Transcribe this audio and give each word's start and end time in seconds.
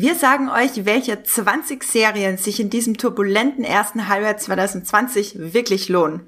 Wir 0.00 0.14
sagen 0.14 0.48
euch, 0.48 0.84
welche 0.84 1.24
20 1.24 1.82
Serien 1.82 2.36
sich 2.36 2.60
in 2.60 2.70
diesem 2.70 2.98
turbulenten 2.98 3.64
ersten 3.64 4.06
Halbjahr 4.06 4.36
2020 4.36 5.52
wirklich 5.52 5.88
lohnen. 5.88 6.20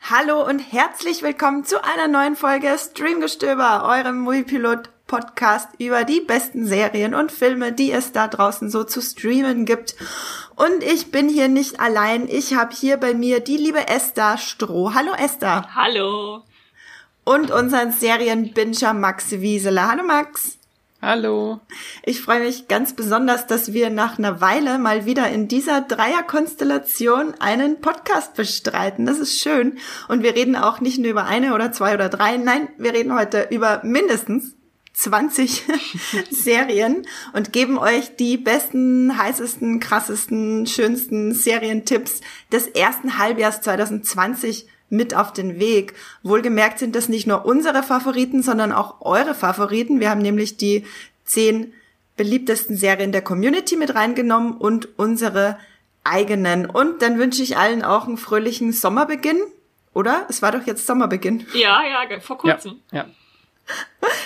Hallo 0.00 0.44
und 0.44 0.58
herzlich 0.58 1.22
willkommen 1.22 1.64
zu 1.64 1.84
einer 1.84 2.08
neuen 2.08 2.34
Folge 2.34 2.76
Streamgestöber, 2.76 3.84
eurem 3.84 4.18
Multipilot 4.18 4.90
Podcast 5.10 5.70
über 5.78 6.04
die 6.04 6.20
besten 6.20 6.66
Serien 6.66 7.16
und 7.16 7.32
Filme, 7.32 7.72
die 7.72 7.90
es 7.90 8.12
da 8.12 8.28
draußen 8.28 8.70
so 8.70 8.84
zu 8.84 9.00
streamen 9.00 9.64
gibt. 9.64 9.96
Und 10.54 10.84
ich 10.84 11.10
bin 11.10 11.28
hier 11.28 11.48
nicht 11.48 11.80
allein. 11.80 12.28
Ich 12.28 12.54
habe 12.54 12.72
hier 12.72 12.96
bei 12.96 13.12
mir 13.12 13.40
die 13.40 13.56
liebe 13.56 13.88
Esther 13.88 14.38
Stroh. 14.38 14.94
Hallo 14.94 15.10
Esther. 15.18 15.66
Hallo. 15.74 16.44
Und 17.24 17.50
unseren 17.50 17.90
Serienbinscher 17.90 18.94
Max 18.94 19.32
Wieseler. 19.32 19.90
Hallo 19.90 20.04
Max. 20.04 20.58
Hallo. 21.02 21.58
Ich 22.04 22.20
freue 22.20 22.40
mich 22.44 22.68
ganz 22.68 22.94
besonders, 22.94 23.48
dass 23.48 23.72
wir 23.72 23.90
nach 23.90 24.16
einer 24.16 24.40
Weile 24.40 24.78
mal 24.78 25.06
wieder 25.06 25.28
in 25.28 25.48
dieser 25.48 25.80
Dreierkonstellation 25.80 27.34
einen 27.40 27.80
Podcast 27.80 28.34
bestreiten. 28.34 29.06
Das 29.06 29.18
ist 29.18 29.40
schön. 29.40 29.78
Und 30.06 30.22
wir 30.22 30.36
reden 30.36 30.54
auch 30.54 30.80
nicht 30.80 30.98
nur 30.98 31.10
über 31.10 31.24
eine 31.24 31.52
oder 31.54 31.72
zwei 31.72 31.94
oder 31.94 32.10
drei. 32.10 32.36
Nein, 32.36 32.68
wir 32.78 32.92
reden 32.92 33.12
heute 33.12 33.48
über 33.50 33.80
mindestens 33.82 34.54
20 34.92 35.64
Serien 36.30 37.06
und 37.32 37.52
geben 37.52 37.78
euch 37.78 38.16
die 38.16 38.36
besten, 38.36 39.16
heißesten, 39.16 39.80
krassesten, 39.80 40.66
schönsten 40.66 41.32
Serientipps 41.32 42.20
des 42.52 42.66
ersten 42.66 43.18
Halbjahrs 43.18 43.62
2020 43.62 44.66
mit 44.90 45.14
auf 45.14 45.32
den 45.32 45.58
Weg. 45.58 45.94
Wohlgemerkt 46.22 46.78
sind 46.78 46.94
das 46.96 47.08
nicht 47.08 47.26
nur 47.26 47.46
unsere 47.46 47.82
Favoriten, 47.82 48.42
sondern 48.42 48.72
auch 48.72 49.00
eure 49.00 49.34
Favoriten. 49.34 50.00
Wir 50.00 50.10
haben 50.10 50.22
nämlich 50.22 50.56
die 50.56 50.84
zehn 51.24 51.72
beliebtesten 52.16 52.76
Serien 52.76 53.12
der 53.12 53.22
Community 53.22 53.76
mit 53.76 53.94
reingenommen 53.94 54.52
und 54.52 54.98
unsere 54.98 55.58
eigenen. 56.04 56.66
Und 56.66 57.02
dann 57.02 57.18
wünsche 57.18 57.42
ich 57.42 57.56
allen 57.56 57.82
auch 57.82 58.06
einen 58.06 58.16
fröhlichen 58.16 58.72
Sommerbeginn. 58.72 59.40
Oder? 59.94 60.26
Es 60.28 60.42
war 60.42 60.52
doch 60.52 60.66
jetzt 60.66 60.86
Sommerbeginn. 60.86 61.46
Ja, 61.54 61.82
ja, 61.82 62.20
vor 62.20 62.38
kurzem. 62.38 62.80
Ja, 62.90 62.98
ja. 62.98 63.06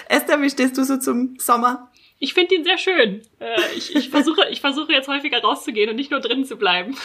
Esther, 0.09 0.41
wie 0.41 0.50
stehst 0.50 0.77
du 0.77 0.84
so 0.84 0.97
zum 0.98 1.37
Sommer? 1.39 1.91
Ich 2.19 2.33
finde 2.33 2.55
ihn 2.55 2.64
sehr 2.64 2.78
schön. 2.78 3.23
Äh, 3.39 3.56
ich, 3.77 3.95
ich, 3.95 4.09
versuche, 4.09 4.48
ich 4.50 4.61
versuche 4.61 4.92
jetzt 4.92 5.09
häufiger 5.09 5.41
rauszugehen 5.41 5.91
und 5.91 5.97
nicht 5.97 6.11
nur 6.11 6.20
drinnen 6.20 6.45
zu 6.45 6.56
bleiben. 6.56 6.97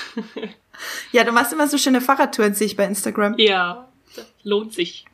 ja, 1.11 1.23
du 1.23 1.31
machst 1.31 1.51
immer 1.51 1.67
so 1.67 1.77
schöne 1.77 2.01
Fahrradtouren, 2.01 2.53
sehe 2.53 2.67
ich 2.67 2.77
bei 2.77 2.85
Instagram. 2.85 3.35
Ja, 3.37 3.89
lohnt 4.43 4.73
sich. 4.73 5.05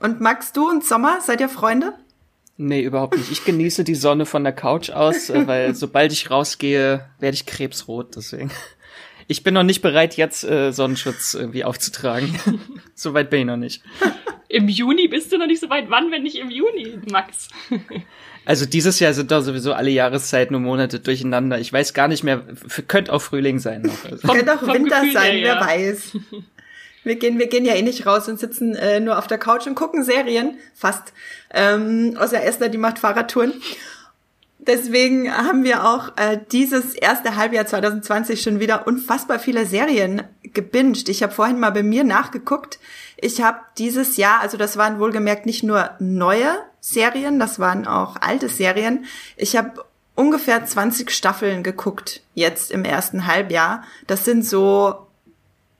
Und 0.00 0.20
Max, 0.20 0.52
du 0.52 0.68
und 0.68 0.84
Sommer, 0.84 1.20
seid 1.20 1.40
ihr 1.40 1.48
Freunde? 1.48 1.94
Nee, 2.56 2.82
überhaupt 2.82 3.16
nicht. 3.16 3.30
Ich 3.30 3.44
genieße 3.44 3.84
die 3.84 3.94
Sonne 3.94 4.26
von 4.26 4.44
der 4.44 4.52
Couch 4.52 4.90
aus, 4.90 5.28
äh, 5.30 5.46
weil 5.46 5.74
sobald 5.76 6.12
ich 6.12 6.30
rausgehe, 6.30 7.08
werde 7.18 7.34
ich 7.34 7.46
krebsrot, 7.46 8.16
deswegen. 8.16 8.50
Ich 9.26 9.42
bin 9.42 9.54
noch 9.54 9.62
nicht 9.62 9.80
bereit, 9.80 10.16
jetzt 10.16 10.44
äh, 10.44 10.72
Sonnenschutz 10.72 11.34
irgendwie 11.34 11.64
aufzutragen. 11.64 12.38
Soweit 12.94 13.30
bin 13.30 13.40
ich 13.40 13.46
noch 13.46 13.56
nicht. 13.56 13.82
Im 14.54 14.68
Juni 14.68 15.08
bist 15.08 15.32
du 15.32 15.38
noch 15.38 15.48
nicht 15.48 15.60
so 15.60 15.68
weit. 15.68 15.86
Wann, 15.88 16.12
wenn 16.12 16.22
nicht 16.22 16.36
im 16.36 16.50
Juni, 16.50 16.98
Max? 17.10 17.48
Also 18.46 18.66
dieses 18.66 19.00
Jahr 19.00 19.14
sind 19.14 19.30
doch 19.30 19.40
sowieso 19.40 19.72
alle 19.72 19.88
Jahreszeiten 19.88 20.54
und 20.54 20.64
Monate 20.64 21.00
durcheinander. 21.00 21.58
Ich 21.58 21.72
weiß 21.72 21.94
gar 21.94 22.08
nicht 22.08 22.24
mehr, 22.24 22.42
könnte 22.88 23.10
auch 23.14 23.22
Frühling 23.22 23.58
sein 23.58 23.80
noch. 23.80 24.04
Also. 24.04 24.28
Könnte 24.28 24.54
auch 24.54 24.60
Winter 24.60 25.00
Gefühl 25.00 25.12
sein, 25.14 25.32
her, 25.32 25.42
wer 25.42 25.54
ja. 25.54 25.66
weiß. 25.66 26.18
Wir 27.04 27.16
gehen, 27.16 27.38
wir 27.38 27.48
gehen 27.48 27.66
ja 27.66 27.74
eh 27.74 27.82
nicht 27.82 28.06
raus 28.06 28.28
und 28.28 28.40
sitzen 28.40 28.74
äh, 28.74 28.98
nur 28.98 29.18
auf 29.18 29.26
der 29.26 29.36
Couch 29.36 29.66
und 29.66 29.74
gucken 29.74 30.02
Serien, 30.04 30.56
fast. 30.74 31.12
Ähm, 31.52 32.16
außer 32.18 32.42
Esther, 32.42 32.70
die 32.70 32.78
macht 32.78 32.98
Fahrradtouren. 32.98 33.52
Deswegen 34.58 35.30
haben 35.30 35.64
wir 35.64 35.84
auch 35.84 36.16
äh, 36.16 36.38
dieses 36.50 36.94
erste 36.94 37.36
Halbjahr 37.36 37.66
2020 37.66 38.40
schon 38.40 38.58
wieder 38.58 38.86
unfassbar 38.86 39.38
viele 39.38 39.66
Serien 39.66 40.22
gebinged. 40.42 41.10
Ich 41.10 41.22
habe 41.22 41.34
vorhin 41.34 41.60
mal 41.60 41.72
bei 41.72 41.82
mir 41.82 42.04
nachgeguckt. 42.04 42.78
Ich 43.24 43.40
habe 43.40 43.60
dieses 43.78 44.18
Jahr, 44.18 44.42
also 44.42 44.58
das 44.58 44.76
waren 44.76 44.98
wohlgemerkt 44.98 45.46
nicht 45.46 45.62
nur 45.62 45.92
neue 45.98 46.58
Serien, 46.80 47.38
das 47.38 47.58
waren 47.58 47.86
auch 47.86 48.16
alte 48.20 48.50
Serien. 48.50 49.06
Ich 49.38 49.56
habe 49.56 49.82
ungefähr 50.14 50.66
20 50.66 51.10
Staffeln 51.10 51.62
geguckt 51.62 52.20
jetzt 52.34 52.70
im 52.70 52.84
ersten 52.84 53.26
Halbjahr. 53.26 53.82
Das 54.06 54.26
sind 54.26 54.44
so 54.44 55.06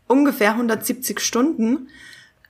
ungefähr 0.06 0.52
170 0.52 1.20
Stunden. 1.20 1.90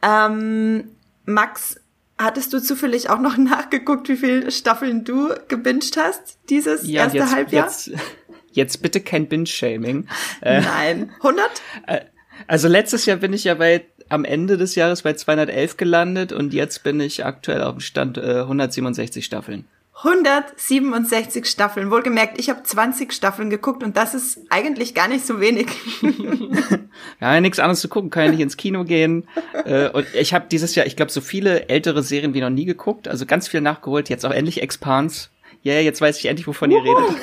Ähm, 0.01 0.93
Max, 1.25 1.81
hattest 2.17 2.53
du 2.53 2.63
zufällig 2.63 3.11
auch 3.11 3.19
noch 3.19 3.37
nachgeguckt, 3.37 4.09
wie 4.09 4.17
viele 4.17 4.53
Staffeln 4.53 5.03
du 5.03 5.35
gebinged 5.49 5.97
hast 5.97 6.39
dieses 6.51 6.87
ja, 6.87 7.03
erste 7.03 7.19
jetzt, 7.19 7.35
Halbjahr? 7.35 7.67
Jetzt, 7.67 7.91
jetzt 8.53 8.81
bitte 8.81 9.01
kein 9.01 9.27
Binge-Shaming. 9.27 10.07
Äh, 10.41 10.61
Nein. 10.61 11.13
100? 11.17 11.51
Äh, 11.89 12.01
also 12.47 12.69
letztes 12.69 13.07
Jahr 13.07 13.19
bin 13.19 13.33
ich 13.33 13.45
ja 13.45 13.55
bei 13.55 13.87
am 14.09 14.25
Ende 14.25 14.57
des 14.57 14.75
Jahres 14.75 15.03
bei 15.03 15.15
211 15.15 15.77
gelandet 15.77 16.33
und 16.33 16.53
jetzt 16.55 16.83
bin 16.83 17.01
ich 17.01 17.25
aktuell 17.25 17.63
auf 17.63 17.75
dem 17.75 17.81
Stand 17.81 18.19
äh, 18.19 18.41
167 18.41 19.25
Staffeln. 19.25 19.67
167 19.97 21.47
Staffeln. 21.47 21.91
Wohlgemerkt, 21.91 22.39
ich 22.39 22.51
habe 22.51 22.63
20 22.63 23.13
Staffeln 23.13 23.49
geguckt 23.49 23.83
und 23.83 23.97
das 23.97 24.13
ist 24.13 24.41
eigentlich 24.51 24.95
gar 24.95 25.09
nicht 25.09 25.25
so 25.25 25.41
wenig. 25.41 25.69
ja, 27.21 27.41
nichts 27.41 27.59
anderes 27.59 27.81
zu 27.81 27.89
gucken, 27.89 28.11
kann 28.11 28.25
ja 28.25 28.31
nicht 28.33 28.41
ins 28.41 28.57
Kino 28.57 28.85
gehen. 28.85 29.29
Äh, 29.65 29.89
und 29.91 30.07
ich 30.15 30.35
habe 30.35 30.47
dieses 30.51 30.75
Jahr, 30.75 30.87
ich 30.87 30.97
glaube, 30.97 31.13
so 31.13 31.21
viele 31.21 31.69
ältere 31.69 32.03
Serien 32.03 32.35
wie 32.35 32.41
noch 32.41 32.51
nie 32.51 32.65
geguckt, 32.65 33.07
also 33.09 33.25
ganz 33.25 33.49
viel 33.49 33.61
nachgeholt. 33.61 34.09
Jetzt 34.09 34.27
auch 34.27 34.33
endlich 34.33 34.63
Expans. 34.63 35.31
Ja, 35.63 35.73
yeah, 35.73 35.83
jetzt 35.83 36.03
weiß 36.03 36.19
ich 36.19 36.27
endlich, 36.27 36.47
wovon 36.47 36.71
Uhu. 36.71 36.77
ihr 36.77 36.85
redet. 36.85 37.17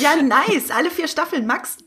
ja, 0.00 0.16
nice. 0.16 0.70
Alle 0.70 0.90
vier 0.90 1.08
Staffeln. 1.08 1.46
Max, 1.46 1.78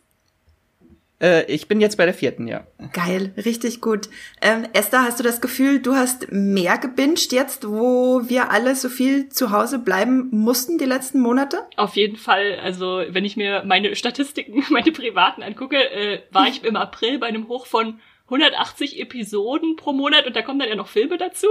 äh, 1.21 1.45
ich 1.51 1.67
bin 1.67 1.81
jetzt 1.81 1.97
bei 1.97 2.05
der 2.05 2.13
vierten, 2.13 2.47
ja. 2.47 2.65
Geil, 2.93 3.33
richtig 3.37 3.81
gut. 3.81 4.09
Ähm, 4.41 4.65
Esther, 4.73 5.03
hast 5.03 5.19
du 5.19 5.23
das 5.23 5.41
Gefühl, 5.41 5.79
du 5.79 5.95
hast 5.95 6.31
mehr 6.31 6.77
gebinged 6.77 7.31
jetzt, 7.31 7.67
wo 7.67 8.21
wir 8.29 8.51
alle 8.51 8.75
so 8.75 8.89
viel 8.89 9.29
zu 9.29 9.51
Hause 9.51 9.79
bleiben 9.79 10.29
mussten 10.31 10.77
die 10.77 10.85
letzten 10.85 11.19
Monate? 11.19 11.67
Auf 11.75 11.95
jeden 11.95 12.17
Fall. 12.17 12.59
Also 12.63 13.03
wenn 13.09 13.25
ich 13.25 13.37
mir 13.37 13.63
meine 13.65 13.95
Statistiken, 13.95 14.63
meine 14.69 14.91
privaten 14.91 15.43
angucke, 15.43 15.77
äh, 15.77 16.21
war 16.31 16.47
ich 16.47 16.63
im 16.63 16.75
April 16.75 17.19
bei 17.19 17.27
einem 17.27 17.47
Hoch 17.47 17.65
von 17.65 17.99
180 18.25 18.99
Episoden 18.99 19.75
pro 19.75 19.91
Monat 19.91 20.27
und 20.27 20.35
da 20.35 20.41
kommen 20.41 20.59
dann 20.59 20.69
ja 20.69 20.75
noch 20.75 20.87
Filme 20.87 21.17
dazu. 21.17 21.47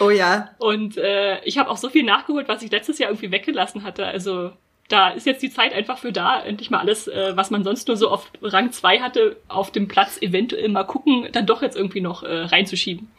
Oh 0.00 0.10
ja. 0.10 0.50
Und 0.58 0.96
äh, 0.96 1.44
ich 1.44 1.58
habe 1.58 1.68
auch 1.68 1.76
so 1.76 1.90
viel 1.90 2.02
nachgeholt, 2.02 2.48
was 2.48 2.62
ich 2.62 2.70
letztes 2.70 2.98
Jahr 2.98 3.10
irgendwie 3.10 3.30
weggelassen 3.30 3.82
hatte. 3.82 4.06
Also 4.06 4.52
da 4.88 5.10
ist 5.10 5.26
jetzt 5.26 5.42
die 5.42 5.50
Zeit 5.50 5.72
einfach 5.72 5.98
für 5.98 6.12
da, 6.12 6.40
endlich 6.42 6.70
mal 6.70 6.80
alles, 6.80 7.08
äh, 7.08 7.36
was 7.36 7.50
man 7.50 7.62
sonst 7.62 7.88
nur 7.88 7.96
so 7.96 8.08
auf 8.08 8.30
Rang 8.42 8.72
2 8.72 9.00
hatte, 9.00 9.36
auf 9.48 9.70
dem 9.70 9.86
Platz 9.86 10.18
eventuell 10.20 10.68
mal 10.68 10.84
gucken, 10.84 11.28
dann 11.32 11.46
doch 11.46 11.62
jetzt 11.62 11.76
irgendwie 11.76 12.00
noch 12.00 12.22
äh, 12.22 12.44
reinzuschieben. 12.44 13.10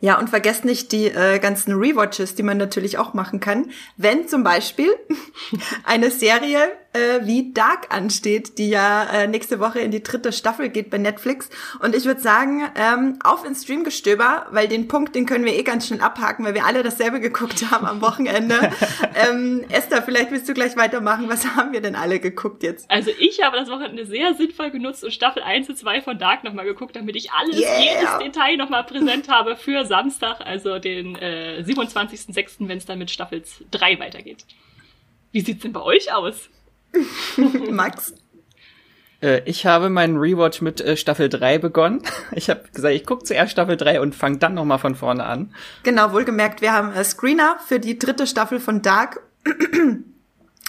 Ja, 0.00 0.18
und 0.18 0.28
vergesst 0.28 0.64
nicht 0.64 0.92
die 0.92 1.06
äh, 1.06 1.38
ganzen 1.38 1.74
Rewatches, 1.74 2.34
die 2.34 2.42
man 2.42 2.58
natürlich 2.58 2.98
auch 2.98 3.14
machen 3.14 3.40
kann. 3.40 3.70
Wenn 3.96 4.28
zum 4.28 4.42
Beispiel 4.44 4.90
eine 5.84 6.10
Serie 6.10 6.60
äh, 6.96 7.26
wie 7.26 7.52
Dark 7.52 7.94
ansteht, 7.94 8.58
die 8.58 8.70
ja 8.70 9.04
äh, 9.04 9.26
nächste 9.26 9.60
Woche 9.60 9.80
in 9.80 9.90
die 9.90 10.02
dritte 10.02 10.32
Staffel 10.32 10.68
geht 10.68 10.90
bei 10.90 10.98
Netflix. 10.98 11.50
Und 11.80 11.94
ich 11.94 12.04
würde 12.04 12.20
sagen, 12.20 12.62
ähm, 12.74 13.18
auf 13.22 13.44
ins 13.44 13.64
Streamgestöber, 13.64 14.46
weil 14.50 14.68
den 14.68 14.88
Punkt, 14.88 15.14
den 15.14 15.26
können 15.26 15.44
wir 15.44 15.54
eh 15.54 15.62
ganz 15.62 15.86
schnell 15.86 16.00
abhaken, 16.00 16.44
weil 16.44 16.54
wir 16.54 16.64
alle 16.64 16.82
dasselbe 16.82 17.20
geguckt 17.26 17.70
haben 17.70 17.86
am 17.86 18.00
Wochenende. 18.00 18.72
ähm, 19.28 19.64
Esther, 19.68 20.02
vielleicht 20.02 20.30
willst 20.30 20.48
du 20.48 20.54
gleich 20.54 20.76
weitermachen. 20.76 21.28
Was 21.28 21.46
haben 21.56 21.72
wir 21.72 21.80
denn 21.80 21.96
alle 21.96 22.18
geguckt 22.20 22.62
jetzt? 22.62 22.90
Also 22.90 23.10
ich 23.18 23.42
habe 23.42 23.56
das 23.56 23.68
Wochenende 23.68 24.06
sehr 24.06 24.34
sinnvoll 24.34 24.70
genutzt 24.70 25.04
und 25.04 25.12
Staffel 25.12 25.42
1 25.42 25.68
und 25.68 25.76
2 25.76 26.02
von 26.02 26.18
Dark 26.18 26.44
nochmal 26.44 26.64
geguckt, 26.64 26.96
damit 26.96 27.16
ich 27.16 27.30
alles, 27.32 27.60
yeah. 27.60 27.78
jedes 27.78 28.18
Detail 28.18 28.56
nochmal 28.56 28.84
präsent 28.84 29.28
habe 29.28 29.56
für 29.56 29.84
Samstag, 29.84 30.40
also 30.40 30.78
den 30.78 31.16
äh, 31.16 31.62
27.06., 31.66 32.68
wenn 32.68 32.78
es 32.78 32.86
dann 32.86 32.98
mit 32.98 33.10
Staffel 33.10 33.42
3 33.70 33.98
weitergeht. 33.98 34.44
Wie 35.32 35.40
sieht's 35.40 35.62
denn 35.62 35.72
bei 35.72 35.82
euch 35.82 36.12
aus? 36.12 36.48
Max? 37.70 38.14
Äh, 39.20 39.42
ich 39.44 39.66
habe 39.66 39.88
meinen 39.88 40.16
Rewatch 40.16 40.60
mit 40.60 40.80
äh, 40.80 40.96
Staffel 40.96 41.28
3 41.28 41.58
begonnen. 41.58 42.02
Ich 42.32 42.50
habe 42.50 42.64
gesagt, 42.72 42.94
ich 42.94 43.06
gucke 43.06 43.24
zuerst 43.24 43.52
Staffel 43.52 43.76
3 43.76 44.00
und 44.00 44.14
fange 44.14 44.38
dann 44.38 44.54
nochmal 44.54 44.78
von 44.78 44.94
vorne 44.94 45.24
an. 45.24 45.54
Genau, 45.84 46.12
wohlgemerkt, 46.12 46.60
wir 46.60 46.72
haben 46.72 46.92
äh, 46.92 47.04
Screener 47.04 47.56
für 47.66 47.78
die 47.78 47.98
dritte 47.98 48.26
Staffel 48.26 48.60
von 48.60 48.82
Dark. 48.82 49.20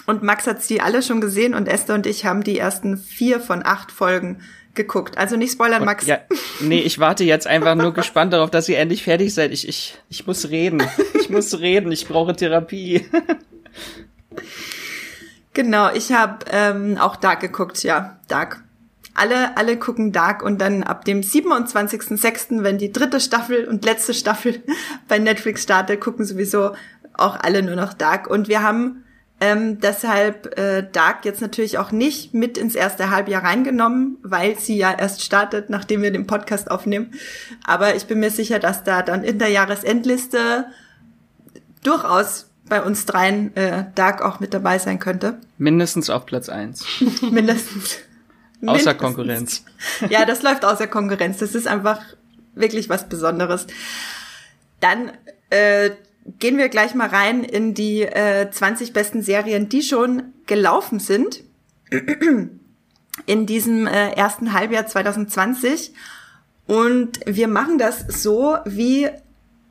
Und 0.06 0.22
Max 0.22 0.46
hat 0.46 0.62
sie 0.62 0.80
alle 0.80 1.02
schon 1.02 1.20
gesehen 1.20 1.52
und 1.52 1.68
Esther 1.68 1.94
und 1.94 2.06
ich 2.06 2.24
haben 2.24 2.42
die 2.42 2.58
ersten 2.58 2.96
vier 2.96 3.40
von 3.40 3.60
acht 3.62 3.92
Folgen 3.92 4.40
geguckt. 4.74 5.18
Also 5.18 5.36
nicht 5.36 5.52
spoilern, 5.52 5.84
Max. 5.84 6.06
Ja, 6.06 6.20
nee, 6.60 6.80
ich 6.80 6.98
warte 6.98 7.24
jetzt 7.24 7.46
einfach 7.46 7.74
nur 7.74 7.92
gespannt 7.94 8.32
darauf, 8.32 8.50
dass 8.50 8.70
ihr 8.70 8.78
endlich 8.78 9.02
fertig 9.02 9.34
seid. 9.34 9.52
Ich, 9.52 9.68
ich, 9.68 9.98
ich 10.08 10.26
muss 10.26 10.48
reden. 10.48 10.82
Ich 11.20 11.28
muss 11.28 11.60
reden. 11.60 11.92
Ich 11.92 12.08
brauche 12.08 12.34
Therapie. 12.34 13.04
Genau, 15.58 15.90
ich 15.92 16.12
habe 16.12 16.44
ähm, 16.52 16.98
auch 16.98 17.16
Dark 17.16 17.40
geguckt, 17.40 17.82
ja, 17.82 18.20
Dark. 18.28 18.62
Alle, 19.14 19.56
alle 19.56 19.76
gucken 19.76 20.12
Dark 20.12 20.44
und 20.44 20.60
dann 20.60 20.84
ab 20.84 21.04
dem 21.04 21.20
27.06., 21.20 22.62
wenn 22.62 22.78
die 22.78 22.92
dritte 22.92 23.18
Staffel 23.18 23.66
und 23.66 23.84
letzte 23.84 24.14
Staffel 24.14 24.62
bei 25.08 25.18
Netflix 25.18 25.64
startet, 25.64 26.00
gucken 26.00 26.24
sowieso 26.24 26.76
auch 27.12 27.40
alle 27.40 27.64
nur 27.64 27.74
noch 27.74 27.92
Dark. 27.92 28.30
Und 28.30 28.46
wir 28.46 28.62
haben 28.62 29.02
ähm, 29.40 29.80
deshalb 29.80 30.56
äh, 30.56 30.86
Dark 30.92 31.24
jetzt 31.24 31.40
natürlich 31.40 31.76
auch 31.78 31.90
nicht 31.90 32.34
mit 32.34 32.56
ins 32.56 32.76
erste 32.76 33.10
Halbjahr 33.10 33.42
reingenommen, 33.42 34.18
weil 34.22 34.56
sie 34.60 34.76
ja 34.76 34.96
erst 34.96 35.24
startet, 35.24 35.70
nachdem 35.70 36.02
wir 36.02 36.12
den 36.12 36.28
Podcast 36.28 36.70
aufnehmen. 36.70 37.10
Aber 37.66 37.96
ich 37.96 38.06
bin 38.06 38.20
mir 38.20 38.30
sicher, 38.30 38.60
dass 38.60 38.84
da 38.84 39.02
dann 39.02 39.24
in 39.24 39.40
der 39.40 39.48
Jahresendliste 39.48 40.66
durchaus 41.82 42.47
bei 42.68 42.82
uns 42.82 43.06
dreien 43.06 43.54
äh, 43.56 43.84
Dark 43.94 44.22
auch 44.22 44.40
mit 44.40 44.54
dabei 44.54 44.78
sein 44.78 44.98
könnte. 44.98 45.40
Mindestens 45.58 46.10
auf 46.10 46.26
Platz 46.26 46.48
eins. 46.48 46.84
Mindestens. 47.30 47.98
Außer 48.64 48.94
Konkurrenz. 48.94 49.64
Ja, 50.08 50.24
das 50.24 50.42
läuft 50.42 50.64
außer 50.64 50.86
Konkurrenz. 50.86 51.38
Das 51.38 51.54
ist 51.54 51.66
einfach 51.66 52.00
wirklich 52.54 52.88
was 52.88 53.08
Besonderes. 53.08 53.66
Dann 54.80 55.12
äh, 55.50 55.90
gehen 56.38 56.58
wir 56.58 56.68
gleich 56.68 56.94
mal 56.94 57.08
rein 57.08 57.44
in 57.44 57.74
die 57.74 58.02
äh, 58.02 58.50
20 58.50 58.92
besten 58.92 59.22
Serien, 59.22 59.68
die 59.68 59.82
schon 59.82 60.34
gelaufen 60.46 60.98
sind 60.98 61.42
in 63.26 63.46
diesem 63.46 63.86
äh, 63.86 64.10
ersten 64.10 64.52
Halbjahr 64.52 64.86
2020. 64.86 65.92
Und 66.66 67.20
wir 67.24 67.48
machen 67.48 67.78
das 67.78 68.04
so, 68.08 68.58
wie 68.66 69.08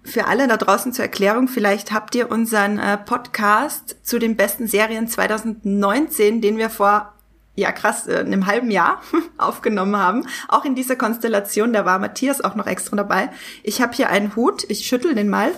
für 0.07 0.25
alle 0.25 0.48
da 0.48 0.57
draußen 0.57 0.94
zur 0.94 1.04
Erklärung, 1.04 1.48
vielleicht 1.48 1.92
habt 1.92 2.15
ihr 2.15 2.31
unseren 2.31 2.80
äh, 2.80 2.98
Podcast 2.98 3.98
zu 4.04 4.19
den 4.19 4.36
besten 4.36 4.68
Serien 4.68 5.07
2019, 5.07 6.42
den 6.42 6.57
wir 6.57 6.69
vor 6.69 7.13
ja 7.56 7.71
krass, 7.71 8.07
äh, 8.07 8.19
einem 8.19 8.45
halben 8.45 8.71
Jahr 8.71 9.01
aufgenommen 9.38 9.98
haben. 9.98 10.27
Auch 10.48 10.63
in 10.63 10.75
dieser 10.75 10.95
Konstellation, 10.95 11.74
da 11.74 11.86
war 11.86 12.00
Matthias 12.00 12.42
auch 12.42 12.56
noch 12.56 12.68
extra 12.68 12.95
dabei. 12.95 13.30
Ich 13.63 13.81
habe 13.81 13.94
hier 13.94 14.09
einen 14.09 14.36
Hut, 14.36 14.63
ich 14.69 14.88
schüttel 14.88 15.15
den 15.15 15.30
mal. 15.30 15.51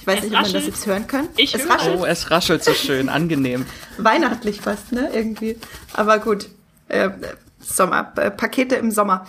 Ich 0.00 0.06
weiß 0.06 0.18
es 0.18 0.24
nicht, 0.24 0.34
ob 0.34 0.42
man 0.42 0.52
das 0.52 0.66
jetzt 0.66 0.86
hören 0.86 1.06
kann. 1.06 1.28
Ich 1.36 1.54
es 1.54 1.68
raschelt. 1.68 1.98
Oh, 2.00 2.06
es 2.06 2.30
raschelt 2.30 2.64
so 2.64 2.72
schön, 2.72 3.08
angenehm. 3.10 3.66
Weihnachtlich 3.98 4.62
fast, 4.62 4.92
ne? 4.92 5.10
Irgendwie. 5.12 5.58
Aber 5.92 6.18
gut. 6.18 6.48
Äh, 6.88 7.10
Sommer, 7.60 8.12
äh, 8.16 8.30
Pakete 8.30 8.76
im 8.76 8.90
Sommer. 8.90 9.26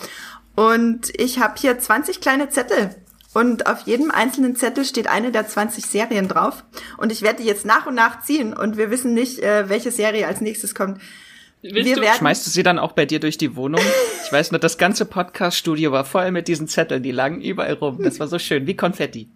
Und 0.55 1.11
ich 1.19 1.39
habe 1.39 1.55
hier 1.57 1.77
20 1.77 2.21
kleine 2.21 2.49
Zettel 2.49 2.95
und 3.33 3.67
auf 3.67 3.81
jedem 3.81 4.11
einzelnen 4.11 4.55
Zettel 4.55 4.85
steht 4.85 5.07
eine 5.07 5.31
der 5.31 5.47
20 5.47 5.85
Serien 5.85 6.27
drauf. 6.27 6.63
Und 6.97 7.11
ich 7.11 7.21
werde 7.21 7.41
die 7.41 7.47
jetzt 7.47 7.65
nach 7.65 7.85
und 7.85 7.95
nach 7.95 8.21
ziehen 8.21 8.53
und 8.53 8.77
wir 8.77 8.91
wissen 8.91 9.13
nicht, 9.13 9.39
äh, 9.39 9.69
welche 9.69 9.91
Serie 9.91 10.27
als 10.27 10.41
nächstes 10.41 10.75
kommt. 10.75 10.99
Willst 11.61 11.87
wir 11.87 11.95
du? 11.95 12.01
Werden 12.01 12.17
Schmeißt 12.17 12.45
du 12.47 12.49
sie 12.49 12.63
dann 12.63 12.79
auch 12.79 12.93
bei 12.93 13.05
dir 13.05 13.19
durch 13.19 13.37
die 13.37 13.55
Wohnung? 13.55 13.81
Ich 14.25 14.31
weiß 14.31 14.51
nur, 14.51 14.59
das 14.59 14.77
ganze 14.77 15.05
Podcast-Studio 15.05 15.91
war 15.91 16.05
voll 16.05 16.31
mit 16.31 16.47
diesen 16.47 16.67
Zetteln, 16.67 17.03
die 17.03 17.11
lagen 17.11 17.39
überall 17.41 17.73
rum. 17.73 18.01
Das 18.01 18.19
war 18.19 18.27
so 18.27 18.39
schön, 18.39 18.65
wie 18.65 18.75
Konfetti. 18.75 19.29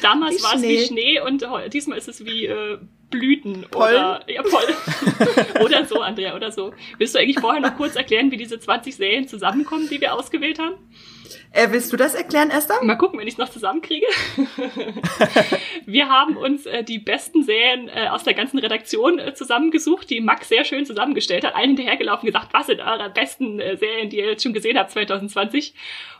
Damals 0.00 0.42
war 0.44 0.54
es 0.54 0.62
wie 0.62 0.84
Schnee 0.84 1.20
und 1.20 1.44
diesmal 1.72 1.98
ist 1.98 2.08
es 2.08 2.24
wie 2.24 2.46
äh, 2.46 2.78
Blüten 3.10 3.66
Pollen? 3.70 3.96
oder 3.96 4.24
ja, 4.28 4.42
Pollen. 4.42 5.60
oder 5.64 5.84
so, 5.84 6.00
Andrea, 6.00 6.36
oder 6.36 6.52
so. 6.52 6.72
Willst 6.98 7.14
du 7.14 7.18
eigentlich 7.18 7.40
vorher 7.40 7.60
noch 7.60 7.76
kurz 7.76 7.96
erklären, 7.96 8.30
wie 8.30 8.36
diese 8.36 8.60
20 8.60 8.94
Serien 8.94 9.26
zusammenkommen, 9.26 9.88
die 9.90 10.00
wir 10.00 10.14
ausgewählt 10.14 10.58
haben? 10.60 10.74
Äh, 11.54 11.68
willst 11.70 11.92
du 11.92 11.98
das 11.98 12.14
erklären, 12.14 12.50
Esther? 12.50 12.82
Mal 12.82 12.96
gucken, 12.96 13.18
wenn 13.18 13.28
ich 13.28 13.34
es 13.34 13.38
noch 13.38 13.50
zusammenkriege. 13.50 14.06
wir 15.86 16.08
haben 16.08 16.38
uns 16.38 16.64
äh, 16.64 16.82
die 16.82 16.98
besten 16.98 17.42
Serien 17.42 17.88
äh, 17.88 18.08
aus 18.08 18.24
der 18.24 18.32
ganzen 18.32 18.58
Redaktion 18.58 19.18
äh, 19.18 19.34
zusammengesucht, 19.34 20.08
die 20.08 20.22
Max 20.22 20.48
sehr 20.48 20.64
schön 20.64 20.86
zusammengestellt 20.86 21.44
hat. 21.44 21.54
Allen 21.54 21.76
hinterhergelaufen 21.76 22.26
gesagt, 22.26 22.54
was 22.54 22.68
sind 22.68 22.80
eure 22.80 23.10
besten 23.10 23.60
äh, 23.60 23.76
Serien, 23.76 24.08
die 24.08 24.18
ihr 24.18 24.30
jetzt 24.30 24.42
schon 24.42 24.54
gesehen 24.54 24.78
habt 24.78 24.92
2020? 24.92 25.74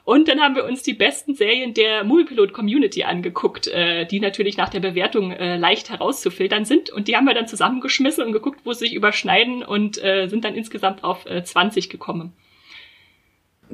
Und 0.04 0.28
dann 0.28 0.40
haben 0.40 0.54
wir 0.54 0.66
uns 0.66 0.82
die 0.82 0.92
besten 0.92 1.34
Serien 1.34 1.72
der 1.72 2.04
Moviepilot 2.04 2.52
Community 2.52 3.04
angeguckt, 3.04 3.68
äh, 3.68 4.04
die 4.04 4.20
natürlich 4.20 4.58
nach 4.58 4.68
der 4.68 4.80
Bewertung 4.80 5.30
leicht 5.30 5.90
herauszufiltern 5.90 6.64
sind. 6.64 6.90
Und 6.90 7.08
die 7.08 7.16
haben 7.16 7.24
wir 7.24 7.34
dann 7.34 7.46
zusammengeschmissen 7.46 8.24
und 8.24 8.32
geguckt, 8.32 8.60
wo 8.64 8.72
sie 8.72 8.80
sich 8.80 8.94
überschneiden 8.94 9.62
und 9.62 9.94
sind 9.94 10.44
dann 10.44 10.54
insgesamt 10.54 11.04
auf 11.04 11.24
äh, 11.26 11.44
20 11.44 11.88
gekommen. 11.88 12.32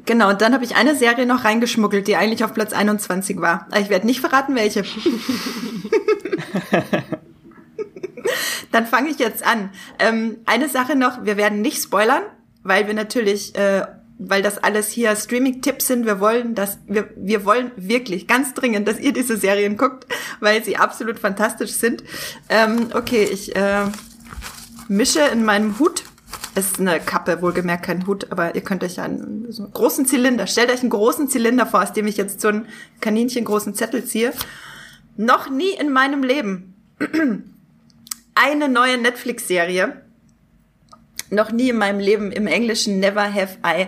Genau, 0.05 0.29
und 0.29 0.41
dann 0.41 0.53
habe 0.53 0.63
ich 0.63 0.75
eine 0.75 0.95
Serie 0.95 1.25
noch 1.25 1.43
reingeschmuggelt, 1.43 2.07
die 2.07 2.15
eigentlich 2.15 2.43
auf 2.43 2.53
Platz 2.53 2.73
21 2.73 3.41
war. 3.41 3.67
ich 3.79 3.89
werde 3.89 4.05
nicht 4.05 4.19
verraten, 4.19 4.55
welche. 4.55 4.83
dann 8.71 8.85
fange 8.85 9.09
ich 9.09 9.19
jetzt 9.19 9.45
an. 9.45 9.71
Ähm, 9.97 10.37
eine 10.45 10.69
Sache 10.69 10.95
noch, 10.95 11.25
wir 11.25 11.37
werden 11.37 11.61
nicht 11.61 11.81
spoilern, 11.81 12.23
weil 12.63 12.87
wir 12.87 12.93
natürlich, 12.93 13.55
äh, 13.55 13.85
weil 14.17 14.41
das 14.41 14.57
alles 14.57 14.89
hier 14.89 15.15
Streaming-Tipps 15.15 15.87
sind, 15.87 16.05
wir 16.05 16.19
wollen 16.19 16.53
dass 16.55 16.79
wir, 16.87 17.09
wir 17.15 17.45
wollen 17.45 17.71
wirklich 17.75 18.27
ganz 18.27 18.53
dringend, 18.53 18.87
dass 18.87 18.99
ihr 18.99 19.13
diese 19.13 19.37
Serien 19.37 19.77
guckt, 19.77 20.05
weil 20.39 20.63
sie 20.63 20.77
absolut 20.77 21.19
fantastisch 21.19 21.71
sind. 21.71 22.03
Ähm, 22.49 22.89
okay, 22.93 23.23
ich 23.23 23.55
äh, 23.55 23.85
mische 24.87 25.21
in 25.21 25.45
meinem 25.45 25.79
Hut 25.79 26.03
ist 26.55 26.79
eine 26.79 26.99
Kappe, 26.99 27.41
wohlgemerkt 27.41 27.85
kein 27.85 28.05
Hut, 28.07 28.31
aber 28.31 28.55
ihr 28.55 28.61
könnt 28.61 28.83
euch 28.83 28.99
einen, 28.99 29.51
so 29.51 29.63
einen 29.63 29.73
großen 29.73 30.05
Zylinder, 30.05 30.47
stellt 30.47 30.71
euch 30.71 30.81
einen 30.81 30.89
großen 30.89 31.29
Zylinder 31.29 31.65
vor, 31.65 31.83
aus 31.83 31.93
dem 31.93 32.07
ich 32.07 32.17
jetzt 32.17 32.41
so 32.41 32.47
einen 32.47 32.67
kaninchengroßen 33.01 33.75
Zettel 33.75 34.03
ziehe. 34.03 34.33
Noch 35.15 35.49
nie 35.49 35.71
in 35.79 35.91
meinem 35.91 36.23
Leben 36.23 36.75
eine 38.35 38.69
neue 38.69 38.97
Netflix-Serie. 38.97 40.01
Noch 41.29 41.51
nie 41.51 41.69
in 41.69 41.77
meinem 41.77 41.99
Leben 41.99 42.31
im 42.31 42.47
Englischen 42.47 42.99
Never 42.99 43.33
Have 43.33 43.57
I 43.65 43.87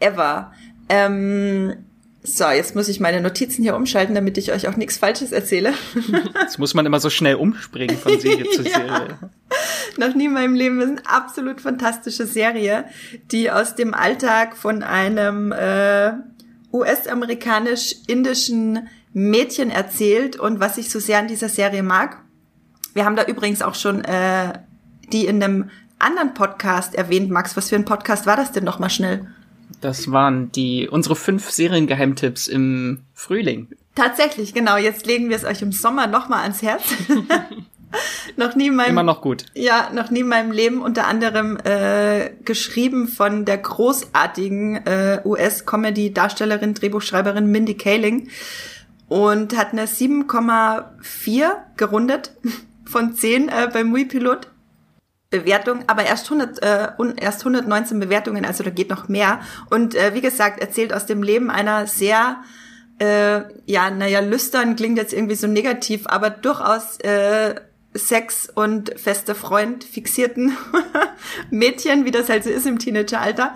Ever. 0.00 0.52
Ähm, 0.88 1.84
so, 2.24 2.48
jetzt 2.48 2.76
muss 2.76 2.88
ich 2.88 3.00
meine 3.00 3.20
Notizen 3.20 3.62
hier 3.62 3.74
umschalten, 3.74 4.14
damit 4.14 4.38
ich 4.38 4.52
euch 4.52 4.68
auch 4.68 4.76
nichts 4.76 4.96
Falsches 4.96 5.32
erzähle. 5.32 5.74
Jetzt 6.40 6.60
muss 6.60 6.72
man 6.72 6.86
immer 6.86 7.00
so 7.00 7.10
schnell 7.10 7.34
umspringen 7.34 7.98
von 7.98 8.20
Serie 8.20 8.48
zu 8.50 8.62
Serie. 8.62 8.86
Ja. 8.88 9.18
Noch 9.96 10.14
nie 10.14 10.26
in 10.26 10.32
meinem 10.32 10.54
Leben 10.54 10.80
ist 10.80 10.88
eine 10.88 11.04
absolut 11.04 11.60
fantastische 11.60 12.26
Serie, 12.26 12.84
die 13.32 13.50
aus 13.50 13.74
dem 13.74 13.92
Alltag 13.92 14.56
von 14.56 14.84
einem 14.84 15.50
äh, 15.50 16.12
US-amerikanisch-indischen 16.72 18.86
Mädchen 19.12 19.70
erzählt 19.70 20.36
und 20.36 20.60
was 20.60 20.78
ich 20.78 20.90
so 20.90 21.00
sehr 21.00 21.18
an 21.18 21.26
dieser 21.26 21.48
Serie 21.48 21.82
mag. 21.82 22.22
Wir 22.94 23.04
haben 23.04 23.16
da 23.16 23.24
übrigens 23.24 23.62
auch 23.62 23.74
schon 23.74 24.04
äh, 24.04 24.52
die 25.12 25.26
in 25.26 25.42
einem 25.42 25.70
anderen 25.98 26.34
Podcast 26.34 26.94
erwähnt. 26.94 27.30
Max, 27.30 27.56
was 27.56 27.68
für 27.68 27.76
ein 27.76 27.84
Podcast 27.84 28.26
war 28.26 28.36
das 28.36 28.52
denn 28.52 28.64
noch 28.64 28.78
mal 28.78 28.90
schnell? 28.90 29.26
Das 29.80 30.10
waren 30.12 30.52
die 30.52 30.88
unsere 30.88 31.16
fünf 31.16 31.50
Seriengeheimtipps 31.50 32.48
im 32.48 33.00
Frühling. 33.14 33.68
Tatsächlich, 33.94 34.54
genau. 34.54 34.76
Jetzt 34.76 35.06
legen 35.06 35.28
wir 35.28 35.36
es 35.36 35.44
euch 35.44 35.60
im 35.62 35.72
Sommer 35.72 36.06
nochmal 36.06 36.42
ans 36.42 36.62
Herz. 36.62 36.82
noch 38.36 38.54
nie 38.54 38.68
in 38.68 38.76
meinem 38.76 38.90
immer 38.90 39.02
noch 39.02 39.20
gut. 39.20 39.46
Ja, 39.54 39.90
noch 39.92 40.10
nie 40.10 40.20
in 40.20 40.28
meinem 40.28 40.52
Leben 40.52 40.80
unter 40.80 41.06
anderem 41.06 41.58
äh, 41.64 42.30
geschrieben 42.44 43.08
von 43.08 43.44
der 43.44 43.58
großartigen 43.58 44.86
äh, 44.86 45.20
US-Comedy-Darstellerin, 45.24 46.74
Drehbuchschreiberin 46.74 47.46
Mindy 47.46 47.76
Kaling 47.76 48.28
und 49.08 49.56
hat 49.56 49.72
eine 49.72 49.84
7,4 49.84 51.50
gerundet 51.76 52.32
von 52.86 53.14
10 53.14 53.48
äh, 53.48 53.68
beim 53.72 53.88
Mui 53.88 54.06
Pilot. 54.06 54.48
Bewertung, 55.32 55.82
aber 55.88 56.04
erst 56.04 56.30
100, 56.30 56.62
äh, 56.62 56.88
erst 57.16 57.40
119 57.40 57.98
Bewertungen, 57.98 58.44
also 58.44 58.62
da 58.62 58.70
geht 58.70 58.90
noch 58.90 59.08
mehr. 59.08 59.40
Und 59.70 59.96
äh, 59.96 60.14
wie 60.14 60.20
gesagt, 60.20 60.60
erzählt 60.60 60.92
aus 60.92 61.06
dem 61.06 61.24
Leben 61.24 61.50
einer 61.50 61.88
sehr, 61.88 62.36
äh, 62.98 63.40
ja, 63.66 63.90
naja, 63.90 64.20
lüstern 64.20 64.76
klingt 64.76 64.98
jetzt 64.98 65.12
irgendwie 65.12 65.34
so 65.34 65.48
negativ, 65.48 66.06
aber 66.06 66.30
durchaus 66.30 67.00
äh, 67.00 67.56
Sex 67.94 68.48
und 68.54 68.98
feste 68.98 69.34
Freund 69.34 69.84
fixierten 69.84 70.56
Mädchen, 71.50 72.04
wie 72.04 72.10
das 72.10 72.28
halt 72.28 72.44
so 72.44 72.50
ist 72.50 72.66
im 72.66 72.78
Teenageralter. 72.78 73.54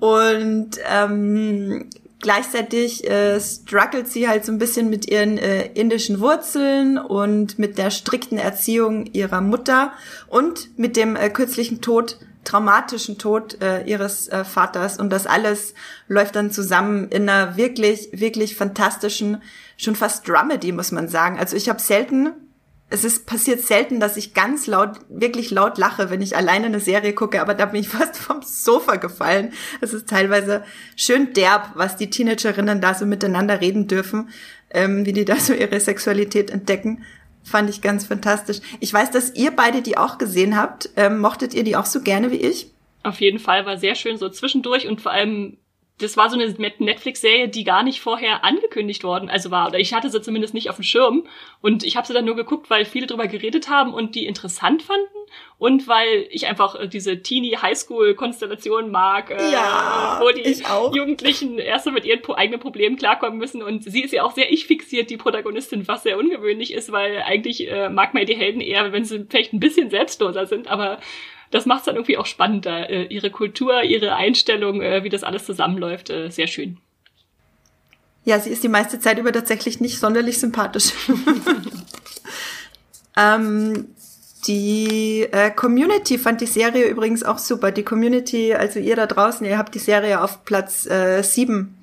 Und 0.00 0.78
ähm, 0.88 1.88
gleichzeitig 2.22 3.08
äh, 3.08 3.38
struggelt 3.40 4.08
sie 4.08 4.28
halt 4.28 4.46
so 4.46 4.52
ein 4.52 4.58
bisschen 4.58 4.88
mit 4.88 5.10
ihren 5.10 5.36
äh, 5.36 5.66
indischen 5.74 6.20
Wurzeln 6.20 6.96
und 6.96 7.58
mit 7.58 7.76
der 7.76 7.90
strikten 7.90 8.38
Erziehung 8.38 9.06
ihrer 9.06 9.40
Mutter 9.40 9.92
und 10.28 10.78
mit 10.78 10.96
dem 10.96 11.16
äh, 11.16 11.28
kürzlichen 11.28 11.82
Tod, 11.82 12.18
traumatischen 12.44 13.18
Tod 13.18 13.60
äh, 13.60 13.82
ihres 13.84 14.28
äh, 14.28 14.44
Vaters. 14.44 14.98
Und 14.98 15.10
das 15.10 15.26
alles 15.26 15.74
läuft 16.08 16.36
dann 16.36 16.50
zusammen 16.50 17.08
in 17.08 17.28
einer 17.28 17.56
wirklich, 17.56 18.08
wirklich 18.12 18.56
fantastischen, 18.56 19.42
schon 19.76 19.96
fast 19.96 20.26
Dramedy, 20.26 20.72
muss 20.72 20.92
man 20.92 21.08
sagen. 21.08 21.38
Also 21.38 21.56
ich 21.56 21.68
habe 21.68 21.80
selten 21.80 22.30
es 22.92 23.04
ist 23.04 23.26
passiert 23.26 23.60
selten, 23.60 24.00
dass 24.00 24.18
ich 24.18 24.34
ganz 24.34 24.66
laut, 24.66 24.98
wirklich 25.08 25.50
laut 25.50 25.78
lache, 25.78 26.10
wenn 26.10 26.20
ich 26.20 26.36
alleine 26.36 26.66
eine 26.66 26.78
Serie 26.78 27.14
gucke, 27.14 27.40
aber 27.40 27.54
da 27.54 27.64
bin 27.64 27.80
ich 27.80 27.88
fast 27.88 28.18
vom 28.18 28.42
Sofa 28.42 28.96
gefallen. 28.96 29.52
Es 29.80 29.94
ist 29.94 30.08
teilweise 30.08 30.62
schön 30.94 31.32
derb, 31.32 31.70
was 31.74 31.96
die 31.96 32.10
Teenagerinnen 32.10 32.82
da 32.82 32.94
so 32.94 33.06
miteinander 33.06 33.62
reden 33.62 33.88
dürfen, 33.88 34.28
ähm, 34.70 35.06
wie 35.06 35.14
die 35.14 35.24
da 35.24 35.36
so 35.36 35.54
ihre 35.54 35.80
Sexualität 35.80 36.50
entdecken. 36.50 37.04
Fand 37.42 37.70
ich 37.70 37.80
ganz 37.80 38.04
fantastisch. 38.04 38.60
Ich 38.78 38.92
weiß, 38.92 39.10
dass 39.10 39.34
ihr 39.34 39.52
beide 39.52 39.80
die 39.80 39.96
auch 39.96 40.18
gesehen 40.18 40.56
habt. 40.56 40.90
Ähm, 40.96 41.18
mochtet 41.18 41.54
ihr 41.54 41.64
die 41.64 41.76
auch 41.76 41.86
so 41.86 42.02
gerne 42.02 42.30
wie 42.30 42.36
ich? 42.36 42.70
Auf 43.02 43.20
jeden 43.20 43.38
Fall 43.38 43.64
war 43.64 43.78
sehr 43.78 43.94
schön 43.94 44.18
so 44.18 44.28
zwischendurch 44.28 44.86
und 44.86 45.00
vor 45.00 45.12
allem 45.12 45.56
das 45.98 46.16
war 46.16 46.28
so 46.30 46.38
eine 46.38 46.48
Netflix-Serie, 46.78 47.48
die 47.48 47.64
gar 47.64 47.82
nicht 47.82 48.00
vorher 48.00 48.44
angekündigt 48.44 49.04
worden, 49.04 49.28
also 49.28 49.50
war, 49.50 49.68
oder 49.68 49.78
ich 49.78 49.94
hatte 49.94 50.10
sie 50.10 50.20
zumindest 50.20 50.54
nicht 50.54 50.68
auf 50.68 50.76
dem 50.76 50.82
Schirm. 50.82 51.26
Und 51.60 51.84
ich 51.84 51.96
habe 51.96 52.06
sie 52.06 52.12
dann 52.12 52.24
nur 52.24 52.34
geguckt, 52.34 52.70
weil 52.70 52.84
viele 52.84 53.06
drüber 53.06 53.28
geredet 53.28 53.68
haben 53.68 53.94
und 53.94 54.14
die 54.14 54.26
interessant 54.26 54.82
fanden 54.82 55.06
und 55.58 55.86
weil 55.86 56.26
ich 56.30 56.46
einfach 56.46 56.74
äh, 56.74 56.88
diese 56.88 57.22
Teenie 57.22 57.56
Highschool 57.56 58.14
Konstellation 58.14 58.90
mag, 58.90 59.30
äh, 59.30 59.52
ja, 59.52 60.20
wo 60.20 60.30
die 60.30 60.62
Jugendlichen 60.96 61.58
erst 61.58 61.84
so 61.84 61.90
mit 61.90 62.04
ihren 62.04 62.20
eigenen 62.34 62.60
Problemen 62.60 62.96
klarkommen 62.96 63.38
müssen. 63.38 63.62
Und 63.62 63.84
sie 63.84 64.02
ist 64.02 64.12
ja 64.12 64.24
auch 64.24 64.32
sehr 64.32 64.52
ich 64.52 64.66
fixiert 64.66 65.10
die 65.10 65.16
Protagonistin, 65.16 65.86
was 65.86 66.02
sehr 66.02 66.18
ungewöhnlich 66.18 66.72
ist, 66.72 66.90
weil 66.90 67.22
eigentlich 67.22 67.70
äh, 67.70 67.88
mag 67.88 68.12
man 68.12 68.26
die 68.26 68.36
Helden 68.36 68.60
eher, 68.60 68.92
wenn 68.92 69.04
sie 69.04 69.24
vielleicht 69.28 69.52
ein 69.52 69.60
bisschen 69.60 69.90
selbstloser 69.90 70.46
sind, 70.46 70.68
aber 70.68 70.98
das 71.52 71.66
macht 71.66 71.80
es 71.80 71.84
dann 71.84 71.94
irgendwie 71.94 72.18
auch 72.18 72.26
spannender. 72.26 72.90
Äh, 72.90 73.04
ihre 73.04 73.30
Kultur, 73.30 73.82
ihre 73.82 74.16
Einstellung, 74.16 74.82
äh, 74.82 75.04
wie 75.04 75.10
das 75.10 75.22
alles 75.22 75.44
zusammenläuft, 75.44 76.10
äh, 76.10 76.30
sehr 76.30 76.48
schön. 76.48 76.78
Ja, 78.24 78.40
sie 78.40 78.50
ist 78.50 78.64
die 78.64 78.68
meiste 78.68 78.98
Zeit 78.98 79.18
über 79.18 79.32
tatsächlich 79.32 79.80
nicht 79.80 79.98
sonderlich 79.98 80.38
sympathisch. 80.38 80.92
ähm, 83.16 83.88
die 84.46 85.28
äh, 85.30 85.50
Community 85.50 86.18
fand 86.18 86.40
die 86.40 86.46
Serie 86.46 86.86
übrigens 86.86 87.22
auch 87.22 87.38
super. 87.38 87.70
Die 87.70 87.82
Community, 87.82 88.54
also 88.54 88.78
ihr 88.80 88.96
da 88.96 89.06
draußen, 89.06 89.46
ihr 89.46 89.58
habt 89.58 89.74
die 89.74 89.80
Serie 89.80 90.22
auf 90.22 90.44
Platz 90.44 90.86
äh, 90.86 91.22
7 91.22 91.76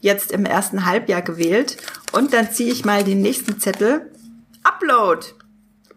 jetzt 0.00 0.30
im 0.30 0.44
ersten 0.44 0.86
Halbjahr 0.86 1.22
gewählt. 1.22 1.78
Und 2.12 2.32
dann 2.32 2.52
ziehe 2.52 2.70
ich 2.70 2.84
mal 2.84 3.02
den 3.02 3.22
nächsten 3.22 3.58
Zettel. 3.58 4.10
Upload. 4.62 5.26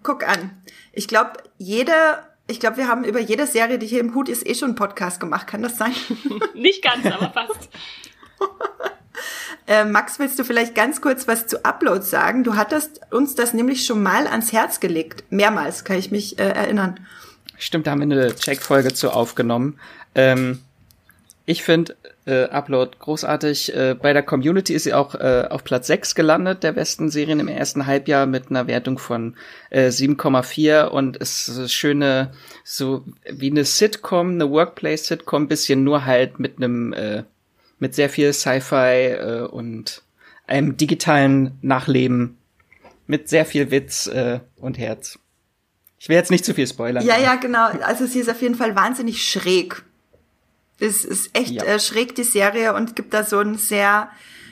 Guck 0.01 0.27
an. 0.27 0.51
Ich 0.93 1.07
glaube, 1.07 1.33
jeder 1.57 2.28
ich 2.49 2.59
glaube, 2.59 2.77
wir 2.77 2.87
haben 2.87 3.03
über 3.03 3.19
jede 3.19 3.47
Serie, 3.47 3.79
die 3.79 3.87
hier 3.87 3.99
im 3.99 4.15
Hut 4.15 4.27
ist, 4.29 4.45
eh 4.47 4.55
schon 4.55 4.69
einen 4.69 4.75
Podcast 4.75 5.19
gemacht. 5.19 5.47
Kann 5.47 5.61
das 5.61 5.77
sein? 5.77 5.93
Nicht 6.53 6.83
ganz, 6.83 7.05
aber 7.05 7.31
fast. 7.31 7.69
äh, 9.67 9.85
Max, 9.85 10.19
willst 10.19 10.39
du 10.39 10.43
vielleicht 10.43 10.75
ganz 10.75 11.01
kurz 11.01 11.27
was 11.27 11.47
zu 11.47 11.63
Uploads 11.63 12.09
sagen? 12.09 12.43
Du 12.43 12.55
hattest 12.55 13.01
uns 13.11 13.35
das 13.35 13.53
nämlich 13.53 13.85
schon 13.85 14.01
mal 14.01 14.27
ans 14.27 14.51
Herz 14.51 14.79
gelegt. 14.79 15.23
Mehrmals, 15.29 15.83
kann 15.83 15.97
ich 15.97 16.11
mich 16.11 16.39
äh, 16.39 16.49
erinnern. 16.49 16.99
Stimmt, 17.57 17.87
da 17.87 17.91
haben 17.91 17.99
wir 17.99 18.17
eine 18.17 18.35
Check-Folge 18.35 18.93
zu 18.93 19.11
aufgenommen. 19.11 19.79
Ähm, 20.15 20.61
ich 21.45 21.63
finde 21.63 21.95
äh, 22.29 22.43
Upload 22.51 22.97
großartig. 22.99 23.75
Äh, 23.75 23.95
bei 23.99 24.13
der 24.13 24.23
Community 24.23 24.73
ist 24.73 24.83
sie 24.83 24.93
auch 24.93 25.15
äh, 25.15 25.47
auf 25.49 25.63
Platz 25.63 25.87
6 25.87 26.13
gelandet, 26.13 26.63
der 26.63 26.73
besten 26.73 27.09
Serien 27.09 27.39
im 27.39 27.47
ersten 27.47 27.87
Halbjahr 27.87 28.27
mit 28.27 28.49
einer 28.49 28.67
Wertung 28.67 28.99
von 28.99 29.35
äh, 29.71 29.87
7,4 29.87 30.85
und 30.85 31.19
es 31.19 31.49
ist 31.49 31.73
schöne, 31.73 32.31
so 32.63 33.03
wie 33.29 33.49
eine 33.49 33.65
Sitcom, 33.65 34.31
eine 34.31 34.49
Workplace-Sitcom, 34.49 35.47
bisschen 35.47 35.83
nur 35.83 36.05
halt 36.05 36.39
mit 36.39 36.57
einem, 36.57 36.93
äh, 36.93 37.23
mit 37.79 37.95
sehr 37.95 38.09
viel 38.09 38.31
Sci-Fi 38.31 38.75
äh, 38.75 39.47
und 39.49 40.03
einem 40.45 40.77
digitalen 40.77 41.57
Nachleben 41.61 42.37
mit 43.07 43.27
sehr 43.27 43.45
viel 43.45 43.71
Witz 43.71 44.07
äh, 44.07 44.39
und 44.57 44.77
Herz. 44.77 45.17
Ich 45.97 46.09
will 46.09 46.15
jetzt 46.15 46.31
nicht 46.31 46.45
zu 46.45 46.53
viel 46.53 46.67
spoilern. 46.67 47.05
Ja, 47.05 47.17
ja, 47.17 47.35
genau. 47.35 47.65
Also 47.81 48.05
sie 48.05 48.19
ist 48.19 48.29
auf 48.29 48.41
jeden 48.41 48.55
Fall 48.55 48.75
wahnsinnig 48.75 49.23
schräg. 49.23 49.83
Es 50.79 51.03
ist 51.03 51.35
echt 51.35 51.51
ja. 51.51 51.63
äh, 51.63 51.79
schräg, 51.79 52.15
die 52.15 52.23
Serie, 52.23 52.73
und 52.73 52.95
gibt 52.95 53.13
da 53.13 53.23
so 53.23 53.39
einen 53.39 53.57
sehr, 53.57 54.09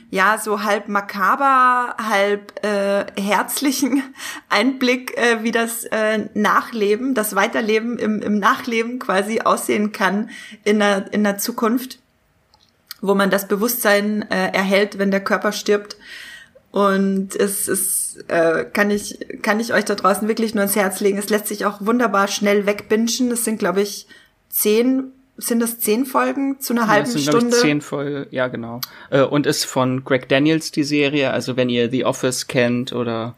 ja, 0.10 0.38
so 0.38 0.64
halb 0.64 0.90
makaber, 0.90 1.96
halb 1.98 2.64
äh, 2.66 3.06
herzlichen 3.20 4.04
Einblick, 4.50 5.18
äh, 5.18 5.44
wie 5.44 5.52
das 5.52 5.86
äh, 5.86 6.26
Nachleben, 6.34 7.14
das 7.14 7.36
Weiterleben 7.36 7.98
im, 7.98 8.22
im 8.22 8.40
Nachleben 8.40 9.00
quasi 9.00 9.42
aussehen 9.42 9.92
kann 9.92 10.30
in 10.64 10.80
der, 10.80 11.12
in 11.14 11.24
der 11.24 11.38
Zukunft, 11.38 12.00
wo 13.02 13.16
man 13.16 13.30
das 13.30 13.48
Bewusstsein 13.48 14.24
äh, 14.30 14.52
erhält, 14.52 14.98
wenn 14.98 15.12
der 15.12 15.24
Körper 15.24 15.52
stirbt. 15.52 15.98
Und 16.72 17.36
es 17.36 17.68
ist, 17.68 18.26
äh, 18.28 18.66
kann 18.66 18.92
ich, 18.92 19.18
kann 19.42 19.60
ich 19.60 19.74
euch 19.74 19.86
da 19.86 19.96
draußen 19.96 20.28
wirklich 20.28 20.54
nur 20.54 20.64
ins 20.64 20.76
Herz 20.76 21.00
legen. 21.00 21.18
Es 21.18 21.30
lässt 21.30 21.48
sich 21.48 21.66
auch 21.66 21.80
wunderbar 21.80 22.28
schnell 22.28 22.66
wegbingen. 22.66 23.32
Es 23.32 23.46
sind, 23.46 23.58
glaube 23.58 23.82
ich, 23.82 24.08
zehn 24.50 25.14
sind 25.38 25.60
das 25.60 25.79
zehn 25.79 26.06
Folgen 26.06 26.60
zu 26.60 26.74
einer 26.74 26.84
ja, 26.84 26.88
halben 26.88 27.13
das 27.13 27.24
sind, 27.24 27.32
Stunde? 27.34 27.56
Ich, 27.56 27.62
zehn 27.62 27.82
Folgen, 27.82 28.25
ja 28.32 28.48
genau. 28.48 28.82
Äh, 29.10 29.22
und 29.22 29.46
ist 29.46 29.65
von 29.65 30.03
Greg 30.03 30.27
Daniels 30.27 30.72
die 30.72 30.84
Serie. 30.84 31.32
Also 31.32 31.56
wenn 31.56 31.70
ihr 31.70 31.89
The 31.89 32.06
Office 32.06 32.48
kennt 32.48 32.91
oder 32.91 33.36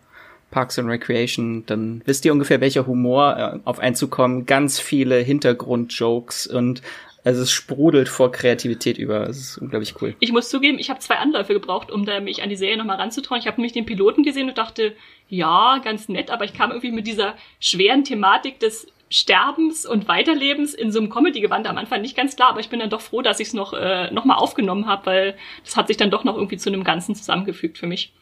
Parks 0.51 0.79
and 0.79 0.89
Recreation, 0.89 1.65
dann 1.65 2.01
wisst 2.05 2.25
ihr 2.25 2.31
ungefähr, 2.31 2.61
welcher 2.61 2.87
Humor 2.87 3.37
äh, 3.37 3.59
auf 3.65 3.79
einzukommen. 3.79 4.45
Ganz 4.45 4.79
viele 4.79 5.19
Hintergrundjokes 5.19 6.47
und 6.47 6.81
also 7.25 7.41
es 7.41 7.51
sprudelt 7.51 8.07
vor 8.07 8.31
Kreativität 8.31 8.97
über. 8.97 9.27
Es 9.27 9.37
ist 9.37 9.57
unglaublich 9.57 9.93
cool. 10.01 10.15
Ich 10.19 10.31
muss 10.31 10.49
zugeben, 10.49 10.79
ich 10.79 10.89
habe 10.89 10.99
zwei 10.99 11.15
Anläufe 11.15 11.53
gebraucht, 11.53 11.91
um 11.91 12.05
da 12.05 12.21
mich 12.21 12.41
an 12.41 12.49
die 12.49 12.55
Serie 12.55 12.77
nochmal 12.77 12.95
ranzutrauen. 12.95 13.41
Ich 13.41 13.47
habe 13.47 13.57
nämlich 13.57 13.73
den 13.73 13.85
Piloten 13.85 14.23
gesehen 14.23 14.47
und 14.47 14.57
dachte, 14.57 14.95
ja, 15.27 15.79
ganz 15.83 16.07
nett, 16.07 16.31
aber 16.31 16.45
ich 16.45 16.53
kam 16.53 16.71
irgendwie 16.71 16.91
mit 16.91 17.07
dieser 17.07 17.35
schweren 17.59 18.05
Thematik 18.05 18.59
des 18.59 18.87
Sterbens 19.09 19.85
und 19.85 20.07
Weiterlebens 20.07 20.73
in 20.73 20.91
so 20.91 20.99
einem 20.99 21.09
Comedy-Gewand 21.09 21.67
am 21.67 21.77
Anfang 21.77 22.01
nicht 22.01 22.15
ganz 22.15 22.35
klar, 22.35 22.49
aber 22.49 22.59
ich 22.59 22.69
bin 22.69 22.79
dann 22.79 22.91
doch 22.91 23.01
froh, 23.01 23.21
dass 23.21 23.39
ich 23.39 23.49
es 23.49 23.53
noch, 23.53 23.73
äh, 23.73 24.11
noch 24.11 24.25
mal 24.25 24.35
aufgenommen 24.35 24.85
habe, 24.85 25.05
weil 25.07 25.37
das 25.65 25.75
hat 25.75 25.87
sich 25.87 25.97
dann 25.97 26.11
doch 26.11 26.23
noch 26.23 26.35
irgendwie 26.35 26.57
zu 26.57 26.69
einem 26.69 26.83
Ganzen 26.83 27.15
zusammengefügt 27.15 27.77
für 27.79 27.87
mich. 27.87 28.13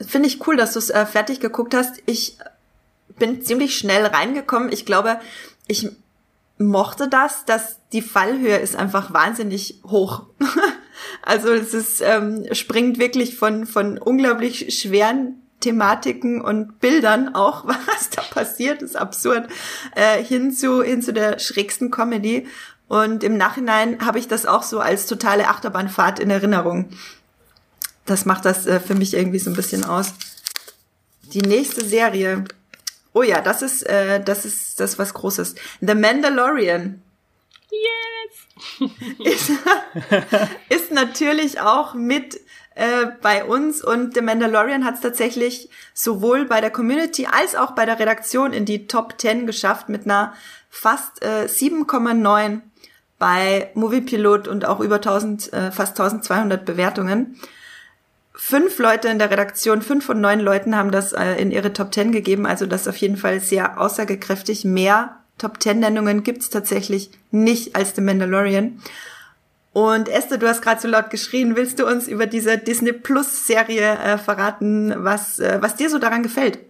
Finde 0.00 0.28
ich 0.28 0.46
cool, 0.46 0.56
dass 0.56 0.74
du 0.74 0.78
es 0.78 0.90
äh, 0.90 1.06
fertig 1.06 1.40
geguckt 1.40 1.74
hast. 1.74 2.02
Ich 2.06 2.36
bin 3.18 3.42
ziemlich 3.42 3.76
schnell 3.76 4.06
reingekommen. 4.06 4.70
Ich 4.70 4.86
glaube, 4.86 5.18
ich 5.66 5.88
mochte 6.58 7.08
das, 7.08 7.44
dass 7.44 7.80
die 7.92 8.02
Fallhöhe 8.02 8.58
ist 8.58 8.76
einfach 8.76 9.12
wahnsinnig 9.12 9.80
hoch. 9.84 10.24
also 11.22 11.52
es 11.52 11.74
ist, 11.74 12.00
ähm, 12.00 12.46
springt 12.52 12.98
wirklich 12.98 13.36
von, 13.36 13.66
von 13.66 13.98
unglaublich 13.98 14.78
schweren 14.78 15.42
Thematiken 15.60 16.40
und 16.40 16.80
Bildern 16.80 17.34
auch, 17.34 17.64
was 17.66 18.10
da 18.10 18.22
passiert, 18.22 18.82
ist 18.82 18.96
absurd, 18.96 19.48
äh, 19.94 20.22
hin 20.22 20.52
zu, 20.52 20.82
hin 20.82 21.02
zu 21.02 21.12
der 21.12 21.38
schrägsten 21.38 21.90
Comedy. 21.90 22.46
Und 22.88 23.24
im 23.24 23.36
Nachhinein 23.36 24.04
habe 24.04 24.18
ich 24.18 24.28
das 24.28 24.46
auch 24.46 24.62
so 24.62 24.78
als 24.78 25.06
totale 25.06 25.48
Achterbahnfahrt 25.48 26.20
in 26.20 26.30
Erinnerung. 26.30 26.90
Das 28.04 28.24
macht 28.24 28.44
das 28.44 28.66
äh, 28.66 28.78
für 28.78 28.94
mich 28.94 29.14
irgendwie 29.14 29.40
so 29.40 29.50
ein 29.50 29.56
bisschen 29.56 29.84
aus. 29.84 30.14
Die 31.32 31.42
nächste 31.42 31.84
Serie. 31.84 32.44
Oh 33.12 33.22
ja, 33.22 33.40
das 33.40 33.62
ist, 33.62 33.82
äh, 33.82 34.22
das 34.22 34.44
ist 34.44 34.78
das 34.78 34.98
was 34.98 35.14
Großes. 35.14 35.56
The 35.80 35.94
Mandalorian. 35.94 37.02
Yes! 37.70 38.16
ist, 39.24 39.50
ist 40.68 40.92
natürlich 40.92 41.60
auch 41.60 41.94
mit 41.94 42.40
äh, 42.76 43.06
bei 43.22 43.42
uns 43.44 43.82
und 43.82 44.14
The 44.14 44.20
Mandalorian 44.20 44.84
hat 44.84 44.96
es 44.96 45.00
tatsächlich 45.00 45.70
sowohl 45.94 46.44
bei 46.44 46.60
der 46.60 46.70
Community 46.70 47.26
als 47.26 47.54
auch 47.56 47.70
bei 47.70 47.86
der 47.86 47.98
Redaktion 47.98 48.52
in 48.52 48.66
die 48.66 48.86
Top 48.86 49.14
10 49.18 49.46
geschafft 49.46 49.88
mit 49.88 50.04
einer 50.04 50.34
fast 50.68 51.24
äh, 51.24 51.46
7,9 51.46 52.60
bei 53.18 53.70
Moviepilot 53.72 54.46
und 54.46 54.66
auch 54.66 54.80
über 54.80 54.96
1000, 54.96 55.52
äh, 55.54 55.72
fast 55.72 55.98
1200 55.98 56.66
Bewertungen. 56.66 57.40
Fünf 58.34 58.78
Leute 58.78 59.08
in 59.08 59.18
der 59.18 59.30
Redaktion, 59.30 59.80
fünf 59.80 60.04
von 60.04 60.20
neun 60.20 60.40
Leuten 60.40 60.76
haben 60.76 60.90
das 60.90 61.14
äh, 61.14 61.36
in 61.36 61.50
ihre 61.50 61.72
Top 61.72 61.94
10 61.94 62.12
gegeben, 62.12 62.44
also 62.44 62.66
das 62.66 62.86
auf 62.86 62.98
jeden 62.98 63.16
Fall 63.16 63.40
sehr 63.40 63.80
aussagekräftig. 63.80 64.66
Mehr 64.66 65.16
Top 65.38 65.62
10 65.62 65.80
Nennungen 65.80 66.22
gibt's 66.24 66.50
tatsächlich 66.50 67.10
nicht 67.30 67.74
als 67.74 67.94
The 67.96 68.02
Mandalorian. 68.02 68.82
Und 69.76 70.08
Esther, 70.08 70.38
du 70.38 70.48
hast 70.48 70.62
gerade 70.62 70.80
so 70.80 70.88
laut 70.88 71.10
geschrien. 71.10 71.54
Willst 71.54 71.78
du 71.78 71.86
uns 71.86 72.08
über 72.08 72.24
diese 72.24 72.56
Disney 72.56 72.94
Plus 72.94 73.46
Serie 73.46 73.98
äh, 73.98 74.16
verraten, 74.16 74.94
was, 74.96 75.38
äh, 75.38 75.58
was 75.60 75.76
dir 75.76 75.90
so 75.90 75.98
daran 75.98 76.22
gefällt? 76.22 76.60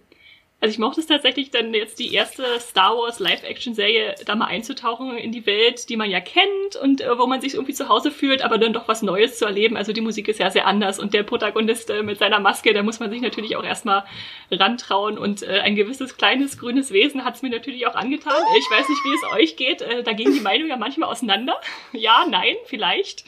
Also 0.59 0.73
ich 0.73 0.79
mochte 0.79 1.01
es 1.01 1.05
tatsächlich 1.05 1.51
dann 1.51 1.71
jetzt 1.71 1.99
die 1.99 2.15
erste 2.15 2.43
Star 2.59 2.97
Wars 2.97 3.19
Live-Action-Serie 3.19 4.15
da 4.25 4.35
mal 4.35 4.45
einzutauchen 4.45 5.15
in 5.15 5.31
die 5.31 5.45
Welt, 5.45 5.87
die 5.87 5.97
man 5.97 6.09
ja 6.09 6.19
kennt 6.19 6.75
und 6.81 6.99
äh, 6.99 7.15
wo 7.19 7.27
man 7.27 7.41
sich 7.41 7.53
irgendwie 7.53 7.75
zu 7.75 7.89
Hause 7.89 8.09
fühlt, 8.09 8.41
aber 8.41 8.57
dann 8.57 8.73
doch 8.73 8.87
was 8.87 9.03
Neues 9.03 9.37
zu 9.37 9.45
erleben. 9.45 9.77
Also 9.77 9.93
die 9.93 10.01
Musik 10.01 10.27
ist 10.27 10.39
ja 10.39 10.49
sehr 10.49 10.65
anders 10.65 10.97
und 10.97 11.13
der 11.13 11.21
Protagonist 11.21 11.91
äh, 11.91 12.01
mit 12.01 12.17
seiner 12.17 12.39
Maske, 12.39 12.73
da 12.73 12.81
muss 12.81 12.99
man 12.99 13.11
sich 13.11 13.21
natürlich 13.21 13.55
auch 13.55 13.63
erstmal 13.63 14.03
rantrauen 14.49 15.19
und 15.19 15.43
äh, 15.43 15.59
ein 15.59 15.75
gewisses 15.75 16.17
kleines 16.17 16.57
grünes 16.57 16.91
Wesen 16.91 17.23
hat 17.23 17.35
es 17.35 17.43
mir 17.43 17.51
natürlich 17.51 17.85
auch 17.85 17.95
angetan. 17.95 18.41
Ich 18.57 18.71
weiß 18.71 18.89
nicht, 18.89 19.01
wie 19.03 19.15
es 19.15 19.33
euch 19.33 19.57
geht. 19.57 19.83
Äh, 19.83 20.01
da 20.01 20.13
gehen 20.13 20.33
die 20.33 20.39
Meinungen 20.39 20.69
ja 20.69 20.77
manchmal 20.77 21.09
auseinander. 21.09 21.53
ja, 21.91 22.25
nein, 22.27 22.55
vielleicht. 22.65 23.25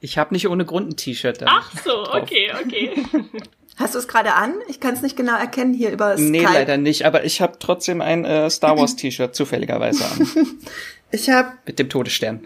Ich 0.00 0.16
habe 0.16 0.32
nicht 0.32 0.46
ohne 0.46 0.64
Grund 0.64 0.90
ein 0.90 0.96
T-Shirt 0.96 1.42
da. 1.42 1.46
Ach 1.48 1.72
so, 1.84 2.12
okay, 2.12 2.52
okay. 2.64 2.92
Hast 3.78 3.94
du 3.94 3.98
es 3.98 4.08
gerade 4.08 4.34
an? 4.34 4.54
Ich 4.66 4.80
kann 4.80 4.94
es 4.94 5.02
nicht 5.02 5.16
genau 5.16 5.36
erkennen 5.36 5.72
hier 5.72 5.90
über 5.90 6.16
Skype. 6.16 6.30
Nee, 6.30 6.42
leider 6.42 6.76
nicht, 6.76 7.04
aber 7.06 7.24
ich 7.24 7.40
habe 7.40 7.58
trotzdem 7.60 8.00
ein 8.00 8.24
äh, 8.24 8.50
Star 8.50 8.76
Wars 8.76 8.96
T-Shirt 8.96 9.34
zufälligerweise 9.34 10.04
an. 10.04 10.28
ich 11.12 11.30
habe 11.30 11.52
mit 11.64 11.78
dem 11.78 11.88
Todesstern. 11.88 12.44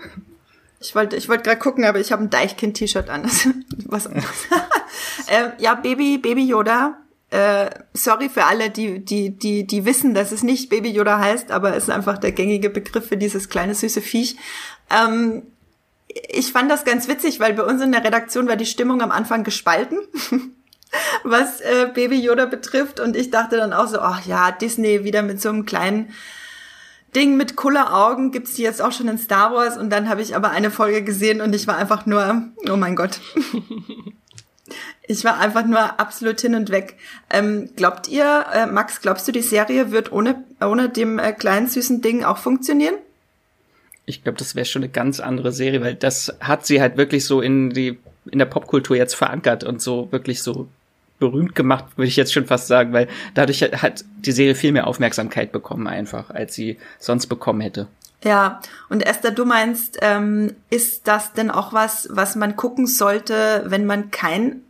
Ich 0.81 0.95
wollte 0.95 1.17
ich 1.17 1.29
wollte 1.29 1.45
gerade 1.45 1.59
gucken, 1.59 1.85
aber 1.85 2.01
ich 2.01 2.13
habe 2.13 2.23
ein 2.23 2.31
Deichkind 2.31 2.77
T-Shirt 2.77 3.09
an. 3.09 3.31
Was 3.87 4.07
äh, 4.07 4.13
ja, 5.59 5.75
Baby 5.75 6.19
Baby 6.19 6.45
Yoda 6.45 6.99
Äh, 7.31 7.71
sorry 7.95 8.29
für 8.29 8.45
alle, 8.45 8.69
die, 8.69 9.03
die, 9.03 9.31
die, 9.31 9.67
die 9.67 9.85
wissen, 9.87 10.13
dass 10.13 10.33
es 10.33 10.43
nicht 10.43 10.69
Baby 10.69 10.91
Yoda 10.91 11.19
heißt, 11.19 11.51
aber 11.51 11.75
es 11.75 11.85
ist 11.85 11.91
einfach 11.91 12.19
der 12.19 12.33
gängige 12.33 12.69
Begriff 12.69 13.07
für 13.09 13.17
dieses 13.17 13.49
kleine 13.49 13.75
süße 13.75 14.03
Viech. 14.03 14.37
Ähm, 14.91 15.45
ich 16.09 16.53
fand 16.53 16.71
das 16.71 16.85
ganz 16.85 17.09
witzig, 17.09 17.41
weil 17.41 17.55
bei 17.55 17.63
uns 17.63 17.81
in 17.81 17.93
der 17.93 18.05
Redaktion 18.05 18.49
war 18.49 18.57
die 18.57 18.67
Stimmung 18.67 19.01
am 19.01 19.11
Anfang 19.11 19.45
gespalten, 19.45 19.99
was 21.25 21.61
äh, 21.61 21.89
Baby 21.93 22.21
Yoda 22.21 22.47
betrifft. 22.47 23.01
Und 23.01 23.17
ich 23.17 23.31
dachte 23.31 23.57
dann 23.57 23.73
auch 23.73 23.87
so, 23.89 24.01
ach 24.01 24.25
ja, 24.27 24.51
Disney 24.51 25.05
wieder 25.05 25.23
mit 25.23 25.41
so 25.41 25.49
einem 25.49 25.67
kleinen 25.67 26.13
Ding 27.15 27.37
mit 27.37 27.57
Kulleraugen 27.57 28.31
gibt's 28.33 28.55
die 28.55 28.63
jetzt 28.63 28.81
auch 28.81 28.93
schon 28.93 29.09
in 29.09 29.19
Star 29.19 29.53
Wars. 29.53 29.77
Und 29.77 29.91
dann 29.91 30.09
habe 30.09 30.23
ich 30.23 30.35
aber 30.35 30.51
eine 30.51 30.71
Folge 30.71 31.03
gesehen 31.03 31.41
und 31.41 31.55
ich 31.55 31.67
war 31.67 31.77
einfach 31.77 32.07
nur, 32.07 32.43
oh 32.71 32.77
mein 32.77 32.97
Gott. 32.97 33.21
Ich 35.05 35.25
war 35.25 35.39
einfach 35.39 35.67
nur 35.67 36.01
absolut 36.01 36.41
hin 36.41 36.55
und 36.55 36.71
weg. 36.71 36.97
Ähm, 37.29 37.71
glaubt 37.77 38.09
ihr, 38.09 38.47
äh, 38.55 38.67
Max, 38.67 39.01
glaubst 39.01 39.27
du, 39.27 39.33
die 39.33 39.43
Serie 39.43 39.91
wird 39.91 40.13
ohne, 40.13 40.45
ohne 40.61 40.89
dem 40.89 41.19
äh, 41.19 41.33
kleinen 41.33 41.67
süßen 41.67 42.01
Ding 42.01 42.25
auch 42.25 42.39
funktionieren? 42.39 42.95
Ich 44.07 44.23
glaube, 44.23 44.39
das 44.39 44.55
wäre 44.55 44.65
schon 44.65 44.83
eine 44.83 44.93
ganz 44.93 45.21
andere 45.21 45.53
Serie, 45.53 45.81
weil 45.83 45.97
das 45.97 46.35
hat 46.41 46.67
sie 46.67 46.81
halt 46.81 46.97
wirklich 46.97 47.25
so 47.25 47.41
in 47.41 47.71
die 47.71 47.99
in 48.31 48.39
der 48.39 48.47
Popkultur 48.47 48.97
jetzt 48.97 49.15
verankert 49.15 49.65
und 49.65 49.83
so 49.83 50.11
wirklich 50.13 50.43
so 50.43 50.69
berühmt 51.23 51.55
gemacht, 51.55 51.85
würde 51.97 52.09
ich 52.09 52.17
jetzt 52.17 52.33
schon 52.33 52.47
fast 52.47 52.67
sagen, 52.67 52.93
weil 52.93 53.07
dadurch 53.35 53.63
hat 53.63 54.05
die 54.19 54.33
Serie 54.33 54.57
viel 54.57 54.73
mehr 54.73 54.89
Aufmerksamkeit 54.89 55.53
bekommen 55.53 55.87
einfach, 55.87 56.31
als 56.31 56.55
sie 56.55 56.79
sonst 56.99 57.29
bekommen 57.29 57.61
hätte. 57.61 57.87
Ja, 58.25 58.61
und 58.89 59.07
Esther, 59.07 59.31
du 59.31 59.45
meinst, 59.45 59.99
ähm, 60.03 60.55
ist 60.69 61.07
das 61.07 61.33
denn 61.33 61.51
auch 61.51 61.73
was, 61.73 62.09
was 62.11 62.35
man 62.35 62.57
gucken 62.57 62.89
sollte, 62.89 63.63
wenn 63.67 63.87
man 63.87 64.11
kein 64.11 64.63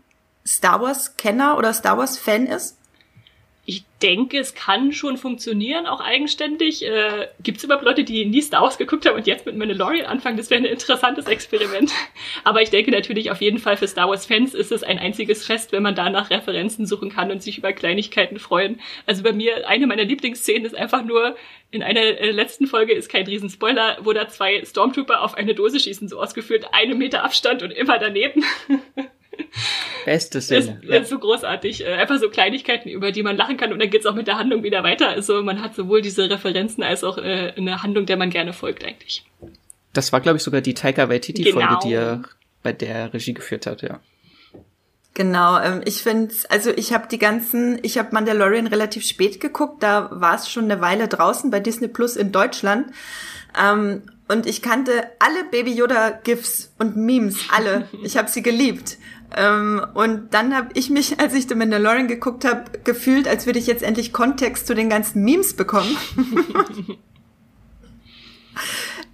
Star 0.46 0.82
Wars-Kenner 0.82 1.56
oder 1.56 1.72
Star 1.72 1.96
Wars-Fan 1.96 2.46
ist? 2.46 2.76
Ich 3.64 3.84
denke, 4.02 4.40
es 4.40 4.56
kann 4.56 4.92
schon 4.92 5.16
funktionieren, 5.16 5.86
auch 5.86 6.00
eigenständig. 6.00 6.84
Äh, 6.84 7.28
Gibt 7.40 7.58
es 7.58 7.64
überhaupt 7.64 7.84
Leute, 7.84 8.02
die 8.02 8.24
nie 8.24 8.42
Star 8.42 8.62
Wars 8.62 8.76
geguckt 8.76 9.06
haben 9.06 9.14
und 9.14 9.28
jetzt 9.28 9.46
mit 9.46 9.56
Mandalorian 9.56 10.06
anfangen? 10.06 10.36
Das 10.36 10.50
wäre 10.50 10.60
ein 10.60 10.64
interessantes 10.64 11.26
Experiment. 11.26 11.92
Aber 12.44 12.60
ich 12.60 12.70
denke 12.70 12.90
natürlich 12.90 13.30
auf 13.30 13.40
jeden 13.40 13.60
Fall 13.60 13.76
für 13.76 13.86
Star 13.86 14.08
Wars-Fans 14.08 14.54
ist 14.54 14.72
es 14.72 14.82
ein 14.82 14.98
einziges 14.98 15.46
Fest, 15.46 15.70
wenn 15.70 15.84
man 15.84 15.94
da 15.94 16.10
nach 16.10 16.30
Referenzen 16.30 16.86
suchen 16.86 17.10
kann 17.10 17.30
und 17.30 17.40
sich 17.40 17.58
über 17.58 17.72
Kleinigkeiten 17.72 18.40
freuen. 18.40 18.80
Also 19.06 19.22
bei 19.22 19.32
mir, 19.32 19.68
eine 19.68 19.86
meiner 19.86 20.04
Lieblingsszenen 20.04 20.64
ist 20.64 20.74
einfach 20.74 21.04
nur, 21.04 21.36
in 21.70 21.84
einer 21.84 22.00
äh, 22.00 22.32
letzten 22.32 22.66
Folge 22.66 22.94
ist 22.94 23.08
kein 23.08 23.26
Riesenspoiler, 23.26 23.98
wo 24.02 24.12
da 24.12 24.26
zwei 24.28 24.64
Stormtrooper 24.64 25.22
auf 25.22 25.34
eine 25.34 25.54
Dose 25.54 25.78
schießen, 25.78 26.08
so 26.08 26.20
ausgeführt, 26.20 26.66
eine 26.72 26.96
Meter 26.96 27.22
Abstand 27.22 27.62
und 27.62 27.70
immer 27.70 27.98
daneben. 28.00 28.44
Beste 30.04 30.40
Szene. 30.40 30.78
Das, 30.80 30.90
das 30.90 31.02
ist 31.02 31.08
so 31.10 31.18
großartig. 31.18 31.84
Äh, 31.84 31.94
einfach 31.94 32.18
so 32.18 32.28
Kleinigkeiten, 32.28 32.88
über 32.88 33.12
die 33.12 33.22
man 33.22 33.36
lachen 33.36 33.56
kann 33.56 33.72
und 33.72 33.78
dann 33.78 33.90
geht's 33.90 34.06
auch 34.06 34.14
mit 34.14 34.26
der 34.26 34.38
Handlung 34.38 34.62
wieder 34.62 34.82
weiter. 34.82 35.08
Also 35.08 35.42
man 35.42 35.62
hat 35.62 35.74
sowohl 35.74 36.02
diese 36.02 36.28
Referenzen 36.28 36.82
als 36.82 37.04
auch 37.04 37.18
äh, 37.18 37.52
eine 37.56 37.82
Handlung, 37.82 38.06
der 38.06 38.16
man 38.16 38.30
gerne 38.30 38.52
folgt 38.52 38.84
eigentlich. 38.84 39.24
Das 39.92 40.12
war, 40.12 40.20
glaube 40.20 40.38
ich, 40.38 40.42
sogar 40.42 40.60
die 40.60 40.74
Taika 40.74 41.08
Waititi-Folge, 41.08 41.68
genau. 41.68 41.80
die 41.80 41.92
er 41.92 42.22
bei 42.62 42.72
der 42.72 43.12
Regie 43.12 43.34
geführt 43.34 43.66
hat, 43.66 43.82
ja. 43.82 44.00
Genau, 45.14 45.60
ähm, 45.60 45.82
ich 45.84 46.02
finde, 46.02 46.34
also 46.48 46.70
ich 46.70 46.94
habe 46.94 47.06
die 47.08 47.18
ganzen, 47.18 47.78
ich 47.82 47.98
habe 47.98 48.08
Mandalorian 48.12 48.66
relativ 48.66 49.04
spät 49.04 49.40
geguckt, 49.40 49.82
da 49.82 50.08
war 50.10 50.36
es 50.36 50.50
schon 50.50 50.64
eine 50.64 50.80
Weile 50.80 51.06
draußen 51.06 51.50
bei 51.50 51.60
Disney 51.60 51.88
Plus 51.88 52.16
in 52.16 52.32
Deutschland. 52.32 52.86
Ähm, 53.62 54.02
und 54.32 54.46
ich 54.46 54.62
kannte 54.62 55.10
alle 55.18 55.44
Baby 55.44 55.74
Yoda 55.74 56.10
GIFs 56.10 56.72
und 56.78 56.96
Memes, 56.96 57.36
alle. 57.54 57.88
Ich 58.02 58.16
habe 58.16 58.30
sie 58.30 58.42
geliebt. 58.42 58.96
Ähm, 59.36 59.86
und 59.94 60.34
dann 60.34 60.56
habe 60.56 60.70
ich 60.74 60.90
mich, 60.90 61.20
als 61.20 61.34
ich 61.34 61.48
The 61.48 61.54
Mandalorian 61.54 62.08
geguckt 62.08 62.44
habe, 62.44 62.64
gefühlt, 62.84 63.28
als 63.28 63.46
würde 63.46 63.58
ich 63.58 63.66
jetzt 63.66 63.82
endlich 63.82 64.12
Kontext 64.12 64.66
zu 64.66 64.74
den 64.74 64.88
ganzen 64.88 65.22
Memes 65.22 65.54
bekommen. 65.54 65.96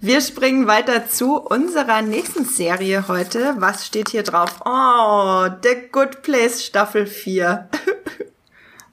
Wir 0.01 0.21
springen 0.21 0.65
weiter 0.65 1.09
zu 1.09 1.35
unserer 1.35 2.01
nächsten 2.01 2.45
Serie 2.45 3.09
heute. 3.09 3.55
Was 3.59 3.85
steht 3.85 4.09
hier 4.09 4.23
drauf? 4.23 4.61
Oh, 4.63 5.47
The 5.61 5.89
Good 5.91 6.21
Place 6.21 6.63
Staffel 6.63 7.05
4. 7.05 7.67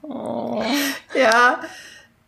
oh. 0.01 0.61
Ja. 1.15 1.61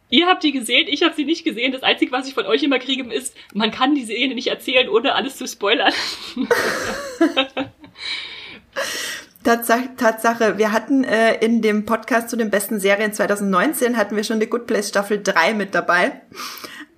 Ihr 0.09 0.25
habt 0.25 0.43
die 0.43 0.51
gesehen, 0.51 0.87
ich 0.89 1.03
habe 1.03 1.13
sie 1.15 1.25
nicht 1.25 1.43
gesehen. 1.43 1.71
Das 1.71 1.83
Einzige, 1.83 2.11
was 2.11 2.27
ich 2.27 2.33
von 2.33 2.47
euch 2.47 2.63
immer 2.63 2.79
kriege, 2.79 3.13
ist, 3.13 3.35
man 3.53 3.69
kann 3.71 3.93
die 3.93 4.05
Szene 4.05 4.33
nicht 4.33 4.47
erzählen, 4.47 4.89
ohne 4.89 5.13
alles 5.13 5.37
zu 5.37 5.47
spoilern. 5.47 5.93
Tatsache, 9.43 10.57
wir 10.57 10.71
hatten 10.71 11.03
äh, 11.03 11.35
in 11.43 11.61
dem 11.61 11.85
Podcast 11.85 12.29
zu 12.29 12.35
den 12.35 12.49
besten 12.49 12.79
Serien 12.79 13.13
2019 13.13 13.97
hatten 13.97 14.15
wir 14.15 14.23
schon 14.23 14.39
die 14.39 14.47
Good 14.47 14.67
Place 14.67 14.89
Staffel 14.89 15.21
3 15.23 15.53
mit 15.53 15.73
dabei. 15.73 16.21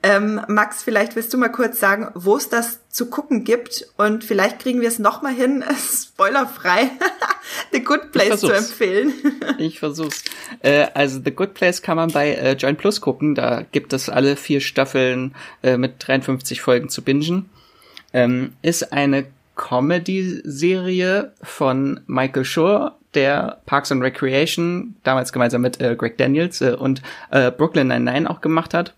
Ähm, 0.03 0.41
Max, 0.47 0.81
vielleicht 0.81 1.15
willst 1.15 1.31
du 1.31 1.37
mal 1.37 1.49
kurz 1.49 1.79
sagen, 1.79 2.09
wo 2.15 2.35
es 2.35 2.49
das 2.49 2.79
zu 2.89 3.05
gucken 3.11 3.43
gibt 3.43 3.85
und 3.97 4.23
vielleicht 4.23 4.59
kriegen 4.59 4.81
wir 4.81 4.87
es 4.87 4.97
noch 4.97 5.21
mal 5.21 5.33
hin, 5.33 5.63
spoilerfrei, 5.93 6.89
The 7.71 7.83
Good 7.83 8.11
Place 8.11 8.39
zu 8.39 8.51
empfehlen. 8.51 9.13
ich 9.59 9.79
versuch's. 9.79 10.23
Äh, 10.61 10.87
also 10.95 11.21
The 11.23 11.31
Good 11.31 11.53
Place 11.53 11.83
kann 11.83 11.97
man 11.97 12.11
bei 12.11 12.33
äh, 12.33 12.53
Join 12.53 12.77
Plus 12.77 12.99
gucken. 12.99 13.35
Da 13.35 13.63
gibt 13.71 13.93
es 13.93 14.09
alle 14.09 14.35
vier 14.37 14.59
Staffeln 14.59 15.35
äh, 15.61 15.77
mit 15.77 15.95
53 15.99 16.61
Folgen 16.61 16.89
zu 16.89 17.03
bingen. 17.03 17.49
Ähm, 18.11 18.53
ist 18.63 18.91
eine 18.91 19.27
Comedy-Serie 19.55 21.33
von 21.43 21.99
Michael 22.07 22.45
Schur, 22.45 22.95
der 23.13 23.61
Parks 23.65 23.91
and 23.91 24.01
Recreation 24.01 24.95
damals 25.03 25.31
gemeinsam 25.31 25.61
mit 25.61 25.79
äh, 25.79 25.95
Greg 25.95 26.17
Daniels 26.17 26.61
äh, 26.61 26.71
und 26.71 27.01
äh, 27.29 27.51
Brooklyn 27.51 27.87
Nine-Nine 27.87 28.29
auch 28.29 28.41
gemacht 28.41 28.73
hat. 28.73 28.95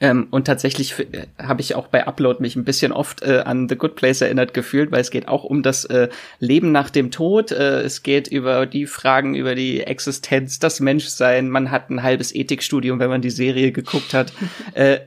Ähm, 0.00 0.28
und 0.30 0.46
tatsächlich 0.46 0.98
äh, 0.98 1.26
habe 1.38 1.60
ich 1.60 1.74
auch 1.74 1.86
bei 1.86 2.06
Upload 2.06 2.40
mich 2.40 2.56
ein 2.56 2.64
bisschen 2.64 2.92
oft 2.92 3.22
äh, 3.22 3.42
an 3.44 3.68
The 3.68 3.76
Good 3.76 3.96
Place 3.96 4.20
erinnert 4.20 4.52
gefühlt, 4.52 4.92
weil 4.92 5.00
es 5.00 5.10
geht 5.10 5.28
auch 5.28 5.44
um 5.44 5.62
das 5.62 5.84
äh, 5.86 6.08
Leben 6.38 6.72
nach 6.72 6.90
dem 6.90 7.10
Tod. 7.10 7.50
Äh, 7.50 7.80
es 7.80 8.02
geht 8.02 8.28
über 8.28 8.66
die 8.66 8.86
Fragen 8.86 9.34
über 9.34 9.54
die 9.54 9.80
Existenz, 9.80 10.58
das 10.58 10.80
Menschsein. 10.80 11.48
Man 11.48 11.70
hat 11.70 11.88
ein 11.90 12.02
halbes 12.02 12.34
Ethikstudium, 12.34 12.98
wenn 12.98 13.08
man 13.08 13.22
die 13.22 13.30
Serie 13.30 13.72
geguckt 13.72 14.12
hat. 14.12 14.32
äh, 14.74 15.00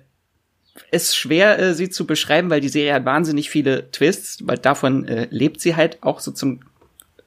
ist 0.92 1.16
schwer, 1.16 1.60
äh, 1.60 1.74
sie 1.76 1.90
zu 1.90 2.08
beschreiben, 2.08 2.50
weil 2.50 2.62
die 2.62 2.70
Serie 2.70 2.96
hat 2.96 3.06
wahnsinnig 3.06 3.50
viele 3.52 3.92
Twists, 3.92 4.40
weil 4.48 4.58
davon 4.58 5.06
lebt 5.30 5.62
sie 5.62 5.76
halt 5.76 6.00
auch 6.02 6.20
so 6.20 6.32
zum 6.32 6.62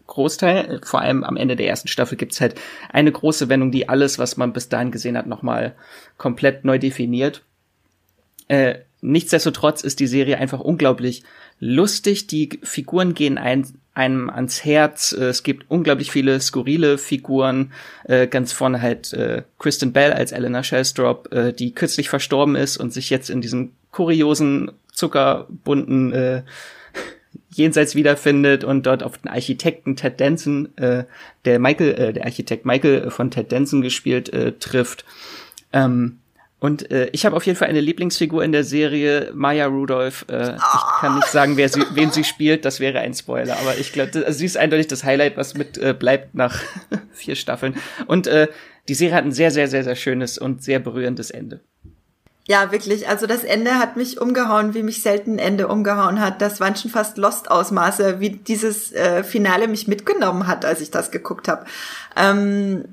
Großteil. 0.09 0.81
Vor 0.83 1.01
allem 1.01 1.23
am 1.23 1.37
Ende 1.37 1.55
der 1.55 1.69
ersten 1.69 1.87
Staffel 1.87 2.19
gibt's 2.19 2.41
halt 2.41 2.57
eine 2.91 3.13
große 3.13 3.49
Wendung, 3.49 3.71
die 3.71 3.89
alles, 3.89 4.19
was 4.19 4.37
man 4.37 4.53
bis 4.53 4.69
dahin 4.69 4.91
gesehen 4.91 5.17
hat, 5.17 5.29
nochmal 5.29 5.77
komplett 6.19 6.65
neu 6.65 6.79
definiert. 6.79 7.45
Äh, 8.49 8.81
nichtsdestotrotz 9.01 9.83
ist 9.83 10.01
die 10.01 10.07
Serie 10.07 10.39
einfach 10.39 10.61
unglaublich 10.61 11.23
lustig. 11.59 12.27
Die 12.27 12.61
Figuren 12.63 13.15
gehen 13.15 13.39
ein, 13.39 13.67
einem 13.95 14.31
ans 14.31 14.65
Herz. 14.65 15.13
Äh, 15.13 15.25
es 15.27 15.43
gibt 15.43 15.71
unglaublich 15.71 16.11
viele 16.11 16.41
skurrile 16.41 16.99
Figuren. 16.99 17.73
Äh, 18.05 18.27
ganz 18.27 18.53
vorne 18.53 18.81
halt 18.83 19.13
äh, 19.13 19.43
Kristen 19.59 19.93
Bell 19.93 20.13
als 20.13 20.33
Eleanor 20.33 20.65
Shellstrop, 20.65 21.33
äh, 21.33 21.53
die 21.53 21.75
kürzlich 21.75 22.09
verstorben 22.09 22.57
ist 22.57 22.77
und 22.77 22.93
sich 22.93 23.11
jetzt 23.11 23.31
in 23.31 23.41
diesem 23.41 23.73
kuriosen, 23.91 24.73
zuckerbunten 24.93 26.13
äh, 26.13 26.43
Jenseits 27.55 27.95
wiederfindet 27.95 28.65
und 28.65 28.87
dort 28.87 29.03
auf 29.03 29.19
den 29.19 29.31
Architekten 29.31 29.95
Ted 29.95 30.21
Danson, 30.21 30.77
äh, 30.79 31.05
der 31.45 31.59
Michael, 31.59 31.93
äh, 31.93 32.13
der 32.13 32.25
Architekt 32.25 32.65
Michael 32.65 33.11
von 33.11 33.31
Ted 33.31 33.53
Danson 33.53 33.83
gespielt, 33.83 34.33
äh, 34.33 34.53
trifft. 34.53 35.05
Ähm, 35.73 36.19
und 36.63 36.93
äh, 36.93 37.09
ich 37.11 37.27
habe 37.27 37.35
auf 37.35 37.45
jeden 37.45 37.59
Fall 37.59 37.67
eine 37.67 37.81
Lieblingsfigur 37.81 38.45
in 38.45 38.53
der 38.53 38.63
Serie, 38.63 39.33
Maya 39.35 39.67
Rudolph. 39.67 40.25
Äh, 40.29 40.55
ich 40.55 41.01
kann 41.01 41.17
nicht 41.17 41.27
sagen, 41.27 41.57
wer 41.57 41.69
sie, 41.69 41.83
wen 41.95 42.13
sie 42.13 42.23
spielt, 42.23 42.65
das 42.65 42.79
wäre 42.79 43.01
ein 43.01 43.15
Spoiler. 43.15 43.59
Aber 43.59 43.79
ich 43.79 43.93
glaube, 43.93 44.33
sie 44.33 44.47
ist 44.47 44.57
eindeutig 44.57 44.87
das 44.87 45.03
Highlight, 45.03 45.37
was 45.37 45.55
mit 45.55 45.77
äh, 45.77 45.93
bleibt 45.93 46.37
nach 46.37 46.61
vier 47.13 47.35
Staffeln. 47.35 47.75
Und 48.07 48.29
äh, 48.29 48.47
die 48.87 48.95
Serie 48.95 49.17
hat 49.17 49.25
ein 49.25 49.33
sehr, 49.33 49.51
sehr, 49.51 49.67
sehr, 49.67 49.83
sehr 49.83 49.97
schönes 49.97 50.39
und 50.39 50.63
sehr 50.63 50.79
berührendes 50.79 51.33
Ende. 51.33 51.59
Ja, 52.47 52.71
wirklich. 52.71 53.09
Also 53.09 53.27
das 53.27 53.43
Ende 53.43 53.81
hat 53.81 53.97
mich 53.97 54.21
umgehauen, 54.21 54.73
wie 54.73 54.85
mich 54.85 55.03
selten 55.03 55.41
Ende 55.41 55.67
umgehauen 55.67 56.21
hat. 56.21 56.41
Das 56.41 56.61
waren 56.61 56.77
schon 56.77 56.93
fast 56.93 57.19
Lost-Ausmaße, 57.19 58.21
wie 58.21 58.31
dieses 58.31 58.93
äh, 58.93 59.25
Finale 59.25 59.67
mich 59.67 59.89
mitgenommen 59.89 60.47
hat, 60.47 60.65
als 60.65 60.81
ich 60.81 60.93
das 60.93 61.11
geguckt 61.11 61.49
habe. 61.49 61.65
Ähm, 62.15 62.85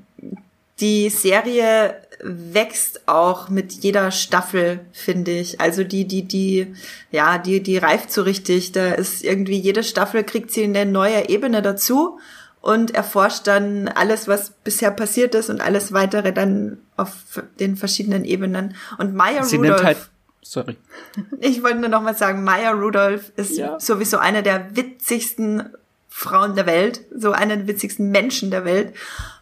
die 0.80 1.08
Serie 1.10 1.94
wächst 2.22 3.08
auch 3.08 3.48
mit 3.48 3.72
jeder 3.72 4.10
Staffel, 4.10 4.80
finde 4.92 5.32
ich. 5.32 5.60
Also 5.60 5.84
die, 5.84 6.06
die, 6.06 6.22
die, 6.22 6.74
ja, 7.10 7.38
die, 7.38 7.62
die 7.62 7.78
reift 7.78 8.12
so 8.12 8.22
richtig. 8.22 8.72
Da 8.72 8.92
ist 8.92 9.24
irgendwie 9.24 9.58
jede 9.58 9.82
Staffel 9.82 10.24
kriegt 10.24 10.50
sie 10.50 10.64
eine 10.64 10.86
neue 10.86 11.28
Ebene 11.28 11.62
dazu 11.62 12.18
und 12.60 12.94
erforscht 12.94 13.46
dann 13.46 13.88
alles, 13.88 14.28
was 14.28 14.50
bisher 14.50 14.90
passiert 14.90 15.34
ist 15.34 15.50
und 15.50 15.60
alles 15.60 15.92
weitere 15.92 16.32
dann 16.32 16.78
auf 16.96 17.12
den 17.58 17.76
verschiedenen 17.76 18.24
Ebenen. 18.24 18.74
Und 18.98 19.14
Maya 19.14 19.42
sie 19.42 19.56
Rudolph. 19.56 19.82
Halt, 19.82 19.98
sorry. 20.42 20.76
Ich 21.40 21.62
wollte 21.62 21.78
nur 21.78 21.88
noch 21.88 22.02
mal 22.02 22.16
sagen, 22.16 22.44
Maya 22.44 22.72
Rudolph 22.72 23.32
ist 23.36 23.56
ja. 23.56 23.80
sowieso 23.80 24.18
eine 24.18 24.42
der 24.42 24.76
witzigsten 24.76 25.70
Frauen 26.08 26.54
der 26.54 26.66
Welt, 26.66 27.00
so 27.14 27.32
eine 27.32 27.56
der 27.56 27.66
witzigsten 27.66 28.10
Menschen 28.10 28.50
der 28.50 28.64
Welt. 28.64 28.94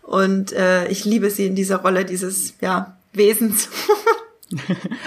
Und 0.09 0.53
äh, 0.53 0.89
ich 0.89 1.05
liebe 1.05 1.29
sie 1.29 1.47
in 1.47 1.55
dieser 1.55 1.83
Rolle 1.83 2.07
dieses 2.07 2.55
ja, 2.63 2.97
Wesens. 3.13 3.69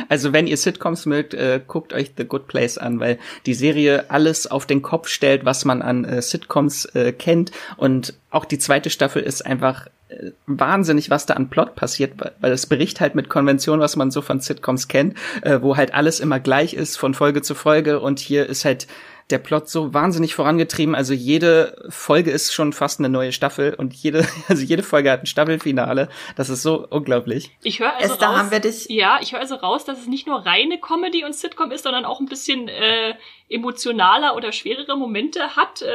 Also 0.07 0.33
wenn 0.33 0.45
ihr 0.45 0.55
Sitcoms 0.57 1.07
mögt, 1.07 1.33
äh, 1.33 1.59
guckt 1.65 1.93
euch 1.93 2.11
The 2.15 2.25
Good 2.25 2.47
Place 2.47 2.77
an, 2.77 2.99
weil 2.99 3.17
die 3.47 3.55
Serie 3.55 4.11
alles 4.11 4.45
auf 4.45 4.67
den 4.67 4.83
Kopf 4.83 5.07
stellt, 5.07 5.45
was 5.45 5.65
man 5.65 5.81
an 5.81 6.05
äh, 6.05 6.21
Sitcoms 6.21 6.85
äh, 6.93 7.11
kennt. 7.11 7.51
Und 7.75 8.13
auch 8.29 8.45
die 8.45 8.59
zweite 8.59 8.91
Staffel 8.91 9.23
ist 9.23 9.43
einfach 9.43 9.87
äh, 10.09 10.29
wahnsinnig, 10.45 11.09
was 11.09 11.25
da 11.25 11.33
an 11.33 11.49
Plot 11.49 11.73
passiert, 11.73 12.13
weil 12.39 12.51
es 12.51 12.67
bricht 12.67 13.01
halt 13.01 13.15
mit 13.15 13.29
Konvention, 13.29 13.79
was 13.79 13.95
man 13.95 14.11
so 14.11 14.21
von 14.21 14.41
Sitcoms 14.41 14.87
kennt, 14.87 15.17
äh, 15.41 15.59
wo 15.63 15.75
halt 15.75 15.95
alles 15.95 16.19
immer 16.19 16.39
gleich 16.39 16.75
ist 16.75 16.97
von 16.97 17.15
Folge 17.15 17.41
zu 17.41 17.55
Folge. 17.55 17.99
Und 17.99 18.19
hier 18.19 18.45
ist 18.45 18.63
halt 18.63 18.85
der 19.31 19.39
Plot 19.39 19.69
so 19.69 19.93
wahnsinnig 19.93 20.35
vorangetrieben. 20.35 20.95
Also 20.95 21.13
jede 21.13 21.89
Folge 21.89 22.31
ist 22.31 22.53
schon 22.53 22.73
fast 22.73 22.99
eine 22.99 23.09
neue 23.09 23.31
Staffel 23.31 23.73
und 23.73 23.93
jede, 23.93 24.27
also 24.47 24.63
jede 24.63 24.83
Folge 24.83 25.11
hat 25.11 25.23
ein 25.23 25.25
Staffelfinale. 25.25 26.09
Das 26.35 26.49
ist 26.49 26.61
so 26.61 26.85
unglaublich. 26.89 27.51
Ich 27.63 27.79
höre 27.79 27.95
also 27.95 28.13
Esther, 28.13 28.27
raus, 28.27 28.37
haben 28.37 28.51
wir 28.51 28.59
dich 28.59 28.87
ja, 28.89 29.19
ich 29.21 29.33
höre 29.33 29.39
also 29.39 29.55
raus, 29.55 29.85
dass 29.85 29.99
es 29.99 30.07
nicht 30.07 30.27
nur 30.27 30.45
reine 30.45 30.79
Comedy 30.79 31.23
und 31.23 31.33
Sitcom 31.33 31.71
ist, 31.71 31.83
sondern 31.83 32.05
auch 32.05 32.19
ein 32.19 32.27
bisschen 32.27 32.67
äh, 32.67 33.15
emotionaler 33.49 34.35
oder 34.35 34.51
schwerere 34.51 34.97
Momente 34.97 35.55
hat, 35.55 35.81
äh, 35.81 35.85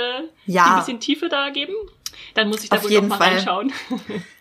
ja. 0.47 0.65
die 0.65 0.71
ein 0.71 0.79
bisschen 0.79 1.01
Tiefe 1.01 1.29
da 1.29 1.51
geben. 1.51 1.75
Dann 2.35 2.49
muss 2.49 2.65
ich 2.65 2.71
da 2.71 2.77
Auf 2.77 2.85
wohl 2.85 2.93
noch 2.93 3.09
mal 3.09 3.17
Fall. 3.17 3.29
reinschauen. 3.35 3.73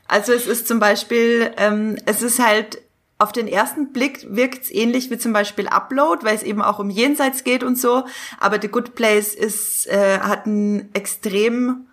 Also 0.08 0.34
es 0.34 0.46
ist 0.46 0.68
zum 0.68 0.80
Beispiel, 0.80 1.52
ähm, 1.58 1.98
es 2.06 2.22
ist 2.22 2.38
halt 2.38 2.78
auf 3.18 3.32
den 3.32 3.48
ersten 3.48 3.94
Blick 3.94 4.26
wirkt's 4.30 4.70
ähnlich 4.70 5.10
wie 5.10 5.18
zum 5.18 5.32
Beispiel 5.32 5.68
Upload, 5.68 6.26
weil 6.26 6.36
es 6.36 6.44
eben 6.44 6.62
auch 6.62 6.80
um 6.80 6.90
Jenseits 6.90 7.44
geht 7.44 7.64
und 7.64 7.80
so. 7.80 8.04
Aber 8.40 8.62
The 8.62 8.68
Good 8.68 8.96
Place 8.96 9.34
ist, 9.34 9.88
äh, 9.88 10.20
hat 10.20 10.46
ein 10.46 10.90
extrem 10.94 11.88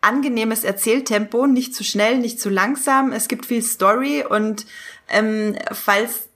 angenehmes 0.00 0.64
Erzähltempo, 0.64 1.46
nicht 1.46 1.74
zu 1.74 1.84
schnell, 1.84 2.18
nicht 2.18 2.40
zu 2.40 2.48
langsam. 2.48 3.12
Es 3.12 3.28
gibt 3.28 3.46
viel 3.46 3.62
Story 3.62 4.24
und 4.28 4.66
ähm, 5.08 5.56
falls 5.70 6.28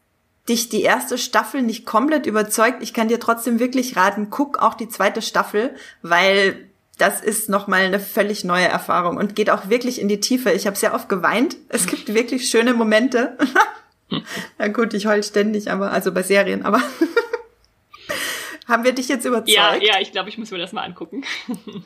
dich 0.49 0.69
die 0.69 0.83
erste 0.83 1.17
Staffel 1.17 1.63
nicht 1.63 1.87
komplett 1.87 2.27
überzeugt, 2.27 2.83
ich 2.83 2.93
kann 2.93 3.09
dir 3.09 3.19
trotzdem 3.19 3.59
wirklich 3.59 3.97
raten, 3.97 4.29
guck 4.31 4.59
auch 4.59 4.75
die 4.75 4.89
zweite 4.89 5.23
Staffel, 5.23 5.75
weil 6.03 6.69
das 6.99 7.21
ist 7.21 7.49
nochmal 7.49 7.83
eine 7.83 7.99
völlig 7.99 8.45
neue 8.45 8.69
Erfahrung 8.69 9.17
und 9.17 9.35
geht 9.35 9.51
auch 9.51 9.69
wirklich 9.69 10.01
in 10.01 10.09
die 10.09 10.21
Tiefe. 10.21 10.53
Ich 10.53 10.67
habe 10.67 10.77
sehr 10.77 10.95
oft 10.95 11.09
geweint. 11.09 11.57
Es 11.69 11.87
gibt 11.87 12.15
wirklich 12.15 12.49
schöne 12.49 12.75
Momente. 12.75 13.37
ja 14.59 14.69
gut, 14.69 14.95
ich 14.95 15.07
heul 15.07 15.23
ständig, 15.23 15.71
aber 15.71 15.93
also 15.93 16.13
bei 16.13 16.23
Serien, 16.23 16.65
aber 16.65 16.83
haben 18.69 18.85
wir 18.85 18.93
dich 18.93 19.09
jetzt 19.09 19.25
überzeugt? 19.25 19.49
Ja, 19.49 19.75
ja, 19.77 20.01
ich 20.01 20.13
glaube, 20.13 20.29
ich 20.29 20.39
muss 20.39 20.51
mir 20.51 20.59
das 20.59 20.73
mal 20.73 20.83
angucken. 20.83 21.25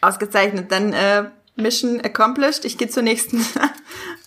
Ausgezeichnet. 0.00 0.72
Dann 0.72 0.92
äh, 0.92 1.30
Mission 1.56 2.00
accomplished. 2.00 2.64
Ich 2.64 2.78
gehe 2.78 2.88
zur 2.88 3.02
nächsten 3.02 3.44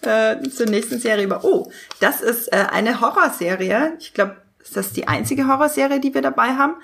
äh, 0.02 0.42
zur 0.50 0.68
nächsten 0.68 1.00
Serie 1.00 1.26
über. 1.26 1.44
Oh, 1.44 1.72
das 2.00 2.22
ist 2.22 2.48
äh, 2.54 2.68
eine 2.72 3.02
Horrorserie. 3.02 3.94
Ich 4.00 4.14
glaube, 4.14 4.38
ist 4.60 4.78
das 4.78 4.94
die 4.94 5.08
einzige 5.08 5.48
Horrorserie, 5.48 6.00
die 6.00 6.14
wir 6.14 6.22
dabei 6.22 6.56
haben? 6.56 6.76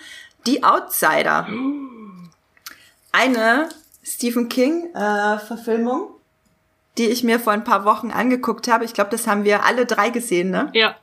Die 0.45 0.63
Outsider. 0.63 1.48
Eine 3.12 3.69
Stephen 4.04 4.50
King 4.50 4.93
äh, 4.95 5.39
Verfilmung 5.39 6.18
die 7.00 7.08
ich 7.08 7.24
mir 7.24 7.40
vor 7.40 7.54
ein 7.54 7.64
paar 7.64 7.86
Wochen 7.86 8.12
angeguckt 8.12 8.68
habe. 8.68 8.86
Ich 8.86 8.94
glaube, 8.94 9.10
das 9.10 9.26
haben 9.26 9.46
wir 9.46 9.66
alle 9.66 9.86
drei 9.86 10.10
gesehen, 10.10 10.52
ne? 10.52 10.70
Ja. 10.74 10.96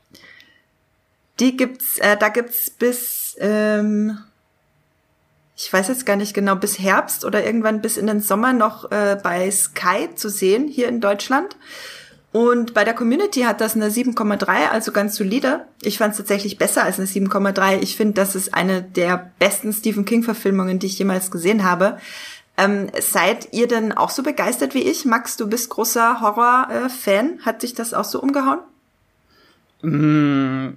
Die 1.40 1.56
gibt's, 1.56 1.98
äh, 1.98 2.16
da 2.16 2.28
gibt's 2.28 2.70
bis, 2.70 3.34
ähm, 3.40 4.18
ich 5.56 5.72
weiß 5.72 5.88
jetzt 5.88 6.06
gar 6.06 6.16
nicht 6.16 6.34
genau, 6.34 6.54
bis 6.54 6.78
Herbst 6.78 7.24
oder 7.24 7.44
irgendwann 7.44 7.80
bis 7.80 7.96
in 7.96 8.06
den 8.06 8.20
Sommer 8.20 8.52
noch 8.52 8.90
äh, 8.92 9.18
bei 9.22 9.50
Sky 9.50 10.14
zu 10.14 10.28
sehen, 10.28 10.68
hier 10.68 10.88
in 10.88 11.00
Deutschland. 11.00 11.56
Und 12.32 12.74
bei 12.74 12.84
der 12.84 12.92
Community 12.92 13.42
hat 13.42 13.62
das 13.62 13.74
eine 13.76 13.88
7,3, 13.88 14.68
also 14.70 14.92
ganz 14.92 15.16
solide. 15.16 15.64
Ich 15.80 15.96
fand 15.96 16.12
es 16.12 16.18
tatsächlich 16.18 16.58
besser 16.58 16.84
als 16.84 16.98
eine 16.98 17.08
7,3. 17.08 17.78
Ich 17.80 17.96
finde, 17.96 18.12
das 18.12 18.34
ist 18.34 18.52
eine 18.52 18.82
der 18.82 19.32
besten 19.38 19.72
Stephen 19.72 20.04
King-Verfilmungen, 20.04 20.78
die 20.78 20.88
ich 20.88 20.98
jemals 20.98 21.30
gesehen 21.30 21.64
habe. 21.64 21.98
Ähm, 22.58 22.88
seid 23.00 23.52
ihr 23.52 23.68
denn 23.68 23.92
auch 23.92 24.10
so 24.10 24.22
begeistert 24.22 24.74
wie 24.74 24.82
ich? 24.82 25.04
Max, 25.04 25.36
du 25.36 25.48
bist 25.48 25.68
großer 25.70 26.20
Horror-Fan. 26.20 27.40
Hat 27.44 27.62
dich 27.62 27.74
das 27.74 27.92
auch 27.92 28.04
so 28.04 28.20
umgehauen? 28.20 28.60
Mm, 29.82 30.68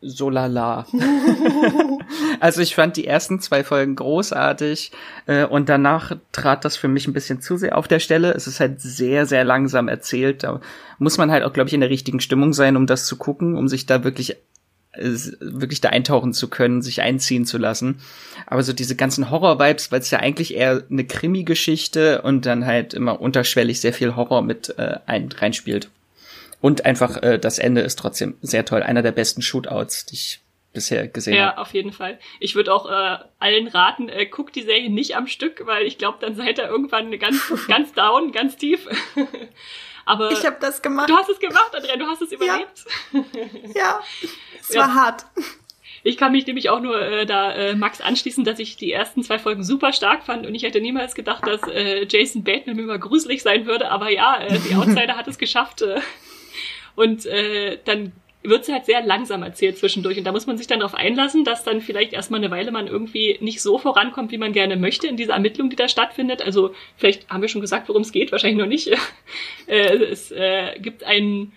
so 0.00 0.28
lala. 0.28 0.86
also 2.40 2.60
ich 2.60 2.74
fand 2.74 2.96
die 2.96 3.06
ersten 3.06 3.40
zwei 3.40 3.62
Folgen 3.62 3.94
großartig 3.94 4.90
äh, 5.26 5.44
und 5.44 5.68
danach 5.68 6.16
trat 6.32 6.64
das 6.64 6.76
für 6.76 6.88
mich 6.88 7.06
ein 7.06 7.12
bisschen 7.12 7.40
zu 7.40 7.56
sehr 7.56 7.78
auf 7.78 7.86
der 7.86 8.00
Stelle. 8.00 8.32
Es 8.32 8.46
ist 8.46 8.58
halt 8.58 8.80
sehr, 8.80 9.26
sehr 9.26 9.44
langsam 9.44 9.86
erzählt. 9.86 10.42
Da 10.42 10.60
muss 10.98 11.16
man 11.16 11.30
halt 11.30 11.44
auch, 11.44 11.52
glaube 11.52 11.68
ich, 11.68 11.74
in 11.74 11.80
der 11.80 11.90
richtigen 11.90 12.20
Stimmung 12.20 12.52
sein, 12.52 12.76
um 12.76 12.86
das 12.86 13.06
zu 13.06 13.16
gucken, 13.16 13.56
um 13.56 13.68
sich 13.68 13.86
da 13.86 14.02
wirklich 14.02 14.36
wirklich 14.96 15.80
da 15.80 15.90
eintauchen 15.90 16.32
zu 16.32 16.48
können, 16.48 16.82
sich 16.82 17.02
einziehen 17.02 17.46
zu 17.46 17.58
lassen. 17.58 18.00
Aber 18.46 18.62
so 18.62 18.72
diese 18.72 18.96
ganzen 18.96 19.30
Horror-Vibes, 19.30 19.90
weil 19.92 20.00
es 20.00 20.10
ja 20.10 20.20
eigentlich 20.20 20.54
eher 20.54 20.82
eine 20.90 21.04
Krimi-Geschichte 21.04 22.22
und 22.22 22.46
dann 22.46 22.66
halt 22.66 22.94
immer 22.94 23.20
unterschwellig 23.20 23.80
sehr 23.80 23.92
viel 23.92 24.16
Horror 24.16 24.42
mit 24.42 24.78
äh, 24.78 24.98
ein, 25.06 25.30
reinspielt. 25.32 25.90
Und 26.60 26.84
einfach 26.86 27.22
äh, 27.22 27.38
das 27.38 27.58
Ende 27.58 27.82
ist 27.82 27.98
trotzdem 27.98 28.36
sehr 28.40 28.64
toll. 28.64 28.82
Einer 28.82 29.02
der 29.02 29.12
besten 29.12 29.42
Shootouts, 29.42 30.06
die 30.06 30.14
ich 30.14 30.40
bisher 30.72 31.08
gesehen 31.08 31.34
habe. 31.34 31.56
Ja, 31.56 31.58
auf 31.58 31.72
jeden 31.72 31.92
Fall. 31.92 32.18
Ich 32.40 32.54
würde 32.54 32.74
auch 32.74 32.90
äh, 32.90 33.18
allen 33.38 33.68
raten, 33.68 34.10
äh, 34.10 34.26
guckt 34.26 34.54
die 34.56 34.62
Serie 34.62 34.90
nicht 34.90 35.16
am 35.16 35.26
Stück, 35.26 35.66
weil 35.66 35.86
ich 35.86 35.96
glaube, 35.96 36.18
dann 36.20 36.34
seid 36.34 36.58
ihr 36.58 36.66
irgendwann 36.66 37.16
ganz, 37.18 37.52
ganz 37.68 37.94
down, 37.94 38.32
ganz 38.32 38.56
tief. 38.56 38.86
Aber 40.04 40.30
ich 40.30 40.44
habe 40.44 40.56
das 40.60 40.82
gemacht. 40.82 41.08
Du 41.08 41.16
hast 41.16 41.28
es 41.28 41.38
gemacht, 41.38 41.70
Andrea, 41.74 41.96
du 41.96 42.06
hast 42.06 42.22
es 42.22 42.32
überlebt. 42.32 42.84
Ja, 43.12 43.22
ja 43.74 44.00
es 44.60 44.76
war 44.76 44.88
ja. 44.88 44.94
hart. 44.94 45.26
Ich 46.06 46.18
kann 46.18 46.32
mich 46.32 46.46
nämlich 46.46 46.68
auch 46.68 46.80
nur 46.80 47.00
äh, 47.00 47.24
da 47.24 47.52
äh, 47.52 47.74
Max 47.74 48.02
anschließen, 48.02 48.44
dass 48.44 48.58
ich 48.58 48.76
die 48.76 48.92
ersten 48.92 49.22
zwei 49.22 49.38
Folgen 49.38 49.64
super 49.64 49.94
stark 49.94 50.24
fand 50.24 50.46
und 50.46 50.54
ich 50.54 50.62
hätte 50.62 50.82
niemals 50.82 51.14
gedacht, 51.14 51.46
dass 51.46 51.62
äh, 51.68 52.06
Jason 52.06 52.44
Bateman 52.44 52.84
mal 52.84 52.98
gruselig 52.98 53.42
sein 53.42 53.64
würde. 53.64 53.90
Aber 53.90 54.10
ja, 54.10 54.38
äh, 54.38 54.58
die 54.58 54.74
Outsider 54.74 55.16
hat 55.16 55.28
es 55.28 55.38
geschafft. 55.38 55.80
Äh, 55.80 56.00
und 56.94 57.24
äh, 57.26 57.78
dann 57.84 58.12
wird 58.44 58.62
es 58.62 58.68
halt 58.68 58.84
sehr 58.84 59.02
langsam 59.02 59.42
erzählt 59.42 59.78
zwischendurch. 59.78 60.18
Und 60.18 60.24
da 60.24 60.32
muss 60.32 60.46
man 60.46 60.58
sich 60.58 60.66
dann 60.66 60.80
darauf 60.80 60.94
einlassen, 60.94 61.44
dass 61.44 61.64
dann 61.64 61.80
vielleicht 61.80 62.12
erstmal 62.12 62.40
eine 62.40 62.50
Weile 62.50 62.70
man 62.70 62.86
irgendwie 62.86 63.38
nicht 63.40 63.62
so 63.62 63.78
vorankommt, 63.78 64.30
wie 64.32 64.38
man 64.38 64.52
gerne 64.52 64.76
möchte 64.76 65.06
in 65.06 65.16
dieser 65.16 65.32
Ermittlung, 65.32 65.70
die 65.70 65.76
da 65.76 65.88
stattfindet. 65.88 66.42
Also 66.42 66.74
vielleicht 66.96 67.28
haben 67.30 67.40
wir 67.40 67.48
schon 67.48 67.62
gesagt, 67.62 67.88
worum 67.88 68.02
es 68.02 68.12
geht, 68.12 68.32
wahrscheinlich 68.32 68.58
noch 68.58 68.68
nicht. 68.68 68.88
äh, 69.66 69.96
es 69.96 70.30
äh, 70.30 70.78
gibt 70.78 71.04
einen 71.04 71.52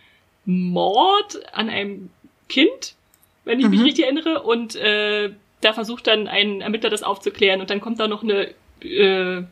Mord 0.46 1.40
an 1.54 1.70
einem 1.70 2.10
Kind, 2.48 2.96
wenn 3.44 3.60
ich 3.60 3.66
mhm. 3.66 3.72
mich 3.72 3.84
richtig 3.84 4.06
erinnere, 4.06 4.44
und 4.44 4.78
äh, 4.78 5.32
da 5.60 5.74
versucht 5.74 6.08
dann 6.08 6.28
ein 6.28 6.62
Ermittler 6.62 6.90
das 6.90 7.04
aufzuklären 7.04 7.60
und 7.60 7.70
dann 7.70 7.82
kommt 7.82 8.00
da 8.00 8.08
noch 8.08 8.24
eine 8.24 8.54
äh, 8.82 9.44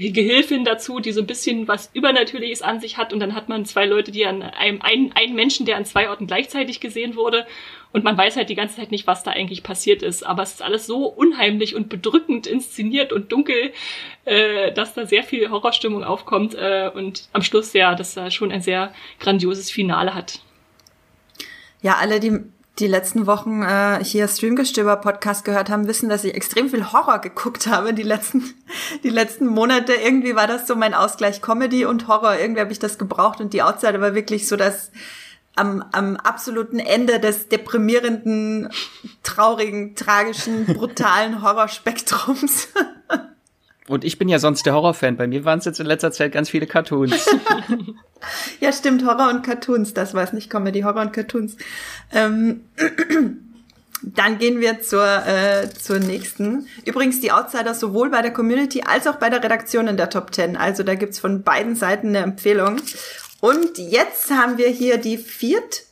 Gehilfin 0.00 0.64
dazu, 0.64 0.98
die 0.98 1.12
so 1.12 1.20
ein 1.20 1.26
bisschen 1.26 1.68
was 1.68 1.90
Übernatürliches 1.92 2.62
an 2.62 2.80
sich 2.80 2.96
hat 2.96 3.12
und 3.12 3.20
dann 3.20 3.34
hat 3.34 3.50
man 3.50 3.66
zwei 3.66 3.84
Leute, 3.84 4.10
die 4.10 4.24
an 4.24 4.42
einem, 4.42 4.80
einen, 4.80 5.12
einen 5.12 5.34
Menschen, 5.34 5.66
der 5.66 5.76
an 5.76 5.84
zwei 5.84 6.08
Orten 6.08 6.26
gleichzeitig 6.26 6.80
gesehen 6.80 7.16
wurde 7.16 7.46
und 7.92 8.04
man 8.04 8.16
weiß 8.16 8.36
halt 8.36 8.48
die 8.48 8.54
ganze 8.54 8.76
Zeit 8.76 8.92
nicht, 8.92 9.06
was 9.06 9.24
da 9.24 9.32
eigentlich 9.32 9.62
passiert 9.62 10.02
ist. 10.02 10.24
Aber 10.24 10.42
es 10.42 10.52
ist 10.52 10.62
alles 10.62 10.86
so 10.86 11.06
unheimlich 11.06 11.74
und 11.74 11.88
bedrückend 11.88 12.46
inszeniert 12.46 13.12
und 13.12 13.30
dunkel, 13.30 13.72
äh, 14.24 14.72
dass 14.72 14.94
da 14.94 15.06
sehr 15.06 15.22
viel 15.22 15.50
Horrorstimmung 15.50 16.04
aufkommt 16.04 16.54
äh, 16.54 16.90
und 16.92 17.28
am 17.32 17.42
Schluss 17.42 17.72
ja, 17.72 17.94
dass 17.94 18.14
da 18.14 18.30
schon 18.30 18.52
ein 18.52 18.62
sehr 18.62 18.94
grandioses 19.18 19.70
Finale 19.70 20.14
hat. 20.14 20.40
Ja, 21.82 21.96
alle, 21.96 22.20
die 22.20 22.40
die 22.80 22.86
letzten 22.86 23.26
Wochen 23.26 23.62
äh, 23.62 24.02
hier 24.02 24.26
Streamgestöber 24.26 24.96
Podcast 24.96 25.44
gehört 25.44 25.68
haben, 25.70 25.86
wissen, 25.86 26.08
dass 26.08 26.24
ich 26.24 26.34
extrem 26.34 26.70
viel 26.70 26.92
Horror 26.92 27.18
geguckt 27.18 27.66
habe 27.66 27.92
die 27.94 28.02
letzten 28.02 28.54
die 29.04 29.10
letzten 29.10 29.46
Monate. 29.46 29.92
Irgendwie 29.92 30.34
war 30.34 30.46
das 30.46 30.66
so 30.66 30.74
mein 30.74 30.94
Ausgleich 30.94 31.42
Comedy 31.42 31.84
und 31.84 32.08
Horror. 32.08 32.36
Irgendwie 32.36 32.60
habe 32.60 32.72
ich 32.72 32.78
das 32.78 32.98
gebraucht 32.98 33.40
und 33.40 33.52
die 33.52 33.62
Outsider 33.62 34.00
war 34.00 34.14
wirklich 34.14 34.48
so 34.48 34.56
das 34.56 34.90
am, 35.56 35.84
am 35.92 36.16
absoluten 36.16 36.78
Ende 36.78 37.20
des 37.20 37.48
deprimierenden, 37.48 38.70
traurigen, 39.22 39.94
tragischen, 39.94 40.64
brutalen 40.66 41.42
Horrorspektrums. 41.42 42.68
Und 43.90 44.04
ich 44.04 44.18
bin 44.18 44.28
ja 44.28 44.38
sonst 44.38 44.66
der 44.66 44.74
Horrorfan. 44.74 45.16
Bei 45.16 45.26
mir 45.26 45.44
waren 45.44 45.58
es 45.58 45.64
jetzt 45.64 45.80
in 45.80 45.86
letzter 45.86 46.12
Zeit 46.12 46.30
ganz 46.30 46.48
viele 46.48 46.68
Cartoons. 46.68 47.28
ja, 48.60 48.72
stimmt, 48.72 49.04
Horror 49.04 49.30
und 49.30 49.42
Cartoons. 49.42 49.94
Das 49.94 50.14
war 50.14 50.22
es 50.22 50.32
nicht 50.32 50.48
Comedy, 50.48 50.82
Horror 50.82 51.02
und 51.02 51.12
Cartoons. 51.12 51.56
Ähm, 52.12 52.60
dann 54.02 54.38
gehen 54.38 54.60
wir 54.60 54.80
zur, 54.80 55.04
äh, 55.26 55.68
zur 55.70 55.98
nächsten. 55.98 56.68
Übrigens 56.84 57.20
die 57.20 57.32
Outsider 57.32 57.74
sowohl 57.74 58.10
bei 58.10 58.22
der 58.22 58.32
Community 58.32 58.84
als 58.86 59.08
auch 59.08 59.16
bei 59.16 59.28
der 59.28 59.42
Redaktion 59.42 59.88
in 59.88 59.96
der 59.96 60.08
Top 60.08 60.32
10. 60.32 60.56
Also 60.56 60.84
da 60.84 60.94
gibt's 60.94 61.18
von 61.18 61.42
beiden 61.42 61.74
Seiten 61.74 62.10
eine 62.10 62.18
Empfehlung. 62.18 62.76
Und 63.40 63.76
jetzt 63.76 64.30
haben 64.30 64.56
wir 64.56 64.68
hier 64.68 64.98
die 64.98 65.18
viert 65.18 65.82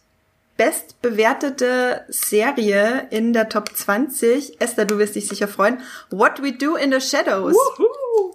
bestbewertete 0.58 2.04
Serie 2.08 3.06
in 3.10 3.32
der 3.32 3.48
Top 3.48 3.74
20. 3.74 4.60
Esther, 4.60 4.84
du 4.84 4.98
wirst 4.98 5.14
dich 5.14 5.28
sicher 5.28 5.48
freuen. 5.48 5.80
What 6.10 6.42
We 6.42 6.52
Do 6.52 6.74
in 6.74 6.92
the 6.92 7.00
Shadows. 7.00 7.56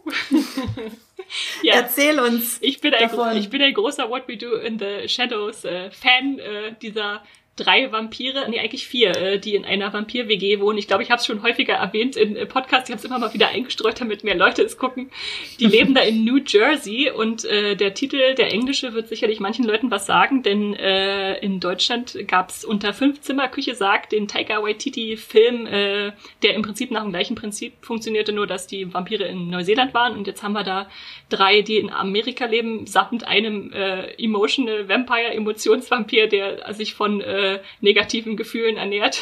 ja. 1.63 1.75
Erzähl 1.75 2.19
uns. 2.19 2.57
Ich 2.61 2.81
bin, 2.81 2.93
ein, 2.93 3.37
ich 3.37 3.49
bin 3.49 3.61
ein 3.61 3.73
großer 3.73 4.09
What 4.09 4.27
We 4.27 4.37
Do 4.37 4.55
in 4.55 4.79
the 4.79 5.07
Shadows 5.07 5.65
äh, 5.65 5.91
Fan 5.91 6.39
äh, 6.39 6.75
dieser 6.81 7.23
drei 7.55 7.91
Vampire, 7.91 8.47
nee, 8.49 8.59
eigentlich 8.59 8.87
vier, 8.87 9.15
äh, 9.15 9.39
die 9.39 9.53
in 9.53 9.63
einer 9.63 9.93
Vampir-WG 9.93 10.59
wohnen. 10.59 10.79
Ich 10.79 10.87
glaube, 10.87 11.03
ich 11.03 11.11
habe 11.11 11.19
es 11.19 11.25
schon 11.25 11.43
häufiger 11.43 11.75
erwähnt 11.75 12.15
in 12.15 12.35
äh, 12.35 12.47
Podcasts. 12.47 12.89
Ich 12.89 12.93
habe 12.93 12.99
es 12.99 13.05
immer 13.05 13.19
mal 13.19 13.33
wieder 13.33 13.49
eingestreut, 13.49 14.01
damit 14.01 14.23
mehr 14.23 14.35
Leute 14.35 14.63
es 14.63 14.77
gucken. 14.77 15.11
Die 15.59 15.65
leben 15.67 15.93
da 15.93 16.01
in 16.01 16.25
New 16.25 16.39
Jersey 16.45 17.11
und 17.11 17.45
äh, 17.45 17.75
der 17.75 17.93
Titel, 17.93 18.33
der 18.33 18.51
englische, 18.51 18.93
wird 18.93 19.07
sicherlich 19.07 19.39
manchen 19.39 19.65
Leuten 19.65 19.91
was 19.91 20.07
sagen, 20.07 20.41
denn 20.41 20.73
äh, 20.73 21.37
in 21.39 21.59
Deutschland 21.59 22.17
gab 22.27 22.49
es 22.49 22.65
unter 22.65 22.91
fünf 22.91 23.21
Zimmer 23.21 23.47
Küche 23.49 23.75
sagt 23.75 24.13
den 24.13 24.27
Taika 24.27 24.63
Waititi-Film, 24.63 25.67
äh, 25.67 26.11
der 26.41 26.55
im 26.55 26.63
Prinzip 26.63 26.89
nach 26.89 27.03
dem 27.03 27.11
gleichen 27.11 27.35
Prinzip 27.35 27.73
funktionierte, 27.81 28.33
nur 28.33 28.47
dass 28.47 28.65
die 28.65 28.91
Vampire 28.91 29.25
in 29.25 29.51
Neuseeland 29.51 29.93
waren 29.93 30.17
und 30.17 30.25
jetzt 30.25 30.41
haben 30.41 30.53
wir 30.53 30.63
da 30.63 30.89
drei, 31.29 31.61
die 31.61 31.77
in 31.77 31.91
Amerika 31.91 32.45
leben, 32.45 32.87
samt 32.87 33.27
einem 33.27 33.71
äh, 33.73 34.11
Emotional 34.15 34.89
Vampire, 34.89 35.33
Emotionsvampir, 35.33 36.27
der 36.27 36.73
sich 36.73 36.95
von 36.95 37.21
äh, 37.21 37.42
äh, 37.43 37.59
negativen 37.81 38.37
Gefühlen 38.37 38.77
ernährt. 38.77 39.21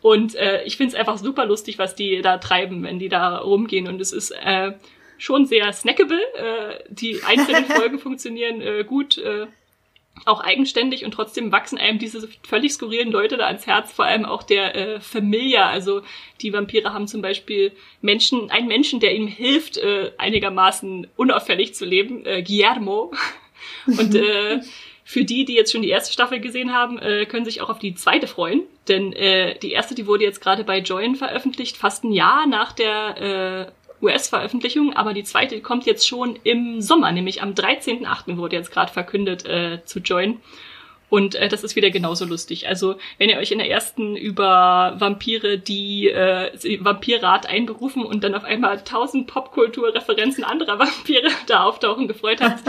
Und 0.00 0.34
äh, 0.36 0.62
ich 0.64 0.76
finde 0.76 0.94
es 0.94 0.98
einfach 0.98 1.18
super 1.18 1.44
lustig, 1.44 1.78
was 1.78 1.94
die 1.94 2.22
da 2.22 2.38
treiben, 2.38 2.84
wenn 2.84 2.98
die 2.98 3.08
da 3.08 3.38
rumgehen. 3.38 3.88
Und 3.88 4.00
es 4.00 4.12
ist 4.12 4.30
äh, 4.30 4.72
schon 5.18 5.46
sehr 5.46 5.72
snackable. 5.72 6.20
Äh, 6.34 6.84
die 6.88 7.20
einzelnen 7.24 7.64
Folgen 7.66 7.98
funktionieren 7.98 8.60
äh, 8.60 8.84
gut, 8.84 9.18
äh, 9.18 9.46
auch 10.24 10.40
eigenständig 10.40 11.04
und 11.04 11.12
trotzdem 11.12 11.52
wachsen 11.52 11.78
einem 11.78 11.98
diese 11.98 12.28
völlig 12.42 12.72
skurrilen 12.72 13.10
Leute 13.10 13.36
da 13.36 13.46
ans 13.46 13.66
Herz, 13.66 13.92
vor 13.92 14.04
allem 14.04 14.24
auch 14.24 14.42
der 14.42 14.74
äh, 14.74 15.00
Familie. 15.00 15.64
Also 15.64 16.02
die 16.40 16.52
Vampire 16.52 16.92
haben 16.92 17.06
zum 17.06 17.22
Beispiel 17.22 17.72
Menschen, 18.00 18.50
einen 18.50 18.68
Menschen, 18.68 19.00
der 19.00 19.14
ihnen 19.14 19.28
hilft, 19.28 19.76
äh, 19.78 20.12
einigermaßen 20.18 21.06
unauffällig 21.16 21.74
zu 21.74 21.84
leben, 21.84 22.24
äh, 22.26 22.42
Guillermo. 22.42 23.12
Und 23.86 24.14
äh, 24.14 24.60
für 25.08 25.24
die, 25.24 25.46
die 25.46 25.54
jetzt 25.54 25.72
schon 25.72 25.80
die 25.80 25.88
erste 25.88 26.12
Staffel 26.12 26.38
gesehen 26.38 26.74
haben, 26.74 26.98
äh, 26.98 27.24
können 27.24 27.46
sich 27.46 27.62
auch 27.62 27.70
auf 27.70 27.78
die 27.78 27.94
zweite 27.94 28.26
freuen. 28.26 28.64
Denn 28.88 29.14
äh, 29.14 29.58
die 29.58 29.72
erste, 29.72 29.94
die 29.94 30.06
wurde 30.06 30.24
jetzt 30.24 30.42
gerade 30.42 30.64
bei 30.64 30.80
Join 30.80 31.16
veröffentlicht, 31.16 31.78
fast 31.78 32.04
ein 32.04 32.12
Jahr 32.12 32.46
nach 32.46 32.72
der 32.72 33.72
äh, 34.02 34.04
US-Veröffentlichung, 34.04 34.92
aber 34.92 35.14
die 35.14 35.24
zweite 35.24 35.62
kommt 35.62 35.86
jetzt 35.86 36.06
schon 36.06 36.38
im 36.44 36.82
Sommer, 36.82 37.10
nämlich 37.10 37.40
am 37.40 37.54
13.8. 37.54 38.36
wurde 38.36 38.56
jetzt 38.56 38.70
gerade 38.70 38.92
verkündet 38.92 39.46
äh, 39.46 39.82
zu 39.86 40.00
Join. 40.00 40.42
Und 41.08 41.36
äh, 41.36 41.48
das 41.48 41.64
ist 41.64 41.74
wieder 41.74 41.88
genauso 41.88 42.26
lustig. 42.26 42.68
Also, 42.68 42.96
wenn 43.16 43.30
ihr 43.30 43.38
euch 43.38 43.50
in 43.50 43.60
der 43.60 43.70
ersten 43.70 44.14
über 44.14 44.96
Vampire, 44.98 45.56
die 45.56 46.10
äh, 46.10 46.84
Vampirrat 46.84 47.46
einberufen 47.46 48.04
und 48.04 48.24
dann 48.24 48.34
auf 48.34 48.44
einmal 48.44 48.84
tausend 48.84 49.26
Popkulturreferenzen 49.26 50.44
anderer 50.44 50.78
Vampire 50.78 51.30
da 51.46 51.62
auftauchen 51.64 52.08
gefreut 52.08 52.42
habt, 52.42 52.68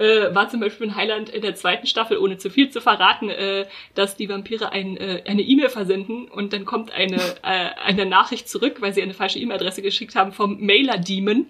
äh, 0.00 0.34
war 0.34 0.48
zum 0.48 0.60
Beispiel 0.60 0.86
in 0.86 0.96
Highland 0.96 1.28
in 1.28 1.42
der 1.42 1.54
zweiten 1.54 1.86
Staffel, 1.86 2.16
ohne 2.16 2.38
zu 2.38 2.50
viel 2.50 2.70
zu 2.70 2.80
verraten, 2.80 3.28
äh, 3.28 3.66
dass 3.94 4.16
die 4.16 4.28
Vampire 4.28 4.72
ein, 4.72 4.96
äh, 4.96 5.22
eine 5.26 5.42
E-Mail 5.42 5.68
versenden 5.68 6.26
und 6.26 6.52
dann 6.54 6.64
kommt 6.64 6.90
eine, 6.90 7.20
äh, 7.42 7.70
eine 7.84 8.06
Nachricht 8.06 8.48
zurück, 8.48 8.80
weil 8.80 8.94
sie 8.94 9.02
eine 9.02 9.14
falsche 9.14 9.38
E-Mail-Adresse 9.38 9.82
geschickt 9.82 10.16
haben 10.16 10.32
vom 10.32 10.58
Mailer-Demon 10.64 11.46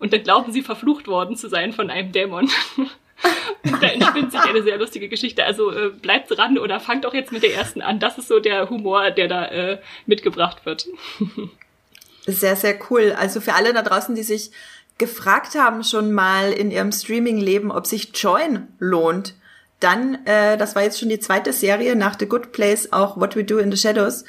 und 0.00 0.12
dann 0.12 0.22
glauben 0.22 0.52
sie 0.52 0.62
verflucht 0.62 1.06
worden 1.06 1.36
zu 1.36 1.48
sein 1.48 1.72
von 1.72 1.90
einem 1.90 2.10
Dämon. 2.10 2.50
da 3.80 3.86
entspinnt 3.86 4.32
sich 4.32 4.40
eine 4.40 4.64
sehr 4.64 4.78
lustige 4.78 5.08
Geschichte. 5.08 5.44
Also 5.44 5.70
äh, 5.70 5.90
bleibt 5.90 6.36
dran 6.36 6.58
oder 6.58 6.80
fangt 6.80 7.06
auch 7.06 7.14
jetzt 7.14 7.30
mit 7.30 7.44
der 7.44 7.54
ersten 7.54 7.82
an. 7.82 8.00
Das 8.00 8.18
ist 8.18 8.26
so 8.26 8.40
der 8.40 8.68
Humor, 8.68 9.12
der 9.12 9.28
da 9.28 9.46
äh, 9.46 9.78
mitgebracht 10.06 10.66
wird. 10.66 10.88
sehr, 12.26 12.56
sehr 12.56 12.78
cool. 12.90 13.14
Also 13.16 13.40
für 13.40 13.54
alle 13.54 13.72
da 13.72 13.82
draußen, 13.82 14.16
die 14.16 14.24
sich 14.24 14.50
gefragt 14.98 15.54
haben 15.54 15.84
schon 15.84 16.12
mal 16.12 16.52
in 16.52 16.70
ihrem 16.70 16.92
Streaming-Leben, 16.92 17.70
ob 17.70 17.86
sich 17.86 18.10
Join 18.14 18.68
lohnt, 18.78 19.34
dann, 19.80 20.24
äh, 20.26 20.56
das 20.56 20.76
war 20.76 20.82
jetzt 20.82 21.00
schon 21.00 21.08
die 21.08 21.18
zweite 21.18 21.52
Serie 21.52 21.96
nach 21.96 22.16
The 22.18 22.26
Good 22.26 22.52
Place, 22.52 22.92
auch 22.92 23.16
What 23.16 23.34
We 23.34 23.44
Do 23.44 23.58
in 23.58 23.70
the 23.70 23.76
Shadows. 23.76 24.24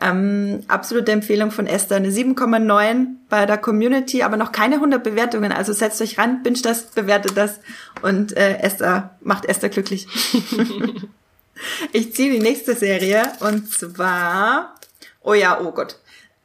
Ähm, 0.00 0.60
absolute 0.68 1.12
Empfehlung 1.12 1.50
von 1.50 1.66
Esther. 1.66 1.96
Eine 1.96 2.10
7,9 2.10 3.06
bei 3.28 3.46
der 3.46 3.56
Community, 3.56 4.22
aber 4.22 4.36
noch 4.36 4.52
keine 4.52 4.76
100 4.76 5.02
Bewertungen. 5.02 5.52
Also 5.52 5.72
setzt 5.72 6.02
euch 6.02 6.18
ran, 6.18 6.42
binge 6.42 6.60
das, 6.60 6.86
bewertet 6.90 7.36
das 7.36 7.60
und 8.02 8.36
äh, 8.36 8.58
Esther 8.58 9.16
macht 9.22 9.46
Esther 9.46 9.70
glücklich. 9.70 10.06
ich 11.92 12.14
ziehe 12.14 12.32
die 12.32 12.40
nächste 12.40 12.74
Serie 12.74 13.22
und 13.40 13.70
zwar, 13.70 14.74
oh 15.22 15.34
ja, 15.34 15.60
oh 15.60 15.70
Gott, 15.70 15.96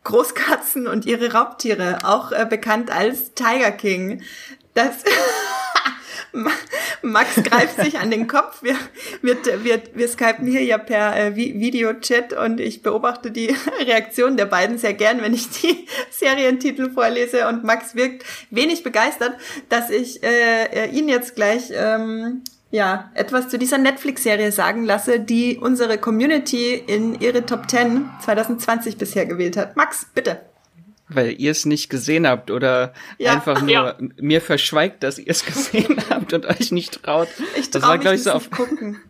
Großkatzen 0.03 0.87
und 0.87 1.05
ihre 1.05 1.33
Raubtiere, 1.33 1.99
auch 2.03 2.31
äh, 2.31 2.45
bekannt 2.49 2.91
als 2.91 3.33
Tiger 3.33 3.71
King. 3.71 4.23
Das 4.73 5.03
Max 7.01 7.35
greift 7.43 7.81
sich 7.81 7.99
an 7.99 8.09
den 8.09 8.27
Kopf. 8.27 8.63
Wir, 8.63 8.75
wir, 9.21 9.37
wir, 9.63 9.81
wir 9.93 10.07
skypen 10.07 10.47
hier 10.47 10.63
ja 10.63 10.77
per 10.77 11.15
äh, 11.17 11.35
Videochat 11.35 12.33
und 12.33 12.59
ich 12.59 12.81
beobachte 12.81 13.31
die 13.31 13.55
Reaktion 13.79 14.37
der 14.37 14.45
beiden 14.45 14.77
sehr 14.77 14.93
gern, 14.93 15.21
wenn 15.21 15.33
ich 15.33 15.49
die 15.49 15.87
Serientitel 16.09 16.91
vorlese 16.91 17.47
und 17.47 17.63
Max 17.63 17.95
wirkt 17.95 18.25
wenig 18.49 18.83
begeistert, 18.83 19.33
dass 19.69 19.89
ich 19.89 20.23
äh, 20.23 20.89
ihn 20.89 21.09
jetzt 21.09 21.35
gleich 21.35 21.71
ähm, 21.73 22.43
ja, 22.71 23.11
etwas 23.13 23.49
zu 23.49 23.59
dieser 23.59 23.77
Netflix-Serie 23.77 24.51
sagen 24.51 24.85
lasse, 24.85 25.19
die 25.19 25.57
unsere 25.57 25.97
Community 25.97 26.73
in 26.73 27.19
ihre 27.19 27.45
Top 27.45 27.69
10 27.69 28.09
2020 28.21 28.97
bisher 28.97 29.25
gewählt 29.25 29.57
hat. 29.57 29.75
Max, 29.75 30.07
bitte. 30.13 30.39
Weil 31.09 31.33
ihr 31.37 31.51
es 31.51 31.65
nicht 31.65 31.89
gesehen 31.89 32.25
habt 32.25 32.49
oder 32.49 32.93
ja. 33.17 33.33
einfach 33.33 33.61
nur 33.61 33.71
ja. 33.71 33.97
mir 34.17 34.39
verschweigt, 34.39 35.03
dass 35.03 35.19
ihr 35.19 35.29
es 35.29 35.45
gesehen 35.45 35.97
habt 36.09 36.31
und 36.31 36.45
euch 36.45 36.71
nicht 36.71 37.03
traut. 37.03 37.27
Ich 37.57 37.69
trau 37.69 37.79
das 37.79 37.89
war, 37.89 37.97
glaube 37.97 38.15
ich, 38.15 38.23
so 38.23 38.31
auf 38.31 38.49
gucken. 38.49 38.97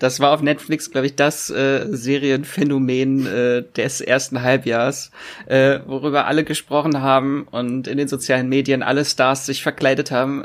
Das 0.00 0.18
war 0.18 0.32
auf 0.32 0.42
Netflix, 0.42 0.90
glaube 0.90 1.06
ich, 1.06 1.14
das 1.14 1.48
äh, 1.48 1.86
Serienphänomen 1.88 3.26
äh, 3.28 3.62
des 3.76 4.00
ersten 4.00 4.42
Halbjahrs, 4.42 5.12
äh, 5.46 5.78
worüber 5.86 6.26
alle 6.26 6.42
gesprochen 6.42 7.00
haben 7.00 7.46
und 7.48 7.86
in 7.86 7.96
den 7.96 8.08
sozialen 8.08 8.48
Medien 8.48 8.82
alle 8.82 9.04
Stars 9.04 9.46
sich 9.46 9.62
verkleidet 9.62 10.10
haben 10.10 10.42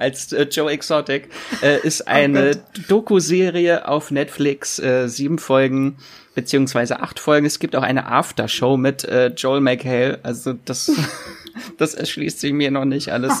als 0.00 0.32
äh, 0.32 0.42
Joe 0.50 0.70
Exotic, 0.70 1.28
äh, 1.62 1.78
ist 1.80 2.02
oh 2.06 2.10
eine 2.10 2.52
oh 2.56 2.80
Doku-Serie 2.88 3.86
auf 3.88 4.10
Netflix, 4.10 4.78
äh, 4.78 5.08
sieben 5.08 5.38
Folgen 5.38 5.96
beziehungsweise 6.34 7.00
acht 7.00 7.18
Folgen. 7.18 7.46
Es 7.46 7.58
gibt 7.58 7.76
auch 7.76 7.82
eine 7.82 8.06
Aftershow 8.06 8.76
mit 8.76 9.04
äh, 9.04 9.28
Joel 9.28 9.60
McHale, 9.60 10.20
also 10.22 10.54
das 10.64 10.90
das 11.78 11.94
erschließt 11.94 12.40
sich 12.40 12.52
mir 12.52 12.70
noch 12.70 12.84
nicht 12.84 13.12
alles. 13.12 13.32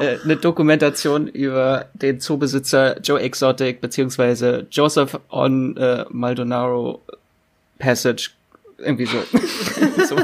äh, 0.00 0.18
eine 0.22 0.36
Dokumentation 0.36 1.26
über 1.28 1.86
den 1.94 2.20
Zoobesitzer 2.20 3.00
Joe 3.00 3.20
Exotic 3.20 3.80
beziehungsweise 3.80 4.66
Joseph 4.70 5.18
on 5.30 5.76
äh, 5.76 6.04
Maldonado 6.10 7.02
Passage. 7.78 8.30
Irgendwie 8.78 9.06
so. 9.06 9.18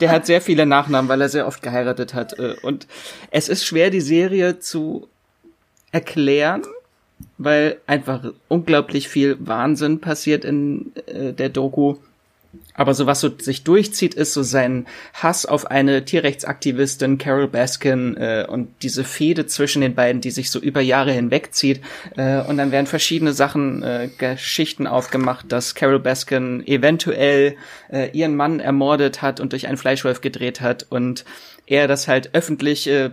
Der 0.00 0.10
hat 0.10 0.26
sehr 0.26 0.40
viele 0.40 0.66
Nachnamen, 0.66 1.08
weil 1.08 1.20
er 1.20 1.28
sehr 1.28 1.46
oft 1.46 1.62
geheiratet 1.62 2.14
hat. 2.14 2.38
Äh, 2.38 2.56
und 2.62 2.86
es 3.30 3.48
ist 3.48 3.64
schwer, 3.64 3.90
die 3.90 4.00
Serie 4.00 4.58
zu 4.58 5.08
erklären, 5.92 6.62
weil 7.36 7.78
einfach 7.86 8.32
unglaublich 8.48 9.08
viel 9.08 9.36
Wahnsinn 9.40 10.00
passiert 10.00 10.44
in 10.44 10.92
äh, 11.06 11.32
der 11.32 11.48
Doku. 11.48 11.96
Aber 12.74 12.94
so 12.94 13.06
was 13.06 13.20
so 13.20 13.30
sich 13.36 13.64
durchzieht, 13.64 14.14
ist 14.14 14.32
so 14.32 14.42
sein 14.42 14.86
Hass 15.12 15.44
auf 15.44 15.70
eine 15.70 16.04
Tierrechtsaktivistin 16.04 17.18
Carol 17.18 17.48
Baskin 17.48 18.16
äh, 18.16 18.46
und 18.48 18.68
diese 18.82 19.04
Fehde 19.04 19.46
zwischen 19.46 19.82
den 19.82 19.94
beiden, 19.94 20.20
die 20.20 20.30
sich 20.30 20.50
so 20.50 20.58
über 20.58 20.80
Jahre 20.80 21.12
hinwegzieht. 21.12 21.80
Äh, 22.16 22.40
und 22.42 22.56
dann 22.56 22.70
werden 22.70 22.86
verschiedene 22.86 23.32
Sachen, 23.32 23.82
äh, 23.82 24.08
Geschichten 24.16 24.86
aufgemacht, 24.86 25.50
dass 25.52 25.74
Carol 25.74 25.98
Baskin 25.98 26.66
eventuell 26.66 27.56
äh, 27.90 28.10
ihren 28.12 28.36
Mann 28.36 28.60
ermordet 28.60 29.20
hat 29.20 29.40
und 29.40 29.52
durch 29.52 29.66
einen 29.66 29.76
Fleischwolf 29.76 30.20
gedreht 30.20 30.60
hat 30.60 30.86
und 30.88 31.24
er 31.66 31.86
das 31.86 32.08
halt 32.08 32.34
öffentlich 32.34 32.86
äh, 32.86 33.10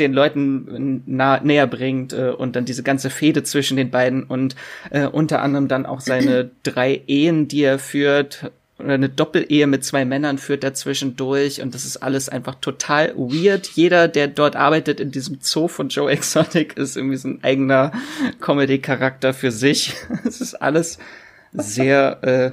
den 0.00 0.12
Leuten 0.12 1.02
nah, 1.06 1.40
näher 1.40 1.66
bringt 1.66 2.12
äh, 2.12 2.30
und 2.30 2.56
dann 2.56 2.64
diese 2.64 2.82
ganze 2.82 3.10
Fehde 3.10 3.42
zwischen 3.42 3.76
den 3.76 3.90
beiden 3.90 4.24
und 4.24 4.56
äh, 4.90 5.06
unter 5.06 5.42
anderem 5.42 5.68
dann 5.68 5.86
auch 5.86 6.00
seine 6.00 6.50
drei 6.62 7.02
Ehen, 7.06 7.46
die 7.46 7.62
er 7.62 7.78
führt 7.78 8.50
oder 8.80 8.94
eine 8.94 9.08
Doppelehe 9.08 9.66
mit 9.66 9.84
zwei 9.84 10.04
Männern 10.04 10.38
führt 10.38 10.64
dazwischen 10.64 11.16
durch 11.16 11.60
und 11.60 11.74
das 11.74 11.84
ist 11.84 11.98
alles 11.98 12.28
einfach 12.28 12.56
total 12.56 13.14
weird. 13.16 13.66
Jeder, 13.68 14.08
der 14.08 14.28
dort 14.28 14.56
arbeitet 14.56 15.00
in 15.00 15.10
diesem 15.10 15.38
Zoo 15.40 15.68
von 15.68 15.88
Joe 15.88 16.10
Exotic, 16.10 16.76
ist 16.76 16.96
irgendwie 16.96 17.16
so 17.16 17.28
ein 17.28 17.44
eigener 17.44 17.92
Comedy-Charakter 18.40 19.34
für 19.34 19.52
sich. 19.52 19.94
Es 20.24 20.40
ist 20.40 20.54
alles 20.54 20.98
sehr 21.52 22.22
äh, 22.22 22.52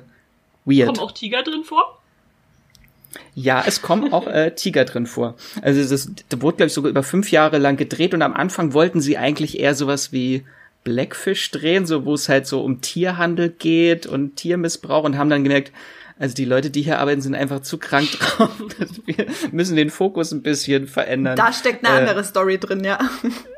weird. 0.66 0.88
Kommen 0.88 1.00
auch 1.00 1.12
Tiger 1.12 1.44
drin 1.44 1.64
vor? 1.64 1.97
Ja, 3.36 3.64
es 3.66 3.82
kommen 3.82 4.12
auch 4.14 4.28
äh, 4.28 4.52
Tiger 4.56 4.86
drin 4.86 5.06
vor. 5.06 5.36
Also 5.62 5.82
das, 5.82 6.12
das 6.30 6.42
wurde, 6.42 6.58
glaube 6.58 6.68
ich, 6.68 6.74
sogar 6.74 6.90
über 6.90 7.04
fünf 7.04 7.32
Jahre 7.32 7.58
lang 7.58 7.78
gedreht 7.78 8.14
und 8.14 8.22
am 8.22 8.34
Anfang 8.34 8.74
wollten 8.74 9.02
sie 9.02 9.18
eigentlich 9.18 9.60
eher 9.60 9.76
sowas 9.76 10.12
wie 10.12 10.44
Blackfish 10.84 11.52
drehen, 11.52 11.86
so 11.86 12.06
wo 12.06 12.14
es 12.14 12.30
halt 12.30 12.48
so 12.48 12.62
um 12.62 12.82
Tierhandel 12.82 13.50
geht 13.50 14.06
und 14.08 14.38
Tiermissbrauch 14.38 15.04
und 15.04 15.18
haben 15.18 15.30
dann 15.30 15.44
gemerkt, 15.44 15.72
Also 16.20 16.34
die 16.34 16.46
Leute, 16.46 16.70
die 16.70 16.82
hier 16.82 17.00
arbeiten, 17.00 17.22
sind 17.22 17.36
einfach 17.36 17.62
zu 17.62 17.78
krank 17.78 18.10
drauf. 18.20 18.50
Wir 19.06 19.28
müssen 19.52 19.76
den 19.76 19.90
Fokus 19.90 20.32
ein 20.32 20.42
bisschen 20.42 20.88
verändern. 20.88 21.36
Da 21.36 21.54
steckt 21.54 21.86
eine 21.86 21.96
äh, 21.96 22.00
andere 22.00 22.24
Story 22.24 22.58
drin, 22.58 22.84
ja. 22.84 23.00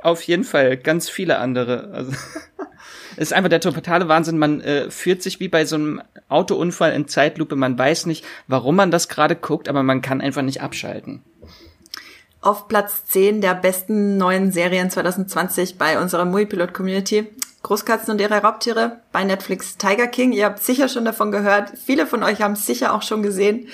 Auf 0.01 0.23
jeden 0.23 0.43
Fall, 0.43 0.75
ganz 0.77 1.09
viele 1.09 1.37
andere. 1.37 1.91
Also 1.93 2.11
ist 3.19 3.33
einfach 3.33 3.49
der 3.49 3.59
totale 3.59 4.07
Wahnsinn. 4.07 4.37
Man 4.37 4.61
äh, 4.61 4.89
führt 4.89 5.21
sich 5.21 5.39
wie 5.39 5.49
bei 5.49 5.65
so 5.65 5.75
einem 5.75 6.01
Autounfall 6.29 6.93
in 6.93 7.07
Zeitlupe. 7.07 7.55
Man 7.55 7.77
weiß 7.77 8.05
nicht, 8.05 8.25
warum 8.47 8.75
man 8.75 8.91
das 8.91 9.09
gerade 9.09 9.35
guckt, 9.35 9.67
aber 9.67 9.83
man 9.83 10.01
kann 10.01 10.21
einfach 10.21 10.41
nicht 10.41 10.61
abschalten. 10.61 11.21
Auf 12.41 12.69
Platz 12.69 13.05
10 13.07 13.41
der 13.41 13.55
besten 13.55 14.17
neuen 14.17 14.53
Serien 14.53 14.89
2020 14.89 15.77
bei 15.77 15.99
unserer 15.99 16.23
Muipilot 16.23 16.73
Community 16.73 17.27
Großkatzen 17.61 18.13
und 18.13 18.21
ihre 18.21 18.41
Raubtiere 18.41 19.01
bei 19.11 19.25
Netflix 19.25 19.77
Tiger 19.77 20.07
King. 20.07 20.31
Ihr 20.31 20.45
habt 20.45 20.63
sicher 20.63 20.87
schon 20.87 21.03
davon 21.03 21.31
gehört. 21.31 21.73
Viele 21.77 22.07
von 22.07 22.23
euch 22.23 22.41
haben 22.41 22.53
es 22.53 22.65
sicher 22.65 22.93
auch 22.93 23.01
schon 23.01 23.21
gesehen. 23.21 23.67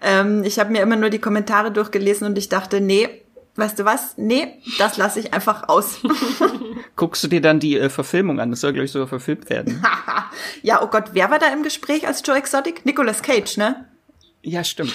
Ähm, 0.00 0.42
ich 0.42 0.58
habe 0.58 0.72
mir 0.72 0.80
immer 0.80 0.96
nur 0.96 1.10
die 1.10 1.18
Kommentare 1.18 1.70
durchgelesen 1.70 2.26
und 2.26 2.38
ich 2.38 2.48
dachte, 2.48 2.80
nee, 2.80 3.10
weißt 3.58 3.78
du 3.78 3.84
was? 3.84 4.14
Nee, 4.16 4.60
das 4.78 4.96
lasse 4.96 5.20
ich 5.20 5.32
einfach 5.32 5.68
aus. 5.68 5.98
Guckst 6.96 7.22
du 7.24 7.28
dir 7.28 7.40
dann 7.40 7.60
die 7.60 7.78
äh, 7.78 7.88
Verfilmung 7.88 8.40
an? 8.40 8.50
Das 8.50 8.60
soll, 8.60 8.72
glaube 8.72 8.86
ich, 8.86 8.92
sogar 8.92 9.08
verfilmt 9.08 9.50
werden. 9.50 9.82
ja, 10.62 10.82
oh 10.82 10.88
Gott, 10.88 11.10
wer 11.12 11.30
war 11.30 11.38
da 11.38 11.48
im 11.52 11.62
Gespräch 11.62 12.06
als 12.06 12.22
Joe 12.24 12.36
Exotic? 12.36 12.84
Nicolas 12.84 13.22
Cage, 13.22 13.56
ne? 13.56 13.86
Ja, 14.42 14.62
stimmt. 14.62 14.94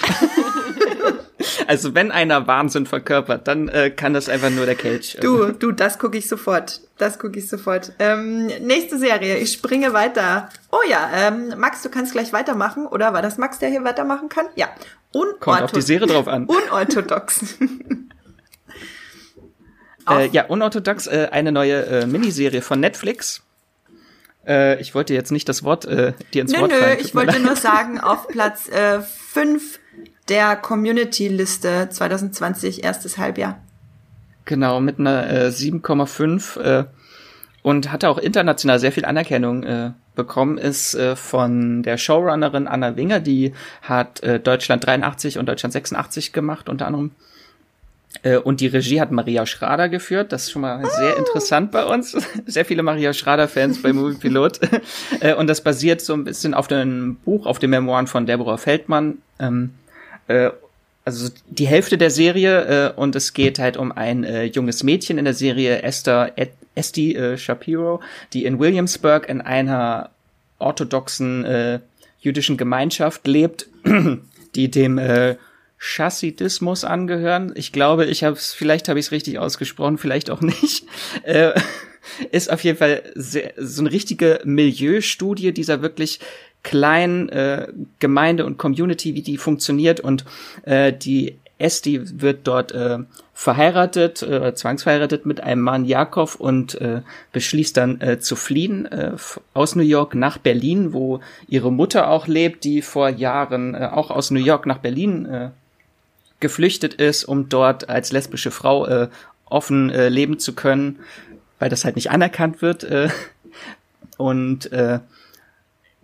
also 1.66 1.94
wenn 1.94 2.10
einer 2.10 2.46
Wahnsinn 2.46 2.86
verkörpert, 2.86 3.46
dann 3.46 3.68
äh, 3.68 3.90
kann 3.90 4.14
das 4.14 4.30
einfach 4.30 4.48
nur 4.48 4.64
der 4.64 4.76
Cage. 4.76 5.18
Du, 5.20 5.52
du, 5.52 5.72
das 5.72 5.98
gucke 5.98 6.16
ich 6.16 6.26
sofort. 6.26 6.80
Das 6.96 7.18
gucke 7.18 7.38
ich 7.38 7.48
sofort. 7.48 7.92
Ähm, 7.98 8.46
nächste 8.46 8.98
Serie, 8.98 9.36
ich 9.36 9.52
springe 9.52 9.92
weiter. 9.92 10.48
Oh 10.70 10.80
ja, 10.88 11.10
ähm, 11.14 11.52
Max, 11.58 11.82
du 11.82 11.90
kannst 11.90 12.12
gleich 12.12 12.32
weitermachen. 12.32 12.86
Oder 12.86 13.12
war 13.12 13.20
das 13.20 13.36
Max, 13.36 13.58
der 13.58 13.68
hier 13.68 13.84
weitermachen 13.84 14.30
kann? 14.30 14.46
Ja. 14.54 14.68
Unorthodox. 15.12 15.40
Kommt 15.40 15.62
auf 15.62 15.72
die 15.72 15.82
Serie 15.82 16.06
drauf 16.06 16.28
an. 16.28 16.46
Unorthodox. 16.46 17.56
Äh, 20.10 20.28
ja, 20.28 20.44
unorthodox, 20.46 21.06
äh, 21.06 21.28
eine 21.30 21.52
neue 21.52 21.84
äh, 21.86 22.06
Miniserie 22.06 22.62
von 22.62 22.80
Netflix. 22.80 23.42
Äh, 24.46 24.80
ich 24.80 24.94
wollte 24.94 25.14
jetzt 25.14 25.32
nicht 25.32 25.48
das 25.48 25.62
Wort 25.62 25.84
äh, 25.84 26.12
dir 26.34 26.42
ins 26.42 26.52
nö, 26.52 26.60
Wort 26.60 26.72
fallen. 26.72 26.96
Nö, 26.96 27.04
ich 27.04 27.14
wollte 27.14 27.40
nur 27.40 27.56
sagen, 27.56 28.00
auf 28.00 28.28
Platz 28.28 28.68
äh, 28.68 29.00
5 29.00 29.78
der 30.28 30.56
Community-Liste 30.56 31.88
2020, 31.90 32.84
erstes 32.84 33.18
Halbjahr. 33.18 33.60
Genau, 34.44 34.80
mit 34.80 34.98
einer 34.98 35.30
äh, 35.30 35.48
7,5 35.48 36.60
äh, 36.60 36.84
und 37.62 37.92
hatte 37.92 38.08
auch 38.08 38.18
international 38.18 38.80
sehr 38.80 38.92
viel 38.92 39.04
Anerkennung 39.04 39.62
äh, 39.62 39.92
bekommen, 40.16 40.58
ist 40.58 40.94
äh, 40.94 41.14
von 41.14 41.82
der 41.82 41.96
Showrunnerin 41.96 42.66
Anna 42.66 42.96
Winger, 42.96 43.20
die 43.20 43.52
hat 43.82 44.20
äh, 44.22 44.40
Deutschland 44.40 44.84
83 44.84 45.38
und 45.38 45.46
Deutschland 45.46 45.72
86 45.72 46.32
gemacht, 46.32 46.68
unter 46.68 46.86
anderem. 46.86 47.12
Äh, 48.22 48.36
und 48.36 48.60
die 48.60 48.68
Regie 48.68 49.00
hat 49.00 49.10
Maria 49.10 49.46
Schrader 49.46 49.88
geführt. 49.88 50.32
Das 50.32 50.44
ist 50.44 50.52
schon 50.52 50.62
mal 50.62 50.84
sehr 50.98 51.16
interessant 51.16 51.72
bei 51.72 51.84
uns. 51.84 52.12
Sehr 52.46 52.64
viele 52.64 52.82
Maria 52.82 53.12
Schrader-Fans 53.12 53.82
bei 53.82 53.92
Movie 53.92 54.16
Pilot. 54.16 54.60
Äh, 55.20 55.34
und 55.34 55.46
das 55.46 55.62
basiert 55.62 56.00
so 56.00 56.14
ein 56.14 56.24
bisschen 56.24 56.54
auf 56.54 56.66
dem 56.68 57.16
Buch, 57.16 57.46
auf 57.46 57.58
den 57.58 57.70
Memoiren 57.70 58.06
von 58.06 58.26
Deborah 58.26 58.56
Feldmann. 58.56 59.18
Ähm, 59.38 59.70
äh, 60.26 60.50
also 61.04 61.28
die 61.46 61.66
Hälfte 61.66 61.98
der 61.98 62.10
Serie 62.10 62.92
und 62.94 63.14
es 63.16 63.34
geht 63.34 63.58
halt 63.58 63.76
um 63.76 63.90
ein 63.90 64.50
junges 64.52 64.84
Mädchen 64.84 65.18
in 65.18 65.24
der 65.24 65.34
Serie, 65.34 65.82
Esther 65.82 66.32
Esti 66.76 67.36
Shapiro, 67.36 68.00
die 68.32 68.44
in 68.44 68.60
Williamsburg 68.60 69.28
in 69.28 69.40
einer 69.40 70.10
orthodoxen 70.60 71.80
jüdischen 72.20 72.56
Gemeinschaft 72.56 73.26
lebt, 73.26 73.66
die 74.54 74.70
dem 74.70 75.00
Chassidismus 75.82 76.84
angehören. 76.84 77.52
Ich 77.56 77.72
glaube, 77.72 78.04
ich 78.04 78.22
habe 78.22 78.36
es, 78.36 78.52
vielleicht 78.52 78.88
habe 78.88 79.00
ich 79.00 79.06
es 79.06 79.12
richtig 79.12 79.40
ausgesprochen, 79.40 79.98
vielleicht 79.98 80.30
auch 80.30 80.40
nicht. 80.40 80.84
Äh, 81.24 81.52
ist 82.32 82.50
auf 82.50 82.64
jeden 82.64 82.78
Fall 82.78 83.02
sehr, 83.14 83.52
so 83.56 83.82
eine 83.82 83.92
richtige 83.92 84.40
Milieustudie 84.44 85.52
dieser 85.52 85.82
wirklich 85.82 86.18
kleinen 86.62 87.28
äh, 87.28 87.68
Gemeinde 88.00 88.44
und 88.44 88.58
Community, 88.58 89.14
wie 89.14 89.22
die 89.22 89.36
funktioniert 89.36 90.00
und 90.00 90.24
äh, 90.64 90.92
die 90.92 91.38
Esti 91.58 92.00
wird 92.20 92.46
dort 92.48 92.72
äh, 92.72 92.98
verheiratet, 93.34 94.22
äh, 94.22 94.54
zwangsverheiratet 94.54 95.26
mit 95.26 95.40
einem 95.40 95.62
Mann 95.62 95.84
Jakob 95.84 96.34
und 96.36 96.80
äh, 96.80 97.02
beschließt 97.32 97.76
dann 97.76 98.00
äh, 98.00 98.18
zu 98.18 98.34
fliehen 98.34 98.86
äh, 98.86 99.12
aus 99.54 99.76
New 99.76 99.82
York 99.82 100.14
nach 100.14 100.38
Berlin, 100.38 100.92
wo 100.92 101.20
ihre 101.46 101.70
Mutter 101.70 102.10
auch 102.10 102.26
lebt, 102.26 102.64
die 102.64 102.82
vor 102.82 103.08
Jahren 103.08 103.74
äh, 103.74 103.88
auch 103.92 104.10
aus 104.10 104.32
New 104.32 104.40
York 104.40 104.66
nach 104.66 104.78
Berlin 104.78 105.26
äh, 105.26 105.50
geflüchtet 106.42 106.92
ist, 106.92 107.24
um 107.24 107.48
dort 107.48 107.88
als 107.88 108.12
lesbische 108.12 108.50
Frau 108.50 108.86
äh, 108.86 109.08
offen 109.46 109.88
äh, 109.88 110.10
leben 110.10 110.38
zu 110.38 110.54
können, 110.54 110.98
weil 111.58 111.70
das 111.70 111.86
halt 111.86 111.96
nicht 111.96 112.10
anerkannt 112.10 112.60
wird. 112.60 112.84
Äh, 112.84 113.08
und 114.18 114.70
äh, 114.72 115.00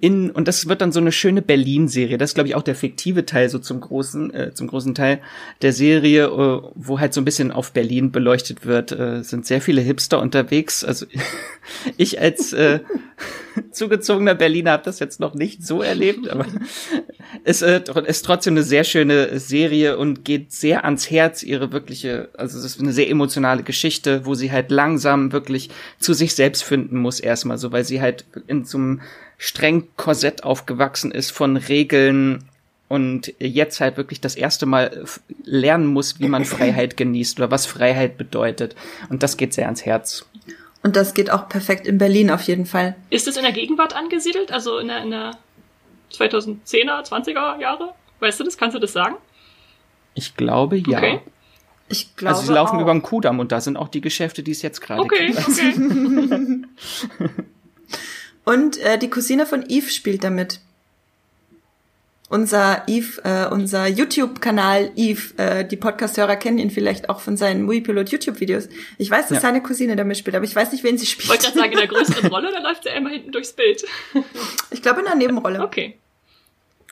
in 0.00 0.30
und 0.30 0.46
das 0.46 0.68
wird 0.68 0.80
dann 0.80 0.92
so 0.92 1.00
eine 1.00 1.10
schöne 1.10 1.42
Berlin-Serie. 1.42 2.18
Das 2.18 2.30
ist 2.30 2.34
glaube 2.34 2.48
ich 2.48 2.54
auch 2.54 2.62
der 2.62 2.76
fiktive 2.76 3.26
Teil 3.26 3.48
so 3.48 3.58
zum 3.58 3.80
großen 3.80 4.32
äh, 4.32 4.54
zum 4.54 4.68
großen 4.68 4.94
Teil 4.94 5.20
der 5.60 5.72
Serie, 5.72 6.26
äh, 6.26 6.62
wo 6.74 7.00
halt 7.00 7.12
so 7.12 7.20
ein 7.20 7.24
bisschen 7.24 7.50
auf 7.50 7.72
Berlin 7.72 8.12
beleuchtet 8.12 8.64
wird. 8.64 8.92
Äh, 8.92 9.22
sind 9.24 9.46
sehr 9.46 9.60
viele 9.60 9.80
Hipster 9.80 10.20
unterwegs. 10.20 10.84
Also 10.84 11.06
ich 11.96 12.20
als 12.20 12.52
äh, 12.52 12.80
zugezogener 13.72 14.34
Berliner 14.34 14.72
habe 14.72 14.84
das 14.84 15.00
jetzt 15.00 15.18
noch 15.18 15.34
nicht 15.34 15.66
so 15.66 15.82
erlebt, 15.82 16.28
aber 16.28 16.46
es 17.44 17.62
äh, 17.62 17.82
ist 18.06 18.24
trotzdem 18.24 18.54
eine 18.54 18.62
sehr 18.62 18.84
schöne 18.84 19.38
Serie 19.40 19.98
und 19.98 20.24
geht 20.24 20.52
sehr 20.52 20.84
ans 20.84 21.10
Herz. 21.10 21.42
Ihre 21.42 21.72
wirkliche, 21.72 22.28
also 22.36 22.56
es 22.58 22.64
ist 22.64 22.80
eine 22.80 22.92
sehr 22.92 23.10
emotionale 23.10 23.64
Geschichte, 23.64 24.24
wo 24.26 24.34
sie 24.34 24.52
halt 24.52 24.70
langsam 24.70 25.32
wirklich 25.32 25.70
zu 25.98 26.14
sich 26.14 26.34
selbst 26.34 26.62
finden 26.62 26.98
muss 26.98 27.20
erstmal, 27.20 27.58
so 27.58 27.72
weil 27.72 27.84
sie 27.84 28.00
halt 28.00 28.24
in 28.46 28.64
so 28.64 28.78
einem 28.78 29.00
streng 29.38 29.88
Korsett 29.96 30.44
aufgewachsen 30.44 31.12
ist 31.12 31.30
von 31.30 31.56
Regeln 31.56 32.44
und 32.88 33.32
jetzt 33.38 33.80
halt 33.80 33.96
wirklich 33.96 34.20
das 34.20 34.34
erste 34.34 34.66
Mal 34.66 35.04
lernen 35.44 35.86
muss, 35.86 36.18
wie 36.20 36.28
man 36.28 36.44
Freiheit 36.44 36.96
genießt 36.96 37.38
oder 37.38 37.50
was 37.50 37.66
Freiheit 37.66 38.18
bedeutet. 38.18 38.74
Und 39.08 39.22
das 39.22 39.36
geht 39.36 39.54
sehr 39.54 39.66
ans 39.66 39.86
Herz. 39.86 40.26
Und 40.82 40.96
das 40.96 41.14
geht 41.14 41.30
auch 41.30 41.48
perfekt 41.48 41.86
in 41.86 41.98
Berlin 41.98 42.30
auf 42.30 42.42
jeden 42.42 42.66
Fall. 42.66 42.96
Ist 43.10 43.28
es 43.28 43.36
in 43.36 43.42
der 43.42 43.52
Gegenwart 43.52 43.94
angesiedelt? 43.94 44.52
Also 44.52 44.78
in 44.78 44.88
der, 44.88 45.02
in 45.02 45.10
der 45.10 45.32
2010er, 46.12 47.06
20er 47.06 47.60
Jahre? 47.60 47.94
Weißt 48.20 48.40
du 48.40 48.44
das? 48.44 48.56
Kannst 48.56 48.74
du 48.74 48.80
das 48.80 48.92
sagen? 48.92 49.16
Ich 50.14 50.36
glaube, 50.36 50.78
ja. 50.78 50.98
Okay. 50.98 51.20
Ich 51.90 52.16
glaube 52.16 52.34
also 52.34 52.46
sie 52.46 52.52
laufen 52.52 52.76
auch. 52.76 52.82
über 52.82 52.92
den 52.92 53.02
Kudamm 53.02 53.38
und 53.38 53.50
da 53.50 53.60
sind 53.60 53.76
auch 53.76 53.88
die 53.88 54.00
Geschäfte, 54.00 54.42
die 54.42 54.50
es 54.50 54.62
jetzt 54.62 54.80
gerade 54.80 55.00
okay, 55.00 55.28
gibt. 55.28 55.38
Okay. 55.48 56.64
Und 58.48 58.78
äh, 58.78 58.96
die 58.96 59.10
Cousine 59.10 59.44
von 59.44 59.62
Eve 59.68 59.90
spielt 59.90 60.24
damit. 60.24 60.60
Unser 62.30 62.84
Eve, 62.86 63.20
äh, 63.22 63.46
unser 63.52 63.86
YouTube-Kanal 63.86 64.90
Eve, 64.96 65.36
äh, 65.36 65.66
die 65.66 65.76
Podcast-Hörer 65.76 66.36
kennen 66.36 66.56
ihn 66.56 66.70
vielleicht 66.70 67.10
auch 67.10 67.20
von 67.20 67.36
seinen 67.36 67.64
Movie-Pilot 67.64 68.08
YouTube-Videos. 68.08 68.70
Ich 68.96 69.10
weiß, 69.10 69.28
dass 69.28 69.36
ja. 69.36 69.40
seine 69.42 69.62
Cousine 69.62 69.96
damit 69.96 70.16
spielt, 70.16 70.34
aber 70.34 70.46
ich 70.46 70.56
weiß 70.56 70.72
nicht, 70.72 70.82
wen 70.82 70.96
sie 70.96 71.04
spielt. 71.04 71.28
Wollte 71.28 71.42
gerade 71.42 71.58
sagen, 71.58 71.72
in 71.72 71.78
der 71.78 71.88
größeren 71.88 72.30
Rolle, 72.30 72.50
da 72.50 72.60
läuft 72.60 72.84
sie 72.84 72.88
einmal 72.88 73.12
hinten 73.12 73.32
durchs 73.32 73.52
Bild. 73.52 73.84
ich 74.70 74.80
glaube 74.80 75.00
in 75.00 75.04
der 75.04 75.16
Nebenrolle. 75.16 75.60
Okay. 75.60 75.98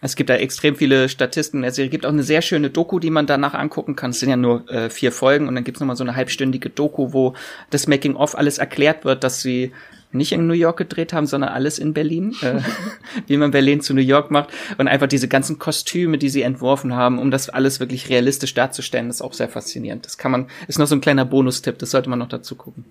Es 0.02 0.14
gibt 0.14 0.28
da 0.28 0.34
extrem 0.34 0.76
viele 0.76 1.08
Statisten 1.08 1.60
in 1.60 1.62
der 1.62 1.72
Serie. 1.72 1.88
Es 1.88 1.92
gibt 1.92 2.04
auch 2.04 2.10
eine 2.10 2.22
sehr 2.22 2.42
schöne 2.42 2.68
Doku, 2.68 2.98
die 2.98 3.08
man 3.08 3.26
danach 3.26 3.54
angucken 3.54 3.96
kann. 3.96 4.10
Es 4.10 4.20
sind 4.20 4.28
ja 4.28 4.36
nur 4.36 4.70
äh, 4.70 4.90
vier 4.90 5.10
Folgen 5.10 5.48
und 5.48 5.54
dann 5.54 5.64
gibt's 5.64 5.80
nochmal 5.80 5.96
so 5.96 6.04
eine 6.04 6.16
halbstündige 6.16 6.68
Doku, 6.68 7.14
wo 7.14 7.32
das 7.70 7.86
Making-of 7.86 8.36
alles 8.36 8.58
erklärt 8.58 9.06
wird, 9.06 9.24
dass 9.24 9.40
sie 9.40 9.72
nicht 10.16 10.32
in 10.32 10.46
New 10.46 10.54
York 10.54 10.76
gedreht 10.76 11.12
haben, 11.12 11.26
sondern 11.26 11.50
alles 11.50 11.78
in 11.78 11.94
Berlin, 11.94 12.34
äh, 12.42 12.60
wie 13.26 13.36
man 13.36 13.50
Berlin 13.50 13.80
zu 13.80 13.94
New 13.94 14.00
York 14.00 14.30
macht 14.30 14.50
und 14.78 14.88
einfach 14.88 15.06
diese 15.06 15.28
ganzen 15.28 15.58
Kostüme, 15.58 16.18
die 16.18 16.28
sie 16.28 16.42
entworfen 16.42 16.94
haben, 16.94 17.18
um 17.18 17.30
das 17.30 17.48
alles 17.48 17.80
wirklich 17.80 18.08
realistisch 18.08 18.54
darzustellen, 18.54 19.10
ist 19.10 19.22
auch 19.22 19.32
sehr 19.32 19.48
faszinierend. 19.48 20.06
Das 20.06 20.18
kann 20.18 20.30
man, 20.30 20.48
ist 20.68 20.78
noch 20.78 20.86
so 20.86 20.96
ein 20.96 21.00
kleiner 21.00 21.24
Bonustipp, 21.24 21.78
das 21.78 21.90
sollte 21.90 22.10
man 22.10 22.18
noch 22.18 22.28
dazu 22.28 22.56
gucken. 22.56 22.84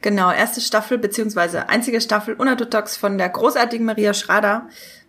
Genau, 0.00 0.30
erste 0.30 0.60
Staffel 0.60 0.98
beziehungsweise 0.98 1.68
einzige 1.68 2.00
Staffel 2.00 2.34
unorthodox 2.34 2.96
von 2.96 3.18
der 3.18 3.28
großartigen 3.28 3.84
Maria 3.84 4.14
Schrader 4.14 4.68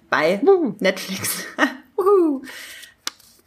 bei 0.10 0.42
Netflix. 0.80 1.46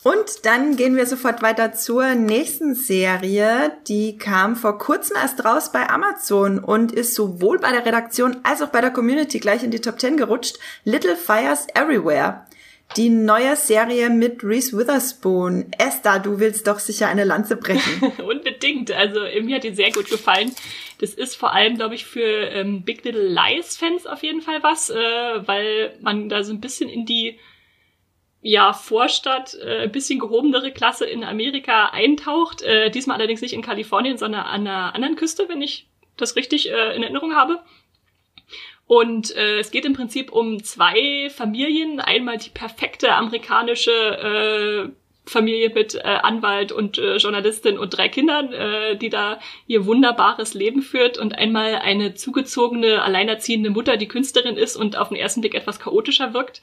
Und 0.05 0.45
dann 0.45 0.77
gehen 0.77 0.97
wir 0.97 1.07
sofort 1.07 1.43
weiter 1.43 1.73
zur 1.73 2.15
nächsten 2.17 2.75
Serie. 2.75 3.73
Die 3.87 4.19
kam 4.19 4.57
vor 4.57 4.79
kurzem 4.79 5.17
erst 5.17 5.45
raus 5.45 5.71
bei 5.71 5.89
Amazon 5.89 6.59
und 6.59 6.91
ist 6.91 7.15
sowohl 7.15 7.61
bei 7.61 7.71
der 7.71 7.87
Redaktion 7.87 8.39
als 8.43 8.63
auch 8.63 8.71
bei 8.71 8.81
der 8.81 8.91
Community 8.91 9.39
gleich 9.39 9.63
in 9.63 9.71
die 9.71 9.81
Top 9.81 10.01
10 10.01 10.17
gerutscht. 10.17 10.59
Little 10.85 11.15
Fires 11.15 11.69
Everywhere. 11.75 12.47
Die 12.97 13.09
neue 13.11 13.55
Serie 13.55 14.11
mit 14.11 14.43
Reese 14.43 14.77
Witherspoon. 14.77 15.67
Esther, 15.79 16.19
du 16.19 16.41
willst 16.41 16.67
doch 16.67 16.81
sicher 16.81 17.07
eine 17.07 17.25
Lanze 17.25 17.57
brechen. 17.57 18.13
Unbedingt. 18.29 18.91
Also 18.91 19.21
mir 19.43 19.57
hat 19.57 19.65
die 19.65 19.75
sehr 19.75 19.93
gut 19.93 20.11
gefallen. 20.11 20.53
Das 20.99 21.15
ist 21.15 21.37
vor 21.37 21.53
allem, 21.53 21.77
glaube 21.77 21.95
ich, 21.95 22.07
für 22.07 22.21
ähm, 22.21 22.83
Big 22.83 23.05
Little 23.05 23.29
Lies 23.29 23.77
Fans 23.77 24.07
auf 24.07 24.23
jeden 24.25 24.43
Fall 24.43 24.63
was, 24.65 24.91
äh, 24.91 24.97
weil 24.97 25.97
man 26.01 26.29
da 26.29 26.43
so 26.43 26.53
ein 26.53 26.61
bisschen 26.61 26.89
in 26.89 27.07
die 27.07 27.39
ja, 28.43 28.73
Vorstadt, 28.73 29.55
äh, 29.55 29.89
bisschen 29.89 30.19
gehobenere 30.19 30.73
Klasse 30.73 31.07
in 31.07 31.23
Amerika 31.23 31.87
eintaucht. 31.87 32.63
Äh, 32.63 32.91
diesmal 32.91 33.17
allerdings 33.17 33.41
nicht 33.41 33.55
in 33.55 33.63
Kalifornien, 33.63 34.19
sondern 34.19 34.43
an 34.43 34.67
einer 34.67 34.95
anderen 34.95 35.17
Küste, 35.17 35.49
wenn 35.49 35.63
ich 35.63 35.87
das 36.17 36.35
richtig 36.35 36.71
äh, 36.71 36.97
in 36.97 37.03
Erinnerung 37.03 37.35
habe. 37.35 37.61
Und 38.87 39.35
äh, 39.37 39.61
es 39.61 39.71
geht 39.71 39.85
im 39.85 39.95
Prinzip 39.95 40.33
um 40.33 40.63
zwei 40.65 41.31
Familien. 41.31 42.01
Einmal 42.01 42.37
die 42.37 42.51
perfekte 42.51 43.15
amerikanische 43.15 43.93
äh, 43.93 44.93
Familie 45.25 45.71
mit 45.71 45.95
äh, 45.95 46.01
Anwalt 46.01 46.73
und 46.73 46.99
äh, 46.99 47.19
Journalistin 47.19 47.79
und 47.79 47.97
drei 47.97 48.09
Kindern, 48.09 48.53
äh, 48.53 48.97
die 48.97 49.09
da 49.09 49.39
ihr 49.69 49.87
wunderbares 49.87 50.55
Leben 50.55 50.83
führt 50.83 51.17
und 51.17 51.39
einmal 51.39 51.77
eine 51.77 52.15
zugezogene, 52.15 53.03
alleinerziehende 53.03 53.71
Mutter, 53.71 53.97
die 53.97 54.09
Künstlerin 54.09 54.57
ist 54.57 54.75
und 54.75 54.97
auf 54.97 55.11
den 55.11 55.17
ersten 55.17 55.43
Blick 55.43 55.55
etwas 55.55 55.79
chaotischer 55.79 56.35
wirkt. 56.35 56.61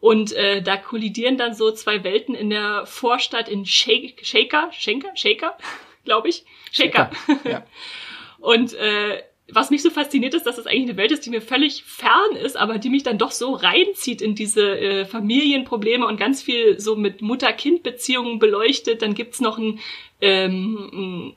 Und 0.00 0.32
äh, 0.32 0.62
da 0.62 0.76
kollidieren 0.76 1.36
dann 1.36 1.54
so 1.54 1.72
zwei 1.72 2.04
Welten 2.04 2.34
in 2.34 2.50
der 2.50 2.86
Vorstadt 2.86 3.48
in 3.48 3.66
Shake, 3.66 4.24
Shaker, 4.24 4.70
Shaker, 4.72 5.10
Shaker, 5.16 5.58
glaube 6.04 6.28
ich, 6.28 6.44
Shaker. 6.70 7.10
Shaker 7.26 7.50
ja. 7.50 7.66
und 8.38 8.74
äh, 8.74 9.22
was 9.50 9.70
mich 9.70 9.82
so 9.82 9.90
fasziniert 9.90 10.34
ist, 10.34 10.44
dass 10.44 10.58
es 10.58 10.66
eigentlich 10.66 10.90
eine 10.90 10.96
Welt 10.98 11.10
ist, 11.10 11.24
die 11.24 11.30
mir 11.30 11.40
völlig 11.40 11.82
fern 11.84 12.36
ist, 12.36 12.56
aber 12.56 12.78
die 12.78 12.90
mich 12.90 13.02
dann 13.02 13.18
doch 13.18 13.30
so 13.30 13.54
reinzieht 13.54 14.20
in 14.20 14.34
diese 14.34 14.78
äh, 14.78 15.04
Familienprobleme 15.06 16.06
und 16.06 16.18
ganz 16.18 16.42
viel 16.42 16.78
so 16.78 16.96
mit 16.96 17.22
Mutter-Kind-Beziehungen 17.22 18.38
beleuchtet. 18.38 19.00
Dann 19.00 19.14
gibt's 19.14 19.40
noch 19.40 19.56
ein, 19.56 19.80
ähm, 20.20 20.90
ein 20.92 21.36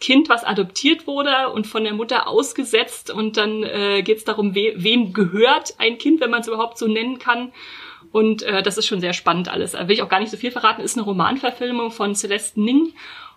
Kind, 0.00 0.28
was 0.28 0.42
adoptiert 0.42 1.06
wurde 1.06 1.50
und 1.50 1.66
von 1.68 1.84
der 1.84 1.94
Mutter 1.94 2.26
ausgesetzt 2.26 3.10
und 3.10 3.36
dann 3.36 3.62
äh, 3.62 4.02
geht's 4.02 4.24
darum, 4.24 4.54
we 4.54 4.74
wem 4.76 5.12
gehört 5.12 5.74
ein 5.78 5.96
Kind, 5.98 6.20
wenn 6.20 6.30
man 6.30 6.40
es 6.40 6.48
überhaupt 6.48 6.76
so 6.76 6.88
nennen 6.88 7.18
kann. 7.18 7.52
Und 8.14 8.44
äh, 8.44 8.62
das 8.62 8.78
ist 8.78 8.86
schon 8.86 9.00
sehr 9.00 9.12
spannend 9.12 9.48
alles. 9.48 9.72
Da 9.72 9.88
will 9.88 9.94
ich 9.96 10.02
auch 10.02 10.08
gar 10.08 10.20
nicht 10.20 10.30
so 10.30 10.36
viel 10.36 10.52
verraten. 10.52 10.80
Ist 10.80 10.96
eine 10.96 11.04
Romanverfilmung 11.04 11.90
von 11.90 12.14
Celeste 12.14 12.60
Ning 12.60 12.92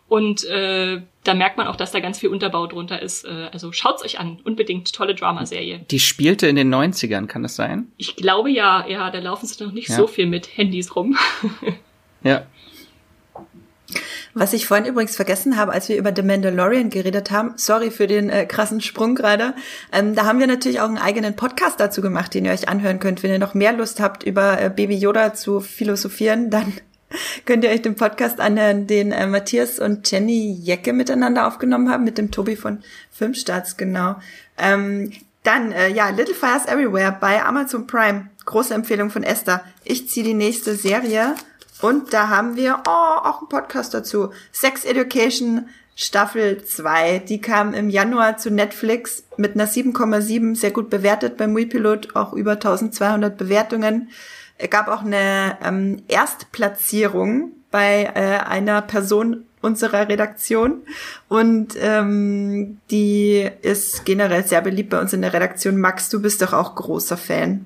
und 0.08 0.46
äh, 0.46 1.02
da 1.24 1.34
merkt 1.34 1.58
man 1.58 1.66
auch, 1.66 1.76
dass 1.76 1.92
da 1.92 2.00
ganz 2.00 2.20
viel 2.20 2.30
Unterbau 2.30 2.68
drunter 2.68 3.02
ist. 3.02 3.26
Äh, 3.26 3.50
also 3.52 3.72
schaut's 3.72 4.06
euch 4.06 4.20
an, 4.20 4.38
unbedingt 4.44 4.94
tolle 4.94 5.16
Dramaserie. 5.16 5.80
Die 5.90 6.00
spielte 6.00 6.46
in 6.46 6.56
den 6.56 6.72
90ern, 6.72 7.26
kann 7.26 7.42
das 7.42 7.56
sein? 7.56 7.88
Ich 7.98 8.18
glaube 8.18 8.52
ja, 8.52 8.86
ja, 8.88 9.10
da 9.10 9.18
laufen 9.18 9.48
sie 9.48 9.64
noch 9.64 9.74
nicht 9.74 9.90
ja. 9.90 9.96
so 9.96 10.06
viel 10.06 10.28
mit 10.28 10.56
Handys 10.56 10.96
rum. 10.96 11.18
ja. 12.24 12.46
Was 14.40 14.54
ich 14.54 14.68
vorhin 14.68 14.86
übrigens 14.86 15.16
vergessen 15.16 15.58
habe, 15.58 15.72
als 15.72 15.90
wir 15.90 15.98
über 15.98 16.14
The 16.16 16.22
Mandalorian 16.22 16.92
geredet 16.92 17.32
haben, 17.32 17.54
sorry 17.56 17.90
für 17.90 18.06
den 18.06 18.30
äh, 18.30 18.46
krassen 18.46 18.82
Sprung 18.82 19.16
gerade, 19.16 19.56
ähm, 19.92 20.14
da 20.14 20.26
haben 20.26 20.40
wir 20.40 20.46
natürlich 20.46 20.80
auch 20.80 20.88
einen 20.88 21.00
eigenen 21.00 21.36
Podcast 21.36 21.80
dazu 21.80 22.04
gemacht, 22.04 22.36
den 22.36 22.46
ihr 22.46 22.52
euch 22.52 22.70
anhören 22.70 23.00
könnt. 23.00 23.24
Wenn 23.24 23.32
ihr 23.32 23.40
noch 23.40 23.56
mehr 23.56 23.74
Lust 23.74 24.00
habt, 24.00 24.22
über 24.22 24.62
äh, 24.62 24.70
Baby 24.70 24.96
Yoda 24.96 25.34
zu 25.34 25.60
philosophieren, 25.60 26.50
dann 26.52 26.72
könnt 27.46 27.64
ihr 27.64 27.72
euch 27.72 27.82
den 27.82 27.96
Podcast 27.96 28.40
anhören, 28.40 28.86
den 28.86 29.12
äh, 29.12 29.26
Matthias 29.26 29.80
und 29.80 30.10
Jenny 30.12 30.52
Jecke 30.62 30.94
miteinander 30.94 31.48
aufgenommen 31.48 31.90
haben, 31.90 32.04
mit 32.04 32.20
dem 32.20 32.30
Tobi 32.30 32.56
von 32.56 32.84
Filmstarts, 33.12 33.76
genau. 33.76 34.18
Ähm, 34.60 35.14
dann, 35.42 35.72
äh, 35.72 35.90
ja, 35.90 36.10
Little 36.10 36.36
Fires 36.36 36.68
Everywhere 36.68 37.18
bei 37.20 37.44
Amazon 37.44 37.88
Prime. 37.88 38.30
Große 38.46 38.76
Empfehlung 38.76 39.10
von 39.10 39.24
Esther. 39.24 39.64
Ich 39.84 40.08
ziehe 40.10 40.26
die 40.26 40.36
nächste 40.36 40.76
Serie 40.76 41.34
und 41.82 42.14
da 42.14 42.30
haben 42.30 42.56
wir 42.56 42.82
oh, 42.88 42.90
auch 42.90 43.40
einen 43.40 43.50
Podcast 43.50 43.94
dazu. 43.94 44.32
Sex 44.52 44.86
Education 44.86 45.70
Staffel 45.96 46.64
2. 46.64 47.20
Die 47.20 47.42
kam 47.42 47.74
im 47.74 47.90
Januar 47.90 48.38
zu 48.38 48.52
Netflix 48.52 49.24
mit 49.36 49.56
einer 49.56 49.68
7,7, 49.68 50.56
sehr 50.56 50.72
gut 50.72 50.92
bewertet 50.92 51.38
beim 51.38 51.56
WePilot, 51.56 52.16
auch 52.16 52.34
über 52.34 52.54
1200 52.54 53.36
Bewertungen. 53.36 54.10
Es 54.60 54.70
gab 54.70 54.88
auch 54.88 55.02
eine 55.02 55.58
ähm, 55.64 56.04
Erstplatzierung 56.08 57.52
bei 57.72 58.12
äh, 58.14 58.40
einer 58.48 58.82
Person 58.84 59.46
unserer 59.62 60.08
Redaktion 60.08 60.84
und 61.30 61.76
ähm, 61.80 62.78
die 62.92 63.50
ist 63.64 64.06
generell 64.06 64.46
sehr 64.46 64.62
beliebt 64.62 64.92
bei 64.92 65.02
uns 65.02 65.14
in 65.14 65.24
der 65.24 65.34
Redaktion. 65.34 65.78
Max, 65.78 66.10
du 66.10 66.22
bist 66.22 66.42
doch 66.44 66.54
auch 66.54 66.76
großer 66.76 67.18
Fan. 67.18 67.66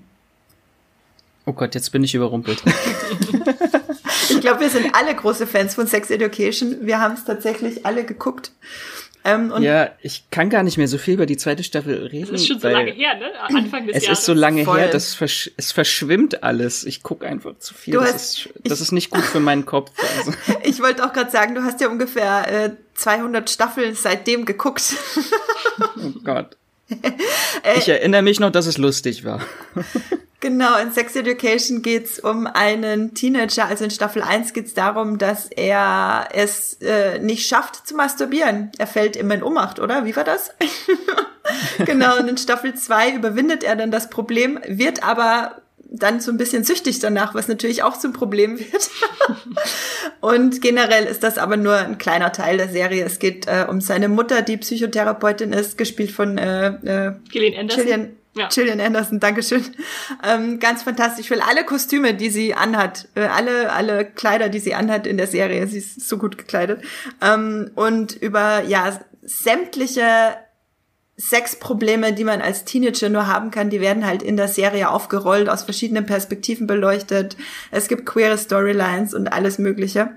Oh 1.45 1.53
Gott, 1.53 1.75
jetzt 1.75 1.91
bin 1.91 2.03
ich 2.03 2.15
überrumpelt. 2.15 2.63
ich 4.41 4.47
glaube, 4.47 4.61
wir 4.61 4.69
sind 4.69 4.93
alle 4.95 5.15
große 5.15 5.45
Fans 5.45 5.75
von 5.75 5.87
Sex 5.87 6.09
Education. 6.09 6.77
Wir 6.81 6.99
haben 6.99 7.13
es 7.13 7.25
tatsächlich 7.25 7.85
alle 7.85 8.03
geguckt. 8.03 8.51
Ähm, 9.23 9.53
ja, 9.59 9.91
ich 10.01 10.23
kann 10.31 10.49
gar 10.49 10.63
nicht 10.63 10.77
mehr 10.77 10.87
so 10.87 10.97
viel 10.97 11.13
über 11.13 11.27
die 11.27 11.37
zweite 11.37 11.63
Staffel 11.63 12.07
reden. 12.07 12.31
Das 12.31 12.41
ist 12.41 12.47
schon 12.47 12.59
so 12.59 12.69
lange 12.69 12.89
her, 12.89 13.13
ne? 13.15 13.27
Anfang 13.39 13.85
des 13.85 13.97
es 13.97 14.03
Jahres. 14.03 14.17
Es 14.17 14.19
ist 14.21 14.25
so 14.25 14.33
lange 14.33 14.65
Voll. 14.65 14.79
her, 14.79 14.87
dass 14.87 15.13
versch 15.13 15.51
es 15.57 15.71
verschwimmt 15.71 16.43
alles. 16.43 16.83
Ich 16.85 17.03
gucke 17.03 17.27
einfach 17.27 17.59
zu 17.59 17.75
viel. 17.75 17.93
das, 17.93 18.13
hast, 18.13 18.45
ist, 18.47 18.49
das 18.63 18.79
ich, 18.79 18.85
ist 18.85 18.91
nicht 18.93 19.11
gut 19.11 19.23
für 19.23 19.39
meinen 19.39 19.65
Kopf. 19.65 19.91
Also. 20.17 20.33
ich 20.63 20.81
wollte 20.81 21.05
auch 21.05 21.13
gerade 21.13 21.29
sagen, 21.29 21.53
du 21.53 21.61
hast 21.61 21.79
ja 21.81 21.89
ungefähr 21.89 22.65
äh, 22.65 22.71
200 22.95 23.47
Staffeln 23.47 23.93
seitdem 23.93 24.45
geguckt. 24.45 24.95
oh 25.97 26.19
Gott. 26.23 26.57
Ich 27.77 27.87
erinnere 27.87 28.21
mich 28.21 28.39
noch, 28.39 28.51
dass 28.51 28.65
es 28.65 28.77
lustig 28.77 29.23
war. 29.23 29.41
Genau, 30.41 30.75
in 30.79 30.91
Sex 30.91 31.15
Education 31.15 31.83
geht's 31.83 32.19
um 32.19 32.47
einen 32.47 33.13
Teenager. 33.13 33.65
Also 33.65 33.83
in 33.83 33.91
Staffel 33.91 34.23
1 34.23 34.53
geht's 34.53 34.73
darum, 34.73 35.19
dass 35.19 35.45
er 35.45 36.29
es 36.33 36.81
äh, 36.81 37.19
nicht 37.19 37.47
schafft 37.47 37.87
zu 37.87 37.95
masturbieren. 37.95 38.71
Er 38.79 38.87
fällt 38.87 39.15
immer 39.15 39.35
in 39.35 39.43
Ohnmacht, 39.43 39.79
oder? 39.79 40.03
Wie 40.05 40.15
war 40.15 40.23
das? 40.23 40.51
genau, 41.85 42.17
und 42.17 42.27
in 42.27 42.37
Staffel 42.37 42.73
2 42.73 43.11
überwindet 43.11 43.63
er 43.63 43.75
dann 43.75 43.91
das 43.91 44.09
Problem, 44.09 44.59
wird 44.67 45.03
aber 45.03 45.61
dann 45.91 46.21
so 46.21 46.31
ein 46.31 46.37
bisschen 46.37 46.63
süchtig 46.63 46.99
danach, 46.99 47.35
was 47.35 47.49
natürlich 47.49 47.83
auch 47.83 47.97
zum 47.97 48.13
Problem 48.13 48.57
wird. 48.57 48.89
und 50.21 50.61
generell 50.61 51.05
ist 51.05 51.21
das 51.21 51.37
aber 51.37 51.57
nur 51.57 51.75
ein 51.75 51.97
kleiner 51.97 52.31
Teil 52.31 52.57
der 52.57 52.69
Serie. 52.69 53.03
Es 53.03 53.19
geht 53.19 53.45
äh, 53.47 53.65
um 53.69 53.81
seine 53.81 54.07
Mutter, 54.07 54.41
die 54.41 54.57
Psychotherapeutin 54.57 55.51
ist, 55.51 55.77
gespielt 55.77 56.11
von 56.11 56.37
äh, 56.37 56.67
äh, 56.69 57.13
Gillian 57.29 57.59
Anderson. 57.59 57.83
Gillian 57.83 58.09
ja. 58.33 58.47
Gillian 58.47 58.79
Anderson, 58.79 59.19
Dankeschön. 59.19 59.65
Ähm, 60.25 60.59
ganz 60.59 60.83
fantastisch. 60.83 61.25
Ich 61.25 61.31
will 61.31 61.41
alle 61.41 61.65
Kostüme, 61.65 62.13
die 62.13 62.29
sie 62.29 62.53
anhat, 62.53 63.09
äh, 63.15 63.25
alle, 63.25 63.73
alle 63.73 64.05
Kleider, 64.05 64.47
die 64.47 64.59
sie 64.59 64.73
anhat 64.73 65.05
in 65.05 65.17
der 65.17 65.27
Serie, 65.27 65.67
sie 65.67 65.79
ist 65.79 66.07
so 66.07 66.17
gut 66.17 66.37
gekleidet. 66.37 66.81
Ähm, 67.21 67.71
und 67.75 68.13
über, 68.13 68.63
ja, 68.63 68.97
sämtliche 69.21 70.37
Sexprobleme, 71.21 72.13
die 72.13 72.23
man 72.23 72.41
als 72.41 72.65
Teenager 72.65 73.09
nur 73.09 73.27
haben 73.27 73.51
kann, 73.51 73.69
die 73.69 73.79
werden 73.79 74.07
halt 74.07 74.23
in 74.23 74.37
der 74.37 74.47
Serie 74.47 74.89
aufgerollt, 74.89 75.49
aus 75.49 75.63
verschiedenen 75.63 76.07
Perspektiven 76.07 76.65
beleuchtet. 76.65 77.37
Es 77.69 77.87
gibt 77.87 78.07
queere 78.07 78.39
Storylines 78.39 79.13
und 79.13 79.31
alles 79.31 79.59
Mögliche 79.59 80.09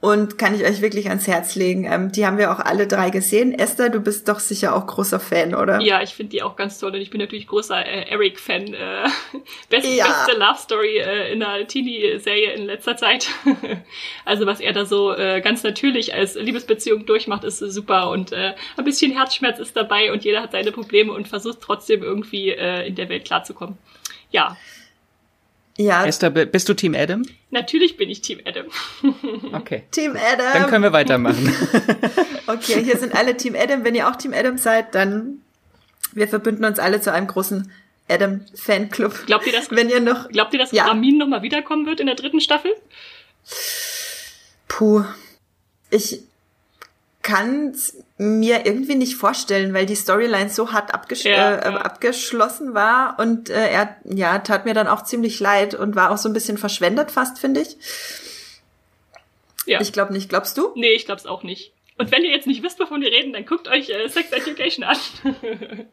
und 0.00 0.36
kann 0.36 0.54
ich 0.54 0.62
euch 0.62 0.82
wirklich 0.82 1.08
ans 1.08 1.26
Herz 1.26 1.54
legen. 1.54 1.84
Ähm, 1.90 2.12
die 2.12 2.26
haben 2.26 2.36
wir 2.36 2.52
auch 2.52 2.60
alle 2.60 2.86
drei 2.86 3.08
gesehen. 3.08 3.58
Esther, 3.58 3.88
du 3.88 4.00
bist 4.00 4.28
doch 4.28 4.40
sicher 4.40 4.76
auch 4.76 4.86
großer 4.86 5.18
Fan, 5.18 5.54
oder? 5.54 5.80
Ja, 5.80 6.02
ich 6.02 6.14
finde 6.14 6.30
die 6.30 6.42
auch 6.42 6.54
ganz 6.54 6.78
toll 6.78 6.92
und 6.92 7.00
ich 7.00 7.08
bin 7.08 7.20
natürlich 7.20 7.46
großer 7.46 7.84
äh, 7.84 8.10
Eric-Fan. 8.10 8.74
Äh, 8.74 9.08
best, 9.70 9.88
ja. 9.88 10.06
Beste 10.06 10.38
Love 10.38 10.58
Story 10.58 10.98
äh, 10.98 11.32
in 11.32 11.42
einer 11.42 11.66
Teenie-Serie 11.66 12.52
in 12.52 12.66
letzter 12.66 12.96
Zeit. 12.96 13.28
also 14.26 14.44
was 14.44 14.60
er 14.60 14.74
da 14.74 14.84
so 14.84 15.14
äh, 15.14 15.40
ganz 15.40 15.62
natürlich 15.62 16.12
als 16.12 16.34
Liebesbeziehung 16.34 17.06
durchmacht, 17.06 17.44
ist 17.44 17.58
super 17.58 18.10
und 18.10 18.32
äh, 18.32 18.54
ein 18.76 18.84
bisschen 18.84 19.12
Herzschmerz 19.12 19.58
ist 19.58 19.76
dabei 19.76 20.12
und 20.12 20.24
jeder 20.24 20.42
hat 20.42 20.52
seine 20.52 20.72
Probleme 20.72 21.12
und 21.12 21.26
versucht 21.26 21.60
trotzdem 21.62 22.02
irgendwie 22.02 22.50
äh, 22.50 22.86
in 22.86 22.96
der 22.96 23.08
Welt 23.08 23.24
klarzukommen. 23.24 23.78
Ja, 24.30 24.56
ja. 25.76 26.06
Esther, 26.06 26.30
bist 26.30 26.68
du 26.68 26.74
Team 26.74 26.94
Adam? 26.94 27.22
Natürlich 27.50 27.96
bin 27.96 28.08
ich 28.08 28.20
Team 28.22 28.40
Adam. 28.44 28.66
Okay. 29.52 29.84
Team 29.90 30.16
Adam. 30.16 30.52
Dann 30.52 30.66
können 30.70 30.84
wir 30.84 30.92
weitermachen. 30.92 31.54
okay, 32.46 32.82
hier 32.84 32.96
sind 32.96 33.14
alle 33.14 33.36
Team 33.36 33.54
Adam. 33.56 33.84
Wenn 33.84 33.94
ihr 33.94 34.08
auch 34.08 34.16
Team 34.16 34.32
Adam 34.32 34.58
seid, 34.58 34.94
dann 34.94 35.42
wir 36.12 36.28
verbünden 36.28 36.64
uns 36.64 36.78
alle 36.78 37.00
zu 37.00 37.12
einem 37.12 37.26
großen 37.26 37.70
Adam 38.08 38.44
Fanclub. 38.54 39.26
Glaubt 39.26 39.46
ihr, 39.46 39.52
dass 39.52 39.70
wenn 39.70 39.88
ihr 39.88 40.00
noch 40.00 40.28
glaubt 40.28 40.52
ihr, 40.52 40.58
dass 40.58 40.72
ja. 40.72 40.84
Ramin 40.84 41.18
noch 41.18 41.26
mal 41.26 41.42
wiederkommen 41.42 41.86
wird 41.86 42.00
in 42.00 42.06
der 42.06 42.14
dritten 42.14 42.40
Staffel? 42.40 42.72
Puh. 44.68 45.04
Ich 45.90 46.20
kann 47.26 47.74
mir 48.18 48.66
irgendwie 48.66 48.94
nicht 48.94 49.16
vorstellen, 49.16 49.74
weil 49.74 49.84
die 49.84 49.96
Storyline 49.96 50.48
so 50.48 50.70
hart 50.70 50.94
abgesch 50.94 51.24
ja, 51.24 51.56
äh, 51.56 51.72
ja. 51.72 51.78
abgeschlossen 51.78 52.72
war 52.72 53.18
und 53.18 53.50
äh, 53.50 53.68
er 53.68 53.96
ja 54.04 54.38
tat 54.38 54.64
mir 54.64 54.74
dann 54.74 54.86
auch 54.86 55.02
ziemlich 55.02 55.40
leid 55.40 55.74
und 55.74 55.96
war 55.96 56.12
auch 56.12 56.18
so 56.18 56.28
ein 56.28 56.32
bisschen 56.32 56.56
verschwendet 56.56 57.10
fast, 57.10 57.40
finde 57.40 57.62
ich. 57.62 57.76
Ja. 59.66 59.80
Ich 59.80 59.92
glaube 59.92 60.12
nicht. 60.12 60.28
Glaubst 60.28 60.56
du? 60.56 60.70
Nee, 60.76 60.92
ich 60.92 61.06
glaub's 61.06 61.26
auch 61.26 61.42
nicht. 61.42 61.72
Und 61.98 62.12
wenn 62.12 62.24
ihr 62.24 62.30
jetzt 62.30 62.46
nicht 62.46 62.62
wisst, 62.62 62.78
wovon 62.78 63.00
wir 63.00 63.10
reden, 63.10 63.32
dann 63.32 63.46
guckt 63.46 63.68
euch 63.68 63.88
äh, 63.88 64.08
Sex 64.08 64.30
Education 64.30 64.84
an. 64.84 64.96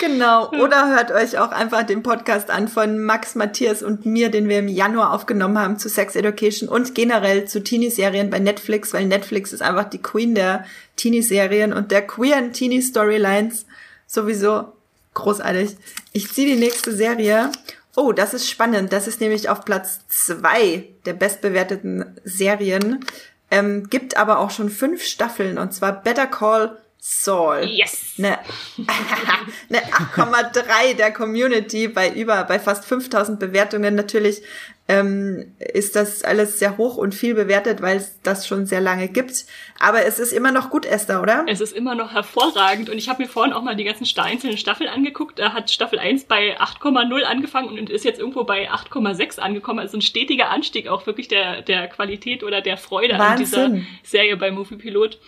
genau. 0.00 0.50
Oder 0.50 0.88
hört 0.88 1.10
euch 1.10 1.38
auch 1.38 1.50
einfach 1.50 1.82
den 1.84 2.02
Podcast 2.02 2.50
an 2.50 2.68
von 2.68 2.98
Max, 2.98 3.34
Matthias 3.34 3.82
und 3.82 4.04
mir, 4.04 4.30
den 4.30 4.48
wir 4.50 4.58
im 4.58 4.68
Januar 4.68 5.14
aufgenommen 5.14 5.58
haben 5.58 5.78
zu 5.78 5.88
Sex 5.88 6.14
Education 6.14 6.68
und 6.68 6.94
generell 6.94 7.46
zu 7.46 7.62
Teenie-Serien 7.62 8.28
bei 8.28 8.38
Netflix, 8.38 8.92
weil 8.92 9.06
Netflix 9.06 9.52
ist 9.52 9.62
einfach 9.62 9.88
die 9.88 10.02
Queen 10.02 10.34
der 10.34 10.66
Teenie-Serien 10.96 11.72
und 11.72 11.90
der 11.90 12.06
queeren 12.06 12.52
Teenie-Storylines 12.52 13.64
sowieso 14.06 14.72
großartig. 15.14 15.76
Ich 16.12 16.30
ziehe 16.30 16.54
die 16.54 16.60
nächste 16.60 16.92
Serie 16.92 17.50
Oh, 17.96 18.12
das 18.12 18.34
ist 18.34 18.48
spannend. 18.48 18.92
Das 18.92 19.08
ist 19.08 19.20
nämlich 19.20 19.48
auf 19.48 19.64
Platz 19.64 20.00
zwei 20.08 20.88
der 21.06 21.12
bestbewerteten 21.12 22.18
Serien. 22.24 23.04
Ähm, 23.50 23.88
gibt 23.90 24.16
aber 24.16 24.38
auch 24.38 24.50
schon 24.50 24.70
fünf 24.70 25.02
Staffeln 25.04 25.58
und 25.58 25.72
zwar 25.72 25.92
Better 25.92 26.26
Call 26.26 26.78
Saul. 27.02 27.64
Yes. 27.64 28.14
Eine, 28.18 28.38
eine 29.70 29.80
8,3 29.86 30.94
der 30.96 31.12
Community 31.12 31.88
bei 31.88 32.10
über, 32.10 32.44
bei 32.44 32.58
fast 32.58 32.84
5000 32.84 33.40
Bewertungen. 33.40 33.94
Natürlich 33.94 34.42
ähm, 34.86 35.54
ist 35.58 35.96
das 35.96 36.24
alles 36.24 36.58
sehr 36.58 36.76
hoch 36.76 36.98
und 36.98 37.14
viel 37.14 37.34
bewertet, 37.34 37.80
weil 37.80 37.96
es 37.96 38.20
das 38.22 38.46
schon 38.46 38.66
sehr 38.66 38.82
lange 38.82 39.08
gibt. 39.08 39.46
Aber 39.78 40.04
es 40.04 40.18
ist 40.18 40.32
immer 40.32 40.52
noch 40.52 40.68
gut, 40.68 40.84
Esther, 40.84 41.22
oder? 41.22 41.46
Es 41.48 41.62
ist 41.62 41.72
immer 41.72 41.94
noch 41.94 42.12
hervorragend. 42.12 42.90
Und 42.90 42.98
ich 42.98 43.08
habe 43.08 43.22
mir 43.22 43.28
vorhin 43.28 43.54
auch 43.54 43.62
mal 43.62 43.76
die 43.76 43.84
ganzen 43.84 44.06
einzelnen 44.20 44.58
Staffeln 44.58 44.90
angeguckt. 44.90 45.38
Da 45.38 45.54
hat 45.54 45.70
Staffel 45.70 45.98
1 45.98 46.24
bei 46.24 46.60
8,0 46.60 47.22
angefangen 47.22 47.78
und 47.78 47.88
ist 47.88 48.04
jetzt 48.04 48.20
irgendwo 48.20 48.44
bei 48.44 48.70
8,6 48.70 49.38
angekommen. 49.38 49.78
Also 49.78 49.96
ein 49.96 50.02
stetiger 50.02 50.50
Anstieg 50.50 50.86
auch 50.88 51.06
wirklich 51.06 51.28
der, 51.28 51.62
der 51.62 51.88
Qualität 51.88 52.44
oder 52.44 52.60
der 52.60 52.76
Freude 52.76 53.18
Wahnsinn. 53.18 53.60
an 53.60 53.72
dieser 53.74 53.86
Serie 54.02 54.36
bei 54.36 54.50
Movie 54.50 54.76
Pilot. 54.76 55.18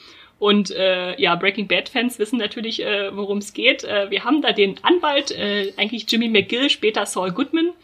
Und 0.43 0.73
äh, 0.73 1.21
ja, 1.21 1.37
Breaking 1.37 1.69
Bad-Fans 1.69 2.19
wissen 2.19 2.37
natürlich, 2.37 2.85
äh, 2.85 3.17
worum 3.17 3.39
es 3.39 3.53
geht. 3.53 3.85
Äh, 3.85 4.11
wir 4.11 4.25
haben 4.25 4.43
da 4.43 4.51
den 4.51 4.75
Anwalt, 4.83 5.31
äh, 5.31 5.73
eigentlich 5.77 6.11
Jimmy 6.11 6.29
McGill, 6.29 6.69
später 6.69 7.07
Saul 7.07 7.31
Goodman, 7.31 7.75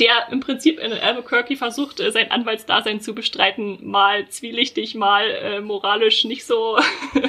der 0.00 0.28
im 0.32 0.40
Prinzip 0.40 0.80
in 0.80 0.92
Albuquerque 0.92 1.56
versucht, 1.56 2.00
äh, 2.00 2.10
sein 2.10 2.30
Anwaltsdasein 2.30 3.00
zu 3.00 3.14
bestreiten, 3.14 3.78
mal 3.80 4.28
zwielichtig, 4.28 4.96
mal 4.96 5.30
äh, 5.30 5.60
moralisch 5.60 6.24
nicht 6.24 6.44
so 6.44 6.78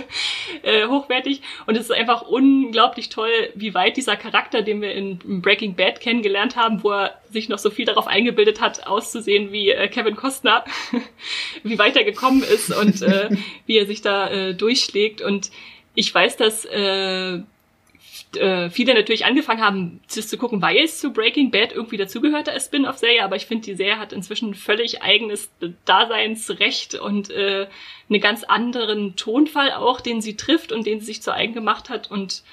äh, 0.64 0.88
hochwertig. 0.88 1.42
Und 1.68 1.76
es 1.76 1.86
ist 1.86 1.92
einfach 1.92 2.24
unglaublich 2.24 3.10
toll, 3.10 3.30
wie 3.54 3.76
weit 3.76 3.98
dieser 3.98 4.16
Charakter, 4.16 4.64
den 4.64 4.82
wir 4.82 4.94
in 4.94 5.20
Breaking 5.42 5.76
Bad 5.76 6.00
kennengelernt 6.00 6.56
haben, 6.56 6.84
wo 6.84 6.92
er 6.92 7.20
sich 7.30 7.50
noch 7.50 7.60
so 7.60 7.70
viel 7.70 7.86
darauf 7.86 8.08
eingebildet 8.08 8.62
hat, 8.62 8.88
auszusehen 8.88 9.52
wie 9.52 9.70
äh, 9.70 9.88
Kevin 9.88 10.16
Costner, 10.16 10.66
wie 11.64 11.78
weit 11.78 11.96
er 11.96 12.04
gekommen 12.04 12.42
ist 12.42 12.76
und 12.76 13.04
äh, 13.04 13.30
wie 13.68 13.78
er 13.78 13.86
sich 13.86 14.02
da 14.02 14.30
äh, 14.30 14.56
durchschlägt. 14.56 15.22
Und 15.22 15.52
ich 15.94 16.14
weiß, 16.14 16.38
dass 16.38 16.66
äh, 16.66 17.42
äh, 18.38 18.70
viele 18.70 18.94
natürlich 18.94 19.26
angefangen 19.26 19.62
haben, 19.62 20.02
das 20.14 20.28
zu 20.28 20.38
gucken, 20.38 20.62
weil 20.62 20.78
es 20.78 21.00
zu 21.00 21.12
Breaking 21.12 21.52
Bad 21.52 21.74
irgendwie 21.74 21.98
dazugehörte 21.98 22.52
als 22.52 22.66
Spin-off-Serie, 22.66 23.24
aber 23.24 23.36
ich 23.36 23.46
finde, 23.46 23.66
die 23.66 23.76
Serie 23.76 24.00
hat 24.00 24.14
inzwischen 24.14 24.54
völlig 24.54 25.02
eigenes 25.02 25.52
Daseinsrecht 25.86 26.96
und 26.96 27.30
äh, 27.30 27.68
einen 28.10 28.22
ganz 28.22 28.44
anderen 28.44 29.16
Tonfall 29.16 29.72
auch, 29.72 30.02
den 30.02 30.22
sie 30.22 30.36
trifft 30.36 30.72
und 30.72 30.86
den 30.86 31.00
sie 31.00 31.08
sich 31.08 31.22
zu 31.22 31.34
eigen 31.34 31.54
gemacht 31.54 31.90
hat 31.90 32.10
und 32.12 32.44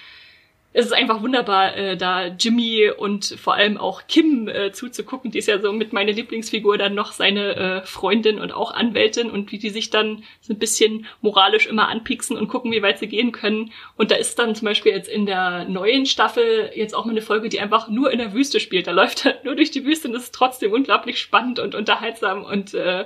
es 0.74 0.86
ist 0.86 0.92
einfach 0.92 1.22
wunderbar, 1.22 1.76
äh, 1.76 1.96
da 1.96 2.26
Jimmy 2.26 2.90
und 2.90 3.36
vor 3.38 3.54
allem 3.54 3.76
auch 3.76 4.02
Kim 4.08 4.48
äh, 4.48 4.72
zuzugucken. 4.72 5.30
Die 5.30 5.38
ist 5.38 5.48
ja 5.48 5.60
so 5.60 5.72
mit 5.72 5.92
meiner 5.92 6.12
Lieblingsfigur 6.12 6.78
dann 6.78 6.94
noch 6.94 7.12
seine 7.12 7.56
äh, 7.56 7.86
Freundin 7.86 8.38
und 8.38 8.52
auch 8.52 8.72
Anwältin 8.72 9.30
und 9.30 9.52
wie 9.52 9.58
die 9.58 9.70
sich 9.70 9.90
dann 9.90 10.24
so 10.40 10.52
ein 10.52 10.58
bisschen 10.58 11.06
moralisch 11.20 11.66
immer 11.66 11.88
anpieksen 11.88 12.38
und 12.38 12.48
gucken, 12.48 12.72
wie 12.72 12.82
weit 12.82 12.98
sie 12.98 13.08
gehen 13.08 13.32
können. 13.32 13.70
Und 13.96 14.10
da 14.10 14.14
ist 14.14 14.38
dann 14.38 14.54
zum 14.54 14.66
Beispiel 14.66 14.92
jetzt 14.92 15.08
in 15.08 15.26
der 15.26 15.66
neuen 15.66 16.06
Staffel 16.06 16.70
jetzt 16.74 16.94
auch 16.94 17.04
mal 17.04 17.10
eine 17.10 17.22
Folge, 17.22 17.50
die 17.50 17.60
einfach 17.60 17.88
nur 17.88 18.10
in 18.10 18.18
der 18.18 18.32
Wüste 18.32 18.58
spielt. 18.58 18.86
Da 18.86 18.92
läuft 18.92 19.26
er 19.26 19.38
nur 19.44 19.54
durch 19.56 19.70
die 19.70 19.84
Wüste 19.84 20.08
und 20.08 20.14
ist 20.14 20.34
trotzdem 20.34 20.72
unglaublich 20.72 21.18
spannend 21.18 21.58
und 21.58 21.74
unterhaltsam 21.74 22.44
und 22.44 22.74
äh, 22.74 23.04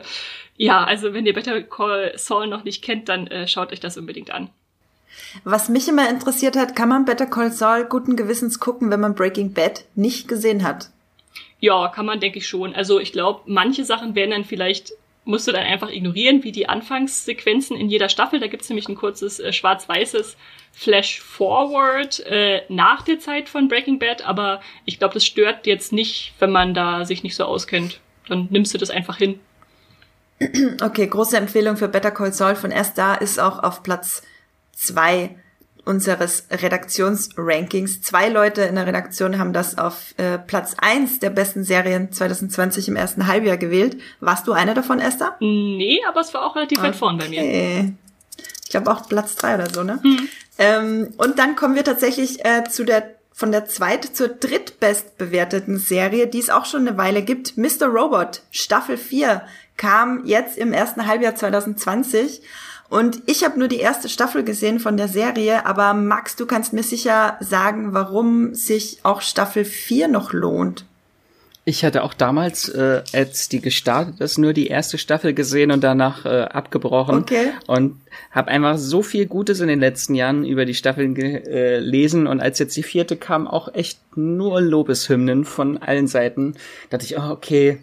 ja, 0.58 0.84
also 0.84 1.12
wenn 1.12 1.26
ihr 1.26 1.34
Better 1.34 1.62
Call 1.62 2.12
Saul 2.16 2.46
noch 2.46 2.64
nicht 2.64 2.82
kennt, 2.82 3.08
dann 3.08 3.26
äh, 3.26 3.46
schaut 3.46 3.72
euch 3.72 3.80
das 3.80 3.98
unbedingt 3.98 4.30
an. 4.30 4.50
Was 5.44 5.68
mich 5.68 5.88
immer 5.88 6.08
interessiert 6.08 6.56
hat, 6.56 6.76
kann 6.76 6.88
man 6.88 7.04
Better 7.04 7.26
Call 7.26 7.52
Saul 7.52 7.84
guten 7.84 8.16
Gewissens 8.16 8.60
gucken, 8.60 8.90
wenn 8.90 9.00
man 9.00 9.14
Breaking 9.14 9.52
Bad 9.52 9.84
nicht 9.94 10.28
gesehen 10.28 10.62
hat? 10.62 10.90
Ja, 11.60 11.88
kann 11.88 12.06
man, 12.06 12.20
denke 12.20 12.38
ich 12.38 12.48
schon. 12.48 12.74
Also 12.74 13.00
ich 13.00 13.12
glaube, 13.12 13.42
manche 13.46 13.84
Sachen 13.84 14.14
werden 14.14 14.30
dann 14.32 14.44
vielleicht, 14.44 14.92
musst 15.24 15.48
du 15.48 15.52
dann 15.52 15.64
einfach 15.64 15.90
ignorieren, 15.90 16.44
wie 16.44 16.52
die 16.52 16.68
Anfangssequenzen 16.68 17.76
in 17.76 17.88
jeder 17.88 18.08
Staffel. 18.08 18.40
Da 18.40 18.46
gibt's 18.46 18.68
nämlich 18.68 18.88
ein 18.88 18.94
kurzes 18.94 19.40
äh, 19.40 19.52
schwarz-weißes 19.52 20.36
Flash 20.72 21.20
Forward 21.20 22.20
äh, 22.26 22.62
nach 22.68 23.02
der 23.02 23.18
Zeit 23.18 23.48
von 23.48 23.68
Breaking 23.68 23.98
Bad, 23.98 24.26
aber 24.26 24.60
ich 24.84 24.98
glaube, 24.98 25.14
das 25.14 25.24
stört 25.24 25.66
jetzt 25.66 25.92
nicht, 25.92 26.34
wenn 26.38 26.50
man 26.50 26.74
da 26.74 27.04
sich 27.04 27.22
nicht 27.22 27.36
so 27.36 27.44
auskennt. 27.44 28.00
Dann 28.28 28.48
nimmst 28.50 28.74
du 28.74 28.78
das 28.78 28.90
einfach 28.90 29.16
hin. 29.16 29.40
Okay, 30.82 31.06
große 31.06 31.36
Empfehlung 31.38 31.78
für 31.78 31.88
Better 31.88 32.10
Call 32.10 32.32
Saul 32.32 32.56
von 32.56 32.70
erst 32.70 32.98
da 32.98 33.14
ist 33.14 33.40
auch 33.40 33.62
auf 33.62 33.82
Platz 33.82 34.22
zwei 34.76 35.36
unseres 35.84 36.46
Redaktionsrankings. 36.50 38.02
Zwei 38.02 38.28
Leute 38.28 38.62
in 38.62 38.74
der 38.74 38.86
Redaktion 38.86 39.38
haben 39.38 39.52
das 39.52 39.78
auf 39.78 40.14
äh, 40.16 40.36
Platz 40.36 40.74
eins 40.78 41.20
der 41.20 41.30
besten 41.30 41.64
Serien 41.64 42.12
2020 42.12 42.88
im 42.88 42.96
ersten 42.96 43.26
Halbjahr 43.26 43.56
gewählt. 43.56 43.96
Warst 44.20 44.48
du 44.48 44.52
einer 44.52 44.74
davon, 44.74 44.98
Esther? 44.98 45.36
Nee, 45.40 46.00
aber 46.08 46.20
es 46.20 46.34
war 46.34 46.44
auch 46.44 46.56
relativ 46.56 46.78
okay. 46.78 46.88
weit 46.88 46.96
vorn 46.96 47.18
bei 47.18 47.28
mir. 47.28 47.94
Ich 48.64 48.70
glaube 48.70 48.90
auch 48.90 49.08
Platz 49.08 49.36
drei 49.36 49.54
oder 49.54 49.70
so, 49.72 49.84
ne? 49.84 50.00
Hm. 50.02 50.28
Ähm, 50.58 51.14
und 51.18 51.38
dann 51.38 51.54
kommen 51.54 51.76
wir 51.76 51.84
tatsächlich 51.84 52.44
äh, 52.44 52.64
zu 52.64 52.84
der 52.84 53.14
von 53.32 53.52
der 53.52 53.66
zweit 53.66 54.16
zur 54.16 54.28
drittbest 54.28 55.18
bewerteten 55.18 55.76
Serie, 55.76 56.26
die 56.26 56.38
es 56.38 56.48
auch 56.48 56.64
schon 56.64 56.88
eine 56.88 56.96
Weile 56.96 57.20
gibt. 57.20 57.58
Mr. 57.58 57.84
Robot, 57.86 58.40
Staffel 58.50 58.96
4, 58.96 59.42
kam 59.76 60.24
jetzt 60.24 60.56
im 60.56 60.72
ersten 60.72 61.06
Halbjahr 61.06 61.34
2020 61.34 62.40
und 62.88 63.22
ich 63.26 63.44
habe 63.44 63.58
nur 63.58 63.68
die 63.68 63.78
erste 63.78 64.08
Staffel 64.08 64.44
gesehen 64.44 64.78
von 64.78 64.96
der 64.96 65.08
Serie, 65.08 65.66
aber 65.66 65.94
Max, 65.94 66.36
du 66.36 66.46
kannst 66.46 66.72
mir 66.72 66.82
sicher 66.82 67.36
sagen, 67.40 67.92
warum 67.92 68.54
sich 68.54 69.00
auch 69.02 69.20
Staffel 69.20 69.64
4 69.64 70.08
noch 70.08 70.32
lohnt. 70.32 70.84
Ich 71.68 71.84
hatte 71.84 72.04
auch 72.04 72.14
damals, 72.14 72.68
äh, 72.68 73.02
als 73.12 73.48
die 73.48 73.60
gestartet 73.60 74.20
ist, 74.20 74.38
nur 74.38 74.52
die 74.52 74.68
erste 74.68 74.98
Staffel 74.98 75.34
gesehen 75.34 75.72
und 75.72 75.82
danach 75.82 76.24
äh, 76.24 76.42
abgebrochen. 76.42 77.16
Okay. 77.18 77.48
Und 77.66 77.96
habe 78.30 78.52
einfach 78.52 78.78
so 78.78 79.02
viel 79.02 79.26
Gutes 79.26 79.58
in 79.58 79.66
den 79.66 79.80
letzten 79.80 80.14
Jahren 80.14 80.44
über 80.44 80.64
die 80.64 80.74
Staffeln 80.74 81.16
gelesen. 81.16 82.28
Und 82.28 82.38
als 82.38 82.60
jetzt 82.60 82.76
die 82.76 82.84
vierte 82.84 83.16
kam, 83.16 83.48
auch 83.48 83.74
echt 83.74 83.98
nur 84.16 84.60
Lobeshymnen 84.60 85.44
von 85.44 85.78
allen 85.78 86.06
Seiten. 86.06 86.52
Da 86.88 86.98
dachte 86.98 87.06
ich, 87.06 87.18
oh, 87.18 87.30
okay, 87.32 87.80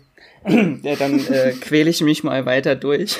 ja, 0.47 0.95
dann 0.95 1.19
äh, 1.27 1.53
quäle 1.59 1.89
ich 1.89 2.01
mich 2.01 2.23
mal 2.23 2.45
weiter 2.45 2.75
durch 2.75 3.17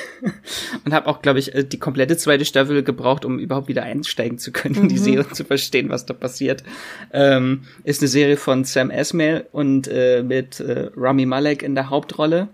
und 0.86 0.94
habe 0.94 1.08
auch, 1.08 1.22
glaube 1.22 1.40
ich, 1.40 1.54
äh, 1.56 1.64
die 1.64 1.80
komplette 1.80 2.18
zweite 2.18 2.46
Staffel 2.46 2.84
gebraucht, 2.84 3.26
um 3.26 3.40
überhaupt 3.40 3.68
wieder 3.68 3.84
einsteigen 3.84 4.38
zu 4.38 4.52
können, 4.52 4.84
mhm. 4.84 4.90
die 4.90 4.98
Serie 4.98 5.30
zu 5.30 5.46
verstehen, 5.46 5.90
was 5.90 6.06
da 6.06 6.14
passiert. 6.14 6.64
Ähm, 7.12 7.64
ist 7.84 8.02
eine 8.02 8.08
Serie 8.08 8.38
von 8.38 8.64
Sam 8.64 8.90
Esmail 8.90 9.46
und 9.52 9.88
äh, 9.88 10.24
mit 10.24 10.60
äh, 10.60 10.90
Rami 10.96 11.26
Malek 11.26 11.64
in 11.64 11.76
der 11.76 11.90
Hauptrolle 11.90 12.50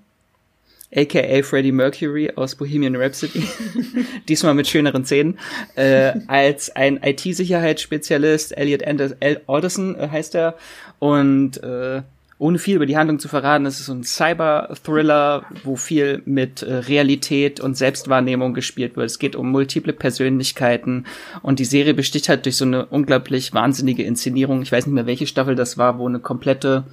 aka 0.96 1.44
Freddie 1.44 1.72
Mercury 1.72 2.32
aus 2.36 2.56
Bohemian 2.56 2.96
Rhapsody, 2.96 3.44
diesmal 4.28 4.54
mit 4.54 4.68
schöneren 4.68 5.06
Zähnen, 5.06 5.38
äh, 5.76 6.14
als 6.28 6.76
ein 6.76 7.00
IT-Sicherheitsspezialist, 7.04 8.58
Elliot 8.58 8.84
Alderson 9.48 9.96
äh, 9.96 10.10
heißt 10.10 10.36
er, 10.36 10.58
und 11.00 11.62
äh, 11.64 12.02
ohne 12.40 12.58
viel 12.58 12.78
über 12.78 12.86
die 12.86 12.98
Handlung 12.98 13.20
zu 13.20 13.28
verraten, 13.28 13.66
es 13.66 13.82
ist 13.82 13.88
so 13.88 13.94
ein 13.94 14.04
Cyber-Thriller, 14.04 15.44
wo 15.66 15.76
viel 15.76 16.24
mit 16.26 16.64
äh, 16.64 16.74
Realität 16.74 17.60
und 17.60 17.76
Selbstwahrnehmung 17.76 18.54
gespielt 18.54 18.96
wird. 18.96 19.08
Es 19.08 19.20
geht 19.20 19.36
um 19.36 19.52
multiple 19.52 19.92
Persönlichkeiten 19.92 21.06
und 21.42 21.60
die 21.60 21.66
Serie 21.66 21.94
besticht 21.94 22.30
halt 22.30 22.46
durch 22.46 22.56
so 22.56 22.64
eine 22.64 22.86
unglaublich 22.86 23.54
wahnsinnige 23.54 24.04
Inszenierung. 24.04 24.62
Ich 24.62 24.72
weiß 24.72 24.86
nicht 24.86 24.96
mehr, 24.96 25.06
welche 25.06 25.28
Staffel 25.28 25.56
das 25.56 25.78
war, 25.78 26.00
wo 26.00 26.08
eine 26.08 26.20
komplette 26.20 26.86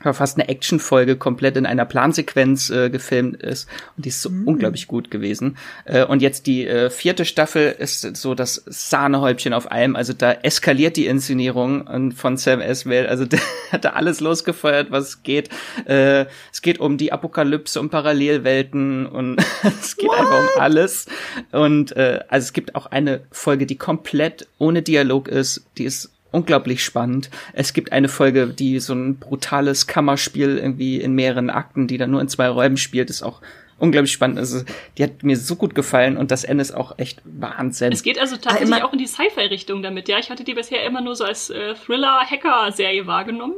fast 0.00 0.38
eine 0.38 0.48
Actionfolge 0.48 1.16
komplett 1.16 1.56
in 1.56 1.66
einer 1.66 1.84
Plansequenz 1.84 2.70
äh, 2.70 2.88
gefilmt 2.88 3.42
ist 3.42 3.68
und 3.96 4.04
die 4.04 4.10
ist 4.10 4.22
so 4.22 4.30
mhm. 4.30 4.46
unglaublich 4.46 4.86
gut 4.86 5.10
gewesen. 5.10 5.56
Äh, 5.84 6.04
und 6.04 6.22
jetzt 6.22 6.46
die 6.46 6.66
äh, 6.66 6.88
vierte 6.88 7.24
Staffel 7.24 7.74
ist 7.76 8.16
so 8.16 8.34
das 8.34 8.62
Sahnehäubchen 8.66 9.52
auf 9.52 9.70
allem. 9.70 9.96
Also 9.96 10.12
da 10.12 10.32
eskaliert 10.32 10.96
die 10.96 11.06
Inszenierung 11.06 12.12
von 12.12 12.36
Sam 12.36 12.60
Esmail. 12.60 13.06
Also 13.06 13.24
der 13.26 13.40
hat 13.72 13.84
da 13.84 13.90
alles 13.90 14.20
losgefeuert, 14.20 14.90
was 14.90 15.22
geht. 15.24 15.50
Äh, 15.86 16.26
es 16.52 16.62
geht 16.62 16.78
um 16.78 16.96
die 16.96 17.12
Apokalypse, 17.12 17.80
um 17.80 17.90
Parallelwelten 17.90 19.06
und 19.06 19.38
es 19.62 19.96
geht 19.96 20.08
What? 20.08 20.18
einfach 20.20 20.40
um 20.40 20.60
alles. 20.60 21.06
Und 21.50 21.96
äh, 21.96 22.20
also 22.28 22.44
es 22.44 22.52
gibt 22.52 22.76
auch 22.76 22.86
eine 22.86 23.22
Folge, 23.32 23.66
die 23.66 23.76
komplett 23.76 24.46
ohne 24.58 24.82
Dialog 24.82 25.26
ist. 25.28 25.64
Die 25.76 25.84
ist 25.84 26.12
unglaublich 26.38 26.84
spannend. 26.84 27.30
Es 27.52 27.72
gibt 27.72 27.92
eine 27.92 28.08
Folge, 28.08 28.46
die 28.46 28.78
so 28.78 28.94
ein 28.94 29.18
brutales 29.18 29.86
Kammerspiel 29.86 30.56
irgendwie 30.58 31.00
in 31.00 31.12
mehreren 31.14 31.50
Akten, 31.50 31.88
die 31.88 31.98
dann 31.98 32.10
nur 32.10 32.20
in 32.20 32.28
zwei 32.28 32.48
Räumen 32.48 32.76
spielt, 32.76 33.10
ist 33.10 33.22
auch 33.22 33.40
unglaublich 33.78 34.12
spannend. 34.12 34.38
Also 34.38 34.62
die 34.96 35.02
hat 35.02 35.22
mir 35.22 35.36
so 35.36 35.56
gut 35.56 35.74
gefallen 35.74 36.16
und 36.16 36.30
das 36.30 36.44
Ende 36.44 36.62
ist 36.62 36.72
auch 36.72 36.98
echt 36.98 37.20
Wahnsinn. 37.24 37.92
Es 37.92 38.02
geht 38.02 38.18
also 38.18 38.36
tatsächlich 38.36 38.82
auch 38.82 38.92
in 38.92 38.98
die 38.98 39.06
Sci-Fi-Richtung 39.06 39.82
damit. 39.82 40.08
Ja, 40.08 40.18
ich 40.18 40.30
hatte 40.30 40.44
die 40.44 40.54
bisher 40.54 40.84
immer 40.84 41.00
nur 41.00 41.16
so 41.16 41.24
als 41.24 41.50
äh, 41.50 41.74
Thriller-Hacker-Serie 41.74 43.06
wahrgenommen. 43.06 43.54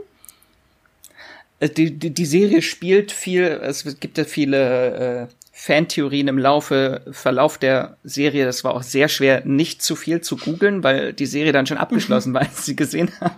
Äh, 1.59 1.69
die, 1.69 1.99
die, 1.99 2.11
die 2.11 2.27
Serie 2.27 2.63
spielt 2.63 3.13
viel, 3.13 3.43
es 3.43 4.01
gibt 4.01 4.17
ja 4.19 4.25
viele 4.25 5.29
äh, 5.31 5.35
Fantheorien 5.63 6.27
im 6.27 6.39
Laufe, 6.39 7.03
Verlauf 7.11 7.59
der 7.59 7.99
Serie. 8.03 8.47
Das 8.47 8.65
war 8.65 8.75
auch 8.75 8.83
sehr 8.83 9.09
schwer, 9.09 9.43
nicht 9.45 9.83
zu 9.83 9.95
viel 9.95 10.23
zu 10.23 10.39
googeln, 10.39 10.83
weil 10.83 11.13
die 11.13 11.27
Serie 11.27 11.53
dann 11.53 11.67
schon 11.67 11.77
abgeschlossen 11.77 12.33
war, 12.33 12.41
als 12.49 12.65
sie 12.65 12.75
gesehen 12.75 13.11
habe. 13.21 13.35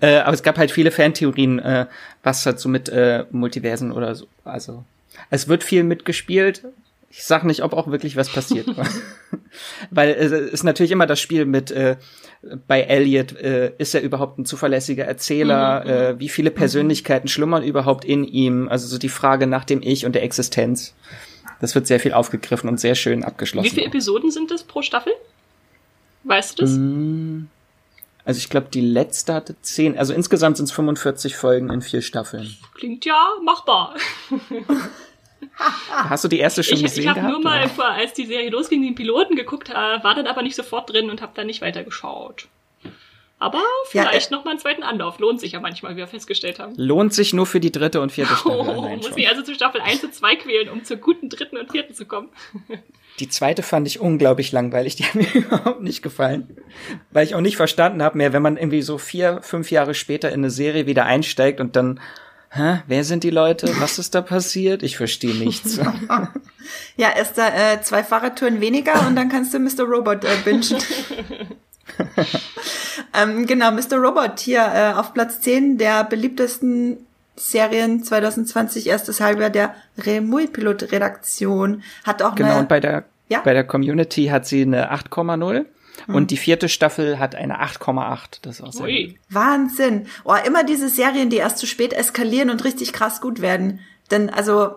äh, 0.00 0.18
aber 0.18 0.34
es 0.34 0.44
gab 0.44 0.56
halt 0.56 0.70
viele 0.70 0.92
Fantheorien, 0.92 1.58
äh, 1.58 1.86
was 2.22 2.46
halt 2.46 2.60
so 2.60 2.68
mit 2.68 2.88
äh, 2.90 3.24
Multiversen 3.32 3.90
oder 3.90 4.14
so. 4.14 4.28
Also 4.44 4.84
es 5.30 5.48
wird 5.48 5.64
viel 5.64 5.82
mitgespielt. 5.82 6.62
Ich 7.10 7.24
sag 7.24 7.42
nicht, 7.42 7.64
ob 7.64 7.72
auch 7.72 7.88
wirklich 7.88 8.14
was 8.14 8.28
passiert. 8.28 8.68
Weil 9.90 10.10
äh, 10.10 10.24
es 10.24 10.30
ist 10.32 10.62
natürlich 10.62 10.92
immer 10.92 11.06
das 11.06 11.18
Spiel 11.18 11.44
mit 11.44 11.72
äh, 11.72 11.96
bei 12.68 12.82
Elliot, 12.82 13.32
äh, 13.32 13.72
ist 13.78 13.96
er 13.96 14.02
überhaupt 14.02 14.38
ein 14.38 14.46
zuverlässiger 14.46 15.06
Erzähler? 15.06 15.82
Mhm, 15.84 15.90
äh, 15.90 16.20
wie 16.20 16.28
viele 16.28 16.52
Persönlichkeiten 16.52 17.26
schlummern 17.26 17.64
überhaupt 17.64 18.04
in 18.04 18.22
ihm? 18.22 18.68
Also 18.68 18.86
so 18.86 18.96
die 18.96 19.08
Frage 19.08 19.48
nach 19.48 19.64
dem 19.64 19.82
Ich 19.82 20.06
und 20.06 20.14
der 20.14 20.22
Existenz. 20.22 20.94
Das 21.62 21.76
wird 21.76 21.86
sehr 21.86 22.00
viel 22.00 22.12
aufgegriffen 22.12 22.68
und 22.68 22.80
sehr 22.80 22.96
schön 22.96 23.22
abgeschlossen. 23.22 23.64
Wie 23.64 23.70
viele 23.70 23.86
Episoden 23.86 24.32
sind 24.32 24.50
das 24.50 24.64
pro 24.64 24.82
Staffel? 24.82 25.12
Weißt 26.24 26.58
du 26.58 26.62
das? 26.64 26.72
Mm, 26.72 27.44
also 28.24 28.38
ich 28.38 28.50
glaube, 28.50 28.66
die 28.74 28.80
letzte 28.80 29.32
hatte 29.32 29.54
zehn. 29.62 29.96
Also 29.96 30.12
insgesamt 30.12 30.56
sind 30.56 30.66
es 30.66 30.72
45 30.72 31.36
Folgen 31.36 31.70
in 31.70 31.80
vier 31.80 32.02
Staffeln. 32.02 32.52
Klingt 32.74 33.04
ja 33.04 33.28
machbar. 33.44 33.94
Hast 35.88 36.24
du 36.24 36.28
die 36.28 36.40
erste 36.40 36.64
schon 36.64 36.78
ich, 36.78 36.82
gesehen? 36.82 37.04
Ich 37.04 37.08
habe 37.08 37.28
nur 37.28 37.40
mal, 37.40 37.68
vor, 37.68 37.86
als 37.86 38.12
die 38.12 38.26
Serie 38.26 38.50
losging, 38.50 38.82
den 38.82 38.96
Piloten 38.96 39.36
geguckt, 39.36 39.70
äh, 39.70 39.74
war 39.74 40.16
dann 40.16 40.26
aber 40.26 40.42
nicht 40.42 40.56
sofort 40.56 40.92
drin 40.92 41.10
und 41.10 41.22
habe 41.22 41.30
dann 41.36 41.46
nicht 41.46 41.62
weitergeschaut. 41.62 42.48
Aber 43.42 43.60
vielleicht 43.88 44.30
ja, 44.30 44.36
äh, 44.36 44.38
noch 44.38 44.44
mal 44.44 44.52
einen 44.52 44.60
zweiten 44.60 44.84
Anlauf. 44.84 45.18
Lohnt 45.18 45.40
sich 45.40 45.50
ja 45.50 45.60
manchmal, 45.60 45.94
wie 45.94 45.96
wir 45.96 46.06
festgestellt 46.06 46.60
haben. 46.60 46.74
Lohnt 46.76 47.12
sich 47.12 47.32
nur 47.32 47.44
für 47.44 47.58
die 47.58 47.72
dritte 47.72 48.00
und 48.00 48.12
vierte 48.12 48.34
Staffel. 48.36 48.52
Oh, 48.62 48.88
muss 48.96 49.16
ich 49.16 49.28
also 49.28 49.42
zu 49.42 49.52
Staffel 49.52 49.80
1 49.80 50.04
und 50.04 50.14
2 50.14 50.36
quälen, 50.36 50.68
um 50.68 50.84
zur 50.84 50.98
guten 50.98 51.28
dritten 51.28 51.56
und 51.56 51.72
vierten 51.72 51.92
zu 51.92 52.06
kommen. 52.06 52.28
Die 53.18 53.28
zweite 53.28 53.64
fand 53.64 53.88
ich 53.88 53.98
unglaublich 53.98 54.52
langweilig. 54.52 54.94
Die 54.94 55.04
hat 55.04 55.14
mir 55.16 55.34
überhaupt 55.34 55.82
nicht 55.82 56.02
gefallen. 56.02 56.56
Weil 57.10 57.26
ich 57.26 57.34
auch 57.34 57.40
nicht 57.40 57.56
verstanden 57.56 58.00
habe 58.00 58.16
mehr, 58.16 58.32
wenn 58.32 58.42
man 58.42 58.56
irgendwie 58.56 58.80
so 58.80 58.96
vier, 58.96 59.40
fünf 59.42 59.72
Jahre 59.72 59.94
später 59.94 60.28
in 60.28 60.36
eine 60.36 60.50
Serie 60.50 60.86
wieder 60.86 61.04
einsteigt 61.04 61.60
und 61.60 61.74
dann 61.74 62.00
Hä? 62.54 62.82
Wer 62.86 63.02
sind 63.02 63.24
die 63.24 63.30
Leute? 63.30 63.80
Was 63.80 63.98
ist 63.98 64.14
da 64.14 64.20
passiert? 64.20 64.82
Ich 64.82 64.98
verstehe 64.98 65.34
nichts. 65.34 65.80
ja, 66.96 67.08
erst 67.16 67.38
da 67.38 67.48
äh, 67.48 67.80
zwei 67.80 68.04
Fahrradtouren 68.04 68.60
weniger 68.60 69.06
und 69.06 69.16
dann 69.16 69.30
kannst 69.30 69.54
du 69.54 69.58
Mr. 69.58 69.84
Robot 69.84 70.24
äh, 70.24 70.28
bingen. 70.44 70.76
ähm, 73.14 73.46
genau, 73.46 73.70
Mr. 73.70 73.96
Robot 73.96 74.40
hier 74.40 74.60
äh, 74.60 74.98
auf 74.98 75.14
Platz 75.14 75.40
10 75.40 75.78
der 75.78 76.04
beliebtesten 76.04 76.98
Serien 77.36 78.02
2020, 78.02 78.86
erstes 78.86 79.20
Halbjahr 79.20 79.50
der 79.50 79.74
Remui-Pilot-Redaktion. 79.98 81.82
Hat 82.04 82.22
auch 82.22 82.34
genau, 82.34 82.50
eine, 82.50 82.60
und 82.60 82.68
bei 82.68 82.80
der, 82.80 83.04
ja? 83.28 83.40
bei 83.40 83.54
der 83.54 83.64
Community 83.64 84.26
hat 84.26 84.46
sie 84.46 84.62
eine 84.62 84.92
8,0. 84.92 85.64
Mhm. 86.06 86.14
Und 86.14 86.30
die 86.30 86.36
vierte 86.36 86.68
Staffel 86.68 87.18
hat 87.18 87.34
eine 87.34 87.62
8,8. 87.62 88.40
Das 88.42 88.56
ist 88.56 88.62
auch 88.62 88.72
sehr 88.72 88.84
Ui. 88.84 89.18
Wahnsinn. 89.28 90.06
Oh, 90.24 90.34
immer 90.46 90.64
diese 90.64 90.88
Serien, 90.88 91.30
die 91.30 91.36
erst 91.36 91.58
zu 91.58 91.66
spät 91.66 91.92
eskalieren 91.92 92.50
und 92.50 92.64
richtig 92.64 92.92
krass 92.92 93.20
gut 93.20 93.40
werden. 93.40 93.80
Denn, 94.10 94.30
also, 94.30 94.74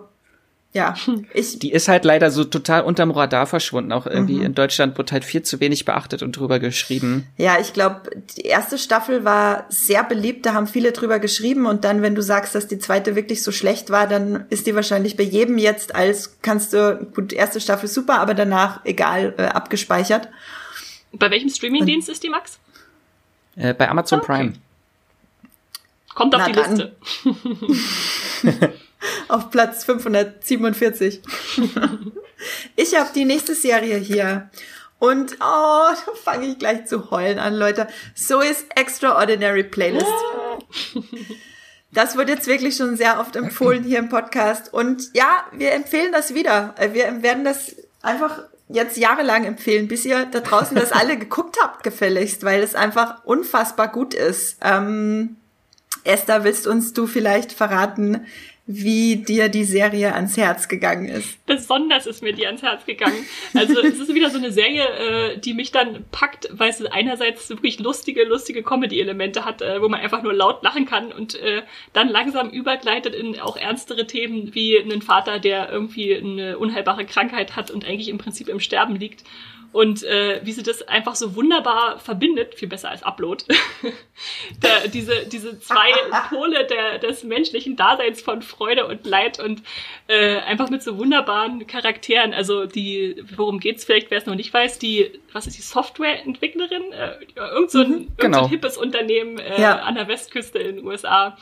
ja, 0.76 0.94
ich. 1.34 1.58
Die 1.58 1.72
ist 1.72 1.88
halt 1.88 2.04
leider 2.04 2.30
so 2.30 2.44
total 2.44 2.84
unterm 2.84 3.10
Radar 3.10 3.48
verschwunden. 3.48 3.94
Auch 3.94 4.06
irgendwie 4.06 4.36
mhm. 4.36 4.48
in 4.48 4.56
Deutschland 4.56 4.98
wird 4.98 5.14
halt 5.14 5.24
viel 5.24 5.42
zu 5.42 5.62
wenig 5.62 5.86
beachtet 5.86 6.22
und 6.22 6.34
drüber 6.34 6.60
geschrieben. 6.60 7.28
Ja, 7.38 7.60
ich 7.62 7.72
glaube, 7.72 8.10
die 8.38 8.42
erste 8.42 8.78
Staffel 8.78 9.24
war 9.24 9.66
sehr 9.70 10.04
beliebt, 10.04 10.46
da 10.46 10.54
haben 10.54 10.68
viele 10.68 10.92
drüber 10.92 11.20
geschrieben 11.20 11.66
und 11.66 11.86
dann, 11.86 12.02
wenn 12.02 12.14
du 12.14 12.22
sagst, 12.22 12.56
dass 12.56 12.68
die 12.68 12.78
zweite 12.78 13.16
wirklich 13.16 13.42
so 13.42 13.54
schlecht 13.54 13.90
war, 13.90 14.06
dann 14.06 14.46
ist 14.50 14.68
die 14.68 14.76
wahrscheinlich 14.76 15.16
bei 15.16 15.24
jedem 15.24 15.58
jetzt 15.58 15.96
als 15.96 16.42
kannst 16.42 16.74
du, 16.74 17.08
gut, 17.16 17.32
erste 17.32 17.62
Staffel 17.62 17.88
super, 17.88 18.20
aber 18.20 18.34
danach 18.34 18.84
egal, 18.84 19.34
äh, 19.38 19.44
abgespeichert. 19.44 20.28
Bei 21.14 21.32
welchem 21.32 21.50
Streamingdienst 21.50 22.10
ist 22.10 22.22
die, 22.22 22.30
Max? 22.30 22.60
Äh, 23.56 23.74
bei 23.74 23.88
Amazon 23.88 24.20
okay. 24.20 24.28
Prime. 24.28 24.54
Kommt 26.14 26.36
auf 26.36 26.42
Na 26.42 26.48
die 26.48 26.54
dann. 26.54 26.92
Liste. 28.44 28.74
auf 29.28 29.50
Platz 29.52 29.84
547. 29.86 31.22
ich 32.76 32.96
habe 32.96 33.10
die 33.14 33.26
nächste 33.26 33.56
Serie 33.56 33.98
hier. 33.98 34.50
Und 35.00 35.34
oh, 35.36 35.38
da 35.40 35.96
fange 36.24 36.48
ich 36.48 36.60
gleich 36.60 36.86
zu 36.86 37.12
heulen 37.12 37.40
an, 37.40 37.56
Leute. 37.56 37.88
So 38.14 38.42
ist 38.42 38.66
Extraordinary 38.76 39.64
Playlist. 39.64 40.08
Das 41.92 42.18
wird 42.18 42.28
jetzt 42.28 42.48
wirklich 42.48 42.76
schon 42.76 42.98
sehr 42.98 43.22
oft 43.22 43.38
empfohlen 43.38 43.84
hier 43.84 44.00
im 44.00 44.10
Podcast. 44.10 44.74
Und 44.74 45.12
ja, 45.14 45.46
wir 45.54 45.72
empfehlen 45.72 46.12
das 46.12 46.34
wieder. 46.34 46.76
Wir 46.92 47.24
werden 47.24 47.46
das 47.46 47.76
einfach 48.02 48.42
jetzt 48.68 48.98
jahrelang 48.98 49.46
empfehlen, 49.46 49.88
bis 49.88 50.06
ihr 50.06 50.26
da 50.26 50.42
draußen 50.42 50.76
das 50.76 50.92
alle 50.92 51.18
geguckt 51.18 51.58
habt, 51.62 51.84
gefälligst, 51.84 52.44
weil 52.44 52.62
es 52.62 52.76
einfach 52.76 53.24
unfassbar 53.24 53.88
gut 53.88 54.14
ist. 54.14 54.58
Ähm, 54.62 55.38
Esther, 56.04 56.44
willst 56.44 56.68
uns 56.68 56.94
du 56.94 57.08
vielleicht 57.08 57.52
verraten, 57.52 58.26
wie 58.68 59.18
dir 59.18 59.50
die 59.50 59.64
Serie 59.64 60.16
ans 60.16 60.38
Herz 60.38 60.68
gegangen 60.68 61.08
ist. 61.08 61.46
Besonders 61.46 62.08
ist 62.08 62.24
mir 62.24 62.34
die 62.34 62.48
ans 62.48 62.64
Herz 62.64 62.84
gegangen. 62.86 63.26
Also 63.54 63.80
es 63.82 64.00
ist 64.00 64.14
wieder 64.14 64.32
so 64.32 64.40
eine 64.40 64.52
Serie, 64.52 64.84
äh, 65.34 65.38
die 65.38 65.54
mich 65.54 65.72
dann 65.72 66.04
packt, 66.12 66.50
weil 66.52 66.72
es 66.72 66.84
einerseits 66.84 67.48
wirklich 67.50 67.80
lustige, 67.80 68.24
lustige 68.24 68.64
Comedy-Elemente 68.64 69.46
hat, 69.46 69.62
äh, 69.62 69.82
wo 69.82 69.88
man 69.88 70.00
einfach 70.00 70.24
nur 70.24 70.34
laut 70.34 70.64
lachen 70.64 70.86
kann 70.86 71.12
und 71.12 71.36
äh, 71.36 71.62
dann 71.94 72.10
langsam 72.10 72.50
übergleitet 72.50 73.14
in 73.14 73.40
auch 73.40 73.56
ernstere 73.56 74.08
Themen 74.08 74.56
wie 74.56 74.80
einen 74.80 75.04
Vater, 75.04 75.38
der 75.38 75.72
irgendwie 75.72 76.16
eine 76.16 76.58
unheilbare 76.58 77.06
Krankheit 77.06 77.56
hat 77.56 77.70
und 77.70 77.86
eigentlich 77.86 78.10
im 78.10 78.18
Prinzip 78.18 78.50
im 78.50 78.60
Sterben 78.60 78.96
liegt 78.96 79.24
und 79.76 80.04
äh, 80.04 80.40
wie 80.46 80.54
sie 80.54 80.64
das 80.64 80.88
einfach 80.88 81.16
so 81.16 81.36
wunderbar 81.36 82.00
verbindet, 82.00 82.56
viel 82.56 82.70
besser 82.70 82.92
als 82.92 83.04
Upload. 83.04 83.44
der, 84.64 84.88
diese, 84.88 85.26
diese 85.28 85.60
zwei 85.60 85.92
Pole 86.30 86.66
der, 86.66 86.98
des 87.00 87.26
menschlichen 87.26 87.76
Daseins 87.76 88.22
von 88.22 88.42
Freude 88.42 88.88
und 88.88 89.06
Leid 89.06 89.38
und 89.38 89.64
äh, 90.08 90.38
einfach 90.38 90.70
mit 90.70 90.82
so 90.82 90.98
wunderbaren 90.98 91.68
Charakteren. 91.68 92.34
Also 92.34 92.66
die, 92.66 93.22
worum 93.36 93.60
geht's 93.60 93.84
vielleicht, 93.84 94.12
wer 94.12 94.20
es 94.20 94.26
noch 94.26 94.36
nicht 94.36 94.54
weiß, 94.54 94.80
die, 94.80 95.12
was 95.34 95.46
ist 95.46 95.58
die 95.58 95.62
Softwareentwicklerin? 95.62 96.94
Äh, 96.94 97.26
irgend 97.36 97.70
so 97.70 97.80
ein, 97.82 97.90
mhm, 97.90 97.94
genau. 97.96 98.04
irgend 98.08 98.16
so 98.16 98.28
ein 98.28 98.32
genau. 98.32 98.48
hippes 98.48 98.78
Unternehmen 98.78 99.40
äh, 99.40 99.62
ja. 99.62 99.80
an 99.80 99.96
der 99.96 100.08
Westküste 100.08 100.58
in 100.60 100.78
den 100.78 100.86
USA 100.86 101.36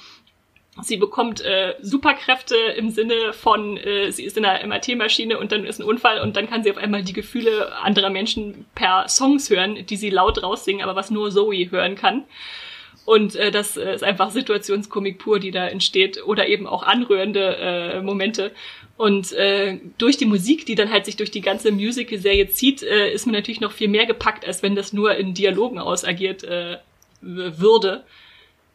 Sie 0.82 0.98
bekommt 0.98 1.42
äh, 1.42 1.76
Superkräfte 1.82 2.56
im 2.56 2.90
Sinne 2.90 3.34
von, 3.34 3.78
äh, 3.78 4.12
sie 4.12 4.24
ist 4.24 4.38
in 4.38 4.46
einer 4.46 4.66
MRT-Maschine 4.66 5.38
und 5.38 5.52
dann 5.52 5.66
ist 5.66 5.80
ein 5.80 5.86
Unfall 5.86 6.20
und 6.20 6.36
dann 6.36 6.50
kann 6.50 6.64
sie 6.64 6.72
auf 6.72 6.78
einmal 6.78 7.04
die 7.04 7.14
Gefühle 7.14 7.76
anderer 7.78 8.10
Menschen 8.10 8.66
per 8.74 9.08
Songs 9.08 9.52
hören, 9.52 9.86
die 9.86 9.98
sie 9.98 10.10
laut 10.10 10.42
raussingen, 10.42 10.82
aber 10.82 10.96
was 10.96 11.12
nur 11.12 11.30
Zoe 11.30 11.70
hören 11.70 11.96
kann. 11.96 12.24
Und 13.06 13.36
äh, 13.36 13.52
das 13.52 13.78
äh, 13.78 13.94
ist 13.94 14.04
einfach 14.04 14.32
Situationskomik 14.32 15.20
pur, 15.20 15.40
die 15.40 15.52
da 15.52 15.68
entsteht 15.68 16.24
oder 16.26 16.48
eben 16.48 16.66
auch 16.66 16.84
anrührende 16.84 17.56
äh, 17.58 18.02
Momente. 18.02 18.52
Und 18.98 19.32
äh, 19.34 19.80
durch 19.98 20.18
die 20.18 20.26
Musik, 20.26 20.66
die 20.66 20.76
dann 20.76 20.92
halt 20.92 21.06
sich 21.06 21.18
durch 21.18 21.32
die 21.32 21.42
ganze 21.42 21.72
Musical-Serie 21.72 22.48
zieht, 22.48 22.82
äh, 22.82 23.12
ist 23.12 23.26
man 23.26 23.34
natürlich 23.34 23.62
noch 23.62 23.74
viel 23.74 23.90
mehr 23.90 24.06
gepackt, 24.06 24.48
als 24.48 24.64
wenn 24.64 24.76
das 24.76 24.94
nur 24.94 25.16
in 25.16 25.34
Dialogen 25.34 25.80
ausagiert 25.80 26.44
äh, 26.44 26.78
würde. 27.22 28.04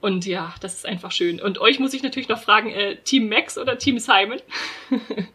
Und 0.01 0.27
ja, 0.27 0.55
das 0.61 0.75
ist 0.75 0.87
einfach 0.87 1.11
schön. 1.11 1.41
Und 1.41 1.59
euch 1.59 1.81
muss 1.81 1.93
ich 1.95 2.03
natürlich 2.03 2.29
noch 2.29 2.41
fragen, 2.41 2.71
äh, 2.71 2.97
Team 2.97 3.29
Max 3.29 3.59
oder 3.59 3.79
Team 3.79 3.99
Simon? 3.99 4.39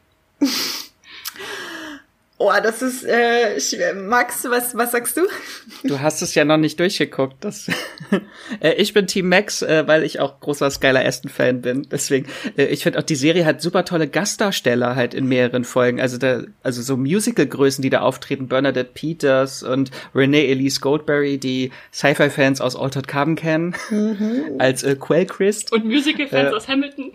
Oh, 2.40 2.52
das 2.62 2.82
ist 2.82 3.06
äh, 3.06 3.60
schwer. 3.60 3.94
Max, 3.94 4.44
was, 4.46 4.76
was 4.76 4.92
sagst 4.92 5.18
du? 5.18 5.22
Du 5.84 6.00
hast 6.00 6.22
es 6.22 6.34
ja 6.34 6.46
noch 6.46 6.58
nicht 6.58 6.80
durchgeguckt. 6.80 7.36
Das 7.42 7.68
äh, 8.60 8.74
ich 8.74 8.94
bin 8.94 9.06
Team 9.06 9.30
Max, 9.30 9.62
äh, 9.62 9.86
weil 9.86 10.04
ich 10.04 10.20
auch 10.20 10.40
großer 10.40 10.72
Skylar 10.72 11.06
Aston-Fan 11.06 11.62
bin. 11.62 11.88
Deswegen, 11.92 12.28
äh, 12.58 12.66
ich 12.66 12.84
finde 12.84 13.00
auch, 13.00 13.04
die 13.04 13.16
Serie 13.16 13.46
hat 13.46 13.62
super 13.62 13.86
tolle 13.86 14.08
Gastdarsteller 14.08 14.96
halt 14.96 15.14
in 15.14 15.28
mehreren 15.28 15.64
Folgen. 15.64 16.02
Also 16.02 16.18
da, 16.18 16.44
also 16.64 16.82
so 16.82 16.98
Musical-Größen, 16.98 17.82
die 17.82 17.90
da 17.90 18.02
auftreten. 18.02 18.48
Bernadette 18.48 18.92
Peters 18.94 19.62
und 19.62 19.92
Renee 20.16 20.50
Elise 20.50 20.80
Goldberry, 20.80 21.38
die 21.38 21.72
Sci-Fi-Fans 21.94 22.62
aus 22.62 22.76
Altered 22.76 23.08
Carbon 23.08 23.36
kennen. 23.36 23.76
Mhm. 23.90 24.56
Als 24.58 24.84
äh, 24.84 24.96
Quell 24.96 25.28
Christ. 25.28 25.72
Und 25.72 25.86
Musical-Fans 25.86 26.52
äh, 26.52 26.56
aus 26.56 26.68
Hamilton. 26.68 27.12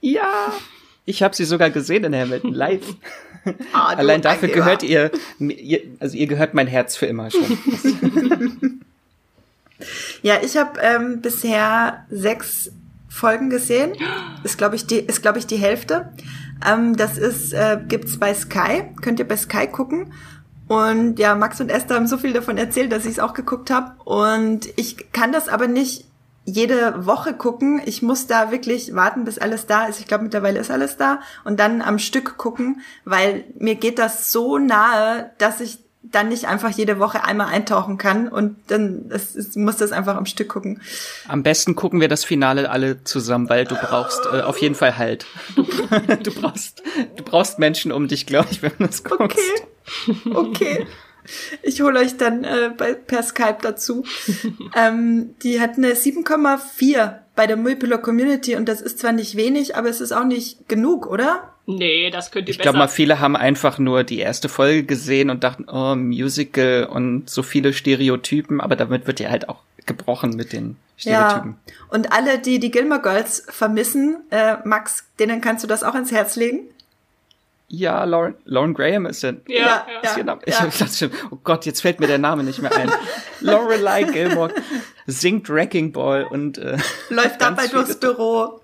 ja. 0.00 0.52
Ich 1.04 1.22
habe 1.22 1.34
sie 1.34 1.44
sogar 1.44 1.70
gesehen 1.70 2.04
in 2.04 2.14
Hamilton 2.14 2.54
live. 2.54 2.94
Ah, 3.72 3.94
Allein 3.94 4.22
dafür 4.22 4.48
gehört 4.48 4.82
ihr, 4.82 5.10
ihr, 5.38 5.80
also 6.00 6.16
ihr 6.16 6.26
gehört 6.26 6.54
mein 6.54 6.66
Herz 6.66 6.96
für 6.96 7.06
immer 7.06 7.30
schon. 7.30 7.58
ja, 10.22 10.36
ich 10.42 10.56
habe 10.56 10.80
ähm, 10.80 11.20
bisher 11.20 12.06
sechs 12.10 12.70
Folgen 13.08 13.50
gesehen. 13.50 13.92
Ist 14.44 14.58
glaube 14.58 14.76
ich 14.76 14.86
die, 14.86 14.98
ist 14.98 15.22
glaube 15.22 15.38
ich 15.38 15.46
die 15.46 15.56
Hälfte. 15.56 16.12
Ähm, 16.66 16.96
das 16.96 17.18
ist 17.18 17.52
äh, 17.52 17.78
gibt's 17.86 18.18
bei 18.18 18.32
Sky. 18.32 18.84
Könnt 19.00 19.18
ihr 19.18 19.28
bei 19.28 19.36
Sky 19.36 19.66
gucken. 19.66 20.12
Und 20.68 21.18
ja, 21.18 21.34
Max 21.34 21.60
und 21.60 21.70
Esther 21.70 21.96
haben 21.96 22.06
so 22.06 22.16
viel 22.16 22.32
davon 22.32 22.56
erzählt, 22.56 22.92
dass 22.92 23.04
ich 23.04 23.12
es 23.12 23.18
auch 23.18 23.34
geguckt 23.34 23.70
habe. 23.70 23.92
Und 24.04 24.68
ich 24.76 25.12
kann 25.12 25.32
das 25.32 25.48
aber 25.48 25.66
nicht 25.66 26.06
jede 26.44 27.06
Woche 27.06 27.34
gucken. 27.34 27.80
Ich 27.84 28.02
muss 28.02 28.26
da 28.26 28.50
wirklich 28.50 28.94
warten, 28.94 29.24
bis 29.24 29.38
alles 29.38 29.66
da 29.66 29.86
ist. 29.86 30.00
Ich 30.00 30.06
glaube, 30.06 30.24
mittlerweile 30.24 30.58
ist 30.58 30.70
alles 30.70 30.96
da. 30.96 31.20
Und 31.44 31.60
dann 31.60 31.82
am 31.82 31.98
Stück 31.98 32.36
gucken, 32.36 32.80
weil 33.04 33.44
mir 33.58 33.76
geht 33.76 33.98
das 33.98 34.32
so 34.32 34.58
nahe, 34.58 35.30
dass 35.38 35.60
ich 35.60 35.78
dann 36.02 36.28
nicht 36.28 36.46
einfach 36.46 36.70
jede 36.70 36.98
Woche 36.98 37.24
einmal 37.24 37.46
eintauchen 37.46 37.96
kann 37.96 38.26
und 38.26 38.56
dann 38.66 39.08
das 39.08 39.36
ist, 39.36 39.56
muss 39.56 39.76
das 39.76 39.92
einfach 39.92 40.16
am 40.16 40.26
Stück 40.26 40.48
gucken. 40.48 40.80
Am 41.28 41.44
besten 41.44 41.76
gucken 41.76 42.00
wir 42.00 42.08
das 42.08 42.24
Finale 42.24 42.70
alle 42.70 43.04
zusammen, 43.04 43.48
weil 43.48 43.64
du 43.64 43.76
brauchst 43.76 44.20
äh, 44.32 44.40
auf 44.40 44.58
jeden 44.58 44.74
Fall 44.74 44.98
Halt. 44.98 45.26
du 45.56 46.30
brauchst 46.32 46.82
du 47.16 47.22
brauchst 47.22 47.60
Menschen 47.60 47.92
um 47.92 48.08
dich, 48.08 48.26
glaube 48.26 48.48
ich, 48.50 48.62
wenn 48.62 48.72
du 48.78 48.86
das 48.86 49.04
guckst. 49.04 49.38
Okay. 50.08 50.34
Okay. 50.34 50.86
Ich 51.62 51.80
hole 51.80 51.98
euch 52.00 52.16
dann 52.16 52.44
äh, 52.44 52.70
bei, 52.76 52.94
per 52.94 53.22
Skype 53.22 53.58
dazu. 53.62 54.04
ähm, 54.76 55.34
die 55.42 55.60
hat 55.60 55.76
eine 55.76 55.92
7,4 55.92 57.14
bei 57.34 57.46
der 57.46 57.56
Multiple 57.56 57.98
Community 57.98 58.56
und 58.56 58.68
das 58.68 58.80
ist 58.80 58.98
zwar 58.98 59.12
nicht 59.12 59.36
wenig, 59.36 59.76
aber 59.76 59.88
es 59.88 60.00
ist 60.00 60.12
auch 60.12 60.24
nicht 60.24 60.68
genug, 60.68 61.06
oder? 61.06 61.52
Nee, 61.66 62.10
das 62.10 62.30
könnt 62.30 62.48
ihr 62.48 62.52
Ich 62.52 62.58
glaube 62.58 62.78
mal, 62.78 62.88
viele 62.88 63.20
haben 63.20 63.36
einfach 63.36 63.78
nur 63.78 64.04
die 64.04 64.18
erste 64.18 64.48
Folge 64.48 64.84
gesehen 64.84 65.30
und 65.30 65.44
dachten, 65.44 65.66
oh, 65.68 65.94
Musical 65.94 66.88
und 66.90 67.30
so 67.30 67.42
viele 67.42 67.72
Stereotypen, 67.72 68.60
aber 68.60 68.76
damit 68.76 69.06
wird 69.06 69.20
ja 69.20 69.30
halt 69.30 69.48
auch 69.48 69.60
gebrochen 69.86 70.30
mit 70.30 70.52
den 70.52 70.76
Stereotypen. 70.96 71.56
Ja. 71.66 71.74
Und 71.88 72.12
alle, 72.12 72.38
die 72.38 72.58
die 72.58 72.70
Gilmore 72.70 73.00
Girls 73.00 73.44
vermissen, 73.48 74.18
äh, 74.30 74.56
Max, 74.64 75.04
denen 75.18 75.40
kannst 75.40 75.62
du 75.62 75.68
das 75.68 75.84
auch 75.84 75.94
ins 75.94 76.10
Herz 76.10 76.36
legen? 76.36 76.68
Ja, 77.74 78.04
Lauren, 78.04 78.34
Lauren 78.44 78.74
Graham 78.74 79.06
ist 79.06 79.22
denn. 79.22 79.40
Ja, 79.48 79.56
ja, 79.56 79.86
ja, 80.04 80.38
Ich 80.44 80.58
ja. 80.58 80.66
dachte, 80.66 81.10
oh 81.30 81.38
Gott, 81.42 81.64
jetzt 81.64 81.80
fällt 81.80 82.00
mir 82.00 82.06
der 82.06 82.18
Name 82.18 82.44
nicht 82.44 82.60
mehr 82.60 82.76
ein. 82.76 82.92
Lorelei 83.40 84.02
Gilmore 84.02 84.52
singt 85.06 85.48
Wrecking 85.48 85.90
Ball 85.90 86.24
und 86.24 86.58
äh, 86.58 86.76
läuft 87.08 87.40
dabei 87.40 87.68
durchs 87.68 87.96
Büro 87.96 88.60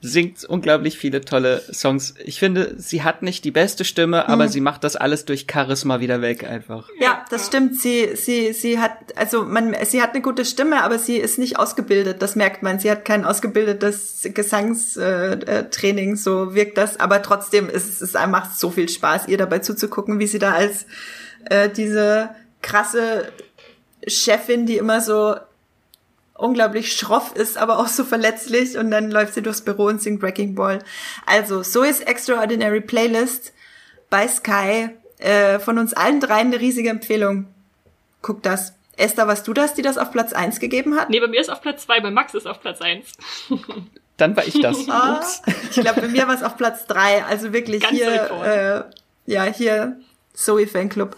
singt 0.00 0.44
unglaublich 0.44 0.98
viele 0.98 1.20
tolle 1.22 1.62
Songs. 1.72 2.14
Ich 2.24 2.38
finde, 2.38 2.74
sie 2.76 3.02
hat 3.02 3.22
nicht 3.22 3.44
die 3.44 3.50
beste 3.50 3.84
Stimme, 3.84 4.28
aber 4.28 4.48
sie 4.48 4.60
macht 4.60 4.84
das 4.84 4.96
alles 4.96 5.24
durch 5.24 5.46
Charisma 5.50 6.00
wieder 6.00 6.20
weg 6.20 6.44
einfach. 6.44 6.88
Ja, 7.00 7.24
das 7.30 7.46
stimmt. 7.46 7.80
Sie, 7.80 8.14
sie, 8.14 8.52
sie 8.52 8.78
hat, 8.78 8.92
also 9.16 9.44
man, 9.44 9.74
sie 9.84 10.02
hat 10.02 10.14
eine 10.14 10.22
gute 10.22 10.44
Stimme, 10.44 10.82
aber 10.82 10.98
sie 10.98 11.16
ist 11.16 11.38
nicht 11.38 11.58
ausgebildet. 11.58 12.22
Das 12.22 12.36
merkt 12.36 12.62
man. 12.62 12.78
Sie 12.78 12.90
hat 12.90 13.04
kein 13.04 13.24
ausgebildetes 13.24 14.28
Gesangstraining. 14.34 16.12
Äh, 16.12 16.16
so 16.16 16.54
wirkt 16.54 16.78
das. 16.78 17.00
Aber 17.00 17.22
trotzdem 17.22 17.68
ist 17.68 18.00
es 18.02 18.14
macht 18.28 18.58
so 18.58 18.70
viel 18.70 18.88
Spaß, 18.88 19.28
ihr 19.28 19.38
dabei 19.38 19.60
zuzugucken, 19.60 20.18
wie 20.18 20.26
sie 20.26 20.38
da 20.38 20.52
als 20.52 20.86
äh, 21.46 21.68
diese 21.68 22.30
krasse 22.62 23.32
Chefin, 24.06 24.66
die 24.66 24.76
immer 24.76 25.00
so 25.00 25.34
unglaublich 26.38 26.96
schroff 26.96 27.34
ist, 27.34 27.58
aber 27.58 27.78
auch 27.78 27.88
so 27.88 28.04
verletzlich 28.04 28.78
und 28.78 28.90
dann 28.90 29.10
läuft 29.10 29.34
sie 29.34 29.42
durchs 29.42 29.62
Büro 29.62 29.84
und 29.86 30.00
singt 30.00 30.22
Wrecking 30.22 30.54
Ball. 30.54 30.78
Also, 31.26 31.62
so 31.62 31.82
ist 31.82 32.06
Extraordinary 32.06 32.80
Playlist 32.80 33.52
bei 34.08 34.26
Sky. 34.26 34.90
Äh, 35.18 35.58
von 35.58 35.78
uns 35.78 35.92
allen 35.94 36.20
dreien 36.20 36.46
eine 36.46 36.60
riesige 36.60 36.90
Empfehlung. 36.90 37.46
Guck 38.22 38.42
das. 38.42 38.72
Esther, 38.96 39.28
warst 39.28 39.46
du 39.46 39.52
das, 39.52 39.74
die 39.74 39.82
das 39.82 39.98
auf 39.98 40.10
Platz 40.10 40.32
eins 40.32 40.60
gegeben 40.60 40.96
hat? 40.96 41.10
Nee, 41.10 41.20
bei 41.20 41.26
mir 41.26 41.40
ist 41.40 41.50
auf 41.50 41.60
Platz 41.60 41.84
zwei, 41.84 42.00
bei 42.00 42.10
Max 42.10 42.34
ist 42.34 42.46
auf 42.46 42.60
Platz 42.60 42.80
eins. 42.80 43.12
Dann 44.16 44.36
war 44.36 44.46
ich 44.46 44.60
das. 44.60 44.76
Ah, 44.88 45.20
ich 45.70 45.80
glaube, 45.80 46.02
bei 46.02 46.08
mir 46.08 46.26
war 46.26 46.34
es 46.34 46.42
auf 46.42 46.56
Platz 46.56 46.86
drei. 46.86 47.24
Also 47.24 47.52
wirklich 47.52 47.82
Ganz 47.82 47.96
hier, 47.96 48.88
äh, 49.26 49.32
ja, 49.32 49.44
hier 49.44 50.00
Zoe 50.34 50.66
Fanclub. 50.66 51.16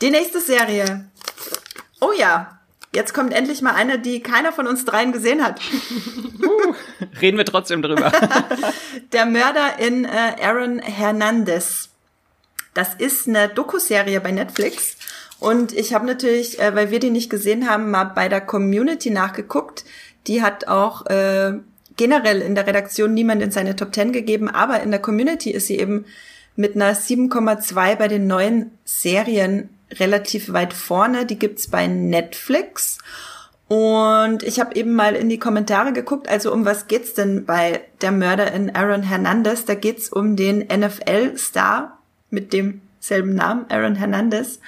Die 0.00 0.10
nächste 0.10 0.40
Serie. 0.40 1.10
Oh 2.00 2.12
ja, 2.16 2.58
Jetzt 2.94 3.14
kommt 3.14 3.32
endlich 3.32 3.62
mal 3.62 3.74
eine, 3.74 3.98
die 3.98 4.20
keiner 4.20 4.52
von 4.52 4.66
uns 4.66 4.84
dreien 4.84 5.12
gesehen 5.12 5.42
hat. 5.44 5.60
Uh, 6.42 6.74
reden 7.20 7.38
wir 7.38 7.44
trotzdem 7.44 7.82
drüber. 7.82 8.10
Der 9.12 9.26
Mörder 9.26 9.78
in 9.78 10.04
äh, 10.04 10.34
Aaron 10.42 10.80
Hernandez. 10.80 11.90
Das 12.74 12.94
ist 12.94 13.28
eine 13.28 13.48
Dokuserie 13.48 14.20
bei 14.20 14.32
Netflix. 14.32 14.96
Und 15.38 15.72
ich 15.72 15.94
habe 15.94 16.04
natürlich, 16.04 16.58
äh, 16.58 16.74
weil 16.74 16.90
wir 16.90 16.98
die 16.98 17.10
nicht 17.10 17.30
gesehen 17.30 17.70
haben, 17.70 17.92
mal 17.92 18.04
bei 18.04 18.28
der 18.28 18.40
Community 18.40 19.10
nachgeguckt. 19.10 19.84
Die 20.26 20.42
hat 20.42 20.66
auch 20.66 21.06
äh, 21.06 21.52
generell 21.96 22.40
in 22.42 22.56
der 22.56 22.66
Redaktion 22.66 23.14
niemand 23.14 23.40
in 23.40 23.52
seine 23.52 23.76
Top 23.76 23.94
10 23.94 24.12
gegeben, 24.12 24.48
aber 24.48 24.82
in 24.82 24.90
der 24.90 25.00
Community 25.00 25.52
ist 25.52 25.68
sie 25.68 25.78
eben 25.78 26.06
mit 26.56 26.74
einer 26.74 26.94
7,2 26.94 27.96
bei 27.96 28.08
den 28.08 28.26
neuen 28.26 28.72
Serien 28.84 29.70
relativ 29.98 30.52
weit 30.52 30.72
vorne. 30.72 31.26
Die 31.26 31.38
gibt's 31.38 31.68
bei 31.68 31.86
Netflix. 31.86 32.98
Und 33.68 34.42
ich 34.42 34.60
habe 34.60 34.74
eben 34.76 34.94
mal 34.94 35.14
in 35.14 35.30
die 35.30 35.38
Kommentare 35.38 35.94
geguckt, 35.94 36.28
also 36.28 36.52
um 36.52 36.66
was 36.66 36.88
geht's 36.88 37.14
denn 37.14 37.46
bei 37.46 37.80
der 38.02 38.12
Mörder 38.12 38.52
in 38.52 38.74
Aaron 38.74 39.02
Hernandez? 39.02 39.64
Da 39.64 39.74
geht's 39.74 40.10
um 40.10 40.36
den 40.36 40.58
NFL-Star 40.58 41.98
mit 42.28 42.52
demselben 42.52 43.34
Namen, 43.34 43.64
Aaron 43.70 43.94
Hernandez, 43.94 44.60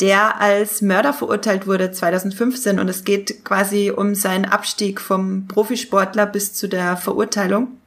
der 0.00 0.38
als 0.38 0.82
Mörder 0.82 1.14
verurteilt 1.14 1.66
wurde 1.66 1.92
2015 1.92 2.78
und 2.78 2.88
es 2.88 3.04
geht 3.04 3.42
quasi 3.42 3.90
um 3.90 4.14
seinen 4.14 4.44
Abstieg 4.44 5.00
vom 5.00 5.46
Profisportler 5.48 6.26
bis 6.26 6.52
zu 6.52 6.68
der 6.68 6.98
Verurteilung. 6.98 7.78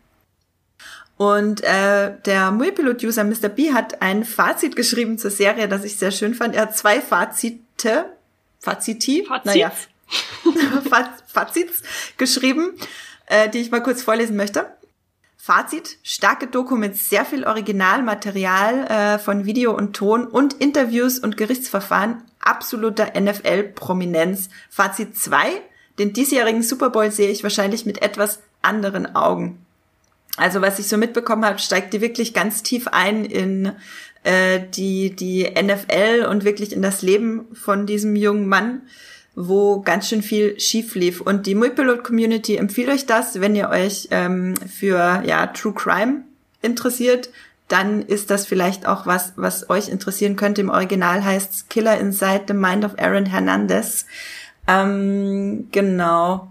Und 1.20 1.65
äh, 1.65 2.13
der 2.26 2.49
Muipilot-User 2.49 3.26
Mr. 3.26 3.49
B 3.49 3.74
hat 3.74 4.01
ein 4.01 4.24
Fazit 4.24 4.78
geschrieben 4.78 5.17
zur 5.17 5.32
Serie, 5.32 5.67
das 5.67 5.84
ich 5.84 5.97
sehr 5.97 6.11
schön 6.11 6.34
fand. 6.34 6.55
Er 6.55 6.61
hat 6.61 6.78
zwei 6.78 7.01
Fazite, 7.01 8.05
Faziti, 8.61 9.26
Fazit? 9.28 9.45
naja, 9.45 9.70
Fazits 11.28 11.84
geschrieben, 12.15 12.72
äh, 13.26 13.49
die 13.49 13.57
ich 13.57 13.70
mal 13.70 13.84
kurz 13.84 14.01
vorlesen 14.01 14.38
möchte. 14.38 14.67
Fazit, 15.36 15.97
starke 16.03 16.47
Doku 16.47 16.78
mit 16.78 16.95
sehr 16.95 17.26
viel 17.26 17.43
Originalmaterial 17.43 18.86
äh, 18.86 19.20
von 19.20 19.43
Video 19.43 19.76
und 19.76 19.97
Ton 19.97 20.26
und 20.26 20.53
Interviews 20.53 21.20
und 21.20 21.36
Gerichtsverfahren, 21.36 22.24
absoluter 22.39 23.20
NFL-Prominenz. 23.20 24.47
Fazit 24.70 25.17
2, 25.17 25.61
den 25.97 26.13
diesjährigen 26.13 26.63
Super 26.63 26.91
Bowl 26.91 27.11
sehe 27.11 27.30
ich 27.30 27.43
wahrscheinlich 27.43 27.86
mit 27.86 28.01
etwas 28.01 28.39
anderen 28.61 29.17
Augen. 29.17 29.65
Also 30.39 30.61
was 30.61 30.79
ich 30.79 30.87
so 30.87 30.97
mitbekommen 30.97 31.45
habe, 31.45 31.59
steigt 31.59 31.93
die 31.93 32.01
wirklich 32.01 32.33
ganz 32.33 32.63
tief 32.63 32.87
ein 32.87 33.25
in 33.25 33.71
äh, 34.23 34.61
die, 34.73 35.15
die 35.15 35.49
NFL 35.49 36.25
und 36.29 36.43
wirklich 36.43 36.73
in 36.73 36.81
das 36.81 37.01
Leben 37.01 37.47
von 37.53 37.85
diesem 37.85 38.15
jungen 38.15 38.47
Mann, 38.47 38.81
wo 39.35 39.81
ganz 39.81 40.09
schön 40.09 40.21
viel 40.21 40.59
schief 40.59 40.95
lief. 40.95 41.21
Und 41.21 41.45
die 41.45 41.55
Multipilot-Community 41.55 42.57
empfiehlt 42.57 42.89
euch 42.89 43.05
das, 43.05 43.39
wenn 43.39 43.55
ihr 43.55 43.69
euch 43.69 44.07
ähm, 44.11 44.55
für 44.55 45.23
ja, 45.25 45.47
True 45.47 45.73
Crime 45.73 46.23
interessiert, 46.61 47.29
dann 47.69 48.01
ist 48.01 48.31
das 48.31 48.45
vielleicht 48.45 48.87
auch 48.87 49.05
was, 49.05 49.33
was 49.35 49.69
euch 49.69 49.89
interessieren 49.89 50.35
könnte. 50.35 50.61
Im 50.61 50.69
Original 50.69 51.23
heißt 51.23 51.69
Killer 51.69 51.99
Inside 51.99 52.45
the 52.47 52.53
Mind 52.53 52.83
of 52.83 52.97
Aaron 52.97 53.27
Hernandez. 53.27 54.05
Ähm, 54.67 55.67
genau. 55.71 56.49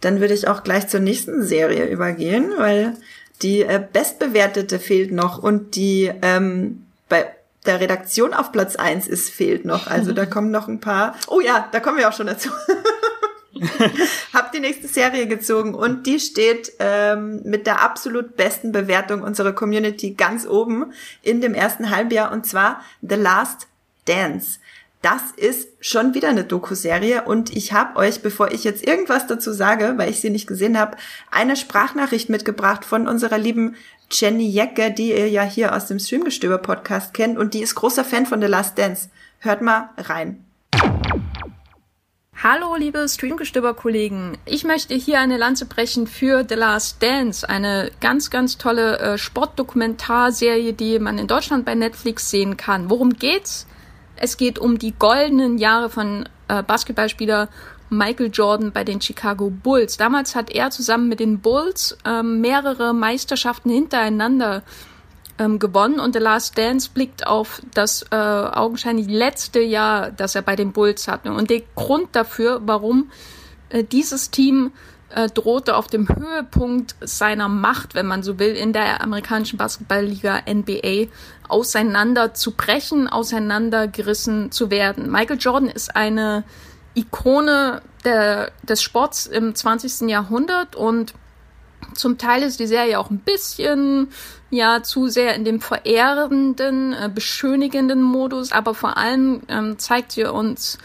Dann 0.00 0.20
würde 0.20 0.34
ich 0.34 0.48
auch 0.48 0.62
gleich 0.62 0.86
zur 0.88 1.00
nächsten 1.00 1.42
Serie 1.42 1.86
übergehen, 1.86 2.52
weil 2.58 2.94
die 3.42 3.62
äh, 3.62 3.82
bestbewertete 3.92 4.78
fehlt 4.78 5.12
noch 5.12 5.42
und 5.42 5.74
die 5.76 6.10
ähm, 6.22 6.86
bei 7.08 7.34
der 7.66 7.80
Redaktion 7.80 8.32
auf 8.32 8.52
Platz 8.52 8.76
eins 8.76 9.06
ist, 9.06 9.30
fehlt 9.30 9.64
noch. 9.64 9.86
Also 9.86 10.12
da 10.12 10.26
kommen 10.34 10.50
noch 10.50 10.68
ein 10.68 10.80
paar. 10.80 11.16
Oh 11.28 11.40
ja, 11.40 11.68
da 11.72 11.80
kommen 11.80 11.98
wir 11.98 12.08
auch 12.08 12.12
schon 12.12 12.26
dazu. 12.26 12.50
Hab 14.32 14.52
die 14.52 14.60
nächste 14.60 14.88
Serie 14.88 15.26
gezogen 15.26 15.74
und 15.74 16.06
die 16.06 16.20
steht 16.20 16.72
ähm, 16.78 17.42
mit 17.44 17.66
der 17.66 17.82
absolut 17.82 18.36
besten 18.36 18.72
Bewertung 18.72 19.22
unserer 19.22 19.52
Community 19.52 20.12
ganz 20.12 20.46
oben 20.46 20.92
in 21.22 21.40
dem 21.40 21.54
ersten 21.54 21.90
Halbjahr 21.90 22.32
und 22.32 22.46
zwar 22.46 22.82
The 23.02 23.16
Last 23.16 23.66
Dance 24.06 24.60
das 25.02 25.30
ist 25.36 25.68
schon 25.80 26.12
wieder 26.12 26.28
eine 26.28 26.44
Doku-Serie 26.44 27.22
und 27.22 27.56
ich 27.56 27.72
habe 27.72 27.98
euch, 27.98 28.20
bevor 28.20 28.52
ich 28.52 28.64
jetzt 28.64 28.86
irgendwas 28.86 29.26
dazu 29.26 29.52
sage, 29.52 29.94
weil 29.96 30.10
ich 30.10 30.20
sie 30.20 30.28
nicht 30.28 30.46
gesehen 30.46 30.78
habe, 30.78 30.96
eine 31.30 31.56
Sprachnachricht 31.56 32.28
mitgebracht 32.28 32.84
von 32.84 33.08
unserer 33.08 33.38
lieben 33.38 33.76
Jenny 34.10 34.48
Jecke, 34.48 34.90
die 34.90 35.10
ihr 35.10 35.30
ja 35.30 35.42
hier 35.42 35.74
aus 35.74 35.86
dem 35.86 35.98
Streamgestöber-Podcast 35.98 37.14
kennt 37.14 37.38
und 37.38 37.54
die 37.54 37.62
ist 37.62 37.76
großer 37.76 38.04
Fan 38.04 38.26
von 38.26 38.42
The 38.42 38.46
Last 38.46 38.76
Dance. 38.76 39.08
Hört 39.38 39.62
mal 39.62 39.90
rein. 39.96 40.44
Hallo, 42.42 42.74
liebe 42.76 43.06
Streamgestöber-Kollegen. 43.08 44.36
Ich 44.44 44.64
möchte 44.64 44.94
hier 44.94 45.20
eine 45.20 45.36
Lanze 45.36 45.66
brechen 45.66 46.06
für 46.06 46.44
The 46.46 46.54
Last 46.54 47.02
Dance, 47.02 47.48
eine 47.48 47.90
ganz, 48.00 48.30
ganz 48.30 48.58
tolle 48.58 48.98
äh, 48.98 49.18
Sportdokumentarserie, 49.18 50.72
die 50.72 50.98
man 50.98 51.18
in 51.18 51.26
Deutschland 51.26 51.64
bei 51.64 51.74
Netflix 51.74 52.30
sehen 52.30 52.56
kann. 52.56 52.90
Worum 52.90 53.14
geht's? 53.14 53.66
Es 54.20 54.36
geht 54.36 54.58
um 54.58 54.78
die 54.78 54.92
goldenen 54.92 55.56
Jahre 55.58 55.88
von 55.88 56.28
äh, 56.48 56.62
Basketballspieler 56.62 57.48
Michael 57.88 58.30
Jordan 58.32 58.70
bei 58.70 58.84
den 58.84 59.00
Chicago 59.00 59.50
Bulls. 59.50 59.96
Damals 59.96 60.36
hat 60.36 60.50
er 60.50 60.70
zusammen 60.70 61.08
mit 61.08 61.20
den 61.20 61.40
Bulls 61.40 61.96
ähm, 62.04 62.40
mehrere 62.40 62.92
Meisterschaften 62.92 63.70
hintereinander 63.70 64.62
ähm, 65.38 65.58
gewonnen 65.58 65.98
und 65.98 66.12
The 66.12 66.20
Last 66.20 66.56
Dance 66.58 66.90
blickt 66.92 67.26
auf 67.26 67.62
das 67.74 68.04
äh, 68.10 68.14
augenscheinlich 68.14 69.08
letzte 69.08 69.60
Jahr, 69.60 70.10
das 70.10 70.34
er 70.34 70.42
bei 70.42 70.54
den 70.54 70.72
Bulls 70.72 71.08
hatte. 71.08 71.32
Und 71.32 71.48
der 71.48 71.62
Grund 71.74 72.10
dafür, 72.12 72.60
warum 72.64 73.10
äh, 73.70 73.82
dieses 73.82 74.30
Team 74.30 74.70
äh, 75.14 75.28
drohte 75.28 75.76
auf 75.76 75.86
dem 75.86 76.08
Höhepunkt 76.08 76.94
seiner 77.00 77.48
Macht, 77.48 77.94
wenn 77.94 78.06
man 78.06 78.22
so 78.22 78.38
will, 78.38 78.54
in 78.54 78.72
der 78.72 79.02
amerikanischen 79.02 79.56
Basketballliga 79.56 80.42
NBA 80.48 81.08
auseinander 81.48 82.34
zu 82.34 82.52
brechen, 82.52 83.08
auseinandergerissen 83.08 84.52
zu 84.52 84.70
werden. 84.70 85.10
Michael 85.10 85.38
Jordan 85.38 85.68
ist 85.68 85.96
eine 85.96 86.44
Ikone 86.94 87.82
der, 88.04 88.52
des 88.62 88.82
Sports 88.82 89.26
im 89.26 89.54
20. 89.54 90.08
Jahrhundert 90.08 90.76
und 90.76 91.14
zum 91.94 92.18
Teil 92.18 92.42
ist 92.42 92.60
die 92.60 92.66
Serie 92.66 92.98
auch 92.98 93.10
ein 93.10 93.18
bisschen 93.18 94.08
ja 94.50 94.82
zu 94.82 95.08
sehr 95.08 95.34
in 95.34 95.44
dem 95.44 95.60
verehrenden, 95.60 96.92
äh, 96.92 97.10
beschönigenden 97.12 98.02
Modus, 98.02 98.52
aber 98.52 98.74
vor 98.74 98.96
allem 98.96 99.42
ähm, 99.48 99.78
zeigt 99.78 100.12
sie 100.12 100.24
uns, 100.24 100.78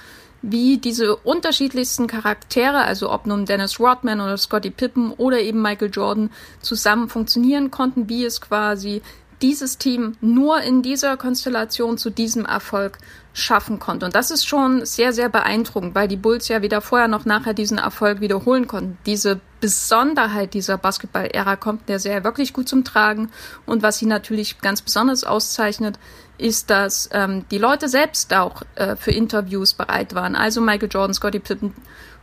wie 0.51 0.77
diese 0.77 1.15
unterschiedlichsten 1.15 2.07
Charaktere, 2.07 2.83
also 2.83 3.11
ob 3.11 3.25
nun 3.25 3.45
Dennis 3.45 3.79
Rodman 3.79 4.21
oder 4.21 4.37
Scotty 4.37 4.69
Pippen 4.69 5.11
oder 5.11 5.39
eben 5.39 5.61
Michael 5.61 5.89
Jordan, 5.91 6.29
zusammen 6.61 7.09
funktionieren 7.09 7.71
konnten, 7.71 8.09
wie 8.09 8.25
es 8.25 8.41
quasi 8.41 9.01
dieses 9.41 9.77
Team 9.77 10.15
nur 10.21 10.61
in 10.61 10.81
dieser 10.81 11.17
Konstellation 11.17 11.97
zu 11.97 12.09
diesem 12.09 12.45
Erfolg 12.45 12.97
schaffen 13.33 13.79
konnte. 13.79 14.05
Und 14.05 14.15
das 14.15 14.31
ist 14.31 14.47
schon 14.47 14.85
sehr, 14.85 15.11
sehr 15.11 15.27
beeindruckend, 15.27 15.93
weil 15.93 16.07
die 16.07 16.15
Bulls 16.15 16.47
ja 16.47 16.61
weder 16.61 16.79
vorher 16.79 17.09
noch 17.09 17.25
nachher 17.25 17.53
diesen 17.53 17.77
Erfolg 17.77 18.21
wiederholen 18.21 18.67
konnten. 18.67 18.97
Diese 19.05 19.41
Besonderheit 19.59 20.53
dieser 20.53 20.77
Basketball-Ära 20.77 21.57
kommt 21.57 21.89
der 21.89 21.99
Serie 21.99 22.23
wirklich 22.23 22.53
gut 22.53 22.69
zum 22.69 22.85
Tragen. 22.85 23.29
Und 23.65 23.83
was 23.83 23.97
sie 23.97 24.05
natürlich 24.05 24.59
ganz 24.59 24.81
besonders 24.81 25.25
auszeichnet, 25.25 25.99
ist, 26.37 26.69
dass 26.69 27.09
ähm, 27.11 27.45
die 27.51 27.57
Leute 27.57 27.89
selbst 27.89 28.33
auch 28.33 28.61
äh, 28.75 28.95
für 28.95 29.11
Interviews 29.11 29.73
bereit 29.73 30.15
waren. 30.15 30.35
Also 30.35 30.61
Michael 30.61 30.89
Jordan, 30.91 31.13
Scottie 31.13 31.39
Pippen 31.39 31.73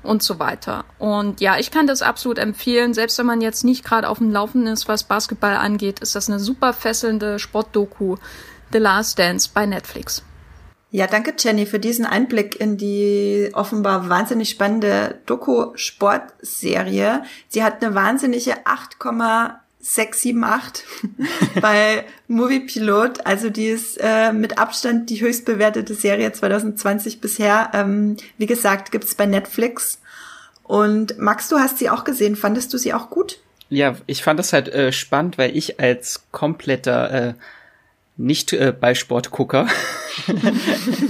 und 0.03 0.23
so 0.23 0.39
weiter. 0.39 0.85
Und 0.99 1.41
ja, 1.41 1.59
ich 1.59 1.71
kann 1.71 1.87
das 1.87 2.03
absolut 2.03 2.39
empfehlen. 2.39 2.95
Selbst 2.95 3.19
wenn 3.19 3.27
man 3.27 3.41
jetzt 3.41 3.65
nicht 3.65 3.85
gerade 3.85 4.09
auf 4.09 4.19
dem 4.19 4.31
Laufenden 4.31 4.73
ist, 4.73 4.89
was 4.89 5.05
Basketball 5.05 5.57
angeht, 5.57 6.01
ist 6.01 6.15
das 6.15 6.29
eine 6.29 6.41
super 6.41 6.73
fesselnde 6.73 7.39
Sportdoku. 7.39 8.17
The 8.73 8.79
Last 8.79 9.19
Dance 9.19 9.51
bei 9.53 9.67
Netflix. 9.67 10.23
Ja, 10.91 11.07
danke 11.07 11.35
Jenny 11.39 11.65
für 11.65 11.79
diesen 11.79 12.05
Einblick 12.05 12.61
in 12.61 12.77
die 12.77 13.49
offenbar 13.55 14.11
wahnsinnig 14.11 14.51
spannende 14.51 15.21
Doku-Sportserie. 15.25 17.23
Sie 17.49 17.65
hat 17.65 17.83
eine 17.83 17.95
wahnsinnige 17.95 18.67
8,678 19.83 20.85
bei 21.61 22.05
Movie 22.29 22.61
Pilot. 22.61 23.27
Also 23.27 23.51
die 23.51 23.67
ist 23.67 23.99
äh, 24.01 24.33
mit 24.33 24.59
Abstand 24.59 25.11
die 25.11 25.21
höchst 25.21 25.45
bewertete 25.45 25.95
Serie 25.95 26.33
2020 26.33 27.21
bisher. 27.21 27.71
Ähm, 27.75 28.17
wie 28.39 28.47
gesagt, 28.47 28.93
gibt's 28.93 29.15
bei 29.15 29.27
Netflix. 29.27 30.01
Und 30.63 31.19
Max, 31.19 31.49
du 31.49 31.59
hast 31.59 31.79
sie 31.79 31.91
auch 31.91 32.05
gesehen. 32.05 32.37
Fandest 32.37 32.73
du 32.73 32.79
sie 32.79 32.95
auch 32.95 33.11
gut? 33.11 33.41
Ja, 33.69 33.97
ich 34.07 34.23
fand 34.23 34.39
das 34.39 34.53
halt 34.53 34.69
äh, 34.69 34.93
spannend, 34.93 35.39
weil 35.39 35.57
ich 35.57 35.81
als 35.81 36.25
kompletter 36.31 37.11
äh, 37.11 37.35
nicht 38.17 38.53
äh, 38.53 38.73
Ballsportgucker. 38.79 39.67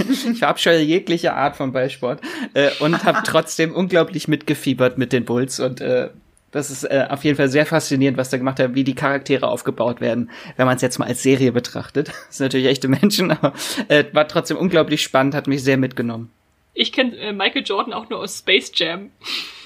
ich 0.09 0.39
verabscheue 0.39 0.81
jegliche 0.81 1.35
Art 1.35 1.57
von 1.57 1.73
Ballsport 1.73 2.21
äh, 2.55 2.71
und 2.81 3.05
habe 3.05 3.23
trotzdem 3.27 3.75
unglaublich 3.75 4.29
mitgefiebert 4.29 4.97
mit 4.97 5.13
den 5.13 5.25
Bulls 5.25 5.61
und 5.61 5.81
äh, 5.81 6.11
das 6.53 6.71
ist 6.71 6.85
äh, 6.85 7.07
auf 7.09 7.25
jeden 7.25 7.37
Fall 7.37 7.49
sehr 7.49 7.67
faszinierend, 7.67 8.17
was 8.17 8.31
da 8.31 8.37
gemacht 8.37 8.61
hat, 8.61 8.75
wie 8.75 8.85
die 8.85 8.95
Charaktere 8.95 9.49
aufgebaut 9.49 10.01
werden, 10.01 10.31
wenn 10.57 10.67
man 10.67 10.77
es 10.77 10.83
jetzt 10.83 10.99
mal 10.99 11.07
als 11.07 11.23
Serie 11.23 11.53
betrachtet. 11.53 12.13
Das 12.33 12.39
sind 12.39 12.47
natürlich 12.47 12.67
echte 12.67 12.89
Menschen, 12.89 13.31
aber 13.31 13.53
äh, 13.89 14.05
war 14.13 14.27
trotzdem 14.27 14.57
unglaublich 14.57 15.03
spannend, 15.03 15.35
hat 15.35 15.47
mich 15.47 15.63
sehr 15.63 15.77
mitgenommen. 15.77 16.31
Ich 16.75 16.93
kenne 16.93 17.17
äh, 17.19 17.33
Michael 17.33 17.63
Jordan 17.65 17.93
auch 17.93 18.09
nur 18.09 18.21
aus 18.21 18.39
Space 18.39 18.73
Jam. 18.75 19.11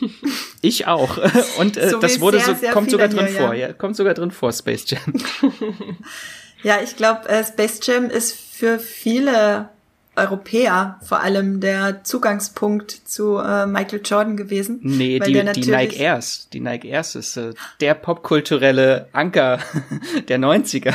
ich 0.63 0.87
auch. 0.87 1.19
Und 1.59 1.77
äh, 1.77 1.91
so 1.91 1.99
das 2.01 2.21
wurde 2.21 2.41
sehr, 2.41 2.57
so, 2.57 2.67
kommt 2.69 2.91
sogar 2.91 3.09
drin 3.09 3.27
hier, 3.27 3.37
vor, 3.37 3.55
ja. 3.55 3.69
ja. 3.69 3.73
Kommt 3.73 3.97
sogar 3.97 4.15
drin 4.15 4.31
vor, 4.33 4.53
Space 4.53 4.87
Jam. 4.89 5.23
Ja, 6.63 6.81
ich 6.83 6.97
glaube, 6.97 7.29
äh, 7.29 7.45
Space 7.45 7.81
Jam 7.85 8.11
ist 8.11 8.37
für 8.37 8.79
viele 8.79 9.69
Europäer 10.17 10.99
vor 11.03 11.21
allem 11.21 11.61
der 11.61 12.03
Zugangspunkt 12.03 12.91
zu 12.91 13.37
äh, 13.39 13.67
Michael 13.67 14.01
Jordan 14.03 14.37
gewesen. 14.37 14.81
Nee, 14.83 15.21
die, 15.21 15.33
die 15.33 15.71
Nike 15.71 16.01
Airs. 16.01 16.49
Die 16.53 16.61
Nike 16.61 16.89
Airs 16.89 17.15
ist 17.15 17.37
äh, 17.37 17.53
der 17.81 17.95
popkulturelle 17.95 19.09
Anker 19.13 19.59
der 20.29 20.39
90er. 20.39 20.95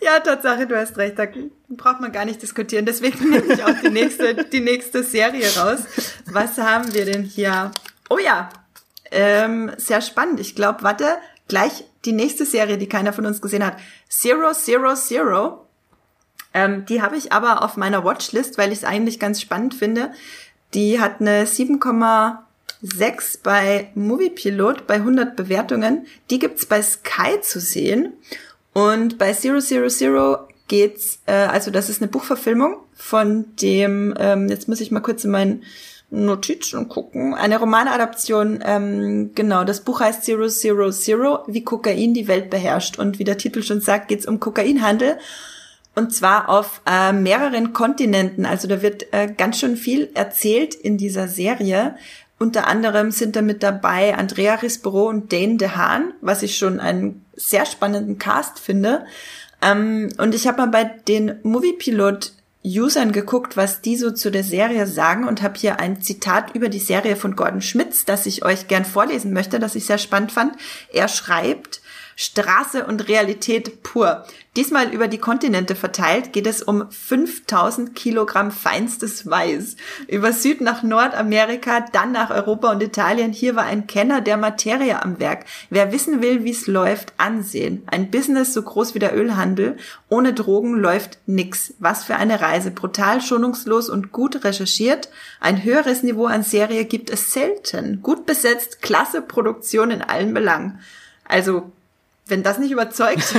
ja, 0.00 0.20
Tatsache, 0.20 0.66
du 0.66 0.76
hast 0.76 0.98
recht. 0.98 1.18
Da 1.18 1.26
braucht 1.68 2.00
man 2.00 2.12
gar 2.12 2.26
nicht 2.26 2.42
diskutieren. 2.42 2.84
Deswegen 2.84 3.30
nehme 3.30 3.54
ich 3.54 3.64
auch 3.64 3.80
die 3.82 3.90
nächste, 3.90 4.44
die 4.44 4.60
nächste 4.60 5.02
Serie 5.02 5.46
raus. 5.56 5.80
Was 6.30 6.58
haben 6.58 6.92
wir 6.92 7.06
denn 7.06 7.22
hier? 7.22 7.70
Oh 8.10 8.18
ja, 8.18 8.50
ähm, 9.10 9.72
sehr 9.78 10.02
spannend. 10.02 10.40
Ich 10.40 10.54
glaube, 10.54 10.82
warte, 10.82 11.06
gleich 11.48 11.84
die 12.04 12.12
nächste 12.12 12.44
Serie, 12.44 12.78
die 12.78 12.88
keiner 12.88 13.12
von 13.12 13.26
uns 13.26 13.40
gesehen 13.40 13.64
hat, 13.64 13.76
Zero 14.08 14.52
Zero 14.52 14.94
Zero. 14.94 15.68
Ähm, 16.54 16.84
die 16.86 17.02
habe 17.02 17.16
ich 17.16 17.32
aber 17.32 17.62
auf 17.62 17.76
meiner 17.76 18.04
Watchlist, 18.04 18.58
weil 18.58 18.72
ich 18.72 18.78
es 18.78 18.84
eigentlich 18.84 19.18
ganz 19.18 19.40
spannend 19.40 19.74
finde. 19.74 20.12
Die 20.74 21.00
hat 21.00 21.20
eine 21.20 21.44
7,6 21.44 23.38
bei 23.42 23.90
Moviepilot 23.94 24.86
bei 24.86 24.94
100 24.94 25.36
Bewertungen. 25.36 26.06
Die 26.30 26.38
gibt's 26.38 26.66
bei 26.66 26.82
Sky 26.82 27.40
zu 27.40 27.60
sehen. 27.60 28.12
Und 28.72 29.18
bei 29.18 29.32
Zero 29.32 29.60
Zero 29.60 29.88
Zero 29.88 30.48
geht's, 30.68 31.20
äh, 31.26 31.32
also 31.32 31.70
das 31.70 31.90
ist 31.90 32.00
eine 32.00 32.10
Buchverfilmung 32.10 32.78
von 32.94 33.44
dem, 33.56 34.14
ähm, 34.18 34.48
jetzt 34.48 34.68
muss 34.68 34.80
ich 34.80 34.90
mal 34.90 35.00
kurz 35.00 35.24
in 35.24 35.30
meinen 35.30 35.62
Notizen 36.12 36.88
gucken. 36.88 37.34
Eine 37.34 37.58
Romanadaption, 37.58 38.62
ähm, 38.64 39.30
genau. 39.34 39.64
Das 39.64 39.80
Buch 39.80 40.00
heißt 40.00 40.24
Zero 40.24 40.48
Zero 40.48 40.90
Zero, 40.90 41.40
wie 41.46 41.64
Kokain 41.64 42.12
die 42.12 42.28
Welt 42.28 42.50
beherrscht. 42.50 42.98
Und 42.98 43.18
wie 43.18 43.24
der 43.24 43.38
Titel 43.38 43.62
schon 43.62 43.80
sagt, 43.80 44.08
geht 44.08 44.20
es 44.20 44.26
um 44.26 44.38
Kokainhandel. 44.38 45.18
Und 45.94 46.14
zwar 46.14 46.48
auf 46.48 46.80
äh, 46.86 47.12
mehreren 47.12 47.72
Kontinenten. 47.72 48.46
Also 48.46 48.66
da 48.66 48.80
wird 48.82 49.12
äh, 49.12 49.28
ganz 49.36 49.58
schön 49.58 49.76
viel 49.76 50.10
erzählt 50.14 50.74
in 50.74 50.96
dieser 50.96 51.28
Serie. 51.28 51.96
Unter 52.38 52.66
anderem 52.66 53.10
sind 53.10 53.36
da 53.36 53.42
mit 53.42 53.62
dabei 53.62 54.16
Andrea 54.16 54.54
Risborough 54.54 55.10
und 55.10 55.32
Dane 55.32 55.58
DeHaan, 55.58 56.14
was 56.22 56.42
ich 56.42 56.56
schon 56.56 56.80
einen 56.80 57.24
sehr 57.36 57.66
spannenden 57.66 58.18
Cast 58.18 58.58
finde. 58.58 59.04
Ähm, 59.60 60.08
und 60.18 60.34
ich 60.34 60.46
habe 60.46 60.58
mal 60.62 60.68
bei 60.68 60.84
den 60.84 61.38
Moviepilot 61.42 62.32
Usern 62.64 63.12
geguckt, 63.12 63.56
was 63.56 63.80
die 63.80 63.96
so 63.96 64.12
zu 64.12 64.30
der 64.30 64.44
Serie 64.44 64.86
sagen 64.86 65.26
und 65.26 65.42
habe 65.42 65.58
hier 65.58 65.80
ein 65.80 66.00
Zitat 66.00 66.54
über 66.54 66.68
die 66.68 66.78
Serie 66.78 67.16
von 67.16 67.34
Gordon 67.34 67.60
Schmitz, 67.60 68.04
das 68.04 68.26
ich 68.26 68.44
euch 68.44 68.68
gern 68.68 68.84
vorlesen 68.84 69.32
möchte, 69.32 69.58
das 69.58 69.74
ich 69.74 69.84
sehr 69.86 69.98
spannend 69.98 70.32
fand. 70.32 70.54
Er 70.92 71.08
schreibt, 71.08 71.80
Straße 72.16 72.86
und 72.86 73.08
Realität 73.08 73.82
pur. 73.82 74.24
Diesmal 74.54 74.92
über 74.92 75.08
die 75.08 75.18
Kontinente 75.18 75.74
verteilt 75.74 76.34
geht 76.34 76.46
es 76.46 76.62
um 76.62 76.90
5000 76.90 77.94
Kilogramm 77.94 78.50
feinstes 78.50 79.28
Weiß. 79.28 79.76
Über 80.08 80.34
Süd 80.34 80.60
nach 80.60 80.82
Nordamerika, 80.82 81.86
dann 81.92 82.12
nach 82.12 82.30
Europa 82.30 82.70
und 82.70 82.82
Italien. 82.82 83.32
Hier 83.32 83.56
war 83.56 83.64
ein 83.64 83.86
Kenner 83.86 84.20
der 84.20 84.36
Materie 84.36 85.02
am 85.02 85.18
Werk. 85.18 85.46
Wer 85.70 85.90
wissen 85.90 86.20
will, 86.20 86.44
wie 86.44 86.50
es 86.50 86.66
läuft, 86.66 87.14
ansehen. 87.16 87.82
Ein 87.86 88.10
Business 88.10 88.52
so 88.52 88.60
groß 88.60 88.94
wie 88.94 88.98
der 88.98 89.16
Ölhandel. 89.16 89.78
Ohne 90.10 90.34
Drogen 90.34 90.74
läuft 90.74 91.18
nix. 91.24 91.72
Was 91.78 92.04
für 92.04 92.16
eine 92.16 92.42
Reise. 92.42 92.72
Brutal, 92.72 93.22
schonungslos 93.22 93.88
und 93.88 94.12
gut 94.12 94.44
recherchiert. 94.44 95.08
Ein 95.40 95.64
höheres 95.64 96.02
Niveau 96.02 96.26
an 96.26 96.42
Serie 96.42 96.84
gibt 96.84 97.08
es 97.08 97.32
selten. 97.32 98.02
Gut 98.02 98.26
besetzt, 98.26 98.82
klasse 98.82 99.22
Produktion 99.22 99.90
in 99.90 100.02
allen 100.02 100.34
Belangen. 100.34 100.80
Also 101.24 101.72
wenn 102.32 102.42
das 102.42 102.58
nicht 102.58 102.70
überzeugt, 102.70 103.34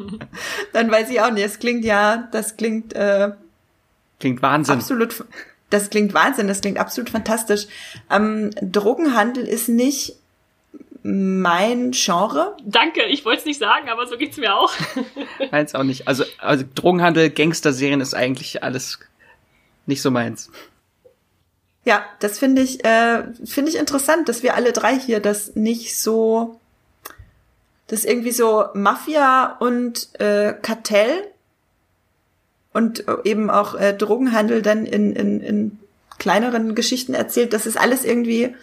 dann 0.72 0.90
weiß 0.90 1.10
ich 1.10 1.20
auch 1.20 1.32
nicht. 1.32 1.44
Es 1.44 1.58
klingt 1.58 1.84
ja, 1.84 2.28
das 2.30 2.56
klingt 2.56 2.92
äh, 2.92 3.32
klingt 4.20 4.40
Wahnsinn. 4.42 4.76
Absolut, 4.76 5.24
das 5.70 5.90
klingt 5.90 6.14
Wahnsinn. 6.14 6.46
Das 6.46 6.60
klingt 6.60 6.78
absolut 6.78 7.10
fantastisch. 7.10 7.66
Ähm, 8.08 8.50
Drogenhandel 8.62 9.44
ist 9.44 9.68
nicht 9.68 10.14
mein 11.02 11.90
Genre. 11.90 12.56
Danke, 12.64 13.02
ich 13.06 13.24
wollte 13.24 13.40
es 13.40 13.44
nicht 13.44 13.58
sagen, 13.58 13.88
aber 13.88 14.06
so 14.06 14.16
geht's 14.16 14.36
mir 14.36 14.54
auch. 14.54 14.72
meins 15.50 15.74
auch 15.74 15.82
nicht. 15.82 16.06
Also, 16.06 16.22
also 16.38 16.64
Drogenhandel, 16.76 17.28
Gangster-Serien 17.28 18.00
ist 18.00 18.14
eigentlich 18.14 18.62
alles 18.62 19.00
nicht 19.86 20.00
so 20.00 20.12
meins. 20.12 20.48
Ja, 21.84 22.04
das 22.20 22.38
finde 22.38 22.62
ich, 22.62 22.84
äh, 22.84 23.24
finde 23.44 23.72
ich 23.72 23.78
interessant, 23.78 24.28
dass 24.28 24.44
wir 24.44 24.54
alle 24.54 24.72
drei 24.72 24.96
hier 24.96 25.18
das 25.18 25.56
nicht 25.56 25.98
so 25.98 26.60
das 27.86 28.04
irgendwie 28.04 28.30
so 28.30 28.64
Mafia 28.74 29.56
und 29.58 30.08
äh, 30.20 30.54
Kartell 30.60 31.28
und 32.72 33.04
eben 33.24 33.50
auch 33.50 33.74
äh, 33.74 33.92
Drogenhandel 33.92 34.62
dann 34.62 34.86
in, 34.86 35.14
in, 35.14 35.40
in 35.40 35.78
kleineren 36.18 36.74
Geschichten 36.74 37.14
erzählt. 37.14 37.52
Das 37.52 37.66
ist 37.66 37.76
alles 37.76 38.04
irgendwie, 38.04 38.54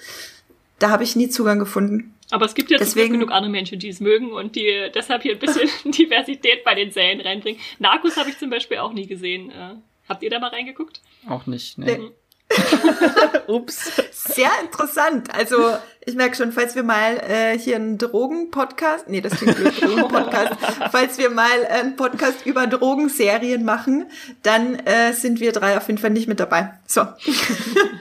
da 0.79 0.89
habe 0.89 1.03
ich 1.03 1.15
nie 1.15 1.29
Zugang 1.29 1.59
gefunden. 1.59 2.15
Aber 2.31 2.45
es 2.45 2.53
gibt 2.53 2.69
ja 2.69 2.77
Deswegen, 2.77 3.13
genug 3.13 3.31
andere 3.31 3.51
Menschen, 3.51 3.79
die 3.79 3.89
es 3.89 3.99
mögen 3.99 4.31
und 4.31 4.55
die 4.55 4.89
deshalb 4.93 5.23
hier 5.23 5.33
ein 5.33 5.39
bisschen 5.39 5.69
Diversität 5.91 6.63
bei 6.63 6.75
den 6.75 6.91
Serien 6.91 7.21
reinbringen. 7.21 7.59
Narcos 7.79 8.17
habe 8.17 8.29
ich 8.29 8.37
zum 8.37 8.49
Beispiel 8.49 8.77
auch 8.77 8.93
nie 8.93 9.07
gesehen. 9.07 9.49
Äh, 9.49 9.75
habt 10.07 10.23
ihr 10.23 10.29
da 10.29 10.39
mal 10.39 10.49
reingeguckt? 10.49 11.01
Auch 11.27 11.47
nicht, 11.47 11.77
ne. 11.77 11.85
Nee. 11.85 12.11
Ups. 13.47 13.91
sehr 14.11 14.49
interessant. 14.61 15.33
Also 15.33 15.77
ich 16.05 16.15
merke 16.15 16.35
schon, 16.35 16.51
falls 16.51 16.75
wir 16.75 16.83
mal 16.83 17.17
äh, 17.17 17.57
hier 17.57 17.75
einen 17.75 17.97
Drogen-Podcast, 17.97 19.07
nee, 19.07 19.21
das 19.21 19.33
klingt 19.33 19.57
blöd, 19.57 19.81
Drogen-Podcast, 19.81 20.53
falls 20.91 21.17
wir 21.17 21.29
mal 21.29 21.65
einen 21.69 21.95
Podcast 21.95 22.45
über 22.45 22.67
Drogenserien 22.67 23.63
machen, 23.63 24.05
dann 24.43 24.75
äh, 24.75 25.13
sind 25.13 25.39
wir 25.39 25.51
drei 25.51 25.77
auf 25.77 25.87
jeden 25.87 25.99
Fall 25.99 26.09
nicht 26.09 26.27
mit 26.27 26.39
dabei. 26.39 26.73
So. 26.87 27.05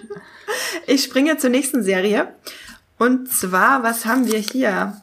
ich 0.87 1.05
springe 1.05 1.37
zur 1.39 1.51
nächsten 1.51 1.83
Serie. 1.83 2.35
Und 2.99 3.31
zwar, 3.31 3.83
was 3.83 4.07
haben 4.07 4.27
wir 4.27 4.39
hier? 4.39 5.01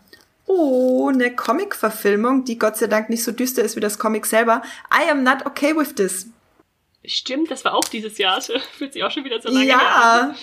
Oh, 0.47 1.09
eine 1.09 1.35
Comic-Verfilmung, 1.35 2.45
die 2.45 2.59
Gott 2.59 2.77
sei 2.77 2.87
Dank 2.87 3.09
nicht 3.09 3.23
so 3.23 3.31
düster 3.31 3.63
ist 3.63 3.75
wie 3.75 3.81
das 3.81 3.97
Comic 3.97 4.25
selber. 4.25 4.61
I 4.91 5.09
am 5.09 5.23
not 5.23 5.45
okay 5.45 5.75
with 5.75 5.95
this. 5.95 6.27
Stimmt, 7.07 7.51
das 7.51 7.65
war 7.65 7.73
auch 7.75 7.85
dieses 7.85 8.17
Jahr. 8.17 8.41
Fühlt 8.77 8.93
sich 8.93 9.03
auch 9.03 9.11
schon 9.11 9.23
wieder 9.23 9.41
so 9.41 9.49
lange 9.49 9.65
ja, 9.65 9.79
her. 9.79 10.35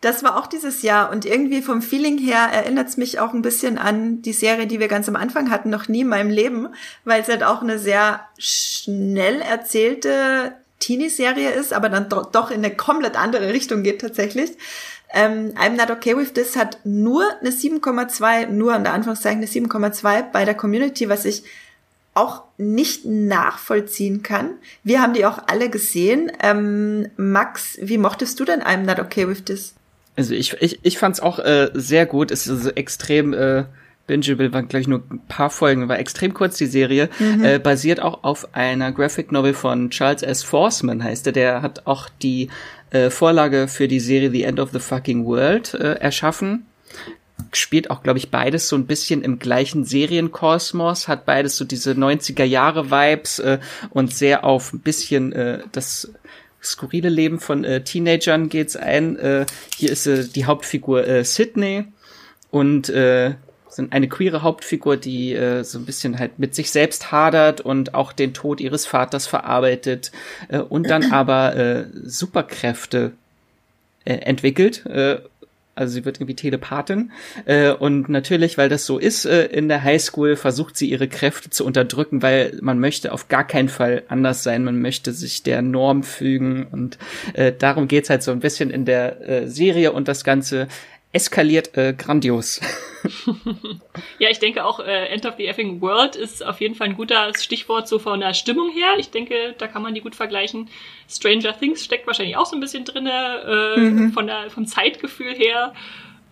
Das 0.00 0.24
war 0.24 0.36
auch 0.36 0.48
dieses 0.48 0.82
Jahr 0.82 1.12
und 1.12 1.24
irgendwie 1.24 1.62
vom 1.62 1.80
Feeling 1.80 2.18
her 2.18 2.48
erinnert 2.52 2.88
es 2.88 2.96
mich 2.96 3.20
auch 3.20 3.32
ein 3.32 3.42
bisschen 3.42 3.78
an 3.78 4.20
die 4.20 4.32
Serie, 4.32 4.66
die 4.66 4.80
wir 4.80 4.88
ganz 4.88 5.08
am 5.08 5.14
Anfang 5.14 5.48
hatten, 5.48 5.70
noch 5.70 5.86
nie 5.86 6.00
in 6.00 6.08
meinem 6.08 6.30
Leben, 6.30 6.68
weil 7.04 7.22
es 7.22 7.28
halt 7.28 7.44
auch 7.44 7.62
eine 7.62 7.78
sehr 7.78 8.26
schnell 8.36 9.40
erzählte 9.40 10.56
Teenie-Serie 10.80 11.50
ist, 11.50 11.72
aber 11.72 11.88
dann 11.88 12.08
doch, 12.08 12.32
doch 12.32 12.50
in 12.50 12.64
eine 12.64 12.74
komplett 12.74 13.16
andere 13.16 13.52
Richtung 13.52 13.84
geht 13.84 14.00
tatsächlich. 14.00 14.50
Ähm, 15.14 15.52
I'm 15.54 15.76
Not 15.76 15.90
Okay 15.90 16.16
With 16.16 16.32
This 16.32 16.56
hat 16.56 16.78
nur 16.84 17.24
eine 17.40 17.50
7,2, 17.50 18.46
nur 18.46 18.74
an 18.74 18.82
der 18.82 18.94
Anfangszeichen 18.94 19.38
eine 19.38 19.46
7,2 19.46 20.32
bei 20.32 20.44
der 20.44 20.54
Community, 20.54 21.08
was 21.08 21.24
ich 21.24 21.44
auch 22.14 22.42
nicht 22.58 23.04
nachvollziehen 23.06 24.22
kann. 24.22 24.50
Wir 24.84 25.00
haben 25.00 25.14
die 25.14 25.24
auch 25.24 25.38
alle 25.46 25.70
gesehen. 25.70 26.30
Ähm, 26.42 27.08
Max, 27.16 27.78
wie 27.80 27.98
mochtest 27.98 28.38
du 28.38 28.44
denn 28.44 28.62
I'm 28.62 28.84
Not 28.84 28.98
Okay 28.98 29.28
With 29.28 29.44
This? 29.44 29.74
Also 30.16 30.34
ich, 30.34 30.54
ich, 30.60 30.80
ich 30.82 30.98
fand 30.98 31.16
es 31.16 31.20
auch 31.20 31.38
äh, 31.38 31.70
sehr 31.72 32.04
gut. 32.04 32.30
Es 32.30 32.46
ist 32.46 32.50
also 32.50 32.70
extrem 32.70 33.32
äh, 33.32 33.64
bingeable, 34.06 34.52
waren 34.52 34.68
glaube 34.68 34.82
ich 34.82 34.88
nur 34.88 35.02
ein 35.10 35.20
paar 35.26 35.48
Folgen, 35.48 35.88
war 35.88 35.98
extrem 35.98 36.34
kurz 36.34 36.58
die 36.58 36.66
Serie. 36.66 37.08
Mhm. 37.18 37.44
Äh, 37.44 37.58
basiert 37.58 38.00
auch 38.00 38.24
auf 38.24 38.54
einer 38.54 38.92
Graphic 38.92 39.32
Novel 39.32 39.54
von 39.54 39.88
Charles 39.88 40.22
S. 40.22 40.42
Forceman, 40.42 41.02
heißt 41.02 41.26
er. 41.28 41.32
Der 41.32 41.62
hat 41.62 41.86
auch 41.86 42.10
die 42.20 42.50
äh, 42.90 43.08
Vorlage 43.08 43.68
für 43.68 43.88
die 43.88 44.00
Serie 44.00 44.30
The 44.30 44.42
End 44.42 44.60
of 44.60 44.70
the 44.72 44.80
Fucking 44.80 45.24
World 45.24 45.72
äh, 45.74 45.94
erschaffen 45.94 46.66
spielt 47.52 47.90
auch, 47.90 48.02
glaube 48.02 48.18
ich, 48.18 48.30
beides 48.30 48.68
so 48.68 48.76
ein 48.76 48.86
bisschen 48.86 49.22
im 49.22 49.38
gleichen 49.38 49.84
Serienkosmos, 49.84 51.08
hat 51.08 51.26
beides 51.26 51.56
so 51.56 51.64
diese 51.64 51.92
90er 51.92 52.44
Jahre 52.44 52.90
Vibes 52.90 53.38
äh, 53.38 53.58
und 53.90 54.14
sehr 54.14 54.44
auf 54.44 54.72
ein 54.72 54.80
bisschen 54.80 55.32
äh, 55.32 55.60
das 55.72 56.12
skurrile 56.62 57.08
Leben 57.08 57.40
von 57.40 57.64
äh, 57.64 57.82
Teenagern 57.82 58.48
geht's 58.48 58.76
ein. 58.76 59.16
Äh, 59.18 59.46
hier 59.76 59.90
ist 59.90 60.06
äh, 60.06 60.24
die 60.24 60.46
Hauptfigur 60.46 61.06
äh, 61.06 61.24
Sydney 61.24 61.84
und 62.50 62.88
äh, 62.88 63.34
sind 63.68 63.92
eine 63.92 64.08
queere 64.08 64.42
Hauptfigur, 64.42 64.96
die 64.96 65.32
äh, 65.32 65.64
so 65.64 65.78
ein 65.78 65.86
bisschen 65.86 66.18
halt 66.18 66.38
mit 66.38 66.54
sich 66.54 66.70
selbst 66.70 67.10
hadert 67.10 67.60
und 67.60 67.94
auch 67.94 68.12
den 68.12 68.34
Tod 68.34 68.60
ihres 68.60 68.86
Vaters 68.86 69.26
verarbeitet 69.26 70.12
äh, 70.48 70.58
und 70.58 70.88
dann 70.88 71.12
aber 71.12 71.56
äh, 71.56 71.84
Superkräfte 72.04 73.12
äh, 74.04 74.14
entwickelt 74.14 74.84
äh, 74.86 75.20
also 75.74 75.94
sie 75.94 76.04
wird 76.04 76.18
irgendwie 76.18 76.36
Telepathin. 76.36 77.12
Äh, 77.46 77.72
und 77.72 78.08
natürlich, 78.08 78.58
weil 78.58 78.68
das 78.68 78.84
so 78.84 78.98
ist 78.98 79.24
äh, 79.24 79.46
in 79.46 79.68
der 79.68 79.82
Highschool, 79.82 80.36
versucht 80.36 80.76
sie 80.76 80.90
ihre 80.90 81.08
Kräfte 81.08 81.50
zu 81.50 81.64
unterdrücken, 81.64 82.22
weil 82.22 82.58
man 82.60 82.78
möchte 82.78 83.12
auf 83.12 83.28
gar 83.28 83.46
keinen 83.46 83.68
Fall 83.68 84.02
anders 84.08 84.42
sein. 84.42 84.64
Man 84.64 84.80
möchte 84.80 85.12
sich 85.12 85.42
der 85.42 85.62
Norm 85.62 86.02
fügen. 86.02 86.66
Und 86.70 86.98
äh, 87.34 87.52
darum 87.56 87.88
geht's 87.88 88.10
halt 88.10 88.22
so 88.22 88.32
ein 88.32 88.40
bisschen 88.40 88.70
in 88.70 88.84
der 88.84 89.28
äh, 89.28 89.48
Serie 89.48 89.92
und 89.92 90.08
das 90.08 90.24
Ganze 90.24 90.68
eskaliert 91.12 91.76
äh, 91.76 91.92
grandios. 91.92 92.60
ja, 94.18 94.30
ich 94.30 94.38
denke 94.38 94.64
auch 94.64 94.80
äh, 94.80 95.08
End 95.08 95.26
of 95.26 95.34
the 95.36 95.46
Effing 95.46 95.80
World 95.80 96.16
ist 96.16 96.44
auf 96.44 96.60
jeden 96.60 96.74
Fall 96.74 96.88
ein 96.88 96.96
guter 96.96 97.32
Stichwort 97.38 97.86
so 97.86 97.98
von 97.98 98.20
der 98.20 98.32
Stimmung 98.32 98.70
her. 98.70 98.94
Ich 98.98 99.10
denke, 99.10 99.54
da 99.58 99.66
kann 99.66 99.82
man 99.82 99.94
die 99.94 100.00
gut 100.00 100.14
vergleichen. 100.14 100.70
Stranger 101.08 101.56
Things 101.58 101.84
steckt 101.84 102.06
wahrscheinlich 102.06 102.36
auch 102.36 102.46
so 102.46 102.56
ein 102.56 102.60
bisschen 102.60 102.84
drinne 102.84 103.74
äh, 103.76 103.80
mhm. 103.80 104.12
von 104.12 104.26
der 104.26 104.50
vom 104.50 104.66
Zeitgefühl 104.66 105.34
her. 105.34 105.74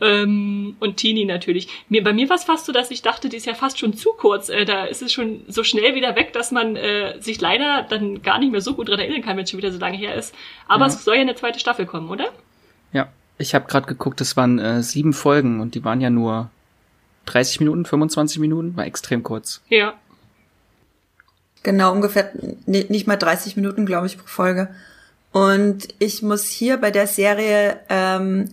Ähm, 0.02 0.76
und 0.80 0.96
Teenie 0.96 1.26
natürlich. 1.26 1.68
Mir, 1.90 2.02
bei 2.02 2.14
mir 2.14 2.26
war 2.30 2.36
es 2.36 2.44
fast 2.44 2.64
so, 2.64 2.72
dass 2.72 2.90
ich 2.90 3.02
dachte, 3.02 3.28
die 3.28 3.36
ist 3.36 3.44
ja 3.44 3.52
fast 3.52 3.78
schon 3.78 3.92
zu 3.92 4.14
kurz. 4.14 4.48
Äh, 4.48 4.64
da 4.64 4.86
ist 4.86 5.02
es 5.02 5.12
schon 5.12 5.42
so 5.46 5.62
schnell 5.62 5.94
wieder 5.94 6.16
weg, 6.16 6.32
dass 6.32 6.52
man 6.52 6.74
äh, 6.76 7.20
sich 7.20 7.38
leider 7.38 7.82
dann 7.82 8.22
gar 8.22 8.38
nicht 8.38 8.50
mehr 8.50 8.62
so 8.62 8.72
gut 8.72 8.88
dran 8.88 8.98
erinnern 8.98 9.20
kann, 9.20 9.36
wenn 9.36 9.44
es 9.44 9.50
schon 9.50 9.58
wieder 9.58 9.72
so 9.72 9.78
lange 9.78 9.98
her 9.98 10.14
ist. 10.14 10.34
Aber 10.68 10.86
ja. 10.86 10.86
es 10.86 11.04
soll 11.04 11.16
ja 11.16 11.20
eine 11.20 11.34
zweite 11.34 11.60
Staffel 11.60 11.84
kommen, 11.84 12.08
oder? 12.08 12.32
Ja, 12.94 13.12
ich 13.40 13.54
habe 13.54 13.66
gerade 13.66 13.86
geguckt, 13.86 14.20
es 14.20 14.36
waren 14.36 14.58
äh, 14.58 14.82
sieben 14.82 15.12
Folgen 15.12 15.60
und 15.60 15.74
die 15.74 15.84
waren 15.84 16.00
ja 16.00 16.10
nur 16.10 16.50
30 17.26 17.60
Minuten, 17.60 17.84
25 17.84 18.38
Minuten, 18.38 18.76
war 18.76 18.84
extrem 18.84 19.22
kurz. 19.22 19.62
Ja. 19.68 19.94
Genau, 21.62 21.92
ungefähr 21.92 22.32
nicht 22.66 23.06
mal 23.06 23.16
30 23.16 23.56
Minuten, 23.56 23.86
glaube 23.86 24.06
ich, 24.06 24.18
pro 24.18 24.26
Folge. 24.26 24.74
Und 25.32 25.88
ich 25.98 26.22
muss 26.22 26.44
hier 26.44 26.76
bei 26.78 26.90
der 26.90 27.06
Serie 27.06 27.80
ähm, 27.88 28.50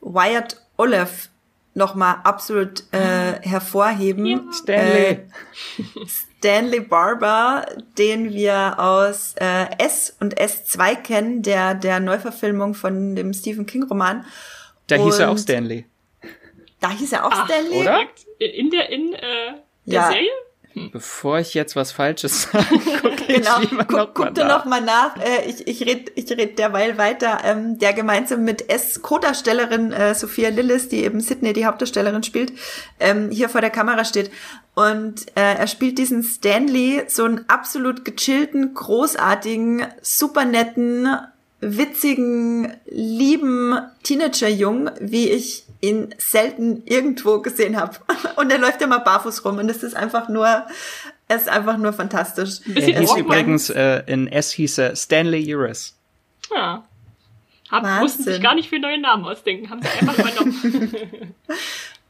Wyatt 0.00 0.60
Olive 0.76 1.28
nochmal 1.74 2.16
absolut 2.24 2.84
äh, 2.92 3.40
hervorheben. 3.42 4.26
Ja. 4.26 4.40
Stanley. 4.52 5.06
Äh, 5.06 5.18
Stanley 6.40 6.80
Barber, 6.80 7.66
den 7.98 8.32
wir 8.32 8.78
aus 8.78 9.34
äh, 9.38 9.66
S 9.76 10.16
und 10.20 10.40
S2 10.40 10.96
kennen, 10.96 11.42
der 11.42 11.74
der 11.74 12.00
Neuverfilmung 12.00 12.72
von 12.72 13.14
dem 13.14 13.34
Stephen 13.34 13.66
King 13.66 13.82
Roman. 13.82 14.24
Da 14.86 14.96
und 14.96 15.04
hieß 15.04 15.18
er 15.18 15.30
auch 15.30 15.36
Stanley. 15.36 15.84
Da 16.80 16.92
hieß 16.92 17.12
er 17.12 17.26
auch 17.26 17.30
Ach, 17.30 17.44
Stanley, 17.44 17.82
oder? 17.82 18.00
In 18.38 18.70
der 18.70 18.88
in 18.88 19.12
äh, 19.12 19.20
der 19.20 19.62
ja. 19.84 20.08
Serie? 20.10 20.30
Hm. 20.74 20.90
Bevor 20.92 21.38
ich 21.38 21.54
jetzt 21.54 21.76
was 21.76 21.92
Falsches 21.92 22.42
sage, 22.52 22.66
guck 23.02 23.26
genau, 23.26 23.60
guck, 23.60 23.90
noch 23.90 24.14
guck 24.14 24.34
du 24.34 24.44
noch 24.44 24.64
mal 24.64 24.80
nach. 24.80 25.16
Äh, 25.16 25.48
ich 25.48 25.66
ich 25.66 25.86
red 25.86 26.12
ich 26.14 26.30
red 26.30 26.58
derweil 26.58 26.96
weiter. 26.98 27.40
Ähm, 27.44 27.78
der 27.78 27.92
gemeinsam 27.92 28.44
mit 28.44 28.70
S 28.70 29.02
Co-Darstellerin 29.02 29.92
äh, 29.92 30.14
Sophia 30.14 30.48
Lillis, 30.50 30.88
die 30.88 31.04
eben 31.04 31.20
Sydney 31.20 31.52
die 31.52 31.66
Hauptdarstellerin 31.66 32.22
spielt, 32.22 32.52
ähm, 33.00 33.30
hier 33.30 33.48
vor 33.48 33.60
der 33.60 33.70
Kamera 33.70 34.04
steht 34.04 34.30
und 34.74 35.28
äh, 35.36 35.56
er 35.56 35.66
spielt 35.66 35.98
diesen 35.98 36.22
Stanley, 36.22 37.02
so 37.08 37.24
einen 37.24 37.44
absolut 37.48 38.04
gechillten, 38.04 38.72
großartigen, 38.72 39.86
super 40.00 40.44
netten, 40.44 41.08
witzigen, 41.60 42.72
lieben 42.86 43.78
Teenager-Jung, 44.02 44.90
wie 45.00 45.28
ich 45.28 45.64
ihn 45.80 46.14
selten 46.18 46.82
irgendwo 46.84 47.40
gesehen 47.40 47.76
habe. 47.76 47.96
Und 48.36 48.50
er 48.50 48.58
läuft 48.58 48.82
immer 48.82 49.00
barfuß 49.00 49.44
rum 49.44 49.58
und 49.58 49.68
es 49.70 49.82
ist 49.82 49.96
einfach 49.96 50.28
nur, 50.28 50.66
es 51.28 51.42
ist 51.42 51.48
einfach 51.48 51.76
nur 51.78 51.92
fantastisch. 51.92 52.60
Er 52.74 53.00
hieß 53.00 53.16
übrigens, 53.16 53.70
äh, 53.70 54.02
in 54.06 54.26
S 54.28 54.52
hieß 54.52 54.78
er 54.78 54.96
Stanley 54.96 55.54
Uris. 55.54 55.96
Ja. 56.54 56.84
Hab, 57.70 58.00
mussten 58.00 58.24
sich 58.24 58.42
gar 58.42 58.54
nicht 58.54 58.68
für 58.68 58.80
neue 58.80 59.00
Namen 59.00 59.24
ausdenken, 59.24 59.70
haben 59.70 59.80
sie 59.80 59.88
einfach 59.88 60.18
übernommen. 60.18 61.34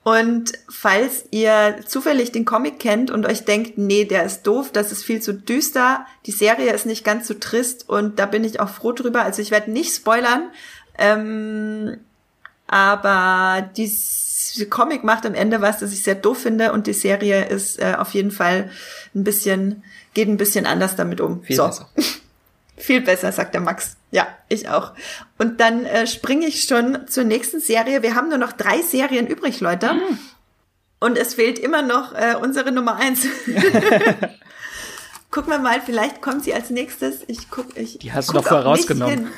Und 0.03 0.53
falls 0.71 1.27
ihr 1.31 1.81
zufällig 1.87 2.33
den 2.33 2.47
Comic 2.47 2.79
kennt 2.79 3.11
und 3.11 3.27
euch 3.27 3.45
denkt, 3.45 3.77
nee, 3.77 4.07
der 4.07 4.25
ist 4.25 4.45
doof, 4.45 4.71
das 4.73 4.93
ist 4.93 5.05
viel 5.05 5.21
zu 5.21 5.35
düster, 5.35 6.07
die 6.25 6.31
Serie 6.31 6.73
ist 6.73 6.87
nicht 6.87 7.05
ganz 7.05 7.29
so 7.29 7.35
trist 7.35 7.87
und 7.87 8.19
da 8.19 8.25
bin 8.25 8.43
ich 8.43 8.61
auch 8.61 8.71
froh 8.71 8.93
drüber. 8.93 9.23
Also 9.23 9.43
ich 9.43 9.51
werde 9.51 9.71
nicht 9.71 9.95
spoilern, 9.95 10.51
ähm, 10.97 11.99
aber 12.71 13.69
die 13.77 13.91
Comic 14.71 15.03
macht 15.03 15.27
am 15.27 15.35
Ende 15.35 15.61
was, 15.61 15.79
das 15.79 15.93
ich 15.93 16.05
sehr 16.05 16.15
doof 16.15 16.43
finde 16.43 16.73
und 16.73 16.87
die 16.87 16.93
Serie 16.93 17.47
ist 17.47 17.81
äh, 17.81 17.97
auf 17.99 18.15
jeden 18.15 18.31
Fall 18.31 18.71
ein 19.15 19.25
bisschen, 19.25 19.83
geht 20.15 20.29
ein 20.29 20.37
bisschen 20.37 20.67
anders 20.67 20.95
damit 20.95 21.21
um. 21.21 21.43
Viel 21.43 21.57
so. 21.57 21.67
besser. 21.67 21.89
Viel 22.77 23.01
besser, 23.03 23.31
sagt 23.33 23.55
der 23.55 23.61
Max. 23.61 23.97
Ja, 24.11 24.27
ich 24.49 24.69
auch. 24.69 24.93
Und 25.37 25.61
dann 25.61 25.85
äh, 25.85 26.07
springe 26.07 26.47
ich 26.47 26.63
schon 26.63 27.07
zur 27.09 27.25
nächsten 27.25 27.61
Serie. 27.61 28.03
Wir 28.03 28.15
haben 28.15 28.29
nur 28.29 28.39
noch 28.39 28.53
drei 28.53 28.81
Serien 28.81 29.27
übrig, 29.27 29.61
Leute. 29.61 29.93
Mhm. 29.93 30.19
Und 31.01 31.19
es 31.19 31.35
fehlt 31.35 31.59
immer 31.59 31.83
noch 31.83 32.15
äh, 32.15 32.37
unsere 32.41 32.73
Nummer 32.73 32.97
eins. 32.97 33.27
Gucken 35.31 35.53
wir 35.53 35.61
mal, 35.61 35.81
vielleicht 35.81 36.23
kommt 36.23 36.43
sie 36.43 36.53
als 36.53 36.71
nächstes. 36.71 37.21
Ich 37.29 37.51
guck, 37.51 37.77
ich. 37.77 37.99
Die 37.99 38.13
hast 38.13 38.31
du 38.31 38.33
doch 38.33 38.45
vorher 38.45 38.67
rausgenommen. 38.67 39.31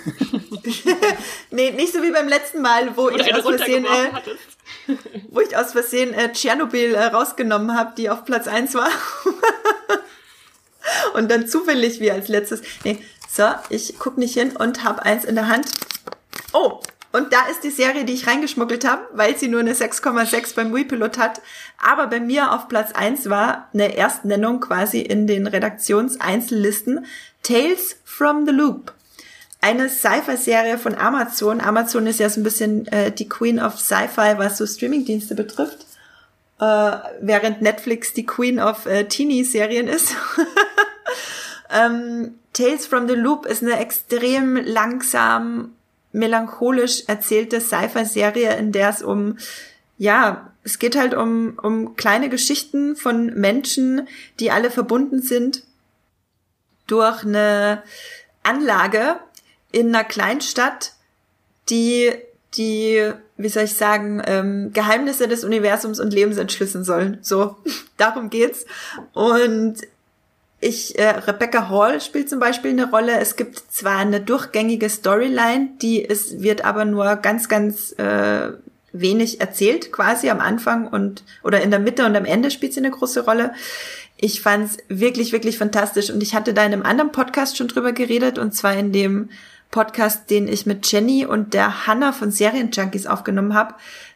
nee, 1.50 1.70
nicht 1.70 1.92
so 1.92 2.02
wie 2.02 2.10
beim 2.10 2.28
letzten 2.28 2.62
Mal, 2.62 2.96
wo 2.96 3.08
Oder 3.08 3.20
ich 3.20 3.34
aus 3.34 3.42
Versehen, 3.42 3.84
äh, 3.84 4.96
wo 5.28 5.40
ich 5.40 5.54
aus 5.54 5.72
Versehen 5.72 6.14
äh, 6.14 6.32
Tschernobyl 6.32 6.94
äh, 6.94 7.04
rausgenommen 7.04 7.76
habe, 7.76 7.92
die 7.96 8.08
auf 8.08 8.24
Platz 8.24 8.48
eins 8.48 8.74
war. 8.74 8.88
Und 11.14 11.30
dann 11.30 11.46
zufällig 11.46 12.00
wie 12.00 12.10
als 12.10 12.28
letztes. 12.28 12.62
Nee, 12.84 12.98
so, 13.28 13.44
ich 13.68 13.98
guck 13.98 14.16
nicht 14.18 14.34
hin 14.34 14.56
und 14.56 14.84
habe 14.84 15.02
eins 15.02 15.24
in 15.24 15.36
der 15.36 15.48
Hand. 15.48 15.66
Oh, 16.52 16.80
und 17.12 17.32
da 17.32 17.46
ist 17.50 17.62
die 17.62 17.70
Serie, 17.70 18.04
die 18.04 18.14
ich 18.14 18.26
reingeschmuggelt 18.26 18.86
habe, 18.86 19.02
weil 19.12 19.36
sie 19.36 19.48
nur 19.48 19.60
eine 19.60 19.74
6,6 19.74 20.54
beim 20.54 20.74
Wii-Pilot 20.74 21.18
hat. 21.18 21.42
Aber 21.82 22.06
bei 22.06 22.20
mir 22.20 22.52
auf 22.52 22.68
Platz 22.68 22.92
1 22.92 23.28
war 23.28 23.68
eine 23.74 23.94
Erstnennung 23.94 24.60
quasi 24.60 25.00
in 25.00 25.26
den 25.26 25.46
Redaktionseinzellisten 25.46 27.06
Tales 27.42 27.96
from 28.04 28.46
the 28.46 28.52
Loop. 28.52 28.92
eine 29.62 29.88
Sci-Fi-Serie 29.88 30.76
von 30.76 30.94
Amazon. 30.96 31.60
Amazon 31.60 32.06
ist 32.06 32.18
ja 32.18 32.28
so 32.28 32.40
ein 32.40 32.44
bisschen 32.44 32.86
äh, 32.88 33.12
die 33.12 33.28
Queen 33.28 33.60
of 33.60 33.78
Sci-Fi, 33.78 34.36
was 34.36 34.58
so 34.58 34.66
Streamingdienste 34.66 35.34
betrifft. 35.34 35.86
Äh, 36.60 36.92
während 37.20 37.62
Netflix 37.62 38.12
die 38.12 38.26
Queen 38.26 38.58
of 38.58 38.86
äh, 38.86 39.04
Teenie-Serien 39.04 39.86
ist. 39.86 40.16
ähm, 41.70 42.34
Tales 42.52 42.86
from 42.86 43.08
the 43.08 43.14
Loop 43.14 43.46
ist 43.46 43.62
eine 43.62 43.78
extrem 43.78 44.56
langsam, 44.56 45.74
melancholisch 46.12 47.04
erzählte 47.06 47.60
Sci-Fi-Serie, 47.60 48.56
in 48.56 48.72
der 48.72 48.90
es 48.90 49.02
um, 49.02 49.38
ja, 49.98 50.52
es 50.64 50.78
geht 50.78 50.96
halt 50.96 51.14
um, 51.14 51.58
um 51.60 51.96
kleine 51.96 52.28
Geschichten 52.28 52.96
von 52.96 53.26
Menschen, 53.34 54.08
die 54.38 54.50
alle 54.50 54.70
verbunden 54.70 55.22
sind 55.22 55.64
durch 56.86 57.24
eine 57.24 57.82
Anlage 58.42 59.16
in 59.70 59.88
einer 59.88 60.04
Kleinstadt, 60.04 60.92
die 61.68 62.12
die, 62.54 63.12
wie 63.36 63.48
soll 63.48 63.64
ich 63.64 63.74
sagen, 63.74 64.22
ähm, 64.26 64.72
Geheimnisse 64.72 65.26
des 65.26 65.44
Universums 65.44 66.00
und 66.00 66.12
Lebens 66.12 66.36
entschlüsseln 66.36 66.84
sollen. 66.84 67.18
So, 67.22 67.56
darum 67.96 68.30
geht's. 68.30 68.66
Und 69.14 69.76
ich, 70.62 70.96
äh, 70.96 71.08
Rebecca 71.08 71.68
Hall 71.68 72.00
spielt 72.00 72.30
zum 72.30 72.38
Beispiel 72.38 72.70
eine 72.70 72.88
Rolle. 72.88 73.18
Es 73.18 73.34
gibt 73.34 73.58
zwar 73.58 73.98
eine 73.98 74.20
durchgängige 74.20 74.88
Storyline, 74.88 75.70
die 75.82 76.00
ist, 76.00 76.40
wird 76.40 76.64
aber 76.64 76.84
nur 76.84 77.16
ganz, 77.16 77.48
ganz 77.48 77.92
äh, 77.98 78.52
wenig 78.92 79.40
erzählt, 79.40 79.90
quasi 79.90 80.30
am 80.30 80.38
Anfang 80.38 80.86
und 80.86 81.24
oder 81.42 81.62
in 81.62 81.70
der 81.70 81.80
Mitte 81.80 82.06
und 82.06 82.14
am 82.14 82.24
Ende 82.24 82.52
spielt 82.52 82.74
sie 82.74 82.80
eine 82.80 82.92
große 82.92 83.24
Rolle. 83.24 83.54
Ich 84.16 84.40
fand's 84.40 84.76
wirklich, 84.88 85.32
wirklich 85.32 85.58
fantastisch 85.58 86.10
und 86.10 86.22
ich 86.22 86.34
hatte 86.34 86.54
da 86.54 86.64
in 86.64 86.72
einem 86.72 86.84
anderen 86.84 87.10
Podcast 87.10 87.56
schon 87.56 87.66
drüber 87.66 87.92
geredet 87.92 88.38
und 88.38 88.54
zwar 88.54 88.76
in 88.76 88.92
dem 88.92 89.30
Podcast, 89.72 90.30
den 90.30 90.46
ich 90.46 90.64
mit 90.64 90.90
Jenny 90.92 91.26
und 91.26 91.54
der 91.54 91.88
Hanna 91.88 92.12
von 92.12 92.30
Serienjunkies 92.30 93.08
aufgenommen 93.08 93.54
habe. 93.54 93.74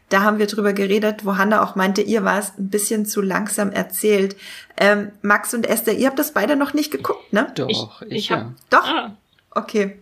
Da 0.08 0.22
haben 0.22 0.38
wir 0.38 0.46
drüber 0.46 0.72
geredet, 0.72 1.24
wo 1.24 1.36
Hanna 1.36 1.62
auch 1.64 1.74
meinte, 1.74 2.00
ihr 2.00 2.24
war 2.24 2.38
es 2.38 2.52
ein 2.58 2.68
bisschen 2.68 3.06
zu 3.06 3.20
langsam 3.20 3.72
erzählt. 3.72 4.36
Ähm, 4.76 5.10
Max 5.22 5.52
und 5.52 5.66
Esther, 5.66 5.94
ihr 5.94 6.06
habt 6.06 6.18
das 6.18 6.32
beide 6.32 6.54
noch 6.56 6.74
nicht 6.74 6.92
geguckt, 6.92 7.32
ne? 7.32 7.52
Doch, 7.56 7.68
ich, 7.68 7.82
ich, 8.08 8.16
ich 8.16 8.28
ja. 8.28 8.36
hab, 8.36 8.52
Doch? 8.70 8.88
Ah. 8.88 9.16
Okay. 9.50 9.96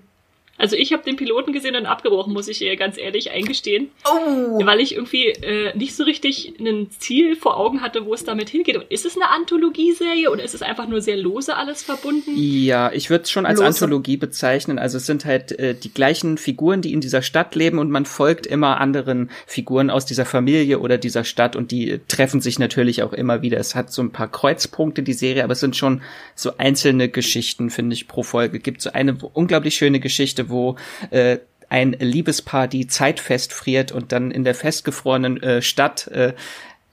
Also 0.65 0.77
ich 0.77 0.95
habe 0.95 1.03
den 1.03 1.17
Piloten 1.17 1.53
gesehen 1.53 1.77
und 1.77 1.85
abgebrochen, 1.85 2.33
muss 2.33 2.49
ich 2.49 2.63
ihr 2.63 2.75
ganz 2.77 2.97
ehrlich 2.97 3.31
eingestehen. 3.31 3.91
Oh. 4.07 4.65
Weil 4.65 4.81
ich 4.81 4.95
irgendwie 4.95 5.27
äh, 5.27 5.77
nicht 5.77 5.95
so 5.95 6.05
richtig 6.05 6.55
ein 6.59 6.89
Ziel 6.91 7.37
vor 7.37 7.59
Augen 7.59 7.83
hatte, 7.83 8.07
wo 8.07 8.15
es 8.15 8.25
damit 8.25 8.49
hingeht. 8.49 8.79
Und 8.79 8.91
ist 8.91 9.05
es 9.05 9.15
eine 9.15 9.29
Anthologieserie 9.29 10.31
oder 10.31 10.43
ist 10.43 10.55
es 10.55 10.63
einfach 10.63 10.89
nur 10.89 11.03
sehr 11.03 11.19
lose 11.19 11.55
alles 11.55 11.83
verbunden? 11.83 12.31
Ja, 12.35 12.91
ich 12.91 13.11
würde 13.11 13.25
es 13.25 13.31
schon 13.31 13.45
als 13.45 13.59
Lose. 13.59 13.67
Anthologie 13.67 14.17
bezeichnen. 14.17 14.79
Also 14.79 14.97
es 14.97 15.05
sind 15.05 15.27
halt 15.27 15.53
äh, 15.59 15.75
die 15.75 15.93
gleichen 15.93 16.39
Figuren, 16.39 16.81
die 16.81 16.95
in 16.95 17.03
dieser 17.03 17.21
Stadt 17.21 17.55
leben 17.55 17.79
und 17.79 17.91
man 17.91 18.07
folgt 18.07 18.47
immer 18.47 18.81
anderen 18.81 19.29
Figuren 19.47 19.91
aus 19.91 20.07
dieser 20.07 20.25
Familie 20.25 20.79
oder 20.79 20.97
dieser 20.97 21.25
Stadt 21.25 21.57
und 21.57 21.73
die 21.73 21.91
äh, 21.91 22.01
treffen 22.09 22.41
sich 22.41 22.59
natürlich 22.59 23.03
auch 23.03 23.13
immer 23.13 23.43
wieder. 23.43 23.59
Es 23.59 23.75
hat 23.75 23.93
so 23.93 24.01
ein 24.01 24.13
paar 24.13 24.31
Kreuzpunkte, 24.31 25.03
die 25.03 25.13
Serie, 25.13 25.45
aber 25.45 25.53
es 25.53 25.61
sind 25.61 25.77
schon 25.77 26.01
so 26.35 26.53
einzelne 26.57 27.11
Geschichten, 27.11 27.69
finde 27.69 27.93
ich, 27.93 28.09
pro 28.09 28.23
Folge. 28.23 28.61
Gibt 28.61 28.81
so 28.81 28.93
eine 28.93 29.15
unglaublich 29.35 29.75
schöne 29.75 30.01
Geschichte, 30.01 30.49
wo 30.49 30.54
äh, 31.11 31.39
ein 31.69 31.93
Liebespaar 31.93 32.69
die 32.69 32.87
Zeit 32.87 33.21
festfriert 33.21 33.91
und 33.91 34.13
dann 34.13 34.31
in 34.31 34.45
der 34.45 34.55
festgefrorenen 34.55 35.43
äh, 35.43 35.63
Stadt 35.63 36.07
äh, 36.09 36.35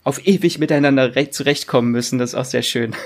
auf 0.03 0.25
ewig 0.25 0.57
miteinander 0.57 1.15
recht 1.15 1.33
zurechtkommen 1.33 1.91
müssen. 1.91 2.17
Das 2.17 2.31
ist 2.31 2.35
auch 2.35 2.45
sehr 2.45 2.63
schön. 2.63 2.95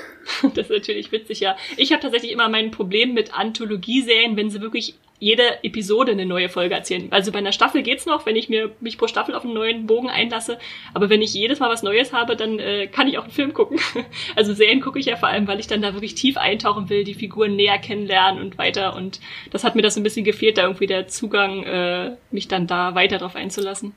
Das 0.56 0.66
ist 0.66 0.72
natürlich 0.72 1.12
witzig, 1.12 1.40
ja. 1.40 1.56
Ich 1.78 1.92
habe 1.92 2.02
tatsächlich 2.02 2.32
immer 2.32 2.50
mein 2.50 2.72
Problem 2.72 3.14
mit 3.14 3.38
Anthologieserien, 3.38 4.36
wenn 4.36 4.50
sie 4.50 4.60
wirklich 4.60 4.96
jede 5.20 5.64
Episode 5.64 6.12
eine 6.12 6.26
neue 6.26 6.50
Folge 6.50 6.76
erzählen. 6.76 7.08
Also 7.12 7.32
bei 7.32 7.38
einer 7.38 7.52
Staffel 7.52 7.84
geht's 7.84 8.06
noch, 8.06 8.26
wenn 8.26 8.36
ich 8.36 8.50
mir 8.50 8.72
mich 8.82 8.98
pro 8.98 9.08
Staffel 9.08 9.36
auf 9.36 9.44
einen 9.44 9.54
neuen 9.54 9.86
Bogen 9.86 10.10
einlasse. 10.10 10.58
Aber 10.94 11.10
wenn 11.10 11.22
ich 11.22 11.34
jedes 11.34 11.60
Mal 11.60 11.70
was 11.70 11.84
Neues 11.84 12.12
habe, 12.12 12.36
dann 12.36 12.60
äh, 12.60 12.88
kann 12.88 13.08
ich 13.08 13.18
auch 13.18 13.24
einen 13.24 13.32
Film 13.32 13.54
gucken. 13.54 13.80
Also 14.36 14.54
Serien 14.54 14.82
gucke 14.82 15.00
ich 15.00 15.06
ja 15.06 15.16
vor 15.16 15.30
allem, 15.30 15.48
weil 15.48 15.60
ich 15.60 15.68
dann 15.68 15.82
da 15.82 15.94
wirklich 15.94 16.16
tief 16.16 16.38
eintauchen 16.38 16.90
will, 16.90 17.04
die 17.04 17.14
Figuren 17.14 17.56
näher 17.56 17.78
kennenlernen 17.78 18.42
und 18.42 18.58
weiter. 18.58 18.96
Und 18.96 19.20
das 19.52 19.64
hat 19.64 19.76
mir 19.76 19.82
das 19.82 19.96
ein 19.96 20.04
bisschen 20.04 20.26
gefehlt, 20.26 20.58
da 20.58 20.64
irgendwie 20.64 20.88
der 20.88 21.08
Zugang, 21.08 21.64
äh, 21.64 22.16
mich 22.32 22.48
dann 22.48 22.68
da 22.68 22.96
weiter 22.96 23.18
drauf 23.18 23.36
einzulassen. 23.36 23.94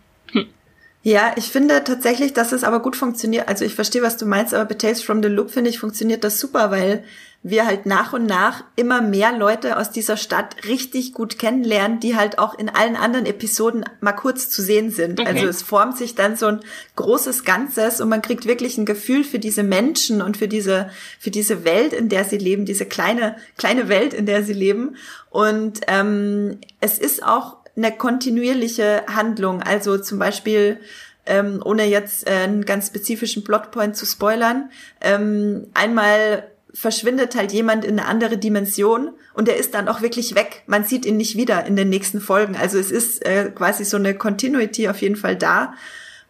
Ja, 1.02 1.32
ich 1.36 1.50
finde 1.50 1.84
tatsächlich, 1.84 2.32
dass 2.32 2.52
es 2.52 2.64
aber 2.64 2.80
gut 2.80 2.96
funktioniert. 2.96 3.48
Also 3.48 3.64
ich 3.64 3.74
verstehe, 3.74 4.02
was 4.02 4.16
du 4.16 4.26
meinst, 4.26 4.52
aber 4.52 4.64
bei 4.64 4.74
Tales 4.74 5.02
from 5.02 5.22
the 5.22 5.28
Loop 5.28 5.50
finde 5.50 5.70
ich, 5.70 5.78
funktioniert 5.78 6.24
das 6.24 6.40
super, 6.40 6.70
weil 6.70 7.04
wir 7.44 7.66
halt 7.66 7.86
nach 7.86 8.12
und 8.12 8.26
nach 8.26 8.64
immer 8.74 9.00
mehr 9.00 9.32
Leute 9.32 9.76
aus 9.76 9.92
dieser 9.92 10.16
Stadt 10.16 10.56
richtig 10.66 11.14
gut 11.14 11.38
kennenlernen, 11.38 12.00
die 12.00 12.16
halt 12.16 12.38
auch 12.38 12.58
in 12.58 12.68
allen 12.68 12.96
anderen 12.96 13.26
Episoden 13.26 13.84
mal 14.00 14.12
kurz 14.12 14.50
zu 14.50 14.60
sehen 14.60 14.90
sind. 14.90 15.20
Okay. 15.20 15.28
Also 15.28 15.46
es 15.46 15.62
formt 15.62 15.96
sich 15.96 16.16
dann 16.16 16.34
so 16.34 16.46
ein 16.46 16.60
großes 16.96 17.44
Ganzes 17.44 18.00
und 18.00 18.08
man 18.08 18.22
kriegt 18.22 18.46
wirklich 18.46 18.76
ein 18.76 18.86
Gefühl 18.86 19.22
für 19.22 19.38
diese 19.38 19.62
Menschen 19.62 20.20
und 20.20 20.36
für 20.36 20.48
diese, 20.48 20.90
für 21.20 21.30
diese 21.30 21.64
Welt, 21.64 21.92
in 21.92 22.08
der 22.08 22.24
sie 22.24 22.38
leben, 22.38 22.64
diese 22.64 22.86
kleine, 22.86 23.36
kleine 23.56 23.88
Welt, 23.88 24.14
in 24.14 24.26
der 24.26 24.42
sie 24.42 24.52
leben. 24.52 24.96
Und 25.30 25.80
ähm, 25.86 26.58
es 26.80 26.98
ist 26.98 27.22
auch 27.22 27.58
eine 27.78 27.96
kontinuierliche 27.96 29.04
Handlung. 29.06 29.62
Also 29.62 29.98
zum 29.98 30.18
Beispiel, 30.18 30.80
ähm, 31.24 31.62
ohne 31.64 31.86
jetzt 31.86 32.28
äh, 32.28 32.32
einen 32.32 32.64
ganz 32.64 32.88
spezifischen 32.88 33.44
Plotpoint 33.44 33.96
zu 33.96 34.04
spoilern, 34.04 34.70
ähm, 35.00 35.68
einmal 35.74 36.44
verschwindet 36.74 37.34
halt 37.34 37.52
jemand 37.52 37.84
in 37.84 37.98
eine 37.98 38.08
andere 38.08 38.36
Dimension 38.36 39.14
und 39.32 39.48
der 39.48 39.56
ist 39.56 39.74
dann 39.74 39.88
auch 39.88 40.02
wirklich 40.02 40.34
weg. 40.34 40.62
Man 40.66 40.84
sieht 40.84 41.06
ihn 41.06 41.16
nicht 41.16 41.36
wieder 41.36 41.64
in 41.64 41.76
den 41.76 41.88
nächsten 41.88 42.20
Folgen. 42.20 42.56
Also 42.56 42.78
es 42.78 42.90
ist 42.90 43.24
äh, 43.24 43.50
quasi 43.54 43.84
so 43.84 43.96
eine 43.96 44.14
Continuity 44.14 44.88
auf 44.88 45.00
jeden 45.00 45.16
Fall 45.16 45.36
da. 45.36 45.74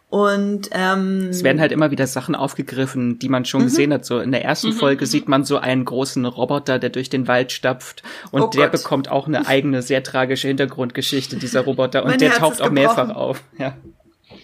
Und 0.09 0.69
ähm, 0.71 1.27
Es 1.29 1.43
werden 1.43 1.61
halt 1.61 1.71
immer 1.71 1.91
wieder 1.91 2.07
Sachen 2.07 2.33
aufgegriffen, 2.33 3.19
die 3.19 3.29
man 3.29 3.45
schon 3.45 3.61
gesehen 3.63 3.93
hat. 3.93 4.05
So 4.05 4.19
in 4.19 4.31
der 4.31 4.43
ersten 4.43 4.73
Folge 4.73 5.05
sieht 5.05 5.27
man 5.27 5.43
so 5.45 5.57
einen 5.59 5.85
großen 5.85 6.25
Roboter, 6.25 6.79
der 6.79 6.89
durch 6.89 7.09
den 7.11 7.27
Wald 7.27 7.51
stapft 7.51 8.01
und 8.31 8.41
Oh 8.41 8.47
der 8.47 8.69
Gott. 8.69 8.71
bekommt 8.81 9.09
auch 9.09 9.27
eine 9.27 9.45
eigene 9.47 9.83
sehr 9.83 10.01
tragische 10.01 10.47
Hintergrundgeschichte 10.47 11.35
dieser 11.37 11.61
Roboter 11.61 12.01
und 12.03 12.09
Mein 12.09 12.17
der 12.19 12.29
Herz 12.29 12.39
taucht 12.39 12.61
auch 12.61 12.71
mehrfach 12.71 13.07
gebrochen. 13.09 13.15
auf. 13.15 13.43
Ja. 13.59 13.77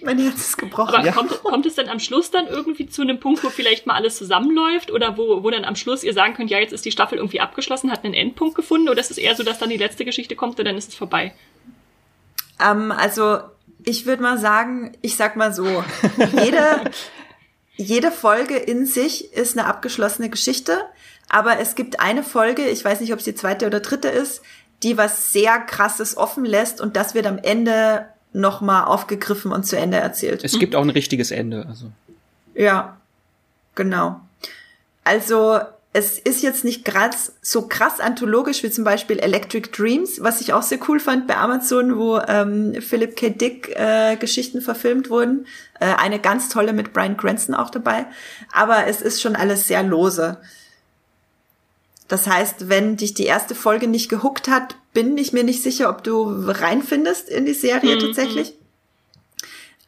mein 0.04 0.20
Herz 0.20 0.36
ist 0.50 0.58
gebrochen. 0.60 0.94
Aber 0.94 1.12
kommt, 1.12 1.32
kommt 1.44 1.66
es 1.66 1.74
dann 1.74 1.90
am 1.90 1.98
Schluss 2.00 2.30
dann 2.30 2.46
irgendwie 2.46 2.86
zu 2.88 3.02
einem 3.02 3.20
Punkt, 3.20 3.44
wo 3.44 3.50
vielleicht 3.50 3.88
mal 3.88 3.96
alles 3.96 4.18
zusammenläuft 4.18 4.92
oder 4.92 5.18
wo, 5.18 5.42
wo 5.42 5.50
dann 5.50 5.66
am 5.66 5.76
Schluss 5.76 6.04
ihr 6.04 6.14
sagen 6.14 6.36
könnt, 6.36 6.52
ja, 6.52 6.60
jetzt 6.60 6.74
ist 6.74 6.86
die 6.86 6.92
Staffel 6.92 7.18
irgendwie 7.18 7.40
abgeschlossen, 7.40 7.90
hat 7.92 8.06
einen 8.06 8.14
Endpunkt 8.14 8.54
gefunden 8.54 8.88
oder 8.88 9.00
ist 9.00 9.10
es 9.10 9.18
eher 9.18 9.36
so, 9.36 9.42
dass 9.42 9.58
dann 9.58 9.70
die 9.72 9.78
letzte 9.78 10.06
Geschichte 10.06 10.36
kommt 10.36 10.60
und 10.60 10.66
dann 10.66 10.78
ist 10.78 10.90
es 10.90 10.96
vorbei? 10.96 11.34
Ähm, 12.64 12.92
also 12.92 13.40
ich 13.86 14.06
würde 14.06 14.22
mal 14.22 14.38
sagen, 14.38 14.92
ich 15.02 15.16
sag 15.16 15.36
mal 15.36 15.54
so, 15.54 15.84
jede, 16.34 16.92
jede 17.76 18.12
Folge 18.12 18.58
in 18.58 18.86
sich 18.86 19.34
ist 19.34 19.58
eine 19.58 19.68
abgeschlossene 19.68 20.30
Geschichte, 20.30 20.78
aber 21.30 21.60
es 21.60 21.76
gibt 21.76 22.00
eine 22.00 22.24
Folge, 22.24 22.68
ich 22.68 22.84
weiß 22.84 23.00
nicht, 23.00 23.14
ob 23.14 23.20
es 23.20 23.26
die 23.26 23.36
zweite 23.36 23.68
oder 23.68 23.80
dritte 23.80 24.10
ist, 24.10 24.42
die 24.84 24.98
was 24.98 25.32
sehr 25.32 25.60
krasses 25.60 26.18
offen 26.18 26.46
lässt 26.46 26.82
und 26.82 26.96
das 26.96 27.14
wird 27.14 27.28
am 27.28 27.38
Ende 27.38 28.08
nochmal 28.34 28.86
aufgegriffen 28.86 29.52
und 29.52 29.66
zu 29.66 29.78
Ende 29.78 29.98
erzählt. 29.98 30.44
Es 30.44 30.60
gibt 30.60 30.76
auch 30.76 30.82
ein 30.82 30.90
richtiges 30.90 31.32
Ende. 31.32 31.66
Also 31.68 31.92
Ja, 32.54 32.98
genau. 33.76 34.20
Also 35.04 35.60
es 35.96 36.20
ist 36.20 36.44
jetzt 36.44 36.66
nicht 36.66 36.84
krass, 36.84 37.32
so 37.42 37.70
krass 37.70 38.02
anthologisch 38.02 38.64
wie 38.64 38.70
zum 38.70 38.84
Beispiel 38.84 39.18
Electric 39.18 39.70
Dreams, 39.72 40.22
was 40.22 40.42
ich 40.42 40.52
auch 40.52 40.62
sehr 40.62 40.78
cool 40.90 41.00
fand 41.00 41.26
bei 41.26 41.38
Amazon, 41.38 41.98
wo 41.98 42.20
ähm, 42.20 42.76
Philip 42.82 43.16
K. 43.16 43.30
Dick 43.30 43.70
äh, 43.78 44.18
Geschichten 44.18 44.60
verfilmt 44.60 45.10
wurden. 45.10 45.48
Äh, 45.80 45.86
eine 45.86 46.20
ganz 46.20 46.50
tolle 46.50 46.74
mit 46.74 46.92
Brian 46.92 47.16
Cranston 47.16 47.56
auch 47.56 47.70
dabei. 47.70 48.08
Aber 48.52 48.88
es 48.88 49.02
ist 49.02 49.22
schon 49.22 49.38
alles 49.38 49.70
sehr 49.70 49.84
lose. 49.84 50.38
Das 52.10 52.28
heißt, 52.28 52.68
wenn 52.68 52.98
dich 52.98 53.14
die 53.14 53.24
erste 53.24 53.56
Folge 53.56 53.88
nicht 53.88 54.10
gehuckt 54.10 54.50
hat, 54.50 54.76
bin 54.94 55.18
ich 55.18 55.32
mir 55.32 55.46
nicht 55.46 55.64
sicher, 55.64 55.90
ob 55.90 56.04
du 56.04 56.26
reinfindest 56.46 57.30
in 57.30 57.46
die 57.46 57.54
Serie 57.54 57.96
Mhm. 57.96 58.00
tatsächlich. 58.02 58.54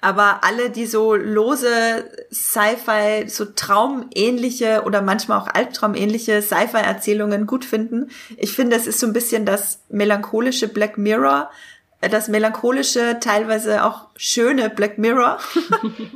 Aber 0.08 0.42
alle, 0.46 0.70
die 0.70 0.86
so 0.86 1.16
lose 1.16 2.06
Sci-Fi, 2.32 3.28
so 3.28 3.44
traumähnliche 3.44 4.84
oder 4.86 5.02
manchmal 5.02 5.38
auch 5.40 5.48
albtraumähnliche 5.48 6.42
Sci-Fi-Erzählungen 6.42 7.46
gut 7.46 7.66
finden, 7.66 8.10
ich 8.38 8.54
finde, 8.54 8.78
es 8.78 8.88
ist 8.88 9.02
so 9.02 9.08
ein 9.08 9.12
bisschen 9.12 9.46
das 9.46 9.82
melancholische 9.90 10.70
Black 10.70 10.98
Mirror, 10.98 11.52
äh, 12.00 12.08
das 12.08 12.30
melancholische, 12.30 13.18
teilweise 13.20 13.84
auch 13.84 14.06
schöne 14.16 14.70
Black 14.70 14.98
Mirror. 14.98 15.40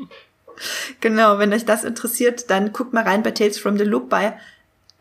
genau, 1.02 1.38
wenn 1.38 1.52
euch 1.54 1.66
das 1.66 1.84
interessiert, 1.84 2.50
dann 2.50 2.72
guckt 2.72 2.94
mal 2.94 3.04
rein 3.04 3.24
bei 3.24 3.32
Tales 3.32 3.58
from 3.60 3.78
the 3.78 3.84
Loop 3.84 4.10
bei 4.10 4.38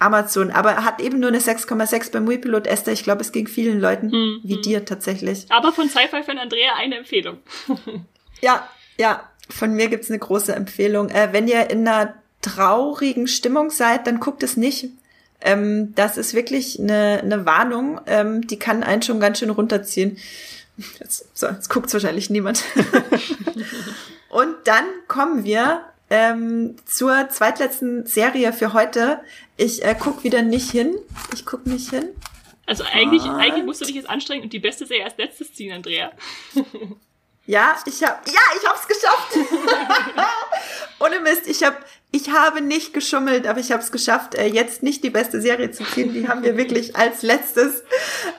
Amazon. 0.01 0.51
Aber 0.51 0.85
hat 0.85 1.01
eben 1.01 1.21
nur 1.21 1.29
eine 1.29 1.39
6,6 1.39 2.11
beim 2.11 2.29
Wii-Pilot 2.29 2.67
Esther. 2.67 2.93
Ich 2.93 3.05
glaube, 3.05 3.21
es 3.21 3.31
ging 3.31 3.47
vielen 3.47 3.81
Leuten 3.81 4.07
Mhm. 4.09 4.41
wie 4.43 4.61
dir 4.61 4.85
tatsächlich. 4.85 5.47
Aber 5.51 5.73
von 5.73 5.89
Sci-Fi-Fan 5.89 6.39
Andrea 6.39 6.73
eine 6.77 6.97
Empfehlung. 6.97 7.39
Ja, 8.41 8.67
ja, 9.01 9.29
von 9.49 9.73
mir 9.75 9.89
gibt's 9.89 10.11
eine 10.11 10.19
große 10.19 10.55
Empfehlung. 10.55 11.09
Äh, 11.09 11.31
wenn 11.33 11.49
ihr 11.49 11.71
in 11.71 11.89
einer 11.89 12.15
traurigen 12.43 13.27
Stimmung 13.27 13.71
seid, 13.71 14.07
dann 14.07 14.21
guckt 14.21 14.43
es 14.43 14.57
nicht. 14.57 14.91
Ähm, 15.41 15.95
das 15.95 16.19
ist 16.19 16.35
wirklich 16.35 16.79
eine, 16.79 17.21
eine 17.23 17.47
Warnung, 17.47 18.01
ähm, 18.07 18.47
die 18.47 18.59
kann 18.59 18.83
einen 18.83 19.01
schon 19.01 19.19
ganz 19.19 19.39
schön 19.39 19.51
runterziehen. 19.51 20.19
Jetzt, 20.99 21.27
so, 21.35 21.47
jetzt 21.47 21.71
guckt's 21.71 21.95
wahrscheinlich 21.95 22.29
niemand. 22.29 22.63
Und 24.29 24.55
dann 24.65 24.85
kommen 25.09 25.45
wir 25.45 25.81
ähm, 26.11 26.77
zur 26.85 27.29
zweitletzten 27.31 28.05
Serie 28.07 28.53
für 28.53 28.75
heute. 28.75 29.21
Ich 29.57 29.83
äh, 29.83 29.97
guck 29.99 30.25
wieder 30.25 30.43
nicht 30.43 30.71
hin. 30.71 30.95
Ich 31.33 31.47
guck 31.47 31.67
nicht 31.67 31.91
hin. 31.91 32.11
Also 32.67 32.85
eigentlich, 32.85 33.23
und? 33.23 33.31
eigentlich 33.31 33.65
musst 33.65 33.81
du 33.81 33.87
dich 33.87 33.97
jetzt 33.97 34.09
anstrengen 34.09 34.45
und 34.45 34.53
die 34.53 34.59
beste 34.59 34.87
Serie 34.87 35.05
als 35.05 35.17
letztes 35.17 35.55
ziehen, 35.55 35.73
Andrea. 35.73 36.13
Ja, 37.47 37.77
ich 37.85 38.03
hab, 38.05 38.27
ja, 38.29 38.41
ich 38.61 38.69
hab's 38.69 38.87
geschafft. 38.87 39.37
Ohne 41.01 41.21
Mist, 41.21 41.47
ich 41.47 41.65
hab, 41.65 41.85
ich 42.13 42.31
habe 42.31 42.61
nicht 42.61 42.93
geschummelt, 42.93 43.47
aber 43.47 43.61
ich 43.61 43.73
habe 43.73 43.83
es 43.83 43.91
geschafft, 43.91 44.35
äh, 44.35 44.47
jetzt 44.47 44.83
nicht 44.83 45.03
die 45.03 45.11
beste 45.11 45.41
Serie 45.41 45.71
zu 45.71 45.85
ziehen. 45.85 46.13
Die 46.13 46.29
haben 46.29 46.43
wir 46.43 46.57
wirklich 46.57 46.97
als 46.97 47.23
letztes. 47.23 47.83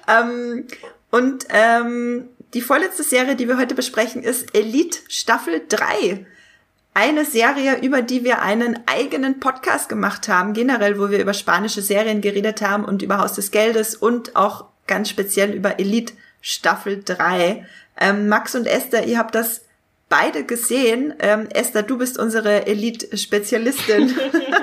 Ähm, 0.07 0.67
und 1.09 1.45
ähm, 1.49 2.29
die 2.53 2.61
vorletzte 2.61 3.03
Serie, 3.03 3.35
die 3.35 3.47
wir 3.47 3.57
heute 3.57 3.75
besprechen, 3.75 4.23
ist 4.23 4.55
Elite 4.55 4.99
Staffel 5.07 5.61
3. 5.67 6.25
Eine 6.93 7.23
Serie, 7.25 7.79
über 7.81 8.01
die 8.01 8.23
wir 8.23 8.41
einen 8.41 8.79
eigenen 8.85 9.39
Podcast 9.39 9.87
gemacht 9.87 10.27
haben, 10.27 10.53
generell, 10.53 10.99
wo 10.99 11.09
wir 11.09 11.19
über 11.19 11.33
spanische 11.33 11.81
Serien 11.81 12.19
geredet 12.21 12.61
haben 12.61 12.83
und 12.83 13.01
über 13.01 13.17
Haus 13.17 13.33
des 13.33 13.51
Geldes 13.51 13.95
und 13.95 14.35
auch 14.35 14.65
ganz 14.87 15.09
speziell 15.09 15.53
über 15.53 15.79
Elite 15.79 16.13
Staffel 16.41 17.01
3. 17.03 17.65
Ähm, 17.99 18.27
Max 18.27 18.55
und 18.55 18.67
Esther, 18.67 19.05
ihr 19.05 19.17
habt 19.17 19.35
das 19.35 19.61
beide 20.09 20.43
gesehen. 20.43 21.13
Ähm, 21.19 21.47
Esther, 21.49 21.83
du 21.83 21.97
bist 21.97 22.19
unsere 22.19 22.67
Elite-Spezialistin. 22.67 24.13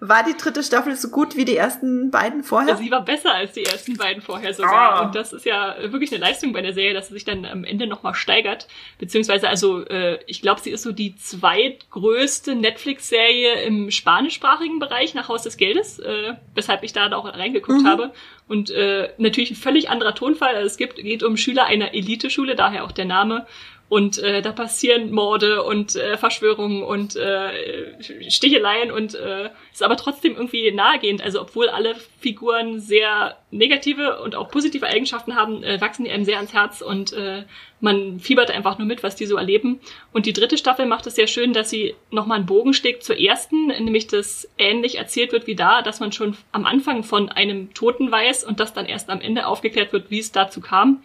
war 0.00 0.24
die 0.24 0.34
dritte 0.34 0.62
Staffel 0.62 0.96
so 0.96 1.10
gut 1.10 1.36
wie 1.36 1.44
die 1.44 1.56
ersten 1.56 2.10
beiden 2.10 2.42
vorher? 2.42 2.76
Sie 2.76 2.90
war 2.90 3.04
besser 3.04 3.34
als 3.34 3.52
die 3.52 3.64
ersten 3.64 3.98
beiden 3.98 4.22
vorher 4.22 4.54
sogar. 4.54 4.94
Ah. 4.94 5.04
Und 5.04 5.14
das 5.14 5.34
ist 5.34 5.44
ja 5.44 5.76
wirklich 5.92 6.10
eine 6.10 6.20
Leistung 6.20 6.54
bei 6.54 6.62
der 6.62 6.72
Serie, 6.72 6.94
dass 6.94 7.08
sie 7.08 7.14
sich 7.14 7.26
dann 7.26 7.44
am 7.44 7.64
Ende 7.64 7.86
nochmal 7.86 8.14
steigert. 8.14 8.66
Beziehungsweise, 8.98 9.48
also 9.48 9.84
äh, 9.86 10.18
ich 10.26 10.40
glaube, 10.40 10.62
sie 10.62 10.70
ist 10.70 10.84
so 10.84 10.92
die 10.92 11.16
zweitgrößte 11.16 12.54
Netflix-Serie 12.54 13.62
im 13.62 13.90
spanischsprachigen 13.90 14.78
Bereich 14.78 15.12
nach 15.14 15.28
Haus 15.28 15.42
des 15.42 15.58
Geldes, 15.58 15.98
äh, 15.98 16.32
weshalb 16.54 16.82
ich 16.82 16.94
da 16.94 17.12
auch 17.12 17.26
reingeguckt 17.26 17.82
mhm. 17.82 17.86
habe. 17.86 18.12
Und 18.48 18.70
äh, 18.70 19.10
natürlich 19.18 19.50
ein 19.50 19.56
völlig 19.56 19.90
anderer 19.90 20.14
Tonfall. 20.14 20.54
Also 20.54 20.66
es 20.66 20.78
gibt, 20.78 20.96
geht 20.96 21.22
um 21.22 21.36
Schüler 21.36 21.66
einer 21.66 21.92
Eliteschule, 21.92 22.56
daher 22.56 22.84
auch 22.84 22.92
der 22.92 23.04
Name. 23.04 23.46
Und 23.90 24.18
äh, 24.18 24.40
da 24.40 24.52
passieren 24.52 25.10
Morde 25.10 25.64
und 25.64 25.96
äh, 25.96 26.16
Verschwörungen 26.16 26.84
und 26.84 27.16
äh, 27.16 28.30
Sticheleien 28.30 28.92
und 28.92 29.16
äh, 29.16 29.50
ist 29.72 29.82
aber 29.82 29.96
trotzdem 29.96 30.36
irgendwie 30.36 30.70
nahegehend. 30.70 31.24
Also 31.24 31.40
obwohl 31.40 31.68
alle 31.68 31.96
Figuren 32.20 32.78
sehr 32.78 33.36
negative 33.50 34.20
und 34.20 34.36
auch 34.36 34.48
positive 34.48 34.86
Eigenschaften 34.86 35.34
haben, 35.34 35.64
äh, 35.64 35.80
wachsen 35.80 36.04
die 36.04 36.12
einem 36.12 36.24
sehr 36.24 36.36
ans 36.36 36.52
Herz 36.52 36.82
und 36.82 37.12
äh, 37.14 37.42
man 37.80 38.20
fiebert 38.20 38.52
einfach 38.52 38.78
nur 38.78 38.86
mit, 38.86 39.02
was 39.02 39.16
die 39.16 39.26
so 39.26 39.36
erleben. 39.36 39.80
Und 40.12 40.26
die 40.26 40.34
dritte 40.34 40.56
Staffel 40.56 40.86
macht 40.86 41.08
es 41.08 41.16
sehr 41.16 41.26
schön, 41.26 41.52
dass 41.52 41.68
sie 41.68 41.96
nochmal 42.12 42.36
einen 42.36 42.46
Bogen 42.46 42.74
schlägt 42.74 43.02
zur 43.02 43.18
ersten, 43.18 43.66
nämlich 43.66 44.06
dass 44.06 44.48
ähnlich 44.56 44.98
erzählt 44.98 45.32
wird 45.32 45.48
wie 45.48 45.56
da, 45.56 45.82
dass 45.82 45.98
man 45.98 46.12
schon 46.12 46.36
am 46.52 46.64
Anfang 46.64 47.02
von 47.02 47.28
einem 47.28 47.74
Toten 47.74 48.12
weiß 48.12 48.44
und 48.44 48.60
das 48.60 48.72
dann 48.72 48.86
erst 48.86 49.10
am 49.10 49.20
Ende 49.20 49.48
aufgeklärt 49.48 49.92
wird, 49.92 50.12
wie 50.12 50.20
es 50.20 50.30
dazu 50.30 50.60
kam. 50.60 51.02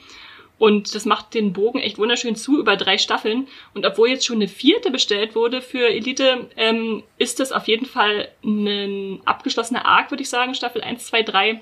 Und 0.58 0.96
das 0.96 1.06
macht 1.06 1.34
den 1.34 1.52
Bogen 1.52 1.80
echt 1.80 1.98
wunderschön 1.98 2.36
zu 2.36 2.60
über 2.60 2.78
drei 2.78 2.98
Staffeln. 2.98 3.48
Und 3.74 3.86
obwohl 3.86 4.10
jetzt 4.10 4.26
schon 4.26 4.38
eine 4.38 4.48
vierte 4.48 4.90
bestellt 4.90 5.36
wurde 5.36 5.62
für 5.62 5.90
Elite, 5.90 6.50
ähm, 6.56 7.04
ist 7.18 7.40
das 7.40 7.52
auf 7.52 7.68
jeden 7.68 7.86
Fall 7.86 8.30
ein 8.44 9.22
abgeschlossener 9.26 9.86
Arc, 9.86 10.12
würde 10.12 10.24
ich 10.24 10.30
sagen, 10.30 10.56
Staffel 10.56 10.82
1, 10.82 11.06
2, 11.08 11.24
3. 11.24 11.62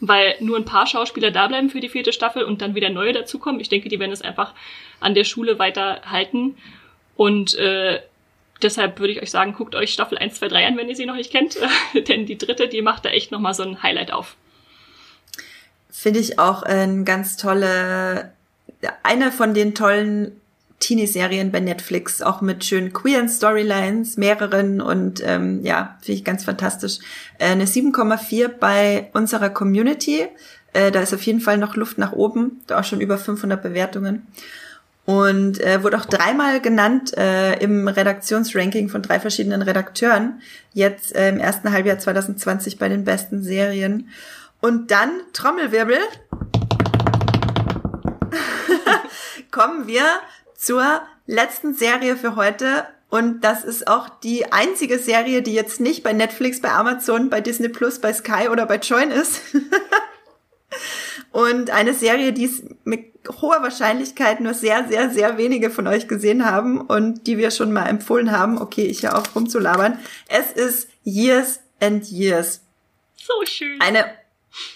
Weil 0.00 0.36
nur 0.40 0.56
ein 0.56 0.64
paar 0.64 0.86
Schauspieler 0.86 1.30
da 1.30 1.48
bleiben 1.48 1.70
für 1.70 1.80
die 1.80 1.88
vierte 1.88 2.12
Staffel 2.12 2.44
und 2.44 2.60
dann 2.60 2.74
wieder 2.74 2.90
neue 2.90 3.12
dazukommen. 3.12 3.60
Ich 3.60 3.68
denke, 3.68 3.88
die 3.88 3.98
werden 4.00 4.12
es 4.12 4.22
einfach 4.22 4.54
an 5.00 5.14
der 5.14 5.24
Schule 5.24 5.58
weiter 5.58 6.02
halten. 6.04 6.56
Und 7.16 7.54
äh, 7.56 8.00
deshalb 8.62 9.00
würde 9.00 9.12
ich 9.12 9.22
euch 9.22 9.30
sagen, 9.30 9.54
guckt 9.54 9.74
euch 9.74 9.92
Staffel 9.92 10.18
1, 10.18 10.34
2, 10.34 10.48
3 10.48 10.66
an, 10.66 10.76
wenn 10.76 10.88
ihr 10.88 10.96
sie 10.96 11.06
noch 11.06 11.16
nicht 11.16 11.32
kennt. 11.32 11.58
Denn 12.08 12.26
die 12.26 12.38
dritte, 12.38 12.68
die 12.68 12.82
macht 12.82 13.04
da 13.04 13.10
echt 13.10 13.32
nochmal 13.32 13.54
so 13.54 13.64
ein 13.64 13.82
Highlight 13.82 14.12
auf 14.12 14.36
finde 16.02 16.18
ich 16.18 16.40
auch 16.40 16.64
ein 16.64 17.04
ganz 17.04 17.36
tolle, 17.36 18.32
eine 19.04 19.30
von 19.30 19.54
den 19.54 19.72
tollen 19.76 20.32
Teenie-Serien 20.80 21.52
bei 21.52 21.60
Netflix, 21.60 22.22
auch 22.22 22.40
mit 22.40 22.64
schönen 22.64 22.92
queeren 22.92 23.28
Storylines, 23.28 24.16
mehreren 24.16 24.80
und 24.80 25.22
ähm, 25.24 25.60
ja, 25.62 25.96
finde 26.00 26.18
ich 26.18 26.24
ganz 26.24 26.44
fantastisch. 26.44 26.98
Äh, 27.38 27.52
eine 27.52 27.66
7,4 27.66 28.48
bei 28.48 29.10
unserer 29.12 29.48
Community. 29.48 30.26
Äh, 30.72 30.90
da 30.90 31.00
ist 31.00 31.14
auf 31.14 31.22
jeden 31.22 31.40
Fall 31.40 31.56
noch 31.56 31.76
Luft 31.76 31.98
nach 31.98 32.10
oben, 32.10 32.62
da 32.66 32.80
auch 32.80 32.84
schon 32.84 33.00
über 33.00 33.16
500 33.16 33.62
Bewertungen. 33.62 34.26
Und 35.04 35.60
äh, 35.60 35.84
wurde 35.84 35.98
auch 35.98 36.06
dreimal 36.06 36.60
genannt 36.60 37.16
äh, 37.16 37.54
im 37.60 37.86
Redaktionsranking 37.86 38.88
von 38.88 39.02
drei 39.02 39.20
verschiedenen 39.20 39.62
Redakteuren, 39.62 40.40
jetzt 40.72 41.14
äh, 41.14 41.28
im 41.28 41.38
ersten 41.38 41.70
Halbjahr 41.70 42.00
2020 42.00 42.78
bei 42.78 42.88
den 42.88 43.04
besten 43.04 43.44
Serien. 43.44 44.08
Und 44.62 44.92
dann, 44.92 45.20
Trommelwirbel, 45.32 45.98
kommen 49.50 49.88
wir 49.88 50.04
zur 50.56 51.02
letzten 51.26 51.74
Serie 51.74 52.16
für 52.16 52.36
heute. 52.36 52.86
Und 53.10 53.40
das 53.40 53.64
ist 53.64 53.88
auch 53.88 54.08
die 54.08 54.52
einzige 54.52 55.00
Serie, 55.00 55.42
die 55.42 55.52
jetzt 55.52 55.80
nicht 55.80 56.04
bei 56.04 56.12
Netflix, 56.12 56.60
bei 56.60 56.70
Amazon, 56.70 57.28
bei 57.28 57.40
Disney 57.40 57.68
Plus, 57.68 57.98
bei 57.98 58.12
Sky 58.12 58.48
oder 58.50 58.64
bei 58.64 58.76
Join 58.76 59.10
ist. 59.10 59.40
Und 61.32 61.70
eine 61.70 61.92
Serie, 61.92 62.32
die 62.32 62.44
es 62.44 62.62
mit 62.84 63.06
hoher 63.40 63.62
Wahrscheinlichkeit 63.62 64.40
nur 64.40 64.54
sehr, 64.54 64.86
sehr, 64.88 65.10
sehr 65.10 65.38
wenige 65.38 65.70
von 65.70 65.88
euch 65.88 66.06
gesehen 66.06 66.44
haben 66.44 66.80
und 66.80 67.26
die 67.26 67.38
wir 67.38 67.50
schon 67.50 67.72
mal 67.72 67.86
empfohlen 67.86 68.32
haben. 68.32 68.60
Okay, 68.60 68.84
ich 68.84 69.02
höre 69.02 69.16
auf 69.16 69.34
rumzulabern. 69.34 69.98
Es 70.28 70.52
ist 70.52 70.88
Years 71.04 71.60
and 71.80 72.06
Years. 72.10 72.60
So 73.16 73.32
schön. 73.46 73.80
Eine 73.80 74.04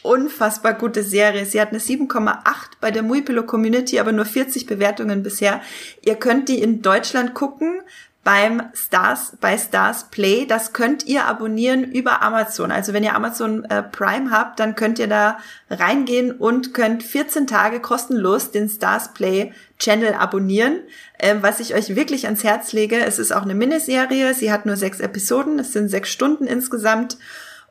unfassbar 0.03 0.74
gute 0.74 1.03
Serie. 1.03 1.44
Sie 1.44 1.61
hat 1.61 1.70
eine 1.70 1.78
7,8 1.78 2.43
bei 2.81 2.90
der 2.90 3.03
Muipilo 3.03 3.44
Community, 3.44 4.01
aber 4.01 4.12
nur 4.12 4.24
40 4.24 4.66
Bewertungen 4.66 5.23
bisher. 5.23 5.61
Ihr 6.03 6.16
könnt 6.16 6.48
die 6.48 6.61
in 6.61 6.82
Deutschland 6.82 7.35
gucken 7.35 7.82
beim 8.27 8.61
Stars, 8.74 9.36
bei 9.40 9.57
Stars 9.57 10.11
Play. 10.11 10.47
Das 10.47 10.73
könnt 10.73 11.07
ihr 11.07 11.27
abonnieren 11.27 11.85
über 11.85 12.23
Amazon. 12.23 12.73
Also 12.73 12.93
wenn 12.93 13.05
ihr 13.05 13.15
Amazon 13.15 13.65
äh, 13.66 13.85
Prime 13.85 14.32
habt, 14.32 14.59
dann 14.59 14.74
könnt 14.74 14.98
ihr 14.98 15.07
da 15.07 15.39
reingehen 15.70 16.32
und 16.32 16.74
könnt 16.74 17.05
14 17.05 17.47
Tage 17.47 17.78
kostenlos 17.78 18.51
den 18.51 18.69
Stars 18.69 19.15
Play 19.15 19.53
Channel 19.78 20.15
abonnieren, 20.15 20.81
äh, 21.19 21.36
was 21.40 21.61
ich 21.61 21.77
euch 21.77 21.94
wirklich 21.94 22.24
ans 22.24 22.43
Herz 22.43 22.73
lege. 22.73 22.97
Es 22.97 23.20
ist 23.20 23.31
auch 23.31 23.43
eine 23.43 23.55
Miniserie. 23.55 24.35
Sie 24.35 24.51
hat 24.51 24.66
nur 24.66 24.77
sechs 24.77 24.98
Episoden. 24.98 25.61
Es 25.61 25.73
sind 25.73 25.89
sechs 25.89 26.11
Stunden 26.11 26.48
insgesamt. 26.48 27.19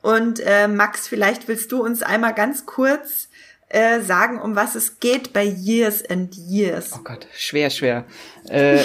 Und 0.06 0.40
äh, 0.40 0.68
Max, 0.68 1.08
vielleicht 1.08 1.48
willst 1.48 1.72
du 1.72 1.84
uns 1.84 2.04
einmal 2.04 2.36
ganz 2.36 2.68
kurz 2.68 3.28
äh, 3.70 4.02
sagen, 4.02 4.40
um 4.40 4.56
was 4.56 4.76
es 4.76 5.00
geht 5.00 5.34
bei 5.34 5.44
Years 5.44 6.08
and 6.08 6.36
Years. 6.36 6.92
Oh 6.94 7.02
Gott, 7.04 7.26
schwer, 7.36 7.72
schwer. 7.72 8.06
Äh, 8.48 8.82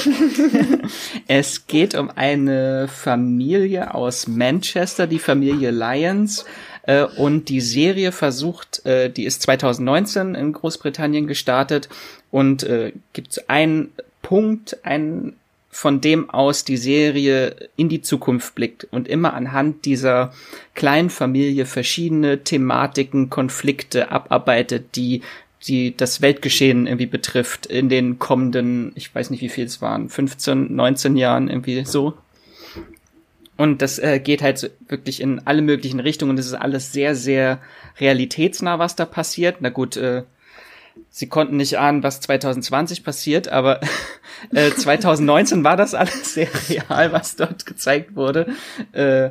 es 1.28 1.66
geht 1.66 1.94
um 1.94 2.08
eine 2.08 2.88
Familie 2.88 3.94
aus 3.94 4.28
Manchester, 4.28 5.06
die 5.06 5.18
Familie 5.18 5.72
Lyons. 5.72 6.46
Äh, 6.84 7.04
und 7.04 7.50
die 7.50 7.60
Serie 7.60 8.12
versucht, 8.12 8.86
äh, 8.86 9.10
die 9.10 9.24
ist 9.26 9.42
2019 9.42 10.34
in 10.34 10.54
Großbritannien 10.54 11.26
gestartet 11.26 11.90
und 12.30 12.62
äh, 12.62 12.94
gibt 13.12 13.50
einen 13.50 13.92
Punkt, 14.22 14.78
einen 14.86 15.36
von 15.70 16.00
dem 16.00 16.28
aus 16.28 16.64
die 16.64 16.76
Serie 16.76 17.54
in 17.76 17.88
die 17.88 18.02
Zukunft 18.02 18.56
blickt 18.56 18.88
und 18.90 19.06
immer 19.06 19.34
anhand 19.34 19.84
dieser 19.84 20.32
kleinen 20.74 21.10
Familie 21.10 21.64
verschiedene 21.64 22.42
Thematiken, 22.42 23.30
Konflikte 23.30 24.10
abarbeitet, 24.10 24.96
die 24.96 25.22
die 25.66 25.94
das 25.94 26.22
Weltgeschehen 26.22 26.86
irgendwie 26.86 27.06
betrifft 27.06 27.66
in 27.66 27.88
den 27.88 28.18
kommenden, 28.18 28.92
ich 28.94 29.14
weiß 29.14 29.30
nicht 29.30 29.42
wie 29.42 29.50
viel 29.50 29.66
es 29.66 29.82
waren, 29.82 30.08
15, 30.08 30.74
19 30.74 31.16
Jahren 31.16 31.48
irgendwie 31.48 31.84
so. 31.84 32.14
Und 33.56 33.82
das 33.82 33.98
äh, 33.98 34.20
geht 34.20 34.40
halt 34.40 34.56
so 34.56 34.68
wirklich 34.88 35.20
in 35.20 35.46
alle 35.46 35.60
möglichen 35.60 36.00
Richtungen. 36.00 36.36
Das 36.36 36.46
ist 36.46 36.54
alles 36.54 36.92
sehr, 36.92 37.14
sehr 37.14 37.60
realitätsnah, 37.98 38.78
was 38.78 38.96
da 38.96 39.04
passiert. 39.04 39.56
Na 39.60 39.68
gut, 39.68 39.98
äh, 39.98 40.22
sie 41.10 41.28
konnten 41.28 41.56
nicht 41.56 41.78
ahnen, 41.78 42.02
was 42.02 42.20
2020 42.20 43.04
passiert, 43.04 43.48
aber 43.48 43.80
äh, 44.54 44.70
2019 44.70 45.64
war 45.64 45.76
das 45.76 45.94
alles 45.94 46.34
sehr 46.34 46.48
real, 46.68 47.12
was 47.12 47.36
dort 47.36 47.66
gezeigt 47.66 48.16
wurde. 48.16 48.46
Äh, 48.92 49.30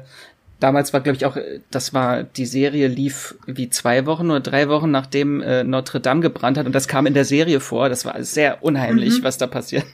damals 0.60 0.94
war, 0.94 1.02
glaube 1.02 1.18
ich, 1.18 1.26
auch, 1.26 1.38
das 1.72 1.94
war, 1.94 2.24
die 2.24 2.46
Serie 2.46 2.88
lief 2.88 3.36
wie 3.46 3.70
zwei 3.70 4.06
Wochen 4.06 4.30
oder 4.30 4.42
drei 4.42 4.70
Wochen, 4.70 4.92
nachdem 4.92 5.42
äh, 5.42 5.64
Notre 5.64 6.00
Dame 6.00 6.22
gebrannt 6.22 6.58
hat 6.58 6.66
und 6.66 6.74
das 6.74 6.88
kam 6.88 7.06
in 7.06 7.14
der 7.14 7.26
Serie 7.26 7.60
vor. 7.60 7.90
Das 7.90 8.06
war 8.06 8.22
sehr 8.24 8.64
unheimlich, 8.64 9.20
mhm. 9.20 9.24
was 9.24 9.38
da 9.38 9.48
passiert. 9.48 9.86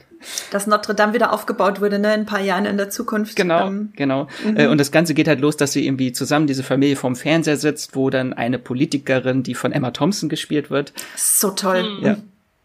Dass 0.50 0.66
Notre 0.66 0.94
Dame 0.94 1.14
wieder 1.14 1.32
aufgebaut 1.32 1.80
wurde, 1.80 1.98
ne, 1.98 2.14
in 2.14 2.20
ein 2.20 2.26
paar 2.26 2.40
Jahren 2.40 2.66
in 2.66 2.76
der 2.76 2.90
Zukunft. 2.90 3.36
Genau, 3.36 3.66
ähm, 3.66 3.92
genau. 3.96 4.28
Mhm. 4.44 4.70
Und 4.70 4.78
das 4.78 4.92
Ganze 4.92 5.14
geht 5.14 5.28
halt 5.28 5.40
los, 5.40 5.56
dass 5.56 5.72
sie 5.72 5.86
irgendwie 5.86 6.12
zusammen 6.12 6.46
diese 6.46 6.62
Familie 6.62 6.96
vorm 6.96 7.16
Fernseher 7.16 7.56
sitzt, 7.56 7.96
wo 7.96 8.10
dann 8.10 8.32
eine 8.32 8.58
Politikerin, 8.58 9.42
die 9.42 9.54
von 9.54 9.72
Emma 9.72 9.90
Thompson 9.90 10.28
gespielt 10.28 10.70
wird. 10.70 10.92
So 11.16 11.50
toll. 11.50 11.98
Mhm. 11.98 12.04
Ja. 12.04 12.16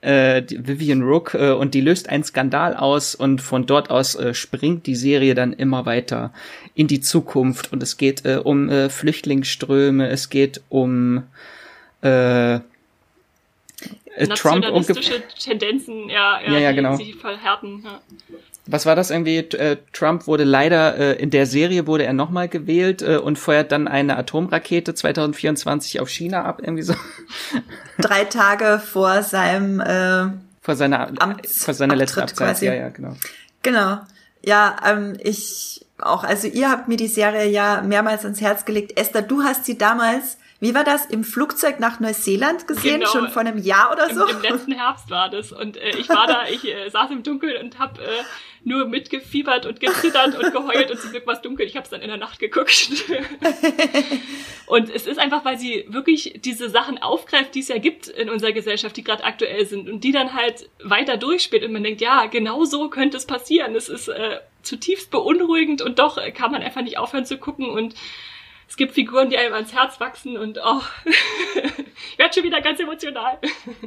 Äh, 0.02 0.44
Vivian 0.50 1.04
Rook 1.04 1.36
äh, 1.36 1.52
und 1.52 1.76
die 1.76 1.82
löst 1.82 2.10
einen 2.10 2.24
Skandal 2.24 2.76
aus 2.76 3.14
und 3.14 3.40
von 3.40 3.68
dort 3.68 3.92
aus 3.92 4.16
äh, 4.16 4.34
springt 4.34 4.88
die 4.88 4.96
Serie 4.96 5.36
dann 5.36 5.54
immer 5.54 5.86
weiter 5.86 6.34
in 6.74 6.88
die 6.88 7.02
Zukunft 7.02 7.72
und 7.72 7.84
es 7.84 7.98
geht 7.98 8.26
äh, 8.26 8.38
um 8.44 8.68
äh, 8.68 8.90
Flüchtlingsströme, 8.90 10.10
es 10.10 10.30
geht 10.30 10.62
um 10.70 11.22
äh, 12.02 12.62
äh, 14.16 14.28
Trump 14.28 14.62
nationalistische 14.62 15.24
Tendenzen, 15.40 16.10
ja, 16.10 16.42
ja, 16.42 16.54
ja, 16.54 16.60
ja 16.60 16.72
genau. 16.72 16.96
sich 16.96 17.16
verhärten. 17.16 17.84
Ja. 17.84 18.02
Was 18.68 18.86
war 18.86 18.96
das 18.96 19.10
irgendwie? 19.10 19.38
Äh, 19.38 19.78
Trump 19.92 20.28
wurde 20.28 20.44
leider 20.44 20.98
äh, 20.98 21.22
in 21.22 21.32
der 21.32 21.46
Serie 21.46 21.88
wurde 21.88 22.06
er 22.06 22.14
nochmal 22.14 22.48
gewählt 22.48 23.02
äh, 23.02 23.18
und 23.18 23.40
feuert 23.40 23.72
dann 23.72 23.88
eine 23.88 24.18
Atomrakete 24.18 24.94
2024 24.94 26.00
auf 26.00 26.10
China 26.10 26.44
ab, 26.46 26.62
irgendwie 26.64 26.84
so. 26.84 26.94
Drei 28.00 28.26
Tage 28.26 28.80
vor 28.80 29.24
seinem 29.24 29.80
äh, 29.80 30.32
vor 30.62 30.76
seiner 30.76 31.12
Amts 31.20 31.66
vor 31.66 31.74
seiner 31.74 31.96
letzten 31.96 32.22
Abzeit. 32.22 32.38
Quasi. 32.38 32.66
Ja, 32.68 32.74
ja, 32.74 32.90
genau. 32.90 33.16
Genau. 33.64 34.00
Ja, 34.44 34.76
ähm, 34.86 35.18
ich 35.20 35.86
auch. 36.00 36.24
Also 36.24 36.48
ihr 36.48 36.70
habt 36.70 36.88
mir 36.88 36.98
die 36.98 37.08
Serie 37.08 37.50
ja 37.50 37.82
mehrmals 37.82 38.24
ans 38.24 38.42
Herz 38.42 38.66
gelegt. 38.66 38.98
Esther, 39.00 39.24
du 39.24 39.42
hast 39.42 39.66
sie 39.66 39.78
damals 39.78 40.38
wie 40.62 40.76
war 40.76 40.84
das, 40.84 41.08
im 41.08 41.24
Flugzeug 41.24 41.80
nach 41.80 42.00
Neuseeland 42.00 42.68
gesehen, 42.68 43.00
genau. 43.00 43.12
schon 43.12 43.30
vor 43.30 43.42
einem 43.42 43.58
Jahr 43.58 43.92
oder 43.92 44.14
so? 44.14 44.28
Im, 44.28 44.38
Im, 44.38 44.42
letzten 44.44 44.72
Herbst 44.74 45.10
war 45.10 45.28
das. 45.28 45.52
Und 45.52 45.76
äh, 45.76 45.90
ich 45.98 46.08
war 46.08 46.28
da, 46.28 46.48
ich 46.50 46.64
äh, 46.64 46.88
saß 46.88 47.10
im 47.10 47.24
Dunkeln 47.24 47.66
und 47.66 47.80
habe 47.80 48.00
äh, 48.00 48.06
nur 48.64 48.86
mitgefiebert 48.86 49.66
und 49.66 49.80
gezittert 49.80 50.38
und 50.38 50.54
geheult 50.54 50.92
und 50.92 51.00
zum 51.00 51.10
Glück 51.10 51.26
war 51.26 51.34
es 51.34 51.42
dunkel. 51.42 51.66
Ich 51.66 51.76
habe 51.76 51.86
es 51.86 51.90
dann 51.90 52.02
in 52.02 52.10
der 52.10 52.18
Nacht 52.18 52.38
geguckt. 52.38 52.92
und 54.68 54.92
es 54.92 55.08
ist 55.08 55.18
einfach, 55.18 55.44
weil 55.46 55.58
sie 55.58 55.84
wirklich 55.88 56.40
diese 56.46 56.70
Sachen 56.70 57.00
aufgreift, 57.00 57.56
die 57.56 57.62
es 57.62 57.68
ja 57.68 57.80
gibt 57.80 58.08
in 58.08 58.30
unserer 58.30 58.52
Gesellschaft, 58.52 58.96
die 58.96 59.04
gerade 59.04 59.24
aktuell 59.24 59.66
sind 59.66 59.90
und 59.90 60.04
die 60.04 60.12
dann 60.12 60.36
halt 60.36 60.70
weiter 60.84 61.18
durchspielt 61.18 61.64
und 61.64 61.74
man 61.74 61.82
denkt, 61.84 62.02
ja, 62.02 62.28
genau 62.28 62.66
so 62.66 62.88
könnte 62.90 63.18
es 63.18 63.26
passieren. 63.26 63.74
Es 63.74 63.90
ist 63.90 64.10
äh, 64.10 64.38
zutiefst 64.62 65.10
beunruhigend 65.10 65.82
und 65.82 65.98
doch 65.98 66.20
kann 66.36 66.52
man 66.52 66.62
einfach 66.62 66.84
nicht 66.84 67.00
aufhören 67.00 67.26
zu 67.26 67.40
gucken 67.40 67.68
und 67.68 67.96
es 68.72 68.78
gibt 68.78 68.94
Figuren, 68.94 69.30
die 69.30 69.38
einem 69.38 69.54
ans 69.54 69.74
Herz 69.74 70.00
wachsen 70.00 70.38
und 70.38 70.58
oh, 70.64 70.80
ich 71.06 72.18
werde 72.18 72.34
schon 72.34 72.44
wieder 72.46 72.62
ganz 72.62 72.80
emotional. 72.80 73.38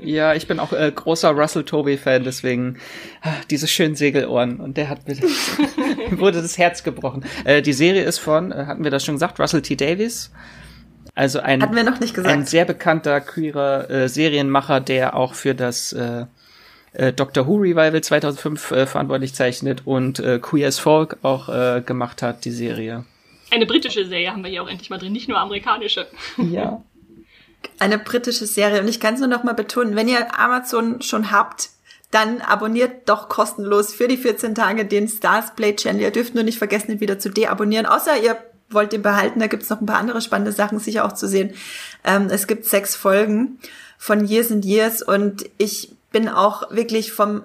Ja, 0.03 0.35
ich 0.35 0.47
bin 0.47 0.61
auch 0.61 0.75
äh, 0.75 0.93
großer 0.95 1.31
Russell 1.31 1.65
Toby-Fan, 1.65 2.23
deswegen 2.23 2.79
ah, 3.23 3.33
diese 3.49 3.67
schönen 3.67 3.95
Segelohren 3.95 4.61
und 4.61 4.77
der 4.77 4.91
hat 4.91 5.09
mir 5.09 5.17
wurde 6.21 6.43
das 6.43 6.59
Herz 6.59 6.85
gebrochen. 6.85 7.25
Äh, 7.47 7.63
die 7.63 7.73
Serie 7.73 8.05
ist 8.05 8.19
von, 8.19 8.53
äh, 8.53 8.67
hatten 8.67 8.85
wir 8.85 8.91
das 8.91 9.07
schon 9.07 9.15
gesagt, 9.15 9.41
Russell 9.41 9.63
T. 9.63 9.75
Davies. 9.75 10.31
Also 11.15 11.41
ein, 11.41 11.63
Hatten 11.63 11.77
wir 11.77 11.85
noch 11.85 12.01
nicht 12.01 12.13
gesagt. 12.13 12.35
ein 12.35 12.45
sehr 12.45 12.67
bekannter 12.67 13.23
queerer 13.23 13.89
äh, 13.89 14.09
Serienmacher, 14.11 14.81
der 14.81 15.17
auch 15.17 15.33
für 15.33 15.55
das 15.55 15.95
äh, 15.95 16.27
äh, 16.93 17.15
Doctor 17.15 17.47
Who 17.47 17.57
Revival 17.57 18.03
2005 18.03 18.71
äh, 18.71 18.85
verantwortlich 18.85 19.35
zeichnet 19.35 19.87
und 19.87 20.19
äh, 20.19 20.39
Queer 20.41 20.69
as 20.69 20.79
Folk 20.79 21.17
auch 21.23 21.49
äh, 21.49 21.81
gemacht 21.81 22.21
hat, 22.21 22.45
die 22.45 22.51
Serie. 22.51 23.07
Eine 23.55 23.67
britische 23.67 24.05
Serie 24.05 24.33
haben 24.33 24.43
wir 24.43 24.51
hier 24.51 24.65
auch 24.65 24.69
endlich 24.69 24.91
mal 24.91 24.99
drin, 24.99 25.13
nicht 25.13 25.29
nur 25.29 25.39
amerikanische. 25.39 26.09
Ja. 26.39 26.83
Eine 27.79 27.99
britische 27.99 28.47
Serie. 28.47 28.81
Und 28.81 28.89
ich 28.89 28.99
kann 28.99 29.15
es 29.15 29.21
nur 29.21 29.29
noch 29.29 29.45
mal 29.45 29.55
betonen, 29.55 29.95
wenn 29.95 30.09
ihr 30.09 30.37
Amazon 30.37 31.03
schon 31.03 31.31
habt, 31.31 31.71
dann 32.11 32.41
abonniert 32.41 33.09
doch 33.09 33.29
kostenlos 33.29 33.95
für 33.95 34.09
die 34.09 34.17
14 34.17 34.57
Tage 34.57 34.85
den 34.85 35.07
Stars 35.07 35.55
Play 35.55 35.77
Channel. 35.77 36.03
Ihr 36.03 36.11
dürft 36.11 36.35
nur 36.35 36.43
nicht 36.43 36.59
vergessen, 36.59 36.91
ihn 36.91 37.01
wieder 37.01 37.21
zu 37.21 37.29
deabonnieren. 37.29 37.87
Außer 37.87 38.21
ihr 38.21 38.37
wollt 38.71 38.93
ihn 38.93 39.03
behalten, 39.03 39.39
da 39.39 39.47
gibt's 39.47 39.71
noch 39.71 39.81
ein 39.81 39.87
paar 39.87 39.99
andere 39.99 40.21
spannende 40.21 40.53
Sachen 40.53 40.81
sicher 40.81 41.05
auch 41.05 41.13
zu 41.13 41.29
sehen. 41.29 41.55
Ähm, 42.03 42.27
es 42.31 42.49
gibt 42.49 42.65
sechs 42.65 42.97
Folgen 42.97 43.61
von 43.99 44.27
Years 44.27 44.51
and 44.51 44.65
Years 44.65 45.01
und 45.01 45.45
ich 45.59 45.93
bin 46.11 46.29
auch 46.29 46.73
wirklich 46.73 47.13
vom 47.13 47.45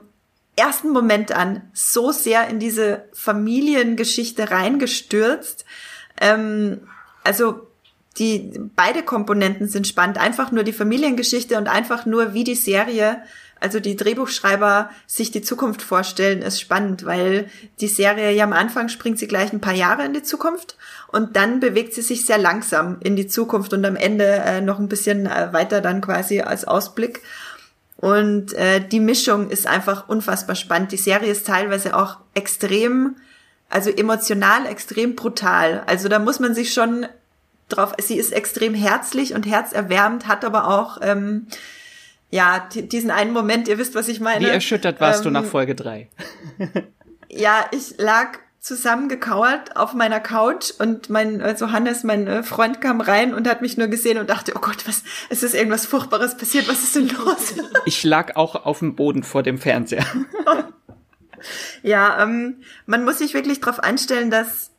ersten 0.55 0.89
Moment 0.89 1.31
an 1.31 1.61
so 1.73 2.11
sehr 2.11 2.47
in 2.47 2.59
diese 2.59 3.03
Familiengeschichte 3.13 4.49
reingestürzt. 4.49 5.65
Ähm, 6.19 6.81
also 7.23 7.67
die 8.17 8.51
beide 8.75 9.03
Komponenten 9.03 9.67
sind 9.67 9.87
spannend. 9.87 10.17
Einfach 10.17 10.51
nur 10.51 10.63
die 10.63 10.73
Familiengeschichte 10.73 11.57
und 11.57 11.67
einfach 11.67 12.05
nur 12.05 12.33
wie 12.33 12.43
die 12.43 12.55
Serie, 12.55 13.21
also 13.59 13.79
die 13.79 13.95
Drehbuchschreiber 13.95 14.89
sich 15.05 15.31
die 15.31 15.41
Zukunft 15.41 15.81
vorstellen, 15.81 16.41
ist 16.41 16.59
spannend, 16.59 17.05
weil 17.05 17.49
die 17.79 17.87
Serie 17.87 18.31
ja 18.31 18.43
am 18.43 18.53
Anfang 18.53 18.89
springt 18.89 19.19
sie 19.19 19.27
gleich 19.27 19.53
ein 19.53 19.61
paar 19.61 19.73
Jahre 19.73 20.05
in 20.05 20.13
die 20.13 20.23
Zukunft 20.23 20.77
und 21.07 21.35
dann 21.35 21.59
bewegt 21.59 21.93
sie 21.93 22.01
sich 22.01 22.25
sehr 22.25 22.37
langsam 22.37 22.97
in 23.01 23.15
die 23.15 23.27
Zukunft 23.27 23.73
und 23.73 23.85
am 23.85 23.95
Ende 23.95 24.25
äh, 24.25 24.61
noch 24.61 24.79
ein 24.79 24.89
bisschen 24.89 25.25
äh, 25.25 25.53
weiter 25.53 25.81
dann 25.81 26.01
quasi 26.01 26.41
als 26.41 26.65
Ausblick. 26.65 27.21
Und 27.97 28.53
äh, 28.53 28.79
die 28.79 29.01
Mischung 29.01 29.49
ist 29.49 29.67
einfach 29.67 30.07
unfassbar 30.07 30.55
spannend. 30.55 30.93
Die 30.93 30.97
Serie 30.97 31.31
ist 31.31 31.45
teilweise 31.45 31.97
auch 31.97 32.17
extrem 32.33 33.17
also 33.69 33.89
emotional 33.89 34.65
extrem 34.65 35.15
brutal. 35.15 35.83
Also 35.85 36.09
da 36.09 36.19
muss 36.19 36.39
man 36.39 36.55
sich 36.55 36.73
schon 36.73 37.05
drauf, 37.69 37.93
sie 37.99 38.17
ist 38.17 38.33
extrem 38.33 38.73
herzlich 38.73 39.33
und 39.33 39.45
herzerwärmend, 39.45 40.27
hat 40.27 40.43
aber 40.43 40.67
auch, 40.67 40.97
ähm, 41.01 41.47
ja, 42.31 42.67
diesen 42.73 43.11
einen 43.11 43.31
Moment, 43.31 43.67
ihr 43.67 43.77
wisst, 43.77 43.95
was 43.95 44.07
ich 44.07 44.19
meine. 44.19 44.45
Wie 44.45 44.49
erschüttert 44.49 44.99
warst 44.99 45.19
ähm, 45.19 45.25
du 45.25 45.29
nach 45.31 45.43
ähm, 45.43 45.49
Folge 45.49 45.75
drei? 45.75 46.09
ja, 47.29 47.65
ich 47.71 47.95
lag 47.97 48.39
zusammengekauert 48.59 49.77
auf 49.77 49.93
meiner 49.93 50.19
Couch 50.19 50.71
und 50.79 51.09
mein 51.09 51.41
also 51.41 51.71
Hannes, 51.71 52.03
mein 52.03 52.27
äh, 52.27 52.43
Freund, 52.43 52.81
kam 52.81 53.01
rein 53.01 53.33
und 53.33 53.47
hat 53.47 53.61
mich 53.61 53.77
nur 53.77 53.87
gesehen 53.87 54.17
und 54.17 54.29
dachte, 54.29 54.51
oh 54.55 54.59
Gott, 54.59 54.85
was, 54.85 55.03
es 55.29 55.43
ist 55.43 55.55
irgendwas 55.55 55.85
Furchtbares 55.85 56.37
passiert, 56.37 56.67
was 56.67 56.83
ist 56.83 56.95
denn 56.95 57.07
los? 57.09 57.55
Ich 57.85 58.03
lag 58.03 58.35
auch 58.35 58.65
auf 58.65 58.79
dem 58.79 58.95
Boden 58.95 59.23
vor 59.23 59.43
dem 59.43 59.57
Fernseher. 59.57 60.05
Ja, 61.83 62.23
ähm, 62.23 62.61
man 62.85 63.03
muss 63.03 63.19
sich 63.19 63.33
wirklich 63.33 63.59
darauf 63.59 63.79
einstellen, 63.79 64.31
dass 64.31 64.71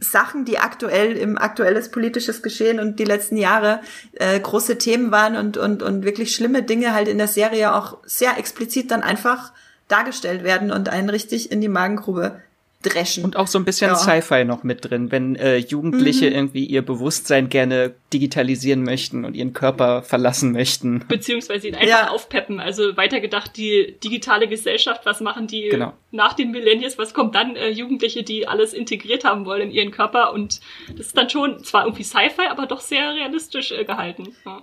Sachen, 0.00 0.44
die 0.44 0.58
aktuell 0.58 1.16
im 1.16 1.38
aktuelles 1.38 1.90
politisches 1.90 2.42
Geschehen 2.42 2.78
und 2.80 2.98
die 2.98 3.04
letzten 3.04 3.36
Jahre 3.36 3.80
äh, 4.14 4.38
große 4.38 4.78
Themen 4.78 5.10
waren 5.10 5.36
und, 5.36 5.56
und, 5.56 5.82
und 5.82 6.04
wirklich 6.04 6.34
schlimme 6.34 6.62
Dinge 6.62 6.94
halt 6.94 7.08
in 7.08 7.18
der 7.18 7.28
Serie 7.28 7.74
auch 7.74 7.98
sehr 8.04 8.36
explizit 8.38 8.90
dann 8.90 9.02
einfach 9.02 9.52
dargestellt 9.88 10.44
werden 10.44 10.70
und 10.70 10.88
einen 10.88 11.10
richtig 11.10 11.50
in 11.52 11.60
die 11.60 11.68
Magengrube 11.68 12.40
dreschen. 12.84 13.24
Und 13.24 13.36
auch 13.36 13.46
so 13.46 13.58
ein 13.58 13.64
bisschen 13.64 13.90
ja. 13.90 13.96
Sci-Fi 13.96 14.44
noch 14.44 14.62
mit 14.62 14.88
drin, 14.88 15.10
wenn 15.10 15.36
äh, 15.36 15.56
Jugendliche 15.56 16.26
mhm. 16.26 16.36
irgendwie 16.36 16.64
ihr 16.64 16.82
Bewusstsein 16.82 17.48
gerne 17.48 17.94
digitalisieren 18.12 18.82
möchten 18.82 19.24
und 19.24 19.34
ihren 19.34 19.52
Körper 19.52 20.02
verlassen 20.02 20.52
möchten. 20.52 21.04
Beziehungsweise 21.08 21.68
ihn 21.68 21.74
einfach 21.74 21.88
ja. 21.88 22.08
aufpeppen. 22.08 22.60
Also 22.60 22.96
weitergedacht, 22.96 23.56
die 23.56 23.96
digitale 24.02 24.48
Gesellschaft, 24.48 25.06
was 25.06 25.20
machen 25.20 25.46
die 25.46 25.68
genau. 25.68 25.92
nach 26.10 26.34
den 26.34 26.50
Millennials, 26.50 26.98
was 26.98 27.14
kommt 27.14 27.34
dann? 27.34 27.56
Äh, 27.56 27.70
Jugendliche, 27.70 28.22
die 28.22 28.46
alles 28.46 28.72
integriert 28.72 29.24
haben 29.24 29.46
wollen 29.46 29.62
in 29.62 29.70
ihren 29.70 29.90
Körper 29.90 30.32
und 30.32 30.60
das 30.96 31.06
ist 31.06 31.16
dann 31.16 31.30
schon 31.30 31.62
zwar 31.64 31.84
irgendwie 31.84 32.04
Sci-Fi, 32.04 32.46
aber 32.48 32.66
doch 32.66 32.80
sehr 32.80 33.14
realistisch 33.14 33.72
äh, 33.72 33.84
gehalten. 33.84 34.34
Ja. 34.44 34.62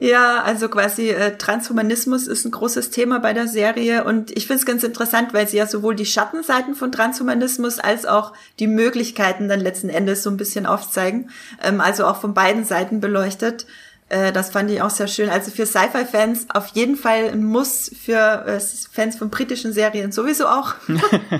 Ja, 0.00 0.42
also 0.42 0.68
quasi 0.68 1.10
äh, 1.10 1.38
Transhumanismus 1.38 2.26
ist 2.26 2.44
ein 2.44 2.50
großes 2.50 2.90
Thema 2.90 3.20
bei 3.20 3.32
der 3.32 3.46
Serie 3.46 4.02
und 4.02 4.32
ich 4.36 4.48
finde 4.48 4.58
es 4.58 4.66
ganz 4.66 4.82
interessant, 4.82 5.32
weil 5.32 5.46
sie 5.46 5.56
ja 5.56 5.68
sowohl 5.68 5.94
die 5.94 6.04
Schattenseiten 6.04 6.74
von 6.74 6.90
Transhumanismus 6.90 7.78
als 7.78 8.04
auch 8.04 8.32
die 8.58 8.66
Möglichkeiten 8.66 9.48
dann 9.48 9.60
letzten 9.60 9.90
Endes 9.90 10.24
so 10.24 10.30
ein 10.30 10.36
bisschen 10.36 10.66
aufzeigen, 10.66 11.30
ähm, 11.62 11.80
also 11.80 12.06
auch 12.06 12.20
von 12.20 12.34
beiden 12.34 12.64
Seiten 12.64 13.00
beleuchtet. 13.00 13.66
Äh, 14.08 14.32
das 14.32 14.50
fand 14.50 14.70
ich 14.70 14.82
auch 14.82 14.90
sehr 14.90 15.08
schön. 15.08 15.30
Also 15.30 15.50
für 15.50 15.66
Sci-Fi-Fans 15.66 16.46
auf 16.50 16.68
jeden 16.68 16.96
Fall 16.96 17.30
ein 17.30 17.42
Muss, 17.42 17.90
für 18.04 18.44
äh, 18.46 18.60
Fans 18.92 19.16
von 19.16 19.30
britischen 19.30 19.72
Serien 19.72 20.12
sowieso 20.12 20.46
auch. 20.46 20.74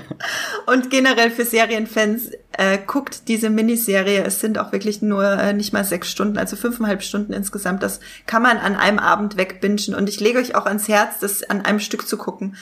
und 0.65 0.89
generell 0.89 1.29
für 1.29 1.45
Serienfans 1.45 2.31
äh, 2.57 2.79
guckt 2.85 3.27
diese 3.27 3.49
Miniserie. 3.49 4.23
Es 4.23 4.39
sind 4.39 4.57
auch 4.57 4.71
wirklich 4.71 5.01
nur 5.01 5.23
äh, 5.23 5.53
nicht 5.53 5.73
mal 5.73 5.85
sechs 5.85 6.09
Stunden, 6.09 6.37
also 6.37 6.55
fünfeinhalb 6.55 7.03
Stunden 7.03 7.33
insgesamt. 7.33 7.83
Das 7.83 7.99
kann 8.25 8.41
man 8.41 8.57
an 8.57 8.75
einem 8.75 8.99
Abend 8.99 9.37
wegbingen. 9.37 9.95
Und 9.95 10.09
ich 10.09 10.19
lege 10.19 10.39
euch 10.39 10.55
auch 10.55 10.65
ans 10.65 10.87
Herz, 10.87 11.19
das 11.19 11.43
an 11.43 11.61
einem 11.61 11.79
Stück 11.79 12.07
zu 12.07 12.17
gucken. 12.17 12.55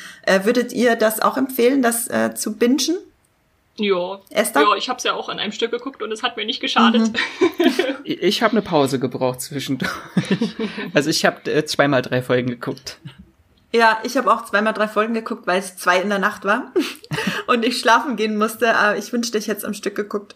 Würdet 0.43 0.71
ihr 0.71 0.95
das 0.95 1.19
auch 1.19 1.37
empfehlen, 1.37 1.81
das 1.81 2.07
zu 2.35 2.53
bingen? 2.55 2.95
Ja. 3.77 4.19
Esther? 4.29 4.61
Ja, 4.61 4.75
ich 4.75 4.87
habe 4.87 4.97
es 4.97 5.03
ja 5.03 5.13
auch 5.13 5.29
an 5.29 5.39
einem 5.39 5.51
Stück 5.51 5.71
geguckt 5.71 6.03
und 6.03 6.11
es 6.11 6.21
hat 6.21 6.37
mir 6.37 6.45
nicht 6.45 6.59
geschadet. 6.59 7.11
Mhm. 7.11 7.95
ich 8.03 8.43
habe 8.43 8.51
eine 8.51 8.61
Pause 8.61 8.99
gebraucht 8.99 9.41
zwischendurch. 9.41 9.91
also 10.93 11.09
ich 11.09 11.25
habe 11.25 11.51
äh, 11.51 11.65
zweimal 11.65 12.01
drei 12.01 12.21
Folgen 12.21 12.49
geguckt. 12.49 12.99
Ja, 13.75 13.97
ich 14.03 14.15
habe 14.17 14.31
auch 14.31 14.45
zweimal 14.45 14.73
drei 14.73 14.87
Folgen 14.87 15.15
geguckt, 15.15 15.47
weil 15.47 15.57
es 15.57 15.75
zwei 15.77 15.99
in 15.99 16.09
der 16.09 16.19
Nacht 16.19 16.45
war 16.45 16.71
und 17.47 17.65
ich 17.65 17.79
schlafen 17.79 18.15
gehen 18.15 18.37
musste. 18.37 18.75
Aber 18.75 18.97
ich 18.97 19.11
wünschte, 19.11 19.39
ich 19.39 19.47
hätte 19.47 19.65
am 19.65 19.73
Stück 19.73 19.95
geguckt. 19.95 20.35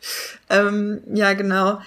Ähm, 0.49 1.01
ja, 1.14 1.34
genau. 1.34 1.80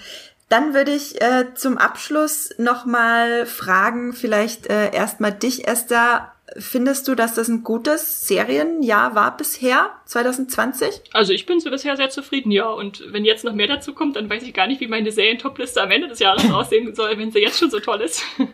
Dann 0.47 0.73
würde 0.73 0.91
ich 0.91 1.21
äh, 1.21 1.53
zum 1.55 1.77
Abschluss 1.77 2.53
nochmal 2.57 3.45
fragen, 3.45 4.13
vielleicht 4.13 4.67
äh, 4.67 4.93
erstmal 4.93 5.33
dich, 5.33 5.67
Esther, 5.67 6.30
findest 6.57 7.07
du, 7.07 7.15
dass 7.15 7.35
das 7.35 7.47
ein 7.47 7.63
gutes 7.63 8.27
Serienjahr 8.27 9.15
war 9.15 9.37
bisher, 9.37 9.91
2020? 10.05 11.01
Also 11.13 11.33
ich 11.33 11.45
bin 11.45 11.59
so 11.59 11.69
bisher 11.69 11.95
sehr 11.97 12.09
zufrieden, 12.09 12.51
ja. 12.51 12.67
Und 12.67 13.03
wenn 13.11 13.25
jetzt 13.25 13.43
noch 13.43 13.53
mehr 13.53 13.67
dazu 13.67 13.93
kommt, 13.93 14.15
dann 14.15 14.29
weiß 14.29 14.43
ich 14.43 14.53
gar 14.53 14.67
nicht, 14.67 14.81
wie 14.81 14.87
meine 14.87 15.11
Serien-Top-Liste 15.11 15.81
am 15.81 15.91
Ende 15.91 16.07
des 16.07 16.19
Jahres 16.19 16.49
aussehen 16.51 16.93
soll, 16.95 17.17
wenn 17.17 17.31
sie 17.31 17.39
jetzt 17.39 17.59
schon 17.59 17.71
so 17.71 17.79
toll 17.79 18.01
ist. 18.01 18.23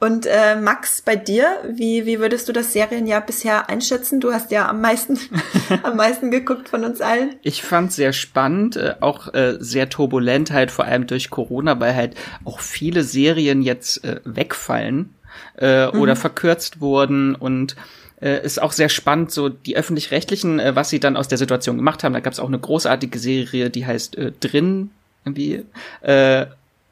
Und 0.00 0.24
äh, 0.24 0.56
Max, 0.56 1.02
bei 1.02 1.14
dir, 1.14 1.58
wie, 1.68 2.06
wie 2.06 2.20
würdest 2.20 2.48
du 2.48 2.54
das 2.54 2.72
Serienjahr 2.72 3.20
bisher 3.20 3.68
einschätzen? 3.68 4.18
Du 4.18 4.32
hast 4.32 4.50
ja 4.50 4.66
am 4.66 4.80
meisten, 4.80 5.18
am 5.82 5.96
meisten 5.96 6.30
geguckt 6.30 6.70
von 6.70 6.84
uns 6.84 7.02
allen. 7.02 7.36
Ich 7.42 7.62
fand 7.62 7.92
sehr 7.92 8.14
spannend, 8.14 8.76
äh, 8.76 8.94
auch 9.00 9.34
äh, 9.34 9.58
sehr 9.60 9.90
turbulent, 9.90 10.52
halt 10.52 10.70
vor 10.70 10.86
allem 10.86 11.06
durch 11.06 11.28
Corona, 11.28 11.78
weil 11.80 11.94
halt 11.94 12.14
auch 12.46 12.60
viele 12.60 13.02
Serien 13.04 13.60
jetzt 13.60 14.02
äh, 14.02 14.20
wegfallen 14.24 15.14
äh, 15.60 15.86
mhm. 15.86 16.00
oder 16.00 16.16
verkürzt 16.16 16.80
wurden 16.80 17.34
und 17.34 17.76
äh, 18.20 18.44
ist 18.44 18.60
auch 18.60 18.72
sehr 18.72 18.88
spannend, 18.88 19.30
so 19.30 19.48
die 19.48 19.76
öffentlich-rechtlichen, 19.76 20.58
äh, 20.58 20.74
was 20.74 20.90
sie 20.90 21.00
dann 21.00 21.16
aus 21.16 21.28
der 21.28 21.38
Situation 21.38 21.76
gemacht 21.76 22.04
haben. 22.04 22.12
Da 22.12 22.20
gab 22.20 22.32
es 22.32 22.40
auch 22.40 22.48
eine 22.48 22.58
großartige 22.58 23.18
Serie, 23.18 23.70
die 23.70 23.86
heißt 23.86 24.16
äh, 24.16 24.32
Drin, 24.40 24.90
irgendwie. 25.24 25.64
Äh, 26.02 26.46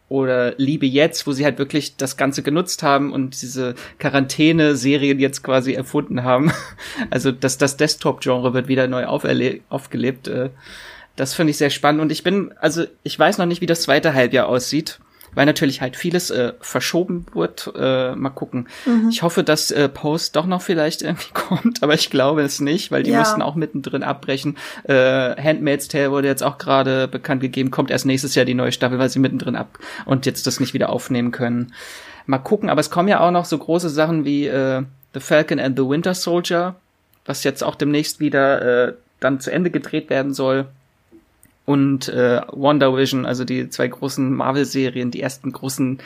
oder 0.09 0.55
Liebe 0.57 0.87
jetzt, 0.87 1.27
wo 1.27 1.33
sie 1.33 1.45
halt 1.45 1.59
wirklich 1.59 1.97
das 1.97 2.17
Ganze 2.17 2.43
genutzt 2.43 2.83
haben 2.83 3.13
und 3.13 3.43
diese 3.43 3.75
Quarantäne-Serien 3.99 5.19
jetzt 5.19 5.43
quasi 5.43 5.75
erfunden 5.75 6.25
haben. 6.25 6.51
Also 7.11 7.31
dass 7.31 7.59
das 7.59 7.77
Desktop-Genre 7.77 8.55
wird 8.55 8.69
wieder 8.69 8.89
neu 8.89 9.05
aufgelebt. 9.07 10.29
Äh, 10.29 10.51
das 11.17 11.35
finde 11.35 11.51
ich 11.51 11.59
sehr 11.59 11.71
spannend 11.71 12.01
und 12.01 12.13
ich 12.13 12.23
bin, 12.23 12.55
also 12.61 12.85
ich 13.03 13.19
weiß 13.19 13.39
noch 13.39 13.47
nicht, 13.47 13.61
wie 13.61 13.67
das 13.67 13.83
zweite 13.83 14.15
Halbjahr 14.15 14.49
aussieht 14.49 15.01
weil 15.39 15.47
natürlich 15.47 15.81
halt 15.81 15.95
vieles 15.95 16.31
äh, 16.31 16.55
verschoben 16.61 17.27
wird. 17.33 17.73
Äh, 17.79 18.17
mal 18.17 18.31
gucken. 18.31 18.67
Mhm. 18.87 19.09
Ich 19.09 19.23
hoffe, 19.23 19.45
dass 19.45 19.71
äh, 19.71 19.89
Post 19.89 20.35
doch 20.35 20.47
noch 20.47 20.63
vielleicht 20.63 21.01
irgendwie 21.03 21.31
kommt, 21.33 21.81
aber 21.81 21.95
ich 21.95 22.11
glaube 22.11 22.43
es 22.43 22.61
nicht, 22.61 22.91
weil 22.91 23.05
die 23.05 23.13
ja. 23.13 23.21
müssten 23.21 23.41
auch 23.41 23.55
mittendrin 23.55 24.03
abbrechen. 24.03 24.57
Äh, 24.83 25.41
Handmaid's 25.41 25.87
Tale 25.87 26.11
wurde 26.11 26.27
jetzt 26.27 26.43
auch 26.43 26.59
gerade 26.59 27.07
bekannt 27.07 27.41
gegeben, 27.41 27.71
kommt 27.71 27.93
erst 27.93 28.05
nächstes 28.05 28.35
Jahr 28.35 28.47
die 28.47 28.55
neue 28.55 28.73
Staffel, 28.73 28.99
weil 28.99 29.11
sie 29.11 29.21
mittendrin 29.21 29.55
ab 29.55 29.79
und 30.07 30.27
jetzt 30.27 30.45
das 30.49 30.59
nicht 30.59 30.75
wieder 30.75 30.89
aufnehmen 30.89 31.31
können. 31.31 31.73
Mal 32.27 32.39
gucken, 32.39 32.69
aber 32.69 32.81
es 32.81 32.91
kommen 32.91 33.07
ja 33.07 33.21
auch 33.21 33.31
noch 33.31 33.45
so 33.45 33.59
große 33.59 33.91
Sachen 33.91 34.25
wie 34.25 34.49
äh, 34.49 34.83
The 35.15 35.21
Falcon 35.21 35.61
and 35.61 35.79
the 35.79 35.89
Winter 35.89 36.15
Soldier, 36.15 36.75
was 37.27 37.45
jetzt 37.45 37.63
auch 37.63 37.77
demnächst 37.77 38.19
wieder 38.19 38.89
äh, 38.89 38.95
dann 39.21 39.39
zu 39.39 39.53
Ende 39.53 39.71
gedreht 39.71 40.11
werden 40.11 40.35
soll 40.35 40.67
und 41.69 42.09
äh, 42.09 42.41
Wonder 42.51 42.97
Vision, 42.97 43.27
also 43.27 43.45
die 43.45 43.69
zwei 43.69 43.89
großen 43.89 44.35
Marvel-Serien, 44.35 45.11
die 45.11 45.21
ersten 45.21 45.53
großen 45.53 45.99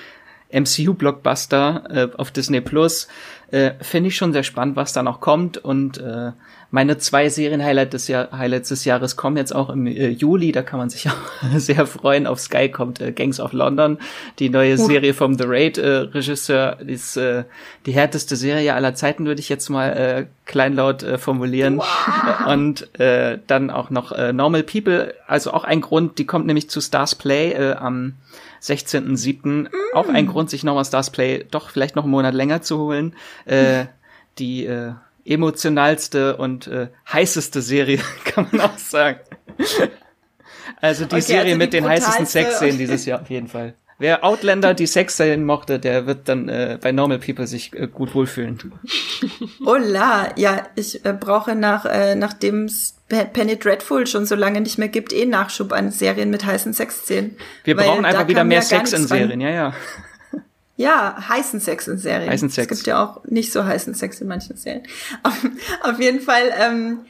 MCU-Blockbuster 0.53 1.85
äh, 1.91 2.09
auf 2.17 2.31
Disney 2.31 2.61
Plus. 2.61 3.09
Äh, 3.53 3.73
Finde 3.83 4.09
ich 4.09 4.17
schon 4.17 4.33
sehr 4.33 4.45
spannend, 4.45 4.77
was 4.77 4.95
da 4.95 5.03
noch 5.03 5.21
kommt. 5.21 5.59
Und 5.59 5.99
äh, 5.99 6.33
meine 6.71 6.97
zwei 6.97 7.29
Serien-Highlights 7.29 7.91
des, 7.91 8.09
Jahr 8.09 8.33
Highlights 8.33 8.71
des 8.71 8.87
Jahres 8.87 9.17
kommen 9.17 9.37
jetzt 9.37 9.55
auch 9.55 9.69
im 9.69 9.87
äh, 9.87 10.09
Juli. 10.09 10.53
Da 10.53 10.63
kann 10.63 10.79
man 10.79 10.89
sich 10.89 11.07
auch 11.11 11.59
sehr 11.59 11.87
freuen. 11.87 12.27
Auf 12.27 12.41
Sky 12.41 12.71
kommt 12.71 13.03
äh, 13.03 13.13
Gangs 13.13 13.41
of 13.41 13.53
London, 13.53 13.99
die 14.39 14.49
neue 14.49 14.75
uh. 14.75 14.87
Serie 14.87 15.13
vom 15.13 15.37
The 15.37 15.45
Raid-Regisseur. 15.47 16.79
Äh, 16.81 16.93
ist 16.93 17.19
äh, 17.19 17.45
die 17.85 17.93
härteste 17.93 18.37
Serie 18.37 18.73
aller 18.73 18.95
Zeiten, 18.95 19.27
würde 19.27 19.41
ich 19.41 19.51
jetzt 19.51 19.69
mal 19.69 19.89
äh, 19.89 20.27
kleinlaut 20.47 21.03
äh, 21.03 21.19
formulieren. 21.19 21.77
Wow. 21.77 22.47
Und 22.47 22.99
äh, 22.99 23.39
dann 23.47 23.69
auch 23.69 23.91
noch 23.91 24.13
äh, 24.13 24.33
Normal 24.33 24.63
People. 24.63 25.15
Also 25.27 25.53
auch 25.53 25.65
ein 25.65 25.83
Grund, 25.83 26.19
die 26.19 26.25
kommt 26.25 26.47
nämlich 26.47 26.71
zu 26.71 26.81
Stars 26.81 27.15
Play 27.15 27.53
äh, 27.53 27.75
am 27.75 28.15
16.07. 28.63 29.65
Mm. 29.65 29.69
Auch 29.95 30.09
ein 30.09 30.27
Grund, 30.27 30.51
sich 30.51 30.65
nochmal 30.65 30.85
Stars 30.85 31.11
Play 31.11 31.45
doch 31.51 31.71
vielleicht 31.71 31.97
noch 31.97 32.05
einen 32.05 32.13
Monat 32.13 32.35
länger 32.35 32.63
zu 32.63 32.79
holen. 32.79 33.15
Äh, 33.45 33.87
die 34.39 34.65
äh, 34.67 34.93
emotionalste 35.25 36.37
und 36.37 36.67
äh, 36.67 36.89
heißeste 37.11 37.63
Serie, 37.63 38.01
kann 38.25 38.49
man 38.51 38.61
auch 38.63 38.79
sagen. 38.79 39.21
also 40.81 41.05
die 41.05 41.17
okay, 41.17 41.21
Serie 41.21 41.53
also 41.53 41.59
mit 41.59 41.73
den 41.73 41.89
heißesten 41.89 42.27
Sexszenen 42.27 42.79
dieses 42.79 43.05
Jahr 43.07 43.21
auf 43.21 43.31
jeden 43.31 43.49
Fall. 43.49 43.75
Wer 43.99 44.25
Outlander 44.25 44.75
die 44.75 44.87
Sexszenen 44.87 45.45
mochte, 45.45 45.79
der 45.79 46.07
wird 46.07 46.29
dann 46.29 46.49
äh, 46.49 46.79
bei 46.81 46.93
Normal 46.93 47.19
People 47.19 47.47
sich 47.47 47.73
äh, 47.75 47.87
gut 47.87 48.15
wohlfühlen. 48.15 48.59
Hola, 49.65 50.33
ja, 50.37 50.67
ich 50.75 51.05
äh, 51.05 51.13
brauche 51.13 51.55
nach 51.55 51.85
äh, 51.85 52.15
nachdem 52.15 52.65
es 52.65 52.97
Penny 53.09 53.59
Dreadful 53.59 54.07
schon 54.07 54.27
so 54.27 54.35
lange 54.35 54.61
nicht 54.61 54.79
mehr 54.79 54.89
gibt, 54.89 55.13
eh 55.13 55.27
Nachschub 55.27 55.73
an 55.73 55.91
Serien 55.91 56.31
mit 56.31 56.45
heißen 56.45 56.73
Sexszenen. 56.73 57.37
Wir 57.65 57.77
brauchen 57.77 58.05
einfach 58.05 58.27
wieder 58.29 58.45
mehr 58.45 58.59
ja 58.59 58.63
Sex 58.63 58.93
in 58.93 59.07
Serien, 59.07 59.41
ja, 59.41 59.51
ja. 59.51 59.75
Ja, 60.77 61.29
heißen 61.29 61.61
Sex 61.61 61.87
in 61.87 61.99
Serien. 61.99 62.31
Heißen 62.31 62.49
Sex. 62.49 62.73
Es 62.73 62.79
gibt 62.79 62.87
ja 62.87 63.05
auch 63.05 63.25
nicht 63.25 63.53
so 63.53 63.65
heißen 63.65 63.95
Sex 63.95 64.21
in 64.21 64.29
manchen 64.29 64.57
Serien. 64.57 64.83
Auf, 65.23 65.47
auf 65.83 66.01
jeden 66.01 66.21
Fall, 66.21 66.53
ähm, 66.59 67.01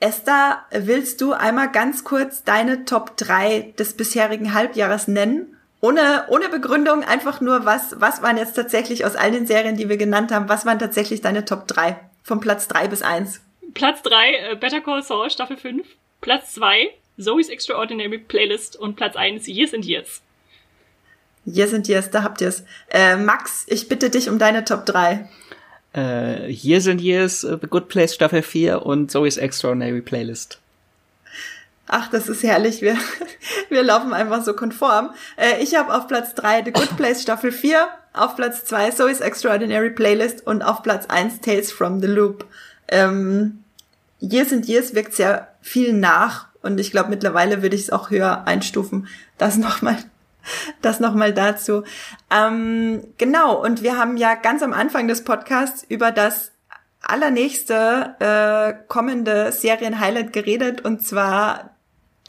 Esther, 0.00 0.64
willst 0.70 1.20
du 1.20 1.32
einmal 1.32 1.70
ganz 1.70 2.04
kurz 2.04 2.42
deine 2.42 2.84
Top 2.84 3.16
3 3.16 3.74
des 3.78 3.94
bisherigen 3.94 4.54
Halbjahres 4.54 5.08
nennen? 5.08 5.56
Ohne, 5.80 6.24
ohne 6.28 6.48
Begründung, 6.48 7.04
einfach 7.04 7.40
nur, 7.40 7.64
was, 7.64 7.98
was 7.98 8.22
waren 8.22 8.36
jetzt 8.36 8.54
tatsächlich 8.54 9.04
aus 9.04 9.16
all 9.16 9.30
den 9.30 9.46
Serien, 9.46 9.76
die 9.76 9.88
wir 9.88 9.96
genannt 9.96 10.30
haben, 10.30 10.48
was 10.48 10.66
waren 10.66 10.78
tatsächlich 10.78 11.22
deine 11.22 11.44
Top 11.44 11.66
3? 11.68 11.98
Von 12.22 12.40
Platz 12.40 12.68
3 12.68 12.88
bis 12.88 13.02
1. 13.02 13.40
Platz 13.72 14.02
3, 14.02 14.52
äh, 14.52 14.56
Better 14.56 14.80
Call 14.80 15.02
Saul, 15.02 15.30
Staffel 15.30 15.56
5. 15.56 15.86
Platz 16.20 16.54
2, 16.54 16.90
Zoe's 17.18 17.48
Extraordinary 17.48 18.18
Playlist. 18.18 18.76
Und 18.76 18.96
Platz 18.96 19.16
1, 19.16 19.46
Years 19.46 19.72
and 19.72 19.84
Years. 19.86 20.20
Years 21.46 21.72
and 21.72 21.88
Years, 21.88 22.10
da 22.10 22.22
habt 22.22 22.42
ihr's. 22.42 22.64
Äh, 22.90 23.16
Max, 23.16 23.64
ich 23.68 23.88
bitte 23.88 24.10
dich 24.10 24.28
um 24.28 24.38
deine 24.38 24.64
Top 24.64 24.84
3. 24.84 25.28
Äh, 25.94 26.50
Years 26.50 26.86
and 26.86 27.00
Years, 27.00 27.42
uh, 27.42 27.56
The 27.60 27.66
Good 27.66 27.88
Place 27.88 28.14
Staffel 28.14 28.42
4 28.42 28.84
und 28.84 29.10
Zoe's 29.10 29.38
Extraordinary 29.38 30.02
Playlist. 30.02 30.60
Ach, 31.92 32.08
das 32.08 32.28
ist 32.28 32.44
herrlich. 32.44 32.82
Wir, 32.82 32.96
wir 33.68 33.82
laufen 33.82 34.14
einfach 34.14 34.44
so 34.44 34.54
konform. 34.54 35.10
Äh, 35.36 35.60
ich 35.60 35.74
habe 35.74 35.92
auf 35.92 36.06
Platz 36.06 36.34
3 36.34 36.62
The 36.66 36.72
Good 36.72 36.96
Place 36.96 37.20
Staffel 37.20 37.50
4, 37.50 37.88
auf 38.12 38.36
Platz 38.36 38.64
2 38.64 38.92
Zoe's 38.92 39.20
Extraordinary 39.20 39.90
Playlist 39.90 40.46
und 40.46 40.62
auf 40.62 40.84
Platz 40.84 41.06
1 41.06 41.40
Tales 41.40 41.72
from 41.72 42.00
the 42.00 42.06
Loop. 42.06 42.46
Ähm, 42.86 43.64
Years 44.20 44.52
and 44.52 44.68
Years 44.68 44.94
wirkt 44.94 45.14
sehr 45.14 45.48
viel 45.62 45.92
nach 45.92 46.46
und 46.62 46.78
ich 46.78 46.92
glaube 46.92 47.10
mittlerweile 47.10 47.60
würde 47.62 47.74
ich 47.74 47.82
es 47.82 47.90
auch 47.90 48.10
höher 48.10 48.46
einstufen. 48.46 49.08
Das 49.36 49.56
nochmal 49.56 49.96
das 50.82 51.00
nochmal 51.00 51.34
dazu. 51.34 51.82
Ähm, 52.30 53.02
genau, 53.18 53.60
und 53.60 53.82
wir 53.82 53.98
haben 53.98 54.16
ja 54.16 54.36
ganz 54.36 54.62
am 54.62 54.72
Anfang 54.72 55.08
des 55.08 55.24
Podcasts 55.24 55.84
über 55.88 56.12
das 56.12 56.52
allernächste 57.02 58.14
äh, 58.20 58.86
kommende 58.86 59.50
Serienhighlight 59.50 60.32
geredet 60.32 60.84
und 60.84 61.04
zwar 61.04 61.70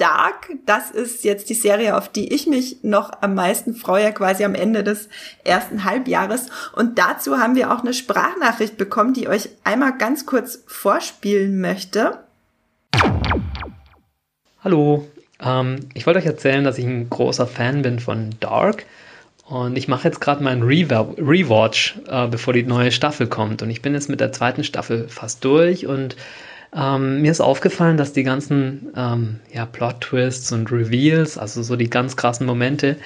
Dark. 0.02 0.50
Das 0.66 0.90
ist 0.90 1.24
jetzt 1.24 1.52
die 1.52 1.54
Serie, 1.54 1.96
auf 1.96 2.10
die 2.10 2.34
ich 2.34 2.48
mich 2.48 2.78
noch 2.82 3.12
am 3.22 3.36
meisten 3.36 3.76
freue, 3.76 4.12
quasi 4.14 4.44
am 4.44 4.56
Ende 4.56 4.84
des 4.84 5.10
ersten 5.44 5.84
Halbjahres. 5.84 6.48
Und 6.76 6.98
dazu 6.98 7.38
haben 7.38 7.56
wir 7.56 7.72
auch 7.72 7.82
eine 7.82 7.94
Sprachnachricht 7.94 8.78
bekommen, 8.78 9.14
die 9.14 9.28
euch 9.28 9.50
einmal 9.64 9.96
ganz 9.96 10.26
kurz 10.26 10.64
vorspielen 10.66 11.62
möchte. 11.62 12.18
Hallo, 14.64 15.08
ähm, 15.40 15.82
ich 15.94 16.08
wollte 16.08 16.20
euch 16.20 16.26
erzählen, 16.26 16.64
dass 16.64 16.80
ich 16.80 16.86
ein 16.86 17.08
großer 17.08 17.46
Fan 17.46 17.84
bin 17.84 18.00
von 18.00 18.32
Dark. 18.40 18.86
Und 19.46 19.78
ich 19.78 19.88
mache 19.88 20.08
jetzt 20.08 20.20
gerade 20.20 20.44
meinen 20.44 20.64
Rewatch, 20.64 22.00
äh, 22.08 22.28
bevor 22.28 22.54
die 22.54 22.64
neue 22.64 22.92
Staffel 22.92 23.28
kommt. 23.28 23.62
Und 23.62 23.70
ich 23.70 23.84
bin 23.84 23.94
jetzt 23.94 24.10
mit 24.10 24.20
der 24.20 24.32
zweiten 24.32 24.64
Staffel 24.64 25.10
fast 25.10 25.46
durch. 25.46 25.86
Und 25.86 26.16
ähm, 26.74 27.22
mir 27.22 27.32
ist 27.32 27.42
aufgefallen, 27.42 27.98
dass 27.98 28.14
die 28.14 28.24
ganzen 28.24 28.92
ähm, 28.96 29.40
ja, 29.54 29.66
Plot-Twists 29.66 30.52
und 30.52 30.72
Reveals, 30.72 31.38
also 31.38 31.64
so 31.64 31.76
die 31.76 31.90
ganz 31.90 32.16
krassen 32.16 32.46
Momente, 32.46 32.98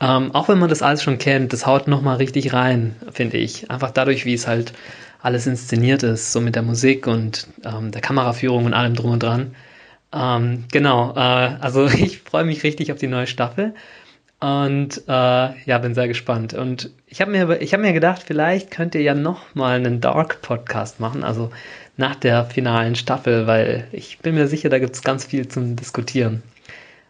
ähm, 0.00 0.34
auch 0.34 0.48
wenn 0.48 0.58
man 0.58 0.68
das 0.68 0.82
alles 0.82 1.02
schon 1.02 1.18
kennt, 1.18 1.52
das 1.52 1.66
haut 1.66 1.86
nochmal 1.86 2.16
richtig 2.16 2.52
rein, 2.52 2.96
finde 3.12 3.36
ich. 3.36 3.70
Einfach 3.70 3.90
dadurch, 3.90 4.24
wie 4.24 4.34
es 4.34 4.46
halt 4.46 4.72
alles 5.22 5.46
inszeniert 5.46 6.02
ist, 6.02 6.32
so 6.32 6.40
mit 6.40 6.54
der 6.56 6.62
Musik 6.62 7.06
und 7.06 7.46
ähm, 7.64 7.92
der 7.92 8.00
Kameraführung 8.00 8.64
und 8.66 8.74
allem 8.74 8.94
drum 8.94 9.12
und 9.12 9.22
dran. 9.22 9.54
Ähm, 10.12 10.64
genau, 10.72 11.14
äh, 11.14 11.18
also 11.18 11.86
ich 11.86 12.20
freue 12.20 12.44
mich 12.44 12.62
richtig 12.64 12.92
auf 12.92 12.98
die 12.98 13.06
neue 13.06 13.26
Staffel 13.26 13.74
und 14.40 15.02
äh, 15.08 15.64
ja, 15.64 15.78
bin 15.78 15.94
sehr 15.94 16.08
gespannt. 16.08 16.52
Und 16.52 16.90
ich 17.06 17.20
habe 17.20 17.30
mir, 17.30 17.62
ich 17.62 17.72
habe 17.72 17.82
mir 17.82 17.92
gedacht, 17.92 18.22
vielleicht 18.26 18.70
könnt 18.70 18.94
ihr 18.94 19.00
ja 19.00 19.14
noch 19.14 19.54
mal 19.54 19.76
einen 19.76 20.00
Dark 20.00 20.42
Podcast 20.42 21.00
machen, 21.00 21.24
also 21.24 21.50
nach 21.96 22.16
der 22.16 22.44
finalen 22.44 22.96
Staffel, 22.96 23.46
weil 23.46 23.88
ich 23.92 24.18
bin 24.18 24.34
mir 24.34 24.48
sicher, 24.48 24.68
da 24.68 24.78
gibt 24.78 24.94
es 24.96 25.02
ganz 25.02 25.24
viel 25.24 25.48
zum 25.48 25.76
Diskutieren. 25.76 26.42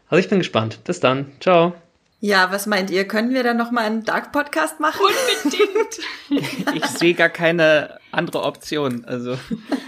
Also 0.09 0.21
ich 0.21 0.29
bin 0.29 0.39
gespannt. 0.39 0.85
Bis 0.85 1.01
dann, 1.01 1.33
ciao. 1.41 1.75
Ja, 2.21 2.51
was 2.51 2.67
meint 2.67 2.91
ihr? 2.91 3.07
Können 3.07 3.35
wir 3.35 3.43
da 3.43 3.53
noch 3.53 3.71
mal 3.71 3.85
einen 3.85 4.05
Dark 4.05 4.33
Podcast 4.33 4.81
machen? 4.81 5.01
Unbedingt. 5.45 6.75
ich 6.75 6.87
sehe 6.87 7.15
gar 7.15 7.29
keine 7.29 7.99
andere 8.13 8.43
Option. 8.43 9.05
Also 9.05 9.39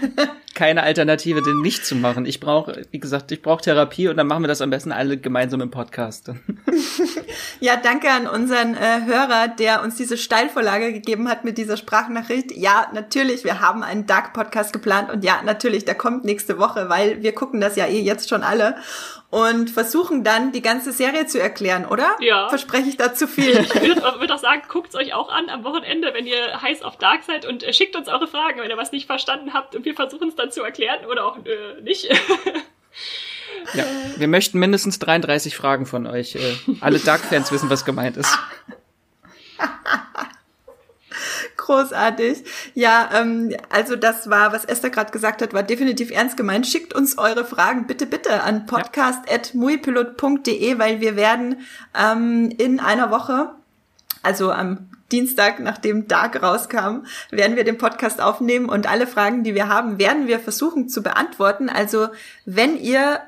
keine 0.57 0.81
Alternative, 0.81 1.43
den 1.43 1.61
nicht 1.61 1.85
zu 1.85 1.95
machen. 1.95 2.25
Ich 2.25 2.39
brauche, 2.39 2.81
wie 2.89 2.99
gesagt, 2.99 3.31
ich 3.31 3.43
brauche 3.43 3.61
Therapie 3.61 4.07
und 4.07 4.17
dann 4.17 4.25
machen 4.25 4.41
wir 4.41 4.47
das 4.47 4.59
am 4.59 4.71
besten 4.71 4.91
alle 4.91 5.17
gemeinsam 5.17 5.61
im 5.61 5.69
Podcast. 5.69 6.31
ja, 7.59 7.75
danke 7.77 8.09
an 8.09 8.25
unseren 8.25 8.73
äh, 8.73 9.05
Hörer, 9.05 9.49
der 9.49 9.83
uns 9.83 9.97
diese 9.97 10.17
Steilvorlage 10.17 10.91
gegeben 10.91 11.29
hat 11.29 11.45
mit 11.45 11.59
dieser 11.59 11.77
Sprachnachricht. 11.77 12.51
Ja, 12.57 12.87
natürlich, 12.91 13.43
wir 13.43 13.61
haben 13.61 13.83
einen 13.83 14.07
Dark 14.07 14.33
Podcast 14.33 14.73
geplant 14.73 15.11
und 15.11 15.23
ja, 15.23 15.43
natürlich, 15.45 15.85
der 15.85 15.93
kommt 15.93 16.25
nächste 16.25 16.57
Woche, 16.57 16.89
weil 16.89 17.21
wir 17.21 17.35
gucken 17.35 17.61
das 17.61 17.75
ja 17.75 17.85
eh 17.85 18.01
jetzt 18.01 18.27
schon 18.27 18.41
alle 18.41 18.77
und 19.29 19.69
versuchen 19.69 20.23
dann 20.23 20.53
die 20.53 20.61
ganze 20.61 20.93
Serie 20.93 21.25
zu 21.25 21.39
erklären, 21.39 21.85
oder? 21.85 22.15
Ja. 22.21 22.47
Verspreche 22.49 22.87
ich 22.87 22.97
da 22.97 23.13
zu 23.13 23.27
viel? 23.27 23.59
Ich 23.59 23.81
würde 23.81 24.01
würd 24.19 24.31
auch 24.31 24.39
sagen, 24.39 24.61
guckt 24.69 24.89
es 24.89 24.95
euch 24.95 25.13
auch 25.13 25.29
an 25.29 25.49
am 25.49 25.63
Wochenende, 25.63 26.13
wenn 26.13 26.25
ihr 26.25 26.61
heiß 26.61 26.81
auf 26.81 26.97
Dark 26.97 27.23
seid 27.23 27.45
und 27.45 27.63
äh, 27.63 27.73
schickt 27.73 27.95
uns 27.95 28.07
eure 28.07 28.27
Fragen, 28.27 28.61
wenn 28.61 28.69
ihr 28.69 28.77
was 28.77 28.91
nicht 28.91 29.05
verstanden 29.05 29.53
habt 29.53 29.75
und 29.75 29.83
wir 29.83 29.95
versuchen 29.95 30.29
es 30.29 30.35
dann 30.35 30.51
zu 30.51 30.63
erklären 30.63 31.05
oder 31.05 31.25
auch 31.25 31.37
äh, 31.45 31.81
nicht. 31.81 32.05
ja, 33.73 33.83
wir 34.15 34.27
möchten 34.29 34.59
mindestens 34.59 34.97
33 34.99 35.57
Fragen 35.57 35.85
von 35.85 36.07
euch. 36.07 36.35
Äh, 36.35 36.55
alle 36.79 36.99
Dark-Fans 36.99 37.51
wissen, 37.51 37.69
was 37.69 37.83
gemeint 37.83 38.15
ist. 38.15 38.37
Großartig. 41.67 42.43
Ja, 42.75 43.09
ähm, 43.13 43.53
also 43.69 43.97
das 43.97 44.29
war, 44.29 44.53
was 44.53 44.63
Esther 44.63 44.89
gerade 44.89 45.11
gesagt 45.11 45.41
hat, 45.41 45.53
war 45.53 45.63
definitiv 45.63 46.11
ernst 46.11 46.37
gemeint. 46.37 46.65
Schickt 46.65 46.95
uns 46.95 47.17
eure 47.17 47.43
Fragen 47.43 47.87
bitte, 47.87 48.05
bitte 48.05 48.41
an 48.41 48.65
podcast.muipilot.de, 48.65 50.79
weil 50.79 51.01
wir 51.01 51.17
werden 51.17 51.59
ähm, 51.93 52.49
in 52.57 52.79
einer 52.79 53.11
Woche, 53.11 53.49
also 54.23 54.49
am 54.49 54.91
Dienstag, 55.11 55.59
nachdem 55.59 56.07
Dark 56.07 56.41
rauskam, 56.41 56.99
werden 57.31 57.57
wir 57.57 57.65
den 57.65 57.77
Podcast 57.77 58.21
aufnehmen 58.21 58.69
und 58.69 58.89
alle 58.89 59.05
Fragen, 59.05 59.43
die 59.43 59.53
wir 59.53 59.67
haben, 59.67 59.99
werden 59.99 60.27
wir 60.27 60.39
versuchen 60.39 60.87
zu 60.87 61.03
beantworten. 61.03 61.67
Also 61.67 62.07
wenn 62.45 62.77
ihr 62.77 63.19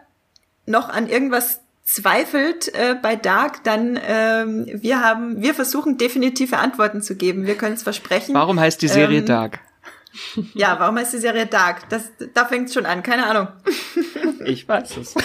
noch 0.65 0.87
an 0.87 1.09
irgendwas 1.09 1.59
zweifelt 1.91 2.73
äh, 2.75 2.95
bei 3.01 3.15
Dark, 3.15 3.63
dann 3.63 3.99
ähm, 4.05 4.65
wir 4.73 5.01
haben, 5.01 5.41
wir 5.41 5.55
versuchen 5.55 5.97
definitive 5.97 6.57
Antworten 6.57 7.01
zu 7.01 7.15
geben. 7.15 7.47
Wir 7.47 7.55
können 7.55 7.73
es 7.75 7.83
versprechen. 7.83 8.35
Warum 8.35 8.59
heißt 8.59 8.81
die 8.81 8.87
Serie 8.87 9.19
ähm, 9.19 9.25
Dark? 9.25 9.59
Ja, 10.53 10.79
warum 10.79 10.97
heißt 10.97 11.13
die 11.13 11.19
Serie 11.19 11.45
Dark? 11.45 11.89
Das, 11.89 12.11
da 12.33 12.45
fängt 12.45 12.71
schon 12.71 12.85
an, 12.85 13.03
keine 13.03 13.25
Ahnung. 13.25 13.47
Ich 14.45 14.67
weiß 14.67 14.97
es. 14.97 15.15
uh, 15.15 15.19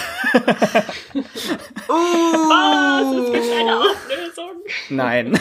Was? 1.87 3.15
Es 3.15 3.31
gibt 3.31 3.59
eine 3.59 3.77
Auflösung. 3.77 4.51
Nein. 4.89 5.39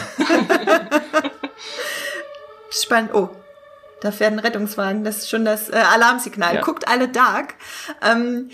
Spannend. 2.70 3.14
Oh, 3.14 3.30
da 4.00 4.12
fährt 4.12 4.32
ein 4.32 4.38
Rettungswagen. 4.38 5.04
Das 5.04 5.18
ist 5.18 5.30
schon 5.30 5.44
das 5.44 5.70
äh, 5.70 5.76
Alarmsignal. 5.76 6.56
Ja. 6.56 6.60
Guckt 6.60 6.88
alle 6.88 7.08
Dark. 7.08 7.54
Ähm, 8.02 8.50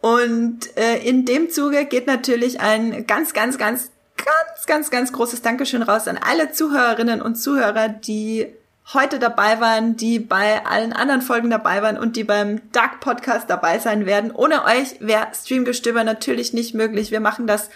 und 0.00 0.76
äh, 0.76 0.98
in 0.98 1.24
dem 1.24 1.50
Zuge 1.50 1.84
geht 1.84 2.06
natürlich 2.06 2.60
ein 2.60 3.06
ganz, 3.06 3.32
ganz, 3.32 3.58
ganz, 3.58 3.90
ganz, 4.16 4.66
ganz, 4.66 4.90
ganz 4.90 5.12
großes 5.12 5.42
Dankeschön 5.42 5.82
raus 5.82 6.06
an 6.06 6.18
alle 6.18 6.52
Zuhörerinnen 6.52 7.20
und 7.20 7.36
Zuhörer, 7.36 7.88
die 7.88 8.46
heute 8.94 9.18
dabei 9.18 9.60
waren, 9.60 9.96
die 9.96 10.18
bei 10.18 10.64
allen 10.64 10.92
anderen 10.92 11.20
Folgen 11.20 11.50
dabei 11.50 11.82
waren 11.82 11.98
und 11.98 12.16
die 12.16 12.24
beim 12.24 12.60
Dark 12.72 13.00
Podcast 13.00 13.50
dabei 13.50 13.78
sein 13.78 14.06
werden. 14.06 14.30
Ohne 14.30 14.64
euch 14.64 15.00
wäre 15.00 15.26
Streamgestöber 15.34 16.04
natürlich 16.04 16.52
nicht 16.52 16.74
möglich. 16.74 17.10
Wir 17.10 17.20
machen 17.20 17.46
das 17.46 17.68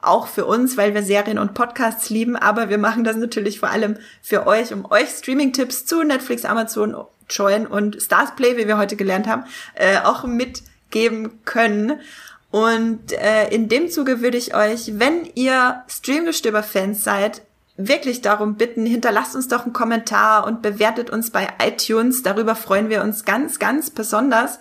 auch 0.00 0.26
für 0.26 0.46
uns, 0.46 0.76
weil 0.76 0.94
wir 0.94 1.02
Serien 1.02 1.38
und 1.38 1.54
Podcasts 1.54 2.10
lieben, 2.10 2.36
aber 2.36 2.68
wir 2.68 2.78
machen 2.78 3.02
das 3.02 3.16
natürlich 3.16 3.58
vor 3.58 3.70
allem 3.70 3.96
für 4.22 4.46
euch, 4.46 4.72
um 4.72 4.84
euch 4.90 5.08
Streaming-Tipps 5.08 5.86
zu 5.86 6.02
Netflix, 6.02 6.44
Amazon, 6.44 6.96
Join 7.30 7.66
und 7.66 8.00
Stars 8.00 8.34
Play, 8.36 8.56
wie 8.56 8.68
wir 8.68 8.78
heute 8.78 8.96
gelernt 8.96 9.26
haben, 9.26 9.44
äh, 9.74 9.98
auch 9.98 10.24
mit 10.24 10.62
geben 10.90 11.40
können. 11.44 12.00
Und 12.50 13.12
äh, 13.12 13.48
in 13.48 13.68
dem 13.68 13.90
Zuge 13.90 14.22
würde 14.22 14.38
ich 14.38 14.54
euch, 14.54 14.98
wenn 14.98 15.28
ihr 15.34 15.82
Streamgestöber-Fans 15.88 17.04
seid, 17.04 17.42
wirklich 17.76 18.22
darum 18.22 18.56
bitten, 18.56 18.86
hinterlasst 18.86 19.36
uns 19.36 19.48
doch 19.48 19.64
einen 19.64 19.72
Kommentar 19.72 20.46
und 20.46 20.62
bewertet 20.62 21.10
uns 21.10 21.30
bei 21.30 21.48
iTunes. 21.62 22.22
Darüber 22.22 22.54
freuen 22.54 22.88
wir 22.88 23.02
uns 23.02 23.24
ganz, 23.24 23.58
ganz 23.58 23.90
besonders. 23.90 24.58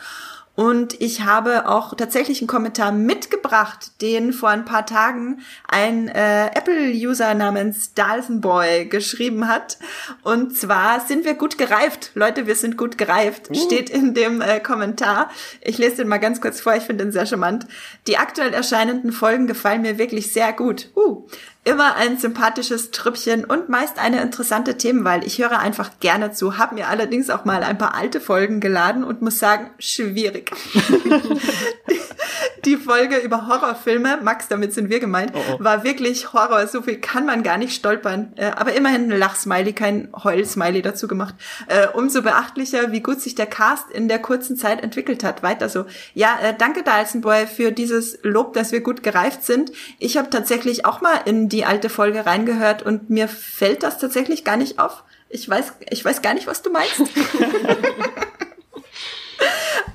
Und 0.57 0.99
ich 0.99 1.21
habe 1.21 1.69
auch 1.69 1.93
tatsächlich 1.93 2.41
einen 2.41 2.47
Kommentar 2.47 2.91
mitgebracht, 2.91 3.91
den 4.01 4.33
vor 4.33 4.49
ein 4.49 4.65
paar 4.65 4.87
Tagen 4.87 5.41
ein 5.67 6.07
äh, 6.07 6.47
Apple-User 6.47 7.35
namens 7.35 7.93
Dalsenboy 7.93 8.87
geschrieben 8.87 9.47
hat. 9.47 9.77
Und 10.23 10.57
zwar 10.57 11.01
sind 11.01 11.25
wir 11.25 11.35
gut 11.35 11.59
gereift. 11.59 12.09
Leute, 12.15 12.47
wir 12.47 12.55
sind 12.55 12.75
gut 12.75 12.97
gereift. 12.97 13.51
Uh. 13.51 13.53
Steht 13.53 13.91
in 13.91 14.15
dem 14.15 14.41
äh, 14.41 14.59
Kommentar. 14.59 15.29
Ich 15.61 15.77
lese 15.77 15.97
den 15.97 16.07
mal 16.07 16.17
ganz 16.17 16.41
kurz 16.41 16.59
vor. 16.59 16.75
Ich 16.75 16.85
finde 16.85 17.03
den 17.05 17.11
sehr 17.11 17.27
charmant. 17.27 17.67
Die 18.07 18.17
aktuell 18.17 18.55
erscheinenden 18.55 19.11
Folgen 19.11 19.45
gefallen 19.45 19.83
mir 19.83 19.99
wirklich 19.99 20.33
sehr 20.33 20.53
gut. 20.53 20.89
Uh, 20.95 21.27
immer 21.63 21.95
ein 21.95 22.17
sympathisches 22.17 22.91
Trüppchen 22.91 23.43
und 23.43 23.69
meist 23.69 23.99
eine 23.99 24.21
interessante 24.21 24.77
Themenwahl. 24.77 25.25
Ich 25.25 25.39
höre 25.39 25.59
einfach 25.59 25.91
gerne 25.99 26.31
zu, 26.31 26.57
habe 26.57 26.75
mir 26.75 26.87
allerdings 26.87 27.29
auch 27.29 27.45
mal 27.45 27.63
ein 27.63 27.77
paar 27.77 27.93
alte 27.93 28.21
Folgen 28.21 28.59
geladen 28.59 29.03
und 29.03 29.21
muss 29.21 29.39
sagen, 29.39 29.71
schwierig. 29.79 30.51
die 32.67 32.77
Folge 32.77 33.17
über 33.17 33.47
Horrorfilme, 33.47 34.19
Max, 34.21 34.47
damit 34.47 34.73
sind 34.73 34.89
wir 34.89 34.99
gemeint, 34.99 35.33
oh 35.33 35.39
oh. 35.53 35.63
war 35.63 35.83
wirklich 35.83 36.31
Horror. 36.31 36.67
So 36.67 36.81
viel 36.81 36.97
kann 36.97 37.25
man 37.25 37.43
gar 37.43 37.57
nicht 37.57 37.73
stolpern. 37.75 38.31
Äh, 38.37 38.51
aber 38.55 38.73
immerhin 38.73 39.11
ein 39.11 39.19
Lachsmiley, 39.19 39.73
kein 39.73 40.09
Heul-Smiley 40.23 40.81
dazu 40.81 41.09
gemacht. 41.09 41.35
Äh, 41.67 41.87
umso 41.87 42.21
beachtlicher, 42.21 42.91
wie 42.91 43.01
gut 43.01 43.19
sich 43.19 43.35
der 43.35 43.47
Cast 43.47 43.91
in 43.91 44.07
der 44.07 44.19
kurzen 44.19 44.55
Zeit 44.55 44.81
entwickelt 44.81 45.23
hat. 45.23 45.43
Weiter 45.43 45.67
so. 45.67 45.85
Ja, 46.13 46.37
äh, 46.41 46.53
danke 46.57 46.83
Dyson 46.83 47.19
Boy 47.19 47.45
für 47.45 47.73
dieses 47.73 48.19
Lob, 48.23 48.53
dass 48.53 48.71
wir 48.71 48.79
gut 48.79 49.03
gereift 49.03 49.43
sind. 49.43 49.73
Ich 49.99 50.17
habe 50.17 50.29
tatsächlich 50.29 50.85
auch 50.85 51.01
mal 51.01 51.19
in 51.25 51.49
die 51.49 51.57
die 51.57 51.65
alte 51.65 51.89
Folge 51.89 52.27
reingehört 52.27 52.83
und 52.83 53.09
mir 53.09 53.27
fällt 53.27 53.81
das 53.81 53.97
tatsächlich 53.97 54.43
gar 54.43 54.57
nicht 54.57 54.77
auf. 54.77 55.03
Ich 55.27 55.49
weiß, 55.49 55.73
ich 55.89 56.05
weiß 56.05 56.21
gar 56.21 56.35
nicht, 56.35 56.45
was 56.45 56.61
du 56.61 56.69
meinst. 56.69 57.01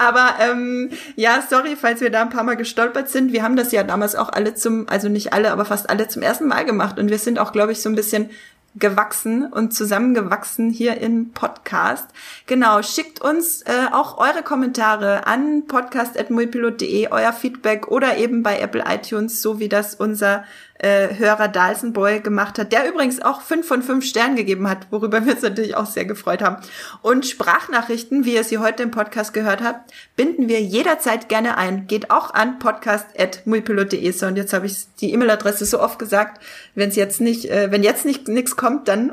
Aber 0.02 0.34
ähm, 0.40 0.90
ja, 1.14 1.42
sorry, 1.48 1.76
falls 1.76 2.00
wir 2.00 2.10
da 2.10 2.22
ein 2.22 2.30
paar 2.30 2.42
Mal 2.42 2.56
gestolpert 2.56 3.08
sind. 3.08 3.32
Wir 3.32 3.42
haben 3.42 3.56
das 3.56 3.70
ja 3.70 3.84
damals 3.84 4.16
auch 4.16 4.30
alle 4.30 4.54
zum, 4.54 4.88
also 4.88 5.08
nicht 5.08 5.32
alle, 5.32 5.52
aber 5.52 5.64
fast 5.64 5.88
alle 5.88 6.08
zum 6.08 6.22
ersten 6.22 6.48
Mal 6.48 6.64
gemacht. 6.64 6.98
Und 6.98 7.08
wir 7.08 7.18
sind 7.18 7.38
auch, 7.38 7.52
glaube 7.52 7.72
ich, 7.72 7.80
so 7.82 7.88
ein 7.88 7.94
bisschen 7.94 8.30
gewachsen 8.74 9.44
und 9.44 9.74
zusammengewachsen 9.74 10.70
hier 10.70 10.98
im 10.98 11.32
Podcast. 11.32 12.08
Genau, 12.46 12.82
schickt 12.82 13.20
uns 13.20 13.62
äh, 13.62 13.92
auch 13.92 14.16
eure 14.18 14.42
Kommentare 14.42 15.26
an 15.26 15.66
podcast.muipilot.de, 15.66 17.08
euer 17.10 17.32
Feedback 17.32 17.88
oder 17.88 18.16
eben 18.16 18.42
bei 18.42 18.58
Apple 18.58 18.84
iTunes, 18.88 19.42
so 19.42 19.58
wie 19.58 19.68
das 19.68 19.94
unser 19.94 20.44
äh, 20.82 21.14
Hörer 21.16 21.46
Dalsenboy 21.46 22.20
gemacht 22.20 22.58
hat, 22.58 22.72
der 22.72 22.88
übrigens 22.88 23.22
auch 23.22 23.40
fünf 23.40 23.66
von 23.68 23.82
fünf 23.82 24.04
Sternen 24.04 24.34
gegeben 24.34 24.68
hat, 24.68 24.88
worüber 24.90 25.24
wir 25.24 25.34
uns 25.34 25.42
natürlich 25.42 25.76
auch 25.76 25.86
sehr 25.86 26.04
gefreut 26.04 26.42
haben. 26.42 26.56
Und 27.02 27.24
Sprachnachrichten, 27.24 28.24
wie 28.24 28.34
ihr 28.34 28.42
sie 28.42 28.58
heute 28.58 28.82
im 28.82 28.90
Podcast 28.90 29.32
gehört 29.32 29.62
habt, 29.62 29.92
binden 30.16 30.48
wir 30.48 30.60
jederzeit 30.60 31.28
gerne 31.28 31.56
ein. 31.56 31.86
Geht 31.86 32.10
auch 32.10 32.34
an 32.34 32.58
podcast.muipilot.de. 32.58 34.10
So, 34.10 34.26
und 34.26 34.36
jetzt 34.36 34.52
habe 34.52 34.66
ich 34.66 34.86
die 35.00 35.12
E-Mail-Adresse 35.12 35.64
so 35.66 35.80
oft 35.80 36.00
gesagt, 36.00 36.42
wenn 36.74 36.88
es 36.88 36.96
jetzt 36.96 37.20
nicht, 37.20 37.48
äh, 37.48 37.70
wenn 37.70 37.84
jetzt 37.84 38.04
nicht 38.04 38.26
nichts 38.26 38.56
kommt, 38.56 38.88
dann 38.88 39.12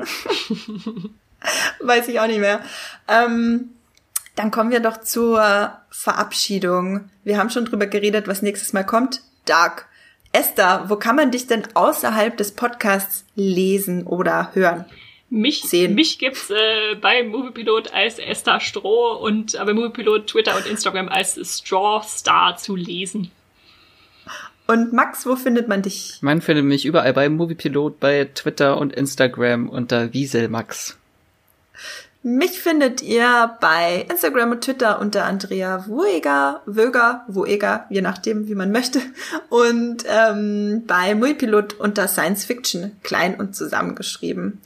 weiß 1.80 2.08
ich 2.08 2.18
auch 2.18 2.26
nicht 2.26 2.40
mehr. 2.40 2.62
Ähm, 3.06 3.70
dann 4.34 4.50
kommen 4.50 4.72
wir 4.72 4.80
doch 4.80 4.96
zur 4.96 5.78
Verabschiedung. 5.90 7.10
Wir 7.22 7.38
haben 7.38 7.50
schon 7.50 7.64
drüber 7.64 7.86
geredet, 7.86 8.26
was 8.26 8.42
nächstes 8.42 8.72
Mal 8.72 8.84
kommt. 8.84 9.22
Dark. 9.44 9.86
Esther, 10.32 10.84
wo 10.88 10.96
kann 10.96 11.16
man 11.16 11.30
dich 11.30 11.46
denn 11.46 11.64
außerhalb 11.74 12.36
des 12.36 12.52
Podcasts 12.52 13.24
lesen 13.34 14.06
oder 14.06 14.54
hören? 14.54 14.84
Mich, 15.28 15.62
sehen. 15.62 15.94
mich 15.94 16.18
gibt's 16.18 16.50
äh, 16.50 16.96
bei 17.00 17.22
Moviepilot 17.22 17.92
als 17.92 18.18
Esther 18.18 18.58
Stroh 18.58 19.12
und 19.12 19.54
äh, 19.54 19.64
bei 19.64 19.72
Moviepilot 19.72 20.26
Twitter 20.26 20.56
und 20.56 20.66
Instagram 20.66 21.08
als 21.08 21.38
Straw 21.58 22.02
Star 22.04 22.56
zu 22.56 22.74
lesen. 22.74 23.30
Und 24.66 24.92
Max, 24.92 25.26
wo 25.26 25.34
findet 25.34 25.66
man 25.66 25.82
dich? 25.82 26.18
Man 26.20 26.40
findet 26.40 26.64
mich 26.64 26.84
überall 26.84 27.12
bei 27.12 27.28
Moviepilot, 27.28 27.98
bei 27.98 28.28
Twitter 28.34 28.78
und 28.78 28.92
Instagram 28.92 29.68
unter 29.68 30.12
Wieselmax. 30.12 30.96
Mich 32.22 32.60
findet 32.60 33.00
ihr 33.00 33.56
bei 33.60 34.06
Instagram 34.10 34.50
und 34.50 34.60
Twitter 34.62 35.00
unter 35.00 35.24
Andrea 35.24 35.86
Wueger, 35.88 36.60
Wöger, 36.66 37.24
Wueger, 37.28 37.86
je 37.88 38.02
nachdem, 38.02 38.46
wie 38.46 38.54
man 38.54 38.72
möchte. 38.72 39.00
Und 39.48 40.04
ähm, 40.06 40.84
bei 40.86 41.14
Muipilot 41.14 41.74
unter 41.74 42.08
Science 42.08 42.44
Fiction, 42.44 42.92
klein 43.02 43.36
und 43.36 43.56
zusammengeschrieben. 43.56 44.60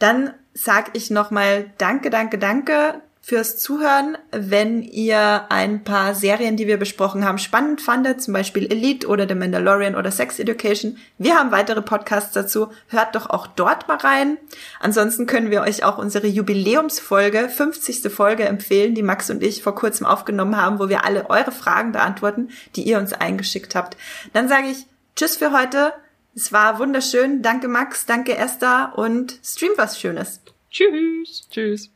Dann 0.00 0.32
sag 0.52 0.96
ich 0.96 1.10
nochmal 1.10 1.66
Danke, 1.78 2.10
danke, 2.10 2.38
danke 2.38 3.00
fürs 3.26 3.58
Zuhören. 3.58 4.16
Wenn 4.30 4.82
ihr 4.82 5.46
ein 5.48 5.82
paar 5.82 6.14
Serien, 6.14 6.56
die 6.56 6.68
wir 6.68 6.76
besprochen 6.76 7.24
haben, 7.24 7.38
spannend 7.38 7.80
fandet, 7.80 8.22
zum 8.22 8.32
Beispiel 8.32 8.70
Elite 8.70 9.08
oder 9.08 9.26
The 9.26 9.34
Mandalorian 9.34 9.96
oder 9.96 10.12
Sex 10.12 10.38
Education, 10.38 10.96
wir 11.18 11.34
haben 11.34 11.50
weitere 11.50 11.82
Podcasts 11.82 12.32
dazu. 12.32 12.68
Hört 12.86 13.16
doch 13.16 13.28
auch 13.28 13.48
dort 13.48 13.88
mal 13.88 13.96
rein. 13.96 14.38
Ansonsten 14.78 15.26
können 15.26 15.50
wir 15.50 15.62
euch 15.62 15.82
auch 15.82 15.98
unsere 15.98 16.28
Jubiläumsfolge, 16.28 17.48
50. 17.48 18.12
Folge 18.12 18.44
empfehlen, 18.44 18.94
die 18.94 19.02
Max 19.02 19.28
und 19.28 19.42
ich 19.42 19.60
vor 19.60 19.74
kurzem 19.74 20.06
aufgenommen 20.06 20.56
haben, 20.56 20.78
wo 20.78 20.88
wir 20.88 21.04
alle 21.04 21.28
eure 21.28 21.50
Fragen 21.50 21.90
beantworten, 21.90 22.50
die 22.76 22.84
ihr 22.84 22.96
uns 22.96 23.12
eingeschickt 23.12 23.74
habt. 23.74 23.96
Dann 24.34 24.48
sage 24.48 24.68
ich 24.68 24.86
Tschüss 25.16 25.36
für 25.36 25.50
heute. 25.50 25.94
Es 26.36 26.52
war 26.52 26.78
wunderschön. 26.78 27.42
Danke 27.42 27.66
Max, 27.66 28.06
danke 28.06 28.36
Esther 28.36 28.92
und 28.94 29.40
stream 29.42 29.72
was 29.74 29.98
Schönes. 29.98 30.42
Tschüss. 30.70 31.48
Tschüss. 31.50 31.95